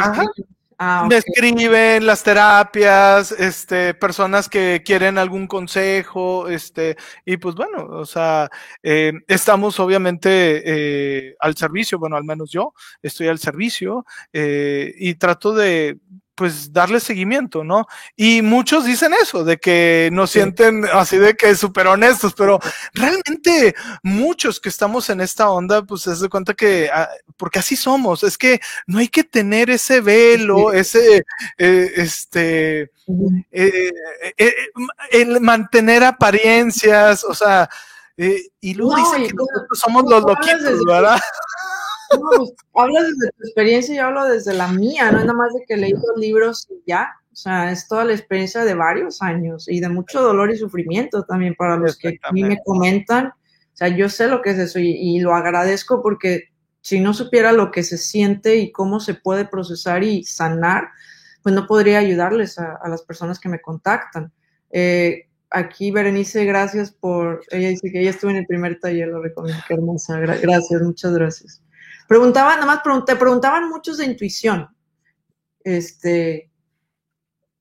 Ah, 0.78 1.06
Me 1.08 1.16
escriben 1.16 2.04
las 2.06 2.22
terapias, 2.22 3.32
este, 3.32 3.94
personas 3.94 4.48
que 4.48 4.82
quieren 4.84 5.18
algún 5.18 5.46
consejo, 5.46 6.48
este, 6.48 6.96
y 7.24 7.36
pues 7.36 7.54
bueno, 7.54 7.84
o 7.86 8.04
sea, 8.04 8.50
eh, 8.82 9.12
estamos 9.28 9.78
obviamente 9.78 10.62
eh, 10.64 11.36
al 11.40 11.56
servicio, 11.56 11.98
bueno, 11.98 12.16
al 12.16 12.24
menos 12.24 12.50
yo 12.50 12.72
estoy 13.02 13.28
al 13.28 13.38
servicio 13.38 14.04
eh, 14.32 14.92
y 14.98 15.14
trato 15.14 15.54
de, 15.54 15.98
pues 16.34 16.72
darle 16.72 17.00
seguimiento, 17.00 17.64
¿no? 17.64 17.86
Y 18.16 18.42
muchos 18.42 18.84
dicen 18.84 19.12
eso, 19.20 19.44
de 19.44 19.58
que 19.58 20.08
nos 20.12 20.30
sienten 20.30 20.84
así 20.92 21.18
de 21.18 21.34
que 21.34 21.54
súper 21.54 21.86
honestos, 21.86 22.34
pero 22.36 22.58
realmente 22.92 23.74
muchos 24.02 24.60
que 24.60 24.68
estamos 24.68 25.10
en 25.10 25.20
esta 25.20 25.50
onda, 25.50 25.82
pues 25.82 26.02
se 26.02 26.14
de 26.14 26.28
cuenta 26.28 26.54
que, 26.54 26.90
ah, 26.92 27.08
porque 27.36 27.58
así 27.58 27.76
somos, 27.76 28.22
es 28.22 28.36
que 28.38 28.60
no 28.86 28.98
hay 28.98 29.08
que 29.08 29.24
tener 29.24 29.70
ese 29.70 30.00
velo, 30.00 30.72
ese, 30.72 31.24
eh, 31.58 31.92
este, 31.96 32.90
eh, 33.52 33.92
eh, 34.36 34.54
el 35.10 35.40
mantener 35.40 36.04
apariencias, 36.04 37.24
o 37.24 37.34
sea, 37.34 37.68
y 38.16 38.74
luego 38.74 38.94
dicen 38.96 39.26
que 39.26 39.34
somos 39.76 40.04
los 40.08 40.22
loquitos, 40.22 40.84
¿verdad? 40.86 41.20
Pues, 42.36 42.52
hablas 42.74 43.04
desde 43.04 43.32
tu 43.32 43.44
experiencia 43.44 43.94
y 43.94 43.98
hablo 43.98 44.24
desde 44.24 44.54
la 44.54 44.68
mía, 44.68 45.10
no 45.10 45.18
es 45.18 45.24
nada 45.24 45.38
más 45.38 45.52
de 45.52 45.64
que 45.66 45.76
leí 45.76 45.92
dos 45.92 46.16
libros 46.16 46.66
y 46.70 46.82
ya. 46.86 47.08
O 47.34 47.36
sea, 47.36 47.72
es 47.72 47.88
toda 47.88 48.04
la 48.04 48.12
experiencia 48.12 48.64
de 48.64 48.74
varios 48.74 49.20
años 49.20 49.68
y 49.68 49.80
de 49.80 49.88
mucho 49.88 50.22
dolor 50.22 50.52
y 50.52 50.56
sufrimiento 50.56 51.24
también 51.24 51.56
para 51.56 51.76
los 51.76 51.96
que 51.96 52.16
a 52.22 52.32
mí 52.32 52.44
me 52.44 52.58
comentan. 52.64 53.26
O 53.26 53.76
sea, 53.76 53.88
yo 53.88 54.08
sé 54.08 54.28
lo 54.28 54.40
que 54.40 54.50
es 54.50 54.58
eso 54.58 54.78
y, 54.78 55.18
lo 55.18 55.34
agradezco 55.34 56.00
porque 56.00 56.44
si 56.80 57.00
no 57.00 57.12
supiera 57.12 57.50
lo 57.50 57.72
que 57.72 57.82
se 57.82 57.98
siente 57.98 58.56
y 58.56 58.70
cómo 58.70 59.00
se 59.00 59.14
puede 59.14 59.46
procesar 59.46 60.04
y 60.04 60.22
sanar, 60.22 60.90
pues 61.42 61.56
no 61.56 61.66
podría 61.66 61.98
ayudarles 61.98 62.56
a, 62.60 62.78
las 62.88 63.02
personas 63.02 63.40
que 63.40 63.48
me 63.48 63.60
contactan. 63.60 64.32
Eh, 64.70 65.26
aquí 65.50 65.90
Berenice, 65.90 66.44
gracias 66.44 66.92
por, 66.92 67.42
ella 67.50 67.70
dice 67.70 67.90
que 67.90 68.00
ella 68.00 68.10
estuvo 68.10 68.30
en 68.30 68.36
el 68.36 68.46
primer 68.46 68.78
taller, 68.78 69.08
lo 69.08 69.20
recomiendo, 69.20 69.60
qué 69.66 69.74
hermosa, 69.74 70.20
gracias, 70.20 70.82
muchas 70.82 71.14
gracias. 71.14 71.63
Preguntaban, 72.08 72.60
nada 72.60 72.66
más 72.66 73.04
te 73.04 73.16
preguntaban 73.16 73.68
muchos 73.68 73.98
de 73.98 74.06
intuición. 74.06 74.68
Este, 75.62 76.50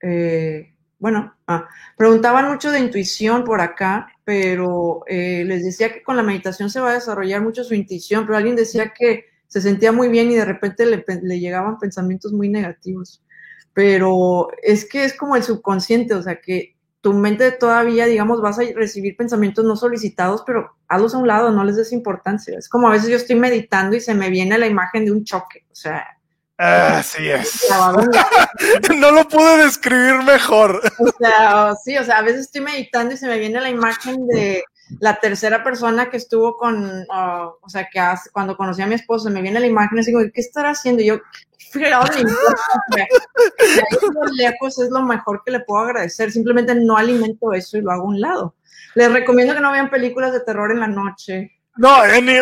eh, 0.01 0.73
bueno, 0.99 1.35
ah, 1.47 1.67
preguntaban 1.97 2.49
mucho 2.49 2.71
de 2.71 2.79
intuición 2.79 3.43
por 3.43 3.61
acá, 3.61 4.07
pero 4.23 5.03
eh, 5.07 5.43
les 5.45 5.63
decía 5.63 5.93
que 5.93 6.03
con 6.03 6.17
la 6.17 6.23
meditación 6.23 6.69
se 6.69 6.79
va 6.79 6.91
a 6.91 6.95
desarrollar 6.95 7.41
mucho 7.41 7.63
su 7.63 7.73
intuición, 7.73 8.25
pero 8.25 8.37
alguien 8.37 8.55
decía 8.55 8.93
que 8.97 9.25
se 9.47 9.61
sentía 9.61 9.91
muy 9.91 10.09
bien 10.09 10.31
y 10.31 10.35
de 10.35 10.45
repente 10.45 10.85
le, 10.85 11.03
le 11.21 11.39
llegaban 11.39 11.77
pensamientos 11.77 12.33
muy 12.33 12.49
negativos. 12.49 13.23
Pero 13.73 14.49
es 14.61 14.85
que 14.85 15.03
es 15.03 15.13
como 15.13 15.35
el 15.35 15.43
subconsciente, 15.43 16.13
o 16.13 16.21
sea 16.21 16.39
que 16.39 16.72
tu 17.03 17.13
mente 17.13 17.51
todavía, 17.51 18.05
digamos, 18.05 18.41
vas 18.41 18.57
a 18.59 18.63
recibir 18.73 19.17
pensamientos 19.17 19.65
no 19.65 19.75
solicitados, 19.75 20.41
pero 20.47 20.77
hazlos 20.87 21.13
a 21.13 21.17
un 21.17 21.27
lado, 21.27 21.51
no 21.51 21.65
les 21.65 21.75
des 21.75 21.91
importancia. 21.91 22.57
Es 22.57 22.69
como 22.69 22.87
a 22.87 22.91
veces 22.91 23.09
yo 23.09 23.17
estoy 23.17 23.35
meditando 23.35 23.97
y 23.97 23.99
se 23.99 24.13
me 24.13 24.29
viene 24.29 24.57
la 24.57 24.67
imagen 24.67 25.03
de 25.03 25.11
un 25.11 25.25
choque, 25.25 25.65
o 25.69 25.75
sea. 25.75 26.17
Así 26.55 27.29
es. 27.29 27.67
no 28.97 29.11
lo 29.11 29.27
pude 29.27 29.65
describir 29.65 30.23
mejor. 30.23 30.81
O 30.97 31.11
sea, 31.19 31.73
sí, 31.83 31.97
o 31.97 32.05
sea, 32.05 32.19
a 32.19 32.21
veces 32.21 32.43
estoy 32.43 32.61
meditando 32.61 33.13
y 33.13 33.17
se 33.17 33.27
me 33.27 33.37
viene 33.37 33.59
la 33.59 33.69
imagen 33.69 34.25
de 34.25 34.63
la 34.99 35.19
tercera 35.19 35.63
persona 35.63 36.09
que 36.09 36.17
estuvo 36.17 36.57
con, 36.57 37.05
ah, 37.11 37.51
o 37.61 37.69
sea, 37.69 37.87
que 37.91 37.99
hace, 37.99 38.29
cuando 38.31 38.57
conocí 38.57 38.81
a 38.81 38.87
mi 38.87 38.95
esposo, 38.95 39.29
me 39.29 39.41
viene 39.41 39.59
la 39.59 39.67
imagen 39.67 39.99
y 39.99 40.05
digo, 40.05 40.19
¿qué 40.33 40.41
estará 40.41 40.71
haciendo? 40.71 41.01
Y 41.01 41.07
yo, 41.07 41.19
lejos 44.37 44.79
es 44.79 44.89
lo 44.89 45.01
mejor 45.03 45.41
que 45.43 45.51
le 45.51 45.61
puedo 45.61 45.83
agradecer. 45.83 46.31
Simplemente 46.31 46.75
no 46.75 46.97
alimento 46.97 47.53
eso 47.53 47.77
y 47.77 47.81
lo 47.81 47.91
hago 47.91 48.03
a 48.03 48.09
un 48.09 48.21
lado. 48.21 48.55
Les 48.95 49.11
recomiendo 49.11 49.53
que 49.53 49.61
no 49.61 49.71
vean 49.71 49.89
películas 49.89 50.33
de 50.33 50.41
terror 50.41 50.71
en 50.71 50.79
la 50.81 50.87
noche. 50.87 51.51
No, 51.75 51.89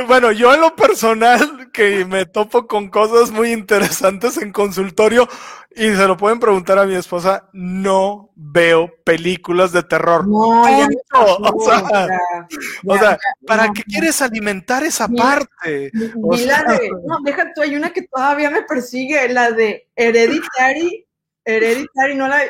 bueno, 0.08 0.34
yo 0.34 0.54
en 0.54 0.60
lo 0.60 0.76
personal 0.76 1.72
que 1.72 2.04
me 2.04 2.26
topo 2.26 2.68
con 2.68 2.90
cosas 2.90 3.32
muy 3.32 3.54
interesantes 3.54 4.36
en 4.38 4.52
consultorio 4.52 5.26
y 5.74 5.96
se 5.96 6.06
lo 6.06 6.18
pueden 6.18 6.40
preguntar 6.40 6.78
a 6.78 6.86
mi 6.86 6.96
esposa, 6.96 7.48
no 7.54 8.34
veo 8.36 8.92
películas 9.06 9.72
de 9.72 9.84
terror. 9.84 10.28
No, 10.28 10.64
o 10.64 11.64
sea, 11.64 12.08
o 12.86 12.98
sea 12.98 13.18
¿para 13.48 13.72
qué 13.72 13.84
quieres 13.84 14.22
alimentar 14.22 14.84
esa 14.84 15.08
parte? 15.08 15.92
la 15.94 16.64
de, 16.64 16.90
no, 17.06 17.20
deja 17.24 17.54
tú, 17.54 17.62
hay 17.62 17.76
una 17.76 17.92
que 17.92 18.02
todavía 18.02 18.50
me 18.50 18.64
persigue, 18.64 19.30
la 19.30 19.52
de 19.52 19.88
Hereditary, 19.96 21.08
Hereditary, 21.46 22.16
no 22.16 22.28
la, 22.28 22.42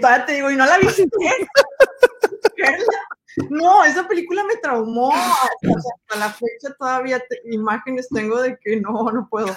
todavía 0.00 0.26
te 0.26 0.34
digo, 0.34 0.52
y 0.52 0.56
no 0.56 0.64
la 0.64 0.78
vi 0.78 0.86
No, 3.48 3.84
esa 3.84 4.08
película 4.08 4.42
me 4.44 4.56
traumó. 4.56 5.14
Hasta 5.14 6.16
la 6.18 6.30
fecha 6.30 6.74
todavía 6.78 7.22
imágenes 7.44 8.08
tengo 8.08 8.42
de 8.42 8.58
que 8.58 8.80
no, 8.80 9.12
no 9.12 9.28
puedo. 9.30 9.56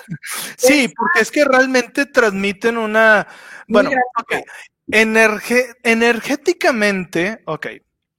Sí, 0.58 0.94
porque 0.95 1.22
es 1.22 1.32
que 1.32 1.44
realmente 1.45 2.06
transmiten 2.06 2.78
una. 2.78 3.28
Bueno, 3.68 3.90
okay. 4.20 4.44
energéticamente, 4.88 7.41
ok, 7.45 7.68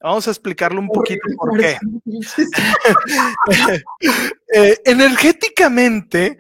vamos 0.01 0.27
a 0.29 0.31
explicarlo 0.31 0.81
un 0.81 0.89
poquito 0.89 1.27
por 1.37 1.59
qué. 1.59 1.79
Eh, 4.57 4.81
energéticamente, 4.85 6.39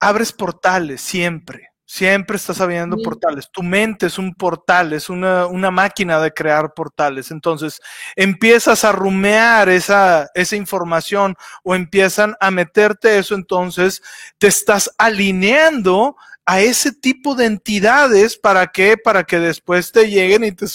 abres 0.00 0.32
portales 0.32 1.00
siempre. 1.00 1.67
Siempre 1.90 2.36
estás 2.36 2.60
abriendo 2.60 2.98
portales. 2.98 3.48
Tu 3.50 3.62
mente 3.62 4.08
es 4.08 4.18
un 4.18 4.34
portal, 4.34 4.92
es 4.92 5.08
una, 5.08 5.46
una, 5.46 5.70
máquina 5.70 6.20
de 6.20 6.34
crear 6.34 6.74
portales. 6.74 7.30
Entonces, 7.30 7.80
empiezas 8.14 8.84
a 8.84 8.92
rumear 8.92 9.70
esa, 9.70 10.28
esa 10.34 10.54
información 10.54 11.34
o 11.62 11.74
empiezan 11.74 12.36
a 12.40 12.50
meterte 12.50 13.18
eso, 13.18 13.34
entonces 13.34 14.02
te 14.36 14.48
estás 14.48 14.94
alineando 14.98 16.14
a 16.44 16.60
ese 16.60 16.92
tipo 16.92 17.34
de 17.34 17.46
entidades 17.46 18.36
para 18.36 18.66
que 18.66 18.98
para 18.98 19.24
que 19.24 19.38
después 19.38 19.90
te 19.90 20.10
lleguen 20.10 20.44
y 20.44 20.52
te, 20.52 20.66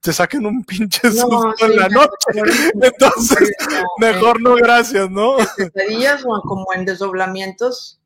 te 0.00 0.12
saquen 0.12 0.46
un 0.46 0.64
pinche 0.64 1.10
susto 1.10 1.54
en 1.58 1.76
la 1.76 1.88
noche. 1.88 2.70
Entonces, 2.80 3.50
mejor 3.98 4.40
no, 4.40 4.54
gracias, 4.54 5.10
¿no? 5.10 5.38
o 5.38 6.42
como 6.42 6.72
en 6.72 6.84
desdoblamientos 6.84 8.00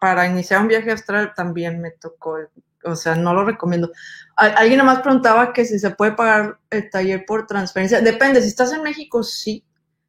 para 0.00 0.26
iniciar 0.26 0.60
un 0.60 0.68
viaje 0.68 0.92
astral 0.92 1.32
también 1.34 1.80
me 1.80 1.90
tocó, 1.90 2.38
o 2.84 2.96
sea, 2.96 3.14
no 3.14 3.34
lo 3.34 3.44
recomiendo. 3.44 3.90
Alguien 4.36 4.84
más 4.84 5.00
preguntaba 5.00 5.52
que 5.52 5.64
si 5.64 5.78
se 5.78 5.90
puede 5.90 6.12
pagar 6.12 6.58
el 6.70 6.90
taller 6.90 7.24
por 7.26 7.46
transferencia. 7.46 8.00
Depende, 8.00 8.40
si 8.42 8.48
estás 8.48 8.72
en 8.72 8.82
México, 8.82 9.22
sí, 9.22 9.64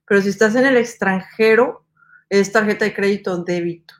pero 0.06 0.22
si 0.22 0.30
estás 0.30 0.56
en 0.56 0.66
el 0.66 0.78
extranjero, 0.78 1.86
es 2.30 2.52
tarjeta 2.52 2.86
de 2.86 2.94
crédito 2.94 3.44
débito. 3.44 3.94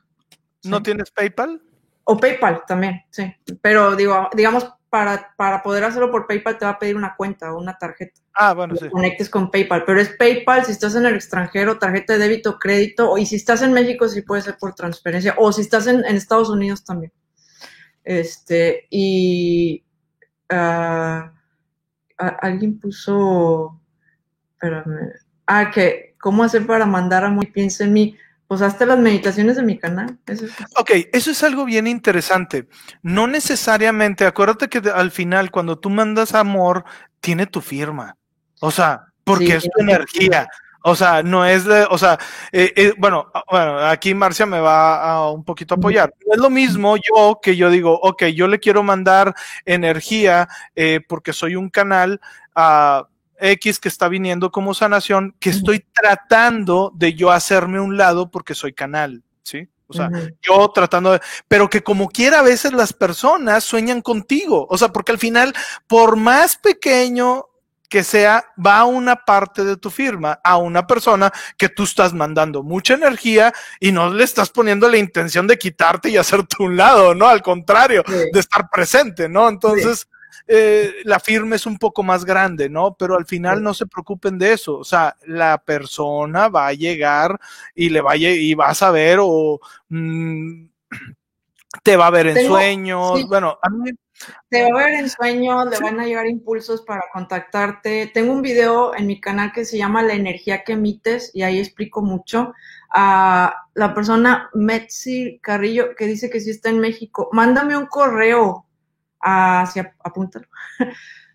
¿No 0.64 0.84
tienes 0.84 1.12
PayPal? 1.12 1.62
O 2.04 2.18
PayPal 2.18 2.64
también, 2.68 3.04
sí. 3.10 3.34
Pero 3.62 3.96
digo, 3.96 4.30
digamos, 4.34 4.70
para, 4.90 5.34
para 5.36 5.62
poder 5.64 5.84
hacerlo 5.84 6.12
por 6.12 6.28
PayPal 6.28 6.58
te 6.58 6.66
va 6.66 6.72
a 6.72 6.80
pedir 6.80 6.96
una 6.96 7.16
cuenta 7.16 7.54
o 7.54 7.60
una 7.60 7.78
tarjeta. 7.78 8.22
Ah, 8.34 8.54
bueno, 8.54 8.76
sí. 8.76 8.90
Conectes 8.90 9.30
con 9.30 9.52
PayPal, 9.52 9.84
pero 9.86 10.00
es 10.00 10.10
PayPal 10.10 10.66
si 10.66 10.72
estás 10.72 10.96
en 10.96 11.06
el 11.06 11.16
extranjero, 11.16 11.78
tarjeta 11.78 12.14
de 12.14 12.20
débito, 12.20 12.58
crédito, 12.58 13.18
y 13.18 13.26
si 13.26 13.36
estás 13.36 13.62
en 13.62 13.74
México 13.74 14.08
sí 14.08 14.22
puede 14.22 14.44
ser 14.44 14.58
por 14.58 14.74
transferencia, 14.76 15.36
o 15.38 15.52
si 15.52 15.62
estás 15.62 15.88
en, 15.88 16.06
Estados 16.06 16.50
Unidos 16.50 16.84
también. 16.84 17.12
Este, 18.04 18.88
y 18.90 19.84
ah, 20.50 21.34
alguien 22.18 22.80
puso, 22.80 23.80
espérame, 24.54 25.14
ah, 25.48 25.72
que, 25.72 26.16
¿cómo 26.20 26.44
hacer 26.44 26.66
para 26.66 26.86
mandar 26.86 27.26
a 27.26 27.30
muy 27.30 27.48
piensa 27.48 27.84
en 27.84 27.94
mí? 27.94 28.18
Pues 28.48 28.62
hasta 28.62 28.86
las 28.86 28.98
meditaciones 28.98 29.58
de 29.58 29.64
mi 29.64 29.78
canal. 29.78 30.18
Eso 30.26 30.46
es. 30.46 30.52
Ok, 30.78 30.92
eso 31.12 31.32
es 31.32 31.44
algo 31.44 31.66
bien 31.66 31.86
interesante. 31.86 32.68
No 33.02 33.28
necesariamente, 33.28 34.26
acuérdate 34.26 34.70
que 34.70 34.90
al 34.90 35.12
final, 35.12 35.52
cuando 35.52 35.78
tú 35.78 35.90
mandas 35.90 36.34
amor, 36.34 36.86
tiene 37.20 37.46
tu 37.46 37.60
firma. 37.60 38.16
O 38.62 38.72
sea, 38.72 39.08
porque 39.24 39.56
es 39.56 39.64
tu 39.64 39.82
energía. 39.82 40.48
O 40.84 40.96
sea, 40.96 41.22
no 41.22 41.46
es 41.46 41.66
de, 41.66 41.86
o 41.90 41.98
sea, 41.98 42.18
eh, 42.54 42.72
eh, 42.78 42.94
bueno, 42.98 43.30
ah, 43.34 43.44
bueno, 43.52 43.80
aquí 43.80 44.14
Marcia 44.14 44.46
me 44.46 44.62
va 44.62 45.04
a 45.04 45.30
un 45.32 45.44
poquito 45.44 45.76
apoyar. 45.76 46.14
No 46.26 46.34
es 46.34 46.40
lo 46.40 46.50
mismo 46.50 46.96
yo 46.96 47.40
que 47.42 47.58
yo 47.58 47.70
digo, 47.70 48.00
ok, 48.02 48.28
yo 48.28 48.48
le 48.48 48.60
quiero 48.60 48.84
mandar 48.84 49.36
energía 49.66 50.48
eh, 50.76 51.02
porque 51.06 51.34
soy 51.34 51.58
un 51.58 51.70
canal 51.70 52.22
a 52.56 53.08
X 53.40 53.80
que 53.80 53.90
está 53.90 54.08
viniendo 54.08 54.52
como 54.52 54.74
sanación, 54.74 55.36
que 55.40 55.50
estoy 55.50 55.86
tratando 55.94 56.92
de 56.96 57.14
yo 57.14 57.32
hacerme 57.32 57.80
un 57.80 57.98
lado 57.98 58.32
porque 58.32 58.56
soy 58.56 58.74
canal, 58.74 59.24
¿sí? 59.44 59.68
O 59.88 59.94
sea, 59.94 60.10
yo 60.42 60.70
tratando 60.74 61.14
de, 61.14 61.22
pero 61.48 61.70
que 61.70 61.82
como 61.82 62.10
quiera 62.10 62.40
a 62.40 62.44
veces 62.44 62.74
las 62.74 62.92
personas 62.92 63.64
sueñan 63.64 64.02
contigo, 64.02 64.68
o 64.70 64.78
sea, 64.78 64.90
porque 64.90 65.14
al 65.14 65.18
final, 65.18 65.54
por 65.88 66.18
más 66.18 66.58
pequeño 66.58 67.46
que 67.90 68.04
sea, 68.04 68.46
va 68.64 68.84
una 68.84 69.16
parte 69.16 69.64
de 69.64 69.78
tu 69.78 69.90
firma 69.90 70.40
a 70.44 70.58
una 70.58 70.86
persona 70.86 71.32
que 71.58 71.70
tú 71.70 71.84
estás 71.84 72.14
mandando 72.14 72.64
mucha 72.64 72.96
energía 72.96 73.54
y 73.80 73.94
no 73.94 74.14
le 74.14 74.26
estás 74.26 74.50
poniendo 74.50 74.90
la 74.90 74.98
intención 74.98 75.48
de 75.48 75.58
quitarte 75.58 76.10
y 76.10 76.18
hacerte 76.18 76.58
un 76.60 76.76
lado, 76.76 77.16
¿no? 77.16 77.28
Al 77.28 77.42
contrario, 77.42 78.04
de 78.06 78.40
estar 78.40 78.70
presente, 78.70 79.30
¿no? 79.30 79.48
Entonces, 79.48 80.08
eh, 80.48 80.92
la 81.04 81.20
firma 81.20 81.56
es 81.56 81.66
un 81.66 81.78
poco 81.78 82.04
más 82.04 82.26
grande, 82.26 82.70
¿no? 82.70 82.96
Pero 82.96 83.16
al 83.16 83.26
final 83.26 83.64
no 83.64 83.74
se 83.74 83.88
preocupen 83.88 84.38
de 84.38 84.54
eso. 84.54 84.78
O 84.78 84.84
sea, 84.84 85.16
la 85.26 85.58
persona 85.58 86.50
va 86.50 86.68
a 86.68 86.74
llegar 86.74 87.40
y 87.74 87.90
le 87.90 88.02
vaya 88.02 88.32
y 88.32 88.54
vas 88.54 88.82
a 88.84 88.92
ver 88.92 89.20
o 89.22 89.60
mm, 89.90 90.66
te 91.84 91.98
va 91.98 92.08
a 92.08 92.12
ver 92.12 92.28
en 92.28 92.48
sueños. 92.48 93.28
Bueno, 93.28 93.58
a 93.62 93.70
mí 93.70 93.92
te 94.50 94.64
va 94.64 94.82
a 94.82 94.86
ver 94.86 94.94
en 94.96 95.10
sueños, 95.10 95.68
le 95.70 95.80
van 95.80 96.00
a 96.00 96.06
llegar 96.06 96.28
impulsos 96.28 96.82
para 96.82 97.04
contactarte. 97.14 98.08
Tengo 98.14 98.34
un 98.34 98.42
video 98.42 98.96
en 98.96 99.08
mi 99.08 99.20
canal 99.20 99.52
que 99.52 99.66
se 99.66 99.78
llama 99.78 100.04
La 100.04 100.14
energía 100.14 100.64
que 100.64 100.74
emites 100.74 101.32
y 101.34 101.44
ahí 101.44 101.60
explico 101.60 102.02
mucho. 102.02 102.54
A 102.90 103.54
la 103.74 103.94
persona 103.94 104.50
Metzi 104.54 105.40
Carrillo 105.42 105.94
que 105.96 106.06
dice 106.06 106.30
que 106.30 106.40
sí 106.40 106.52
está 106.52 106.70
en 106.70 106.80
México, 106.80 107.30
mándame 107.34 107.78
un 107.78 107.88
correo 107.88 108.67
hacia, 109.28 109.96
apúntalo. 110.04 110.48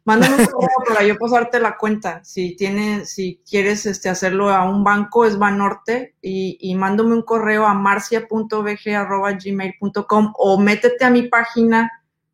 Mándame 0.05 0.35
un 0.35 0.47
correo 0.47 0.82
para 0.89 1.05
yo 1.05 1.16
pasarte 1.16 1.60
la 1.60 1.77
cuenta. 1.77 2.24
Si 2.24 2.56
tienes, 2.56 3.10
si 3.10 3.40
quieres 3.48 3.86
este, 3.86 4.09
hacerlo 4.09 4.51
a 4.51 4.69
un 4.69 4.82
banco, 4.82 5.24
es 5.24 5.39
Banorte, 5.39 6.16
y, 6.20 6.59
y 6.60 6.74
mándame 6.74 7.14
un 7.14 7.23
correo 7.23 7.64
a 7.66 7.74
marcia.bg.gmail.com 7.74 10.32
o 10.36 10.59
métete 10.59 11.05
a 11.05 11.10
mi 11.10 11.28
página 11.28 11.89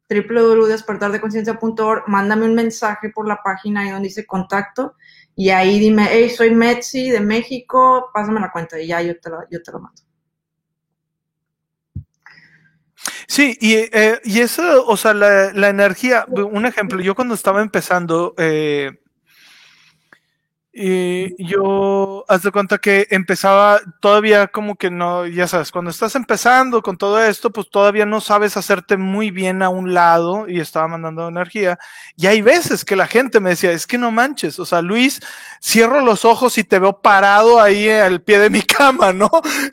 www.despertardeconciencia.org, 0.09 2.05
mándame 2.07 2.47
un 2.47 2.55
mensaje 2.55 3.11
por 3.11 3.29
la 3.29 3.43
página 3.43 3.83
ahí 3.83 3.91
donde 3.91 4.09
dice 4.09 4.25
contacto 4.27 4.95
y 5.37 5.51
ahí 5.51 5.79
dime, 5.79 6.09
hey, 6.11 6.31
soy 6.31 6.51
Metsi 6.51 7.11
de 7.11 7.21
México, 7.21 8.11
pásame 8.13 8.41
la 8.41 8.51
cuenta 8.51 8.81
y 8.81 8.89
ya 8.89 9.01
yo 9.03 9.21
te 9.21 9.31
lo, 9.31 9.39
yo 9.51 9.63
te 9.63 9.71
lo 9.71 9.79
mando. 9.81 10.08
Sí, 13.29 13.59
y, 13.61 13.75
eh, 13.75 14.21
y 14.25 14.41
eso, 14.41 14.87
o 14.87 14.97
sea, 14.97 15.13
la, 15.13 15.53
la, 15.53 15.69
energía, 15.69 16.25
un 16.29 16.65
ejemplo, 16.65 17.01
yo 17.01 17.15
cuando 17.15 17.35
estaba 17.35 17.61
empezando, 17.61 18.35
eh, 18.39 18.93
y 20.81 21.45
yo, 21.45 22.25
haz 22.29 22.45
de 22.45 22.53
cuenta 22.53 22.79
que 22.79 23.09
empezaba 23.11 23.81
todavía 23.99 24.47
como 24.47 24.77
que 24.77 24.93
no, 24.93 25.27
ya 25.27 25.49
sabes, 25.49 25.73
cuando 25.73 25.91
estás 25.91 26.15
empezando 26.15 26.83
con 26.83 26.97
todo 26.97 27.21
esto, 27.21 27.51
pues 27.51 27.69
todavía 27.69 28.07
no 28.07 28.21
sabes 28.21 28.57
hacerte 28.57 28.97
muy 28.97 29.33
bien 29.33 29.63
a 29.65 29.71
un 29.71 29.93
lado 29.93 30.47
y 30.49 30.61
estaba 30.61 30.87
mandando 30.87 31.27
energía. 31.27 31.81
Y 32.17 32.29
hay 32.29 32.43
veces 32.43 32.85
que 32.85 32.95
la 32.95 33.09
gente 33.09 33.41
me 33.41 33.51
decía, 33.51 33.73
es 33.73 33.89
que 33.89 33.99
no 33.99 34.13
manches, 34.13 34.61
o 34.61 34.65
sea, 34.65 34.81
Luis, 34.81 35.21
cierro 35.61 36.01
los 36.01 36.25
ojos 36.25 36.57
y 36.59 36.63
te 36.63 36.79
veo 36.79 37.01
parado 37.01 37.61
ahí 37.61 37.91
al 37.91 38.23
pie 38.23 38.39
de 38.39 38.51
mi 38.51 38.63
cama, 38.63 39.13
¿no? 39.13 39.31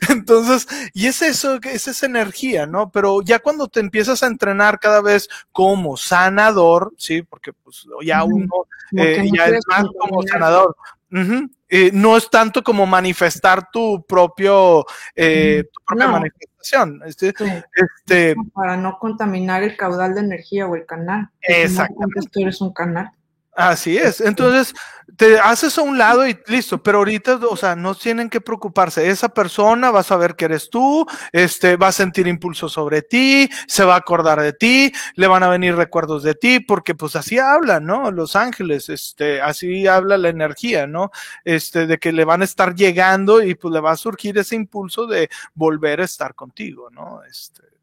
Entonces, 0.08 0.66
y 0.92 1.06
es 1.06 1.22
eso, 1.22 1.60
es 1.62 1.86
esa 1.86 2.06
energía, 2.06 2.66
¿no? 2.66 2.90
Pero 2.90 3.22
ya 3.22 3.38
cuando 3.38 3.68
te 3.68 3.78
empiezas 3.78 4.24
a 4.24 4.26
entrenar 4.26 4.80
cada 4.80 5.00
vez 5.02 5.28
como 5.52 5.96
sanador, 5.96 6.92
sí, 6.98 7.22
porque 7.22 7.52
pues 7.52 7.86
ya 8.02 8.24
uno 8.24 8.66
eh, 8.96 9.30
ya 9.32 9.46
es 9.46 9.64
más 9.68 9.84
como 10.00 10.22
sanador 10.24 10.76
eh, 11.10 11.90
no 11.92 12.16
es 12.16 12.30
tanto 12.30 12.62
como 12.62 12.86
manifestar 12.86 13.70
tu 13.70 14.04
propio 14.06 14.84
eh, 15.14 15.64
tu 15.72 15.80
propia 15.86 16.08
manifestación. 16.08 17.00
Este, 17.06 17.34
este, 17.74 18.34
para 18.52 18.76
no 18.76 18.98
contaminar 18.98 19.62
el 19.62 19.76
caudal 19.76 20.14
de 20.14 20.20
energía 20.20 20.66
o 20.66 20.74
el 20.76 20.86
canal. 20.86 21.30
Exactamente. 21.40 22.28
tú 22.30 22.40
eres 22.40 22.60
un 22.60 22.72
canal. 22.72 23.12
Así 23.56 23.96
es. 23.96 24.20
Entonces, 24.20 24.74
te 25.16 25.38
haces 25.38 25.78
a 25.78 25.82
un 25.82 25.96
lado 25.96 26.28
y 26.28 26.38
listo, 26.46 26.82
pero 26.82 26.98
ahorita, 26.98 27.36
o 27.48 27.56
sea, 27.56 27.74
no 27.74 27.94
tienen 27.94 28.28
que 28.28 28.42
preocuparse. 28.42 29.08
Esa 29.08 29.30
persona 29.30 29.90
va 29.90 30.00
a 30.00 30.02
saber 30.02 30.36
que 30.36 30.44
eres 30.44 30.68
tú, 30.68 31.06
este, 31.32 31.76
va 31.76 31.88
a 31.88 31.92
sentir 31.92 32.26
impulso 32.26 32.68
sobre 32.68 33.00
ti, 33.00 33.48
se 33.66 33.84
va 33.84 33.94
a 33.94 33.98
acordar 33.98 34.42
de 34.42 34.52
ti, 34.52 34.92
le 35.14 35.26
van 35.26 35.42
a 35.42 35.48
venir 35.48 35.74
recuerdos 35.74 36.22
de 36.22 36.34
ti, 36.34 36.60
porque 36.60 36.94
pues 36.94 37.16
así 37.16 37.38
hablan, 37.38 37.86
¿no? 37.86 38.10
Los 38.10 38.36
ángeles, 38.36 38.90
este, 38.90 39.40
así 39.40 39.86
habla 39.86 40.18
la 40.18 40.28
energía, 40.28 40.86
¿no? 40.86 41.10
Este, 41.44 41.86
de 41.86 41.96
que 41.98 42.12
le 42.12 42.26
van 42.26 42.42
a 42.42 42.44
estar 42.44 42.74
llegando 42.74 43.42
y 43.42 43.54
pues 43.54 43.72
le 43.72 43.80
va 43.80 43.92
a 43.92 43.96
surgir 43.96 44.36
ese 44.36 44.54
impulso 44.54 45.06
de 45.06 45.30
volver 45.54 46.02
a 46.02 46.04
estar 46.04 46.34
contigo, 46.34 46.90
¿no? 46.90 47.22
Este. 47.24 47.75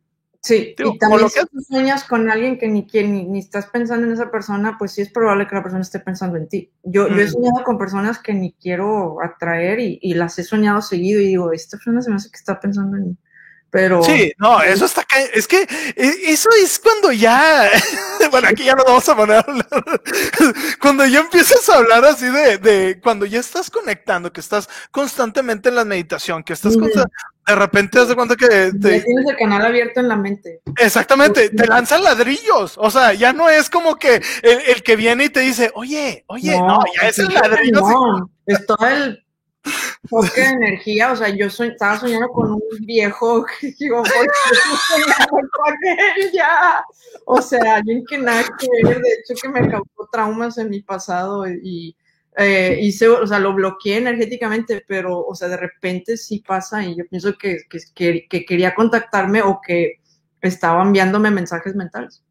Sí, 0.44 0.76
y 0.78 0.98
también 0.98 1.30
si 1.30 1.40
tú 1.46 1.62
sueñas 1.62 2.04
con 2.04 2.30
alguien 2.30 2.60
que 2.60 2.68
ni, 2.68 2.86
ni, 2.92 3.24
ni, 3.24 3.40
estás 3.40 3.68
pensando 3.68 4.06
en 4.06 4.12
esa 4.12 4.30
persona, 4.30 4.76
pues 4.78 4.92
sí 4.92 5.02
es 5.02 5.10
probable 5.10 5.48
que 5.48 5.56
la 5.56 5.64
persona 5.64 5.82
esté 5.82 6.02
pensando 6.02 6.38
en 6.38 6.50
ti. 6.50 6.70
Yo, 6.84 7.08
yo 7.08 7.16
he 7.16 7.30
soñado 7.30 7.64
con 7.64 7.78
personas 7.78 8.20
que 8.20 8.34
ni 8.34 8.52
quiero 8.52 9.24
atraer 9.24 9.80
y, 9.80 10.00
y, 10.02 10.16
las 10.16 10.38
he 10.38 10.44
soñado 10.44 10.82
seguido 10.82 11.22
y 11.22 11.28
digo, 11.28 11.54
esta 11.54 11.78
persona 11.78 12.02
se 12.02 12.10
me 12.10 12.18
hace 12.18 12.30
que 12.30 12.36
está 12.36 12.60
pensando 12.60 12.98
en 12.98 13.08
mí. 13.08 13.18
Pero... 13.70 14.04
Sí, 14.04 14.34
no, 14.38 14.62
eso 14.62 14.86
está 14.86 15.04
Es 15.34 15.48
que 15.48 15.62
e, 15.96 16.14
eso 16.28 16.50
es 16.62 16.78
cuando 16.78 17.14
ya. 17.14 17.72
bueno, 18.30 18.50
aquí 18.50 18.66
ya 18.66 18.76
no 18.76 18.84
vamos 18.84 19.08
a 19.08 19.16
poner 19.16 19.38
a 19.38 19.40
hablar. 19.40 20.02
cuando 20.82 21.06
ya 21.06 21.22
empiezas 21.22 21.68
a 21.70 21.78
hablar 21.78 22.04
así 22.04 22.26
de, 22.26 22.58
de. 22.58 23.00
Cuando 23.02 23.26
ya 23.26 23.40
estás 23.40 23.72
conectando, 23.72 24.32
que 24.34 24.42
estás 24.42 24.70
constantemente 24.92 25.70
en 25.70 25.76
la 25.76 25.86
meditación, 25.86 26.44
que 26.44 26.54
estás. 26.54 26.78
De 27.46 27.56
repente 27.56 27.92
te 27.92 28.06
das 28.06 28.16
cuenta 28.16 28.36
que. 28.36 28.48
Te, 28.48 29.00
ya 29.00 29.04
tienes 29.04 29.30
el 29.30 29.36
canal 29.36 29.66
abierto 29.66 30.00
en 30.00 30.08
la 30.08 30.16
mente. 30.16 30.62
Exactamente, 30.78 31.50
te 31.50 31.68
lanzan 31.68 32.04
ladrillos. 32.04 32.78
O 32.78 32.90
sea, 32.90 33.14
ya 33.14 33.34
no 33.34 33.50
es 33.50 33.70
como 33.70 33.96
que 33.96 34.22
el, 34.42 34.60
el 34.68 34.84
que 34.84 34.96
viene 34.96 35.26
y 35.26 35.30
te 35.30 35.42
dice, 35.42 35.72
oye, 35.76 36.24
oye, 36.28 36.58
no, 36.58 36.80
ya 36.96 37.10
es 37.10 37.20
el 37.20 37.34
ladrillo. 37.34 37.82
No, 37.82 38.30
es 38.46 38.66
todo 38.66 38.88
el 38.88 39.24
porque 40.10 40.42
de 40.42 40.48
energía, 40.48 41.12
o 41.12 41.16
sea, 41.16 41.30
yo 41.30 41.48
estaba 41.48 41.98
soñando 41.98 42.28
con 42.30 42.52
un 42.52 42.62
viejo 42.82 43.46
que 43.62 43.74
digo, 43.80 44.04
¿por 44.04 45.50
con 45.50 45.74
él 45.84 46.32
ya? 46.34 46.84
O 47.26 47.42
sea, 47.42 47.76
alguien 47.76 48.04
que 48.06 48.18
nada 48.18 48.44
que 48.60 48.68
ver, 48.84 49.00
de 49.00 49.14
hecho 49.14 49.34
que 49.42 49.50
me 49.50 49.70
causó 49.70 50.10
traumas 50.12 50.58
en 50.58 50.70
mi 50.70 50.82
pasado 50.82 51.48
y 51.48 51.96
eh, 52.38 52.78
hice, 52.82 53.08
o 53.10 53.28
sea, 53.28 53.40
lo 53.40 53.54
bloqueé 53.54 53.98
energéticamente, 53.98 54.84
pero, 54.88 55.20
o 55.26 55.36
sea, 55.36 55.48
de 55.48 55.58
repente 55.58 56.18
sí 56.18 56.44
pasa 56.46 56.84
y 56.84 56.96
yo 56.96 57.06
pienso 57.10 57.38
que, 57.38 57.58
que, 57.94 58.28
que 58.28 58.46
quería 58.46 58.74
contactarme 58.76 59.42
o 59.42 59.60
que 59.66 60.00
estaba 60.42 60.84
enviándome 60.84 61.32
mensajes 61.32 61.76
mentales. 61.76 62.24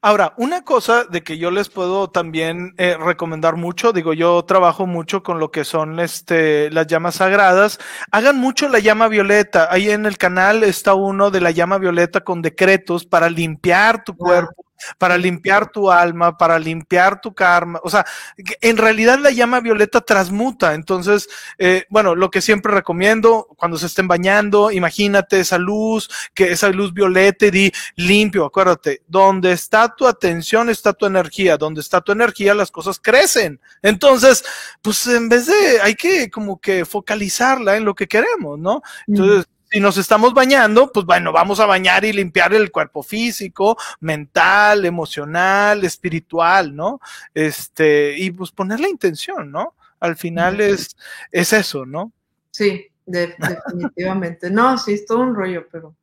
Ahora, 0.00 0.34
una 0.36 0.62
cosa 0.62 1.04
de 1.04 1.22
que 1.22 1.38
yo 1.38 1.50
les 1.50 1.68
puedo 1.68 2.10
también 2.10 2.74
eh, 2.76 2.96
recomendar 2.98 3.56
mucho, 3.56 3.92
digo, 3.92 4.12
yo 4.12 4.44
trabajo 4.44 4.86
mucho 4.86 5.22
con 5.22 5.38
lo 5.38 5.50
que 5.50 5.64
son 5.64 6.00
este, 6.00 6.70
las 6.70 6.86
llamas 6.86 7.16
sagradas, 7.16 7.78
hagan 8.10 8.38
mucho 8.38 8.68
la 8.68 8.80
llama 8.80 9.08
violeta. 9.08 9.68
Ahí 9.70 9.90
en 9.90 10.06
el 10.06 10.18
canal 10.18 10.62
está 10.64 10.94
uno 10.94 11.30
de 11.30 11.40
la 11.40 11.50
llama 11.50 11.78
violeta 11.78 12.22
con 12.22 12.42
decretos 12.42 13.06
para 13.06 13.30
limpiar 13.30 14.04
tu 14.04 14.16
cuerpo, 14.16 14.61
para 14.98 15.18
limpiar 15.18 15.70
tu 15.70 15.90
alma, 15.90 16.36
para 16.36 16.58
limpiar 16.58 17.20
tu 17.20 17.34
karma. 17.34 17.80
O 17.82 17.90
sea, 17.90 18.04
en 18.36 18.76
realidad 18.76 19.18
la 19.18 19.30
llama 19.30 19.60
violeta 19.60 20.00
transmuta. 20.00 20.74
Entonces, 20.74 21.28
eh, 21.58 21.84
bueno, 21.90 22.14
lo 22.14 22.30
que 22.30 22.40
siempre 22.40 22.72
recomiendo 22.72 23.48
cuando 23.56 23.78
se 23.78 23.86
estén 23.86 24.08
bañando, 24.08 24.70
imagínate 24.70 25.40
esa 25.40 25.58
luz, 25.58 26.08
que 26.34 26.52
esa 26.52 26.68
luz 26.68 26.92
violeta 26.92 27.46
y 27.46 27.50
di 27.50 27.72
limpio, 27.96 28.44
acuérdate, 28.44 29.02
donde 29.06 29.52
está 29.52 29.94
tu 29.94 30.06
atención 30.06 30.70
está 30.70 30.92
tu 30.92 31.06
energía, 31.06 31.56
donde 31.56 31.80
está 31.80 32.00
tu 32.00 32.12
energía 32.12 32.54
las 32.54 32.70
cosas 32.70 32.98
crecen. 33.00 33.60
Entonces, 33.82 34.44
pues 34.80 35.06
en 35.06 35.28
vez 35.28 35.46
de, 35.46 35.80
hay 35.82 35.94
que 35.94 36.30
como 36.30 36.60
que 36.60 36.84
focalizarla 36.84 37.76
en 37.76 37.84
lo 37.84 37.94
que 37.94 38.06
queremos, 38.08 38.58
¿no? 38.58 38.82
Entonces, 39.06 39.46
si 39.72 39.80
nos 39.80 39.96
estamos 39.96 40.34
bañando, 40.34 40.92
pues 40.92 41.06
bueno, 41.06 41.32
vamos 41.32 41.58
a 41.58 41.66
bañar 41.66 42.04
y 42.04 42.12
limpiar 42.12 42.52
el 42.52 42.70
cuerpo 42.70 43.02
físico, 43.02 43.78
mental, 44.00 44.84
emocional, 44.84 45.82
espiritual, 45.84 46.76
¿no? 46.76 47.00
Este, 47.32 48.14
y 48.18 48.30
pues 48.32 48.50
poner 48.50 48.80
la 48.80 48.90
intención, 48.90 49.50
¿no? 49.50 49.74
Al 49.98 50.16
final 50.16 50.60
es, 50.60 50.94
es 51.30 51.54
eso, 51.54 51.86
¿no? 51.86 52.12
Sí, 52.50 52.86
definitivamente. 53.06 54.50
No, 54.50 54.76
sí, 54.76 54.92
es 54.92 55.06
todo 55.06 55.20
un 55.20 55.34
rollo, 55.34 55.66
pero 55.72 55.94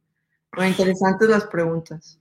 interesantes 0.65 1.29
las 1.29 1.45
preguntas. 1.45 2.17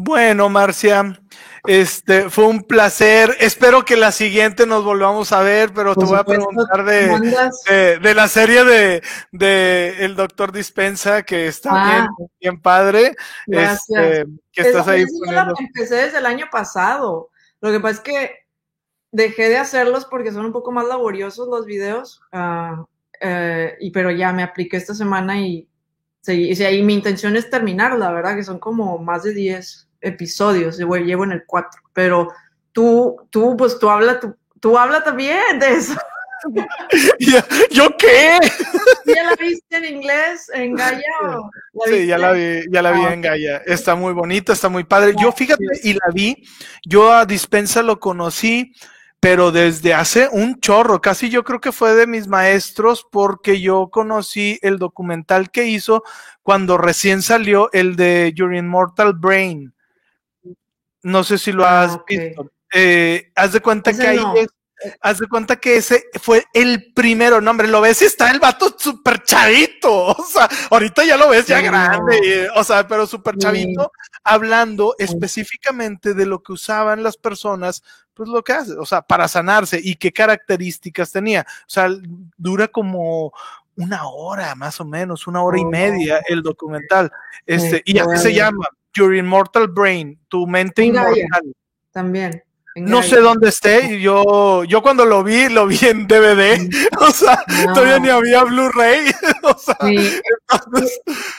Bueno, 0.00 0.48
Marcia, 0.48 1.20
este 1.66 2.30
fue 2.30 2.46
un 2.46 2.62
placer. 2.62 3.36
Espero 3.40 3.84
que 3.84 3.96
la 3.96 4.12
siguiente 4.12 4.64
nos 4.64 4.84
volvamos 4.84 5.32
a 5.32 5.42
ver, 5.42 5.72
pero 5.74 5.96
te 5.96 6.04
voy 6.04 6.16
a 6.16 6.22
preguntar 6.22 6.84
de, 6.84 7.98
de, 8.00 8.14
la 8.14 8.28
serie 8.28 8.62
de, 8.62 9.02
de, 9.32 10.04
El 10.04 10.14
Doctor 10.14 10.52
Dispensa, 10.52 11.24
que 11.24 11.48
está 11.48 11.72
bien, 11.72 12.02
ah. 12.04 12.08
bien, 12.40 12.62
padre. 12.62 13.16
Este, 13.48 14.24
que 14.52 14.62
estás 14.62 14.86
ahí. 14.86 15.04
Poniendo... 15.04 15.54
empecé 15.58 15.96
desde 15.96 16.18
el 16.18 16.26
año 16.26 16.46
pasado. 16.48 17.30
Lo 17.60 17.72
que 17.72 17.80
pasa 17.80 17.94
es 17.94 18.00
que 18.00 18.30
dejé 19.10 19.48
de 19.48 19.56
hacerlos 19.56 20.04
porque 20.04 20.30
son 20.30 20.46
un 20.46 20.52
poco 20.52 20.70
más 20.70 20.86
laboriosos 20.86 21.48
los 21.48 21.66
videos. 21.66 22.20
Uh, 22.32 22.84
y, 23.80 23.90
pero 23.90 24.12
ya 24.12 24.32
me 24.32 24.44
apliqué 24.44 24.76
esta 24.76 24.94
semana 24.94 25.40
y, 25.40 25.68
sí, 26.20 26.52
y, 26.52 26.82
mi 26.84 26.94
intención 26.94 27.34
es 27.34 27.50
terminar, 27.50 27.98
la 27.98 28.12
verdad, 28.12 28.36
que 28.36 28.44
son 28.44 28.60
como 28.60 28.98
más 28.98 29.24
de 29.24 29.34
10 29.34 29.87
episodios, 30.00 30.78
yo 30.78 30.88
llevo 30.96 31.24
en 31.24 31.32
el 31.32 31.44
4, 31.46 31.82
pero 31.92 32.28
tú, 32.72 33.16
tú, 33.30 33.56
pues 33.56 33.78
tú 33.78 33.90
habla, 33.90 34.20
tú, 34.20 34.36
tú 34.60 34.78
habla 34.78 35.02
también 35.02 35.58
de 35.58 35.70
eso. 35.72 35.94
¿Yo 37.70 37.96
qué? 37.96 38.38
¿Ya 39.06 39.24
la 39.24 39.34
viste 39.36 39.76
en 39.76 39.84
inglés, 39.96 40.50
en 40.54 40.74
Gaia? 40.74 41.02
sí, 41.86 42.06
ya 42.06 42.18
la 42.18 42.32
vi, 42.32 42.62
ya 42.70 42.82
la 42.82 42.92
vi 42.92 43.00
ah, 43.04 43.12
en 43.12 43.20
Gaia. 43.20 43.56
Está 43.66 43.94
muy 43.94 44.12
bonita, 44.12 44.52
está 44.52 44.68
muy 44.68 44.84
padre. 44.84 45.14
Yo 45.20 45.32
fíjate, 45.32 45.64
y 45.82 45.94
la 45.94 46.10
vi, 46.12 46.36
yo 46.84 47.12
a 47.12 47.26
Dispensa 47.26 47.82
lo 47.82 47.98
conocí, 47.98 48.72
pero 49.20 49.50
desde 49.50 49.94
hace 49.94 50.28
un 50.30 50.60
chorro, 50.60 51.00
casi 51.00 51.28
yo 51.28 51.42
creo 51.42 51.60
que 51.60 51.72
fue 51.72 51.94
de 51.94 52.06
mis 52.06 52.28
maestros, 52.28 53.04
porque 53.10 53.60
yo 53.60 53.88
conocí 53.90 54.58
el 54.62 54.78
documental 54.78 55.50
que 55.50 55.66
hizo 55.66 56.04
cuando 56.42 56.78
recién 56.78 57.22
salió 57.22 57.68
el 57.72 57.96
de 57.96 58.32
Your 58.34 58.54
Immortal 58.54 59.14
Brain 59.14 59.74
no 61.02 61.24
sé 61.24 61.38
si 61.38 61.52
lo 61.52 61.64
ah, 61.64 61.82
has 61.82 61.98
visto. 62.06 62.50
Eh, 62.72 63.30
haz 63.34 63.52
de 63.52 63.60
cuenta 63.60 63.92
que 63.92 64.06
ahí 64.06 64.20
es, 64.36 64.48
haz 65.00 65.18
de 65.18 65.28
cuenta 65.28 65.56
que 65.56 65.76
ese 65.76 66.04
fue 66.20 66.44
el 66.52 66.92
primero, 66.92 67.40
no, 67.40 67.50
hombre, 67.50 67.68
lo 67.68 67.80
ves 67.80 68.02
y 68.02 68.04
está 68.04 68.30
el 68.30 68.40
vato 68.40 68.74
súper 68.78 69.22
chavito, 69.22 70.06
o 70.06 70.24
sea, 70.24 70.48
ahorita 70.70 71.04
ya 71.04 71.16
lo 71.16 71.28
ves 71.28 71.46
ya 71.46 71.60
grande, 71.60 72.48
o 72.54 72.64
sea, 72.64 72.86
pero 72.86 73.06
súper 73.06 73.36
chavito, 73.36 73.92
hablando 74.22 74.94
específicamente 74.98 76.14
de 76.14 76.26
lo 76.26 76.42
que 76.42 76.52
usaban 76.52 77.02
las 77.02 77.16
personas, 77.16 77.82
pues 78.14 78.28
lo 78.28 78.42
que 78.42 78.52
hace, 78.52 78.72
o 78.74 78.86
sea, 78.86 79.02
para 79.02 79.28
sanarse 79.28 79.80
y 79.82 79.96
qué 79.96 80.12
características 80.12 81.12
tenía, 81.12 81.46
o 81.48 81.70
sea, 81.70 81.88
dura 82.36 82.68
como 82.68 83.32
una 83.76 84.08
hora 84.08 84.54
más 84.56 84.80
o 84.80 84.84
menos, 84.84 85.26
una 85.26 85.42
hora 85.42 85.58
y 85.58 85.64
oh, 85.64 85.70
media 85.70 86.20
el 86.28 86.42
documental, 86.42 87.10
este, 87.46 87.82
y 87.84 87.98
así 87.98 88.16
se 88.22 88.34
llama, 88.34 88.66
Your 88.94 89.14
Immortal 89.14 89.68
Brain, 89.68 90.18
tu 90.28 90.46
mente 90.46 90.84
inmortal. 90.84 91.54
También. 91.92 92.42
No 92.76 93.02
sé 93.02 93.20
dónde 93.20 93.48
esté, 93.48 94.00
yo, 94.00 94.62
yo 94.64 94.82
cuando 94.82 95.04
lo 95.04 95.24
vi, 95.24 95.48
lo 95.48 95.66
vi 95.66 95.78
en 95.82 96.06
DVD, 96.06 96.68
o 97.00 97.10
sea, 97.10 97.42
todavía 97.74 97.98
ni 97.98 98.08
había 98.08 98.44
Blu-ray, 98.44 99.10
o 99.42 99.58
sea, 99.58 99.76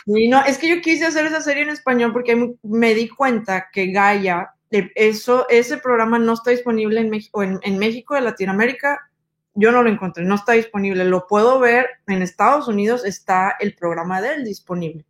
no, 0.05 0.45
es 0.45 0.57
que 0.57 0.69
yo 0.69 0.81
quise 0.81 1.05
hacer 1.05 1.25
esa 1.25 1.39
serie 1.41 1.63
en 1.63 1.69
español 1.69 2.11
porque 2.11 2.55
me 2.63 2.93
di 2.93 3.07
cuenta 3.07 3.67
que 3.71 3.87
Gaia, 3.87 4.53
eso, 4.69 5.47
ese 5.49 5.77
programa 5.77 6.19
no 6.19 6.33
está 6.33 6.51
disponible 6.51 6.99
en 6.99 7.09
México, 7.09 7.41
en, 7.41 7.59
en 7.63 7.77
México, 7.77 8.15
en 8.17 8.25
Latinoamérica, 8.25 9.09
yo 9.55 9.71
no 9.71 9.83
lo 9.83 9.89
encontré, 9.89 10.23
no 10.23 10.35
está 10.35 10.53
disponible, 10.53 11.05
lo 11.05 11.27
puedo 11.27 11.59
ver 11.59 11.87
en 12.07 12.21
Estados 12.21 12.67
Unidos, 12.67 13.05
está 13.05 13.55
el 13.59 13.75
programa 13.75 14.21
de 14.21 14.33
él 14.35 14.45
disponible. 14.45 15.05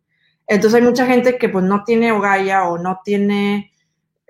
Entonces 0.50 0.80
hay 0.80 0.82
mucha 0.84 1.06
gente 1.06 1.38
que 1.38 1.48
pues 1.48 1.64
no 1.64 1.84
tiene 1.84 2.10
Gaia 2.18 2.64
o 2.64 2.76
no 2.76 3.00
tiene, 3.04 3.72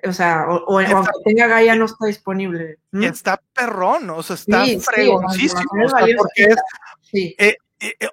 o 0.07 0.13
sea, 0.13 0.45
o, 0.51 0.79
aunque 0.79 1.11
tenga 1.25 1.47
Gaia 1.47 1.75
no 1.75 1.87
está 1.87 2.05
disponible. 2.05 2.77
Y 2.93 3.07
está 3.07 3.41
perrón, 3.55 4.11
o 4.11 4.23
sea, 4.23 4.37
está 4.37 4.67
sí, 4.67 4.79
fregoncísimo. 4.79 5.63
porque 6.19 6.43
es, 6.43 6.57
sí. 7.11 7.35
Eh, 7.39 7.47
eh, 7.49 7.49
eh, 7.49 7.57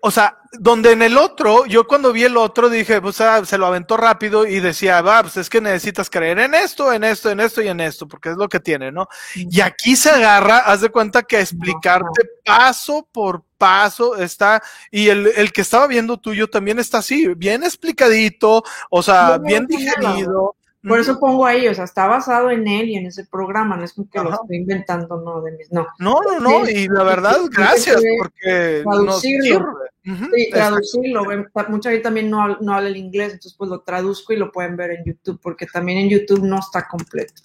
o 0.01 0.11
sea, 0.11 0.37
donde 0.53 0.91
en 0.93 1.01
el 1.01 1.17
otro, 1.17 1.65
yo 1.65 1.85
cuando 1.87 2.13
vi 2.13 2.23
el 2.23 2.37
otro 2.37 2.69
dije, 2.69 3.01
pues 3.01 3.19
ah, 3.21 3.43
se 3.45 3.57
lo 3.57 3.65
aventó 3.65 3.97
rápido 3.97 4.45
y 4.47 4.59
decía, 4.59 5.01
va, 5.01 5.21
pues 5.21 5.37
es 5.37 5.49
que 5.49 5.59
necesitas 5.59 6.09
creer 6.09 6.39
en 6.39 6.53
esto, 6.55 6.93
en 6.93 7.03
esto, 7.03 7.29
en 7.29 7.39
esto 7.41 7.61
y 7.61 7.67
en 7.67 7.81
esto, 7.81 8.07
porque 8.07 8.29
es 8.29 8.37
lo 8.37 8.47
que 8.47 8.59
tiene, 8.59 8.91
¿no? 8.91 9.07
Y 9.35 9.61
aquí 9.61 9.95
se 9.95 10.09
agarra, 10.09 10.59
haz 10.59 10.81
de 10.81 10.89
cuenta 10.89 11.23
que 11.23 11.39
explicarte 11.39 12.23
paso 12.45 13.07
por 13.11 13.43
paso 13.57 14.15
está, 14.15 14.61
y 14.91 15.09
el, 15.09 15.27
el 15.35 15.51
que 15.51 15.61
estaba 15.61 15.87
viendo 15.87 16.17
tuyo 16.17 16.47
también 16.47 16.79
está 16.79 16.99
así, 16.99 17.27
bien 17.35 17.63
explicadito, 17.63 18.63
o 18.89 19.03
sea, 19.03 19.37
bien 19.37 19.65
digerido. 19.65 20.56
Por 20.83 20.99
eso 20.99 21.19
pongo 21.19 21.45
ahí, 21.45 21.67
o 21.67 21.73
sea, 21.73 21.83
está 21.83 22.07
basado 22.07 22.51
en 22.51 22.67
él 22.67 22.89
y 22.89 22.95
en 22.95 23.07
ese 23.07 23.25
programa, 23.25 23.75
no 23.75 23.83
es 23.83 23.93
como 23.93 24.09
que 24.09 24.19
lo 24.19 24.31
estoy 24.31 24.57
inventando, 24.57 25.19
no, 25.19 25.41
de 25.41 25.51
mis, 25.51 25.71
no. 25.71 25.87
No, 25.99 26.21
no, 26.21 26.39
no, 26.39 26.69
y 26.69 26.87
la 26.87 27.03
verdad, 27.03 27.37
gracias, 27.51 28.01
porque 28.19 28.83
traducirlo, 28.83 29.73
sí, 30.03 30.49
traducirlo, 30.51 31.23
mucha 31.69 31.89
gente 31.89 32.03
también 32.03 32.29
no, 32.29 32.57
no 32.61 32.73
habla 32.73 32.89
el 32.89 32.97
inglés, 32.97 33.33
entonces 33.33 33.55
pues 33.57 33.69
lo 33.69 33.81
traduzco 33.81 34.33
y 34.33 34.37
lo 34.37 34.51
pueden 34.51 34.77
ver 34.77 34.91
en 34.91 35.05
YouTube, 35.05 35.39
porque 35.41 35.65
también 35.65 35.97
en 35.97 36.09
YouTube 36.09 36.43
no 36.43 36.59
está 36.59 36.87
completo. 36.87 37.41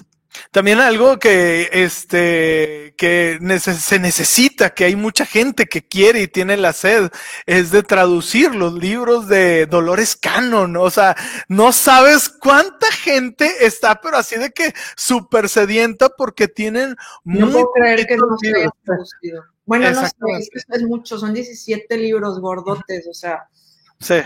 También 0.51 0.81
algo 0.81 1.19
que, 1.19 1.69
este, 1.73 2.95
que 2.97 3.39
se 3.61 3.99
necesita, 3.99 4.71
que 4.71 4.85
hay 4.85 4.97
mucha 4.97 5.27
gente 5.27 5.67
que 5.67 5.87
quiere 5.87 6.23
y 6.23 6.29
tiene 6.29 6.57
la 6.57 6.73
sed, 6.73 7.11
es 7.47 7.71
de 7.71 7.83
traducir 7.83 8.55
los 8.55 8.75
libros 8.75 9.29
de 9.29 9.67
Dolores 9.67 10.17
Cannon. 10.17 10.77
O 10.77 10.91
sea, 10.91 11.17
no 11.49 11.73
sabes 11.73 12.29
cuánta 12.29 12.91
gente 12.93 13.67
está, 13.67 14.01
pero 14.01 14.17
así 14.17 14.37
de 14.37 14.51
que 14.51 14.75
súper 14.97 15.49
sedienta 15.49 16.09
porque 16.11 16.49
tienen 16.49 16.97
no 17.25 17.51
puedo 17.51 17.73
creer 17.73 18.07
que 18.07 18.17
no 18.17 18.37
se 18.39 18.53
traducido. 18.85 19.45
Bueno, 19.65 19.91
no 19.91 20.03
sé, 20.03 20.13
es, 20.39 20.67
es 20.69 20.83
mucho, 20.83 21.19
son 21.19 21.33
17 21.33 21.97
libros 21.97 22.41
gordotes, 22.41 23.07
o 23.09 23.15
sea. 23.15 23.49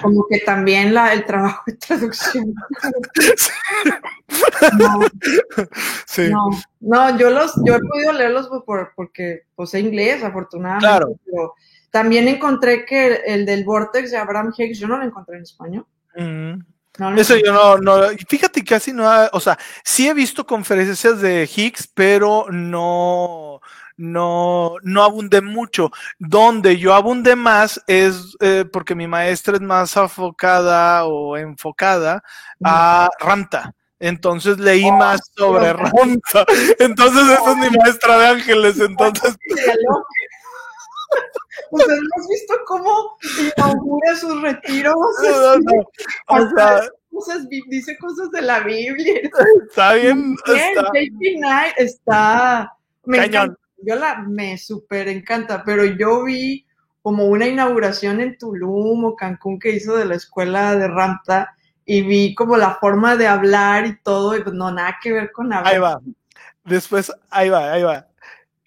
Como 0.03 0.27
que 0.29 0.41
también 0.41 0.95
la, 0.95 1.13
el 1.13 1.25
trabajo 1.25 1.63
de 1.67 1.75
traducción. 1.75 2.55
No, 6.31 6.51
no, 6.81 7.19
yo 7.19 7.31
los, 7.31 7.53
yo 7.65 7.77
he 7.77 7.81
podido 7.81 8.13
leerlos 8.13 8.49
por, 8.65 8.93
porque 8.97 9.43
pues, 9.55 9.71
sé 9.71 9.81
inglés, 9.81 10.25
afortunadamente. 10.25 10.87
Claro. 10.87 11.15
Pero 11.25 11.55
también 11.91 12.27
encontré 12.29 12.85
que 12.85 13.23
el, 13.27 13.45
del 13.47 13.65
Vortex 13.65 14.11
de 14.11 14.17
Abraham 14.17 14.53
Hicks, 14.57 14.79
yo 14.79 14.89
no 14.89 14.97
lo 14.97 15.05
encontré 15.05 15.37
en 15.37 15.43
español. 15.43 15.87
Mm. 16.17 16.61
Eso 17.19 17.37
yo 17.37 17.53
no, 17.53 17.77
no, 17.77 18.09
fíjate 18.27 18.65
casi 18.65 18.93
no, 18.93 19.07
o 19.33 19.41
sea, 19.41 19.59
sí 19.85 20.09
he 20.09 20.15
visto 20.15 20.47
conferencias 20.47 21.21
de 21.21 21.49
Higgs, 21.55 21.89
pero 21.93 22.47
no, 22.51 23.61
no, 23.97 24.75
no 24.83 25.03
abundé 25.03 25.41
mucho. 25.41 25.91
Donde 26.19 26.77
yo 26.77 26.95
abundé 26.95 27.37
más 27.37 27.83
es 27.87 28.37
eh, 28.41 28.65
porque 28.71 28.95
mi 28.95 29.07
maestra 29.07 29.55
es 29.55 29.63
más 29.63 29.97
enfocada 29.97 31.05
o 31.07 31.37
enfocada 31.37 32.23
a 32.65 33.09
Ramta. 33.19 33.75
Entonces 33.99 34.59
leí 34.59 34.85
oh, 34.85 34.93
más 34.93 35.21
sobre 35.35 35.73
Ramta. 35.73 36.45
Entonces 36.79 37.23
esa 37.23 37.51
es 37.53 37.57
mi 37.57 37.71
maestra 37.77 38.19
de 38.19 38.27
ángeles. 38.27 38.81
Entonces. 38.81 39.37
O 41.71 41.79
sea, 41.79 41.95
has 41.95 42.29
visto 42.29 42.55
cómo 42.67 43.17
inaugura 43.57 44.17
sus 44.17 44.43
retiros? 44.43 44.95
O 46.29 46.51
sea, 46.55 47.39
dice 47.69 47.97
cosas 47.99 48.31
de 48.31 48.43
la 48.43 48.61
Biblia. 48.61 49.21
Está 49.69 49.95
bien. 49.95 50.37
Está, 50.47 51.69
está 51.79 52.77
me 53.07 53.19
Cañón 53.19 53.57
la 53.95 54.19
me 54.19 54.59
súper 54.59 55.09
encanta, 55.09 55.63
pero 55.65 55.85
yo 55.85 56.25
vi 56.25 56.67
como 57.03 57.27
una 57.27 57.47
inauguración 57.47 58.21
en 58.21 58.37
Tulum 58.37 59.05
o 59.05 59.15
Cancún 59.15 59.61
que 59.61 59.71
hizo 59.71 59.97
de 59.97 60.07
la 60.07 60.17
escuela 60.17 60.75
de 60.75 60.89
Ramta 60.89 61.55
y 61.85 62.03
vi 62.03 62.35
como 62.35 62.57
la 62.57 62.75
forma 62.75 63.15
de 63.17 63.29
hablar 63.29 63.87
y 63.87 63.97
todo, 64.03 64.37
y 64.37 64.43
pues 64.43 64.55
no, 64.55 64.73
nada 64.73 64.99
que 65.01 65.13
ver 65.13 65.31
con 65.31 65.53
hablar. 65.53 65.73
Ahí 65.73 65.79
va. 65.79 66.01
Después, 66.65 67.13
ahí 67.31 67.49
va, 67.49 67.73
ahí 67.73 67.85
va. 67.85 68.09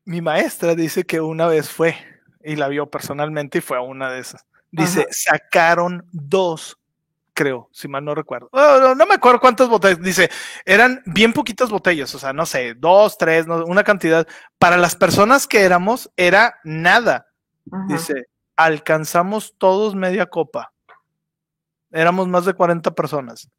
Mi 0.05 0.21
maestra 0.21 0.73
dice 0.73 1.03
que 1.03 1.19
una 1.19 1.47
vez 1.47 1.69
fue 1.69 1.97
y 2.41 2.55
la 2.55 2.69
vio 2.69 2.89
personalmente 2.89 3.57
y 3.57 3.61
fue 3.61 3.77
a 3.77 3.81
una 3.81 4.09
de 4.09 4.19
esas. 4.19 4.45
Dice, 4.71 5.07
sacaron 5.11 6.07
dos 6.11 6.78
creo, 7.39 7.69
si 7.71 7.87
mal 7.87 8.03
no 8.03 8.13
recuerdo. 8.13 8.49
no, 8.51 9.05
me 9.05 9.13
acuerdo 9.13 9.39
cuántas 9.39 9.69
botellas. 9.69 10.01
Dice, 10.01 10.29
eran 10.65 11.01
bien 11.05 11.31
poquitas 11.31 11.69
botellas, 11.69 12.13
o 12.13 12.19
sea, 12.19 12.33
no 12.33 12.45
sé, 12.45 12.73
dos, 12.73 13.17
tres, 13.17 13.45
una 13.47 13.85
cantidad. 13.85 14.27
Para 14.57 14.75
las 14.75 14.97
personas 14.97 15.47
que 15.47 15.61
éramos, 15.61 16.11
era 16.17 16.55
nada. 16.65 17.27
Dice, 17.87 18.25
alcanzamos 18.57 19.55
todos 19.57 19.95
media 19.95 20.25
copa. 20.25 20.73
Éramos 21.91 22.27
más 22.27 22.43
de 22.43 22.53
40 22.53 22.91
personas. 22.91 23.49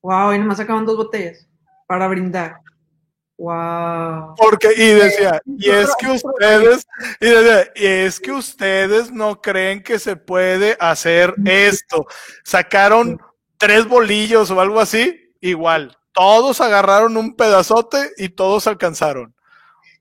Wow, 0.00 0.32
y 0.34 0.38
nomás 0.38 0.58
sacaban 0.58 0.86
dos 0.86 0.96
botellas 0.96 1.48
para 1.88 2.06
brindar. 2.06 2.60
Wow. 3.36 4.34
Porque, 4.36 4.68
y 4.76 4.90
decía, 4.90 5.42
y 5.44 5.68
es 5.68 5.90
que 5.98 6.06
ustedes, 6.08 6.86
y 7.20 7.26
decía, 7.26 7.72
y 7.74 7.86
es 7.86 8.20
que 8.20 8.32
ustedes 8.32 9.10
no 9.10 9.40
creen 9.40 9.82
que 9.82 9.98
se 9.98 10.16
puede 10.16 10.76
hacer 10.78 11.34
esto. 11.44 12.06
Sacaron 12.44 13.20
tres 13.58 13.86
bolillos 13.88 14.50
o 14.50 14.60
algo 14.60 14.80
así, 14.80 15.32
igual. 15.40 15.96
Todos 16.12 16.60
agarraron 16.60 17.16
un 17.16 17.34
pedazote 17.34 18.12
y 18.16 18.28
todos 18.28 18.68
alcanzaron. 18.68 19.34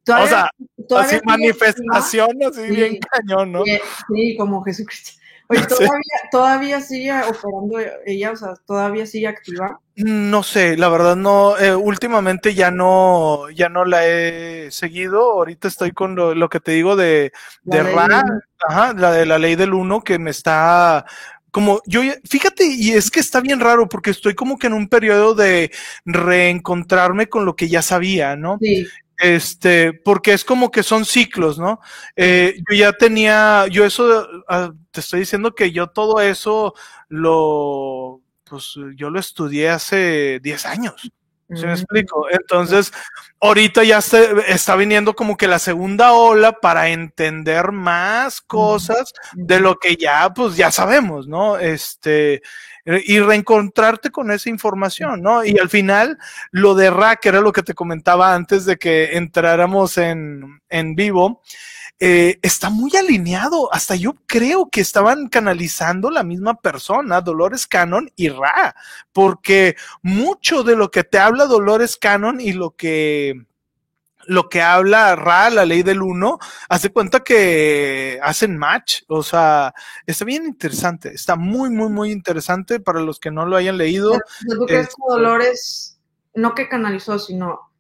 o 0.08 0.28
sea, 0.28 0.52
así 0.98 1.20
manifestación, 1.26 2.38
así 2.44 2.68
bien 2.68 3.00
cañón, 3.00 3.52
¿no? 3.52 3.64
Sí, 3.66 4.38
como 4.38 4.64
Jesucristo. 4.64 5.23
Oye, 5.48 5.62
¿todavía, 5.68 6.30
¿todavía 6.32 6.82
sigue 6.82 7.12
operando 7.12 7.80
ella? 8.06 8.32
O 8.32 8.36
sea, 8.36 8.54
¿todavía 8.66 9.06
sigue 9.06 9.28
activa? 9.28 9.80
No 9.96 10.42
sé, 10.42 10.76
la 10.76 10.90
verdad 10.90 11.16
no, 11.16 11.58
eh, 11.58 11.76
últimamente 11.76 12.56
ya 12.56 12.72
no, 12.72 13.50
ya 13.52 13.70
no 13.70 13.86
la 13.86 14.08
he 14.08 14.72
seguido, 14.72 15.34
ahorita 15.34 15.68
estoy 15.68 15.92
con 15.92 16.16
lo, 16.16 16.34
lo 16.34 16.50
que 16.50 16.60
te 16.60 16.72
digo 16.72 16.96
de, 16.96 17.32
de 17.64 17.80
ajá, 18.68 18.94
la 18.94 19.12
de 19.12 19.26
la 19.26 19.38
ley 19.38 19.56
del 19.56 19.74
uno 19.74 20.02
que 20.02 20.18
me 20.18 20.32
está 20.32 21.06
como 21.52 21.84
yo, 21.86 22.02
fíjate, 22.28 22.66
y 22.66 22.94
es 22.94 23.12
que 23.12 23.20
está 23.20 23.40
bien 23.40 23.60
raro 23.60 23.88
porque 23.88 24.10
estoy 24.10 24.34
como 24.34 24.58
que 24.58 24.66
en 24.66 24.74
un 24.74 24.88
periodo 24.88 25.36
de 25.36 25.72
reencontrarme 26.04 27.28
con 27.30 27.46
lo 27.46 27.56
que 27.56 27.70
ya 27.70 27.84
sabía, 27.84 28.36
¿no? 28.36 28.58
Sí. 28.60 28.88
Este, 29.24 29.94
porque 29.94 30.34
es 30.34 30.44
como 30.44 30.70
que 30.70 30.84
son 30.84 31.06
ciclos, 31.06 31.58
¿no? 31.58 31.80
Eh, 32.18 32.58
yo 32.70 32.76
ya 32.76 32.92
tenía, 32.92 33.68
yo 33.68 33.86
eso, 33.86 34.28
ah, 34.50 34.74
te 34.92 35.00
estoy 35.00 35.22
diciendo 35.22 35.56
que 35.56 35.72
yo 35.72 35.88
todo 35.88 36.20
eso 36.20 36.74
lo, 37.08 38.22
pues 38.44 38.76
yo 38.98 39.10
lo 39.10 39.22
estudié 39.22 39.70
hace 39.70 40.42
10 40.44 40.66
años. 40.66 41.10
¿Sí 41.50 41.66
me 41.66 41.72
mm. 41.72 41.76
explico? 41.76 42.28
Entonces, 42.30 42.92
ahorita 43.40 43.84
ya 43.84 44.00
está 44.48 44.76
viniendo 44.76 45.16
como 45.16 45.38
que 45.38 45.48
la 45.48 45.60
segunda 45.60 46.14
ola 46.14 46.54
para 46.54 46.90
entender 46.90 47.72
más 47.72 48.42
cosas 48.42 49.14
de 49.34 49.60
lo 49.60 49.78
que 49.78 49.96
ya, 49.96 50.34
pues 50.34 50.56
ya 50.56 50.72
sabemos, 50.72 51.28
¿no? 51.28 51.58
Este, 51.58 52.42
y 52.86 53.20
reencontrarte 53.20 54.10
con 54.12 54.32
esa 54.32 54.50
información, 54.50 55.22
¿no? 55.22 55.46
Y 55.46 55.58
al 55.58 55.70
final, 55.70 56.18
lo 56.52 56.76
de 56.76 56.90
Rack 56.90 57.26
era 57.26 57.42
lo 57.42 57.52
que 57.52 57.64
te 57.64 57.74
comentaba 57.74 58.34
antes 58.34 58.66
de 58.66 58.78
que 58.78 59.18
entráramos 59.18 59.98
en, 59.98 60.62
en 60.70 60.96
vivo. 60.96 61.42
Eh, 62.06 62.38
está 62.42 62.70
muy 62.70 62.92
alineado. 62.98 63.74
Hasta 63.74 63.96
yo 63.96 64.16
creo 64.26 64.68
que 64.70 64.82
estaban 64.82 65.30
canalizando 65.30 66.12
la 66.12 66.24
misma 66.24 66.56
persona, 66.56 67.22
Dolores 67.22 67.66
Cannon 67.66 68.12
y 68.18 68.28
Ra, 68.28 68.76
porque 69.14 69.78
mucho 70.02 70.64
de 70.64 70.76
lo 70.76 70.92
que 70.92 71.06
te 71.06 71.18
habla 71.18 71.46
Dolores 71.46 71.96
Cannon 71.96 72.42
y 72.42 72.52
lo 72.52 72.72
que 72.72 73.46
lo 74.26 74.50
que 74.50 74.62
habla 74.62 75.16
Ra, 75.16 75.50
la 75.50 75.64
ley 75.64 75.82
del 75.82 76.02
uno, 76.02 76.40
hace 76.68 76.90
cuenta 76.90 77.22
que 77.22 78.20
hacen 78.22 78.58
match. 78.58 79.04
O 79.08 79.24
sea, 79.24 79.74
está 80.06 80.26
bien 80.26 80.44
interesante. 80.44 81.14
Está 81.14 81.38
muy, 81.38 81.70
muy, 81.70 81.88
muy 81.88 82.12
interesante 82.12 82.82
para 82.82 83.00
los 83.00 83.18
que 83.18 83.32
no 83.32 83.46
lo 83.46 83.56
hayan 83.56 83.78
leído. 83.78 84.12
¿Tú 84.12 84.66
crees 84.66 84.90
que 84.90 84.94
Dolores, 85.08 86.02
no 86.36 86.54
que 86.54 86.68
canalizó, 86.68 87.18
sino 87.18 87.72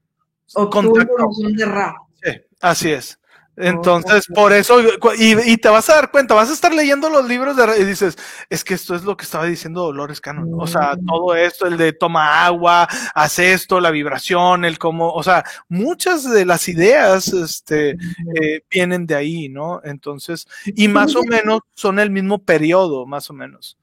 obtuvo 0.54 1.02
información 1.02 1.58
de 1.58 1.66
Ra? 1.66 1.96
Sí, 2.24 2.32
así 2.62 2.92
es. 2.94 3.20
Entonces, 3.56 4.26
por 4.34 4.52
eso, 4.52 4.80
y, 5.16 5.58
te 5.58 5.70
vas 5.70 5.88
a 5.90 5.96
dar 5.96 6.12
cuenta, 6.12 6.34
vas 6.34 6.50
a 6.50 6.54
estar 6.54 6.74
leyendo 6.74 7.10
los 7.10 7.28
libros 7.28 7.56
de, 7.56 7.80
y 7.80 7.84
dices, 7.84 8.18
es 8.50 8.64
que 8.64 8.74
esto 8.74 8.96
es 8.96 9.04
lo 9.04 9.16
que 9.16 9.26
estaba 9.26 9.46
diciendo 9.46 9.82
Dolores 9.82 10.20
Cannon. 10.20 10.50
O 10.60 10.66
sea, 10.66 10.96
mm. 10.96 11.06
todo 11.06 11.36
esto, 11.36 11.68
el 11.68 11.78
de 11.78 11.94
toma 11.94 12.46
agua, 12.46 12.88
hace 13.14 13.54
esto, 13.54 13.80
la 13.80 13.92
vibración, 13.92 14.66
el 14.66 14.80
cómo, 14.80 15.14
o 15.14 15.22
sea, 15.22 15.44
muchas 15.70 16.30
de 16.30 16.46
las 16.46 16.68
ideas, 16.68 17.28
este, 17.28 17.92
eh, 17.92 18.64
vienen 18.72 19.06
de 19.06 19.16
ahí, 19.16 19.50
¿no? 19.50 19.82
Entonces, 19.84 20.48
y 20.66 20.88
más 20.88 21.16
o 21.16 21.22
menos 21.24 21.60
son 21.76 22.00
el 22.00 22.10
mismo 22.10 22.40
periodo, 22.44 23.06
más 23.06 23.30
o 23.30 23.34
menos. 23.34 23.78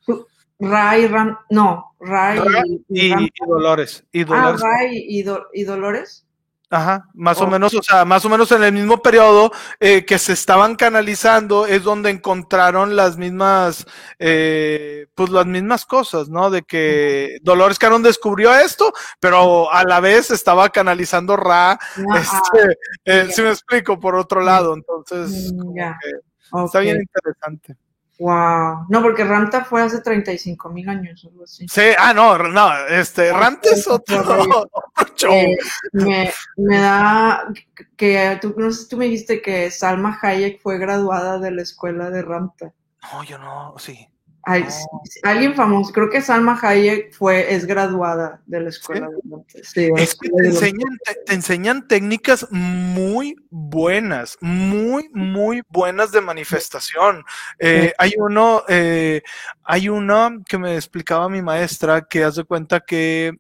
Ray, 0.59 1.07
Ram, 1.07 1.39
no, 1.49 1.95
Ray, 2.01 2.41
y, 2.89 3.11
Dolores. 3.47 4.05
Y 4.11 4.25
Dolores. 4.25 4.63
Ah, 4.63 4.79
Ray 4.79 5.07
y 5.53 5.63
Dolores. 5.63 6.27
Ajá, 6.73 7.09
más 7.15 7.41
o 7.41 7.49
menos, 7.49 7.75
o 7.75 7.83
sea, 7.83 8.05
más 8.05 8.25
o 8.25 8.29
menos 8.29 8.53
en 8.53 8.63
el 8.63 8.73
mismo 8.73 9.03
periodo 9.03 9.51
eh, 9.81 10.05
que 10.05 10.21
se 10.21 10.33
estaban 10.33 10.77
canalizando 10.77 11.67
es 11.67 11.83
donde 11.83 12.11
encontraron 12.11 12.95
las 12.95 13.17
mismas, 13.17 13.85
eh, 14.21 15.09
pues 15.17 15.31
las 15.31 15.47
mismas 15.47 15.85
cosas, 15.85 16.29
¿no? 16.29 16.49
De 16.49 16.63
que 16.63 17.39
Dolores 17.43 17.77
Cannon 17.77 18.05
descubrió 18.05 18.55
esto, 18.55 18.93
pero 19.19 19.73
a 19.73 19.83
la 19.83 19.99
vez 19.99 20.31
estaba 20.31 20.69
canalizando 20.69 21.37
Ra, 21.37 21.77
este, 22.17 22.79
eh, 23.05 23.29
si 23.33 23.43
me 23.43 23.51
explico, 23.51 23.99
por 23.99 24.15
otro 24.15 24.41
lado, 24.41 24.73
entonces, 24.73 25.53
mm, 25.53 26.65
está 26.65 26.79
bien 26.79 26.99
interesante. 27.01 27.75
Wow. 28.21 28.85
No, 28.91 29.01
porque 29.01 29.25
Ranta 29.25 29.65
fue 29.65 29.81
hace 29.81 30.03
35 30.03 30.69
mil 30.69 30.87
años, 30.91 31.25
algo 31.25 31.45
así. 31.45 31.67
Sí, 31.69 31.81
ah, 31.99 32.13
no, 32.13 32.37
no, 32.37 32.87
este, 32.87 33.33
Ranta 33.33 33.71
es 33.71 33.89
otro, 33.89 34.23
eh, 35.31 35.57
me, 35.93 36.31
me, 36.59 36.79
da 36.79 37.51
que 37.97 38.39
tú, 38.43 38.55
no 38.59 38.71
sé, 38.71 38.89
tú 38.91 38.99
me 38.99 39.07
dijiste 39.07 39.41
que 39.41 39.71
Salma 39.71 40.19
Hayek 40.21 40.61
fue 40.61 40.79
graduada 40.79 41.39
de 41.39 41.51
la 41.51 41.63
escuela 41.63 42.11
de 42.11 42.21
Ranta. 42.21 42.75
No, 43.11 43.25
yo 43.25 43.39
no, 43.39 43.75
sí 43.79 44.10
alguien 44.45 45.55
famoso, 45.55 45.93
creo 45.93 46.11
que 46.11 46.23
Salma 46.23 46.59
Hayek 46.61 47.13
fue, 47.13 47.55
es 47.55 47.67
graduada 47.67 48.41
de 48.47 48.61
la 48.61 48.69
escuela 48.71 49.09
de 49.09 49.93
es 49.97 50.15
que 50.15 50.29
te 50.31 50.47
enseñan, 50.47 50.99
te, 51.27 51.35
enseñan, 51.35 51.89
técnicas 51.89 52.47
muy 52.51 53.37
buenas, 53.51 54.39
muy, 54.41 55.09
muy 55.13 55.63
buenas 55.69 56.13
de 56.13 56.21
manifestación. 56.21 57.25
Eh, 57.59 57.93
hay 57.99 58.13
uno, 58.17 58.63
eh, 58.69 59.23
hay 59.63 59.89
uno 59.89 60.31
que 60.49 60.59
me 60.59 60.75
explicaba 60.75 61.29
mi 61.29 61.43
maestra 61.43 62.03
que 62.03 62.25
hace 62.25 62.45
cuenta 62.45 62.81
que, 62.81 63.33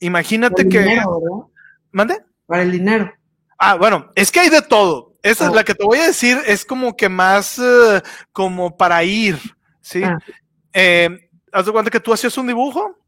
imagínate 0.00 0.68
que... 0.68 0.80
Dinero, 0.80 1.50
¿Mande? 1.92 2.22
Para 2.46 2.62
el 2.62 2.72
dinero. 2.72 3.12
Ah, 3.58 3.74
bueno, 3.74 4.10
es 4.14 4.30
que 4.30 4.40
hay 4.40 4.50
de 4.50 4.62
todo. 4.62 5.16
Esa 5.22 5.44
es 5.44 5.50
oh. 5.50 5.54
la 5.54 5.64
que 5.64 5.74
te 5.74 5.84
voy 5.84 5.98
a 5.98 6.06
decir, 6.06 6.38
es 6.46 6.64
como 6.64 6.96
que 6.96 7.08
más 7.08 7.58
eh, 7.58 8.02
como 8.32 8.76
para 8.76 9.02
ir. 9.04 9.38
¿Sí? 9.88 10.02
Ah. 10.04 10.18
Eh, 10.72 11.30
haz 11.52 11.66
de 11.66 11.72
cuenta 11.72 11.90
que 11.90 12.00
tú 12.00 12.12
hacías 12.12 12.36
un 12.36 12.46
dibujo 12.46 12.98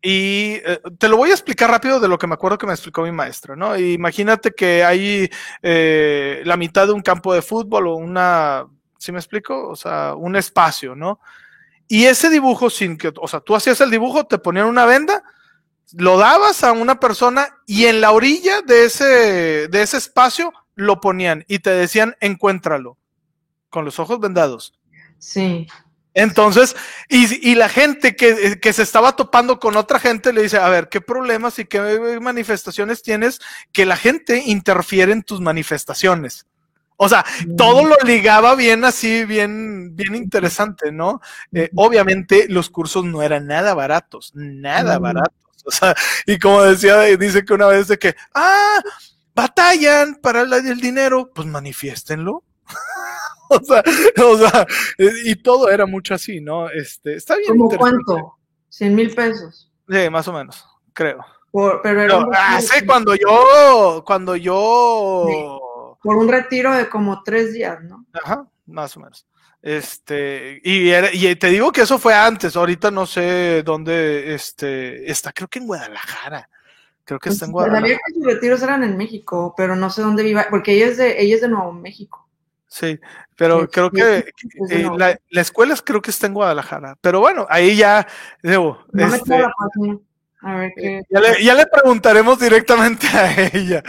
y 0.00 0.60
eh, 0.64 0.80
te 0.98 1.08
lo 1.08 1.16
voy 1.16 1.30
a 1.30 1.34
explicar 1.34 1.70
rápido 1.70 1.98
de 1.98 2.08
lo 2.08 2.18
que 2.18 2.26
me 2.26 2.34
acuerdo 2.34 2.58
que 2.58 2.66
me 2.66 2.72
explicó 2.72 3.02
mi 3.02 3.12
maestro, 3.12 3.56
¿no? 3.56 3.76
Imagínate 3.76 4.52
que 4.52 4.84
hay 4.84 5.28
eh, 5.62 6.42
la 6.44 6.56
mitad 6.56 6.86
de 6.86 6.92
un 6.92 7.02
campo 7.02 7.34
de 7.34 7.42
fútbol 7.42 7.88
o 7.88 7.96
una, 7.96 8.66
¿sí 8.98 9.12
me 9.12 9.18
explico? 9.18 9.68
O 9.68 9.76
sea, 9.76 10.14
un 10.14 10.36
espacio, 10.36 10.94
¿no? 10.94 11.20
Y 11.88 12.04
ese 12.04 12.28
dibujo 12.28 12.68
sin 12.68 12.98
que, 12.98 13.12
o 13.18 13.26
sea, 13.26 13.40
tú 13.40 13.56
hacías 13.56 13.80
el 13.80 13.90
dibujo, 13.90 14.26
te 14.26 14.38
ponían 14.38 14.66
una 14.66 14.84
venda, 14.84 15.22
lo 15.94 16.18
dabas 16.18 16.62
a 16.62 16.72
una 16.72 17.00
persona 17.00 17.48
y 17.66 17.86
en 17.86 18.02
la 18.02 18.12
orilla 18.12 18.60
de 18.60 18.84
ese, 18.84 19.68
de 19.68 19.82
ese 19.82 19.96
espacio 19.96 20.52
lo 20.74 21.00
ponían 21.00 21.44
y 21.48 21.60
te 21.60 21.70
decían, 21.70 22.14
encuéntralo, 22.20 22.98
con 23.70 23.84
los 23.84 23.98
ojos 23.98 24.20
vendados. 24.20 24.77
Sí. 25.18 25.66
Entonces, 26.14 26.74
y, 27.08 27.50
y 27.50 27.54
la 27.54 27.68
gente 27.68 28.16
que, 28.16 28.58
que, 28.60 28.72
se 28.72 28.82
estaba 28.82 29.14
topando 29.14 29.60
con 29.60 29.76
otra 29.76 30.00
gente 30.00 30.32
le 30.32 30.42
dice, 30.42 30.58
a 30.58 30.68
ver, 30.68 30.88
¿qué 30.88 31.00
problemas 31.00 31.58
y 31.60 31.64
qué 31.64 32.18
manifestaciones 32.20 33.02
tienes 33.02 33.38
que 33.72 33.86
la 33.86 33.96
gente 33.96 34.42
interfiere 34.46 35.12
en 35.12 35.22
tus 35.22 35.40
manifestaciones? 35.40 36.46
O 37.00 37.08
sea, 37.08 37.24
todo 37.56 37.84
lo 37.84 37.94
ligaba 38.04 38.56
bien 38.56 38.84
así, 38.84 39.24
bien, 39.24 39.94
bien 39.94 40.16
interesante, 40.16 40.90
¿no? 40.90 41.20
Eh, 41.52 41.70
obviamente 41.76 42.46
los 42.48 42.70
cursos 42.70 43.04
no 43.04 43.22
eran 43.22 43.46
nada 43.46 43.72
baratos, 43.74 44.32
nada 44.34 44.98
baratos. 44.98 45.38
O 45.64 45.70
sea, 45.70 45.94
y 46.26 46.38
como 46.40 46.62
decía, 46.62 46.98
dice 47.16 47.44
que 47.44 47.54
una 47.54 47.66
vez 47.66 47.86
de 47.86 47.98
que, 47.98 48.16
ah, 48.34 48.80
batallan 49.32 50.16
para 50.16 50.42
el 50.42 50.80
dinero, 50.80 51.30
pues 51.32 51.46
manifiéstenlo. 51.46 52.42
o 53.50 53.64
sea, 53.64 53.82
o 54.24 54.36
sea, 54.36 54.66
y 55.24 55.36
todo 55.36 55.70
era 55.70 55.86
mucho 55.86 56.14
así, 56.14 56.40
¿no? 56.40 56.68
Este, 56.68 57.14
está 57.14 57.36
bien. 57.36 57.56
¿Cómo 57.56 57.70
cuánto? 57.70 58.38
¿100 58.70 58.90
mil 58.90 59.14
pesos? 59.14 59.72
Sí, 59.88 60.10
más 60.10 60.28
o 60.28 60.32
menos, 60.32 60.64
creo. 60.92 61.24
pero 61.82 62.02
era 62.02 62.26
ah, 62.34 62.60
sí, 62.60 62.84
cuando 62.86 63.14
yo, 63.14 64.02
cuando 64.06 64.36
yo... 64.36 65.96
Por 66.02 66.16
un 66.16 66.28
retiro 66.28 66.72
de 66.74 66.88
como 66.88 67.22
tres 67.22 67.54
días, 67.54 67.82
¿no? 67.82 68.04
Ajá, 68.12 68.46
más 68.66 68.96
o 68.96 69.00
menos. 69.00 69.26
Este, 69.60 70.60
y, 70.62 70.92
y 70.94 71.36
te 71.36 71.48
digo 71.48 71.72
que 71.72 71.80
eso 71.80 71.98
fue 71.98 72.14
antes, 72.14 72.54
ahorita 72.54 72.90
no 72.90 73.06
sé 73.06 73.62
dónde 73.64 74.34
este, 74.34 75.10
está, 75.10 75.32
creo 75.32 75.48
que 75.48 75.58
en 75.58 75.66
Guadalajara. 75.66 76.48
Creo 77.04 77.18
que 77.18 77.30
está 77.30 77.46
en 77.46 77.52
Guadalajara. 77.52 77.86
Sabía 77.86 77.98
que 78.06 78.12
sus 78.12 78.24
retiros 78.24 78.62
eran 78.62 78.84
en 78.84 78.96
México, 78.96 79.54
pero 79.56 79.74
no 79.74 79.90
sé 79.90 80.02
dónde 80.02 80.22
viva, 80.22 80.46
porque 80.50 80.74
ella 80.74 80.86
es 80.86 80.98
de, 80.98 81.20
ella 81.20 81.34
es 81.34 81.40
de 81.40 81.48
Nuevo 81.48 81.72
México. 81.72 82.27
Sí, 82.68 83.00
pero 83.34 83.66
creo 83.66 83.90
que 83.90 84.30
eh, 84.70 84.90
la, 84.96 85.18
la, 85.30 85.40
escuela 85.40 85.74
creo 85.82 86.02
que 86.02 86.10
está 86.10 86.26
en 86.26 86.34
Guadalajara. 86.34 86.98
Pero 87.00 87.20
bueno, 87.20 87.46
ahí 87.48 87.76
ya 87.76 88.06
debo. 88.42 88.78
este, 88.92 89.42
A 90.42 90.54
ver 90.54 90.72
qué. 90.76 91.00
Ya 91.08 91.20
le, 91.20 91.42
ya 91.42 91.54
le 91.54 91.66
preguntaremos 91.66 92.38
directamente 92.38 93.06
a 93.06 93.48
ella. 93.54 93.82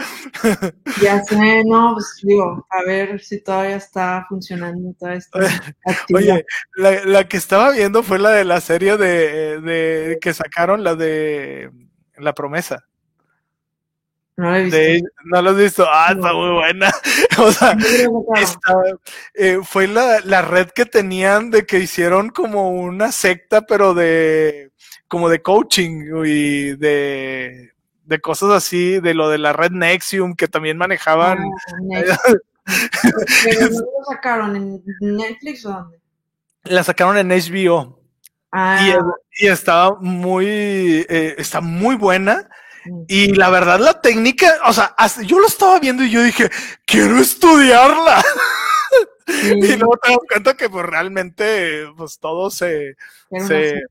Ya 1.02 1.22
sé, 1.24 1.62
no, 1.64 1.92
pues 1.92 2.20
digo, 2.22 2.66
a 2.70 2.82
ver 2.84 3.20
si 3.20 3.42
todavía 3.42 3.76
está 3.76 4.24
funcionando 4.30 4.94
toda 4.98 5.14
esta 5.14 5.38
actividad. 5.84 6.36
Oye, 6.36 6.46
la, 6.76 7.04
la 7.04 7.28
que 7.28 7.36
estaba 7.36 7.72
viendo 7.72 8.02
fue 8.02 8.18
la 8.18 8.30
de 8.30 8.46
la 8.46 8.62
serie 8.62 8.96
de, 8.96 9.60
de 9.60 10.18
que 10.22 10.32
sacaron, 10.32 10.82
la 10.82 10.94
de 10.94 11.70
La 12.16 12.32
Promesa. 12.32 12.89
No 14.40 14.50
lo 14.50 14.56
he 14.56 14.62
visto. 14.64 14.76
De- 14.78 15.02
¿No 15.24 15.42
lo 15.42 15.50
has 15.50 15.56
visto? 15.56 15.86
Ah, 15.88 16.12
está 16.14 16.32
muy 16.32 16.50
buena. 16.50 16.90
O 17.38 17.50
sea. 17.52 17.76
Está- 18.36 18.74
eh, 19.34 19.58
fue 19.62 19.86
la, 19.86 20.20
la 20.24 20.42
red 20.42 20.68
que 20.70 20.84
tenían 20.86 21.50
de 21.50 21.64
que 21.66 21.78
hicieron 21.78 22.30
como 22.30 22.70
una 22.70 23.12
secta, 23.12 23.62
pero 23.62 23.94
de 23.94 24.70
como 25.08 25.28
de 25.28 25.42
coaching 25.42 26.04
y 26.24 26.76
de, 26.76 27.70
de 28.04 28.20
cosas 28.20 28.50
así, 28.50 29.00
de 29.00 29.14
lo 29.14 29.28
de 29.28 29.38
la 29.38 29.52
red 29.52 29.70
Nexium 29.72 30.34
que 30.34 30.48
también 30.48 30.76
manejaban. 30.78 31.38
Ah. 31.94 32.16
Pero 33.44 33.70
no 33.70 33.80
lo 33.80 34.04
sacaron 34.08 34.54
en 34.54 34.82
Netflix 35.00 35.66
o 35.66 35.70
dónde? 35.70 35.98
La 36.64 36.84
sacaron 36.84 37.16
en 37.18 37.28
HBO 37.30 37.98
Ah, 38.52 38.80
y, 39.38 39.44
y 39.44 39.48
estaba 39.48 39.96
muy, 40.00 40.46
eh, 41.08 41.34
está 41.38 41.60
muy 41.60 41.94
buena. 41.96 42.48
Y 43.08 43.34
la 43.34 43.50
verdad, 43.50 43.78
la 43.78 44.00
técnica, 44.00 44.58
o 44.66 44.72
sea, 44.72 44.94
hasta- 44.96 45.22
yo 45.22 45.38
lo 45.38 45.46
estaba 45.46 45.78
viendo 45.78 46.02
y 46.04 46.10
yo 46.10 46.22
dije, 46.22 46.50
quiero 46.86 47.18
estudiarla. 47.18 48.22
sí, 49.26 49.50
Y 49.52 49.76
luego 49.76 49.96
te 50.02 50.10
das 50.10 50.18
cuenta 50.28 50.54
que 50.54 50.68
pues 50.70 50.86
realmente 50.86 51.86
pues 51.96 52.18
todo 52.18 52.50
se, 52.50 52.96
se- 53.46 53.82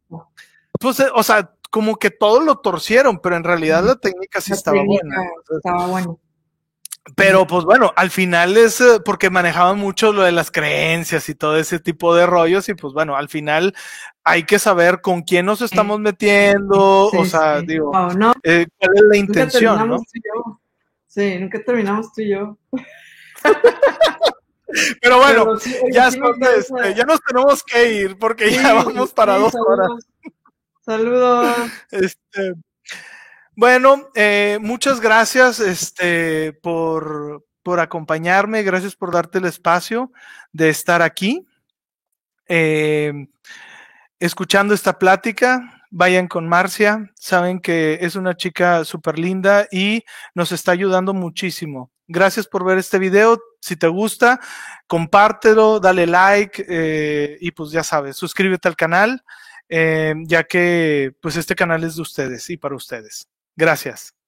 pues, 0.80 1.00
eh, 1.02 1.08
o 1.14 1.24
sea, 1.24 1.52
como 1.70 1.98
que 1.98 2.10
todo 2.10 2.40
lo 2.40 2.58
torcieron, 2.60 3.20
pero 3.20 3.36
en 3.36 3.44
realidad 3.44 3.84
la 3.84 3.96
técnica 3.96 4.42
sí 4.42 4.52
La 4.52 4.56
estaba 4.58 4.78
técnica 4.78 5.04
buena. 5.06 5.32
Estaba 5.58 5.86
bueno. 5.88 6.20
Pero 7.16 7.48
pues 7.48 7.64
bueno, 7.66 7.92
al 7.96 8.12
final 8.12 8.56
es 8.58 8.82
eh, 8.82 9.00
porque 9.04 9.30
manejaban 9.32 9.80
mucho 9.80 10.14
lo 10.14 10.22
de 10.24 10.32
las 10.32 10.52
creencias 10.52 11.28
y 11.30 11.34
todo 11.36 11.58
ese 11.58 11.80
tipo 11.80 12.14
de 12.16 12.28
rollos 12.28 12.70
y 12.70 12.76
pues 12.76 12.94
bueno, 12.94 13.16
al 13.16 13.30
final 13.30 13.74
hay 14.30 14.44
que 14.44 14.60
saber 14.60 15.02
con 15.02 15.22
quién 15.24 15.46
nos 15.46 15.62
estamos 15.62 16.00
metiendo, 16.00 17.10
Sí, 17.12 17.18
o 17.18 17.26
sea, 17.26 17.60
sí. 17.62 17.66
digo, 17.66 17.92
no, 18.16 18.32
eh, 18.44 18.68
cuál 18.78 18.92
es 18.96 19.02
la 19.02 19.08
nunca 19.08 19.18
intención, 19.18 19.64
¿no? 19.64 19.78
terminamos 19.78 20.08
tú 20.08 20.12
y 20.14 20.22
yo. 20.24 20.62
Sí, 21.08 21.38
nunca 21.40 21.64
terminamos 21.64 22.14
tú 22.14 22.22
y 22.22 22.30
yo. 22.30 22.58
Pero 25.02 25.18
bueno, 25.18 25.46
Pero 25.46 25.60
sí, 25.60 25.76
oye, 25.84 25.94
ya, 25.94 26.10
este, 26.10 26.94
ya 26.96 27.04
nos 27.06 27.20
tenemos 27.22 27.64
que 27.64 27.92
ir 27.92 28.18
porque 28.20 28.52
ya 28.52 28.72
vamos 28.84 29.12
para 29.14 29.38
dos 29.38 29.54
horas. 29.56 29.90
saludos. 30.86 31.56
Saludos. 31.56 31.72
Este, 31.90 32.54
bueno, 33.56 34.10
eh, 34.14 34.60
muchas 34.62 35.02
gracias 35.02 35.60
este, 35.60 36.54
por, 36.54 37.44
por 37.64 37.80
acompañarme, 37.80 38.62
gracias 38.62 38.96
por 38.96 39.12
darte 39.12 39.40
el 39.40 39.46
espacio 39.46 40.12
de 40.52 40.70
estar 40.70 41.02
aquí, 41.02 41.48
eh, 42.48 43.28
escuchando 44.20 44.74
esta 44.74 45.00
plática. 45.00 45.84
Vayan 45.92 46.28
con 46.28 46.48
Marcia, 46.48 47.12
saben 47.16 47.60
que 47.60 47.98
es 48.02 48.16
una 48.16 48.36
chica 48.36 48.86
súper 48.86 49.18
linda 49.18 49.68
y 49.72 50.04
nos 50.36 50.52
está 50.52 50.72
ayudando 50.72 51.16
muchísimo. 51.16 51.92
Gracias 52.08 52.48
por 52.48 52.64
ver 52.64 52.78
este 52.78 53.00
video. 53.00 53.40
Si 53.60 53.76
te 53.76 53.88
gusta, 53.88 54.40
compártelo, 54.88 55.80
dale 55.80 56.06
like 56.06 56.64
eh, 56.70 57.38
y 57.42 57.52
pues 57.52 57.72
ya 57.72 57.84
sabes, 57.84 58.18
suscríbete 58.18 58.68
al 58.68 58.76
canal, 58.76 59.24
eh, 59.68 60.14
ya 60.26 60.44
que 60.44 61.12
pues 61.22 61.36
este 61.36 61.56
canal 61.56 61.84
es 61.84 61.96
de 61.96 62.02
ustedes 62.04 62.50
y 62.52 62.58
para 62.58 62.76
ustedes. 62.76 63.28
Gracias. 63.56 64.19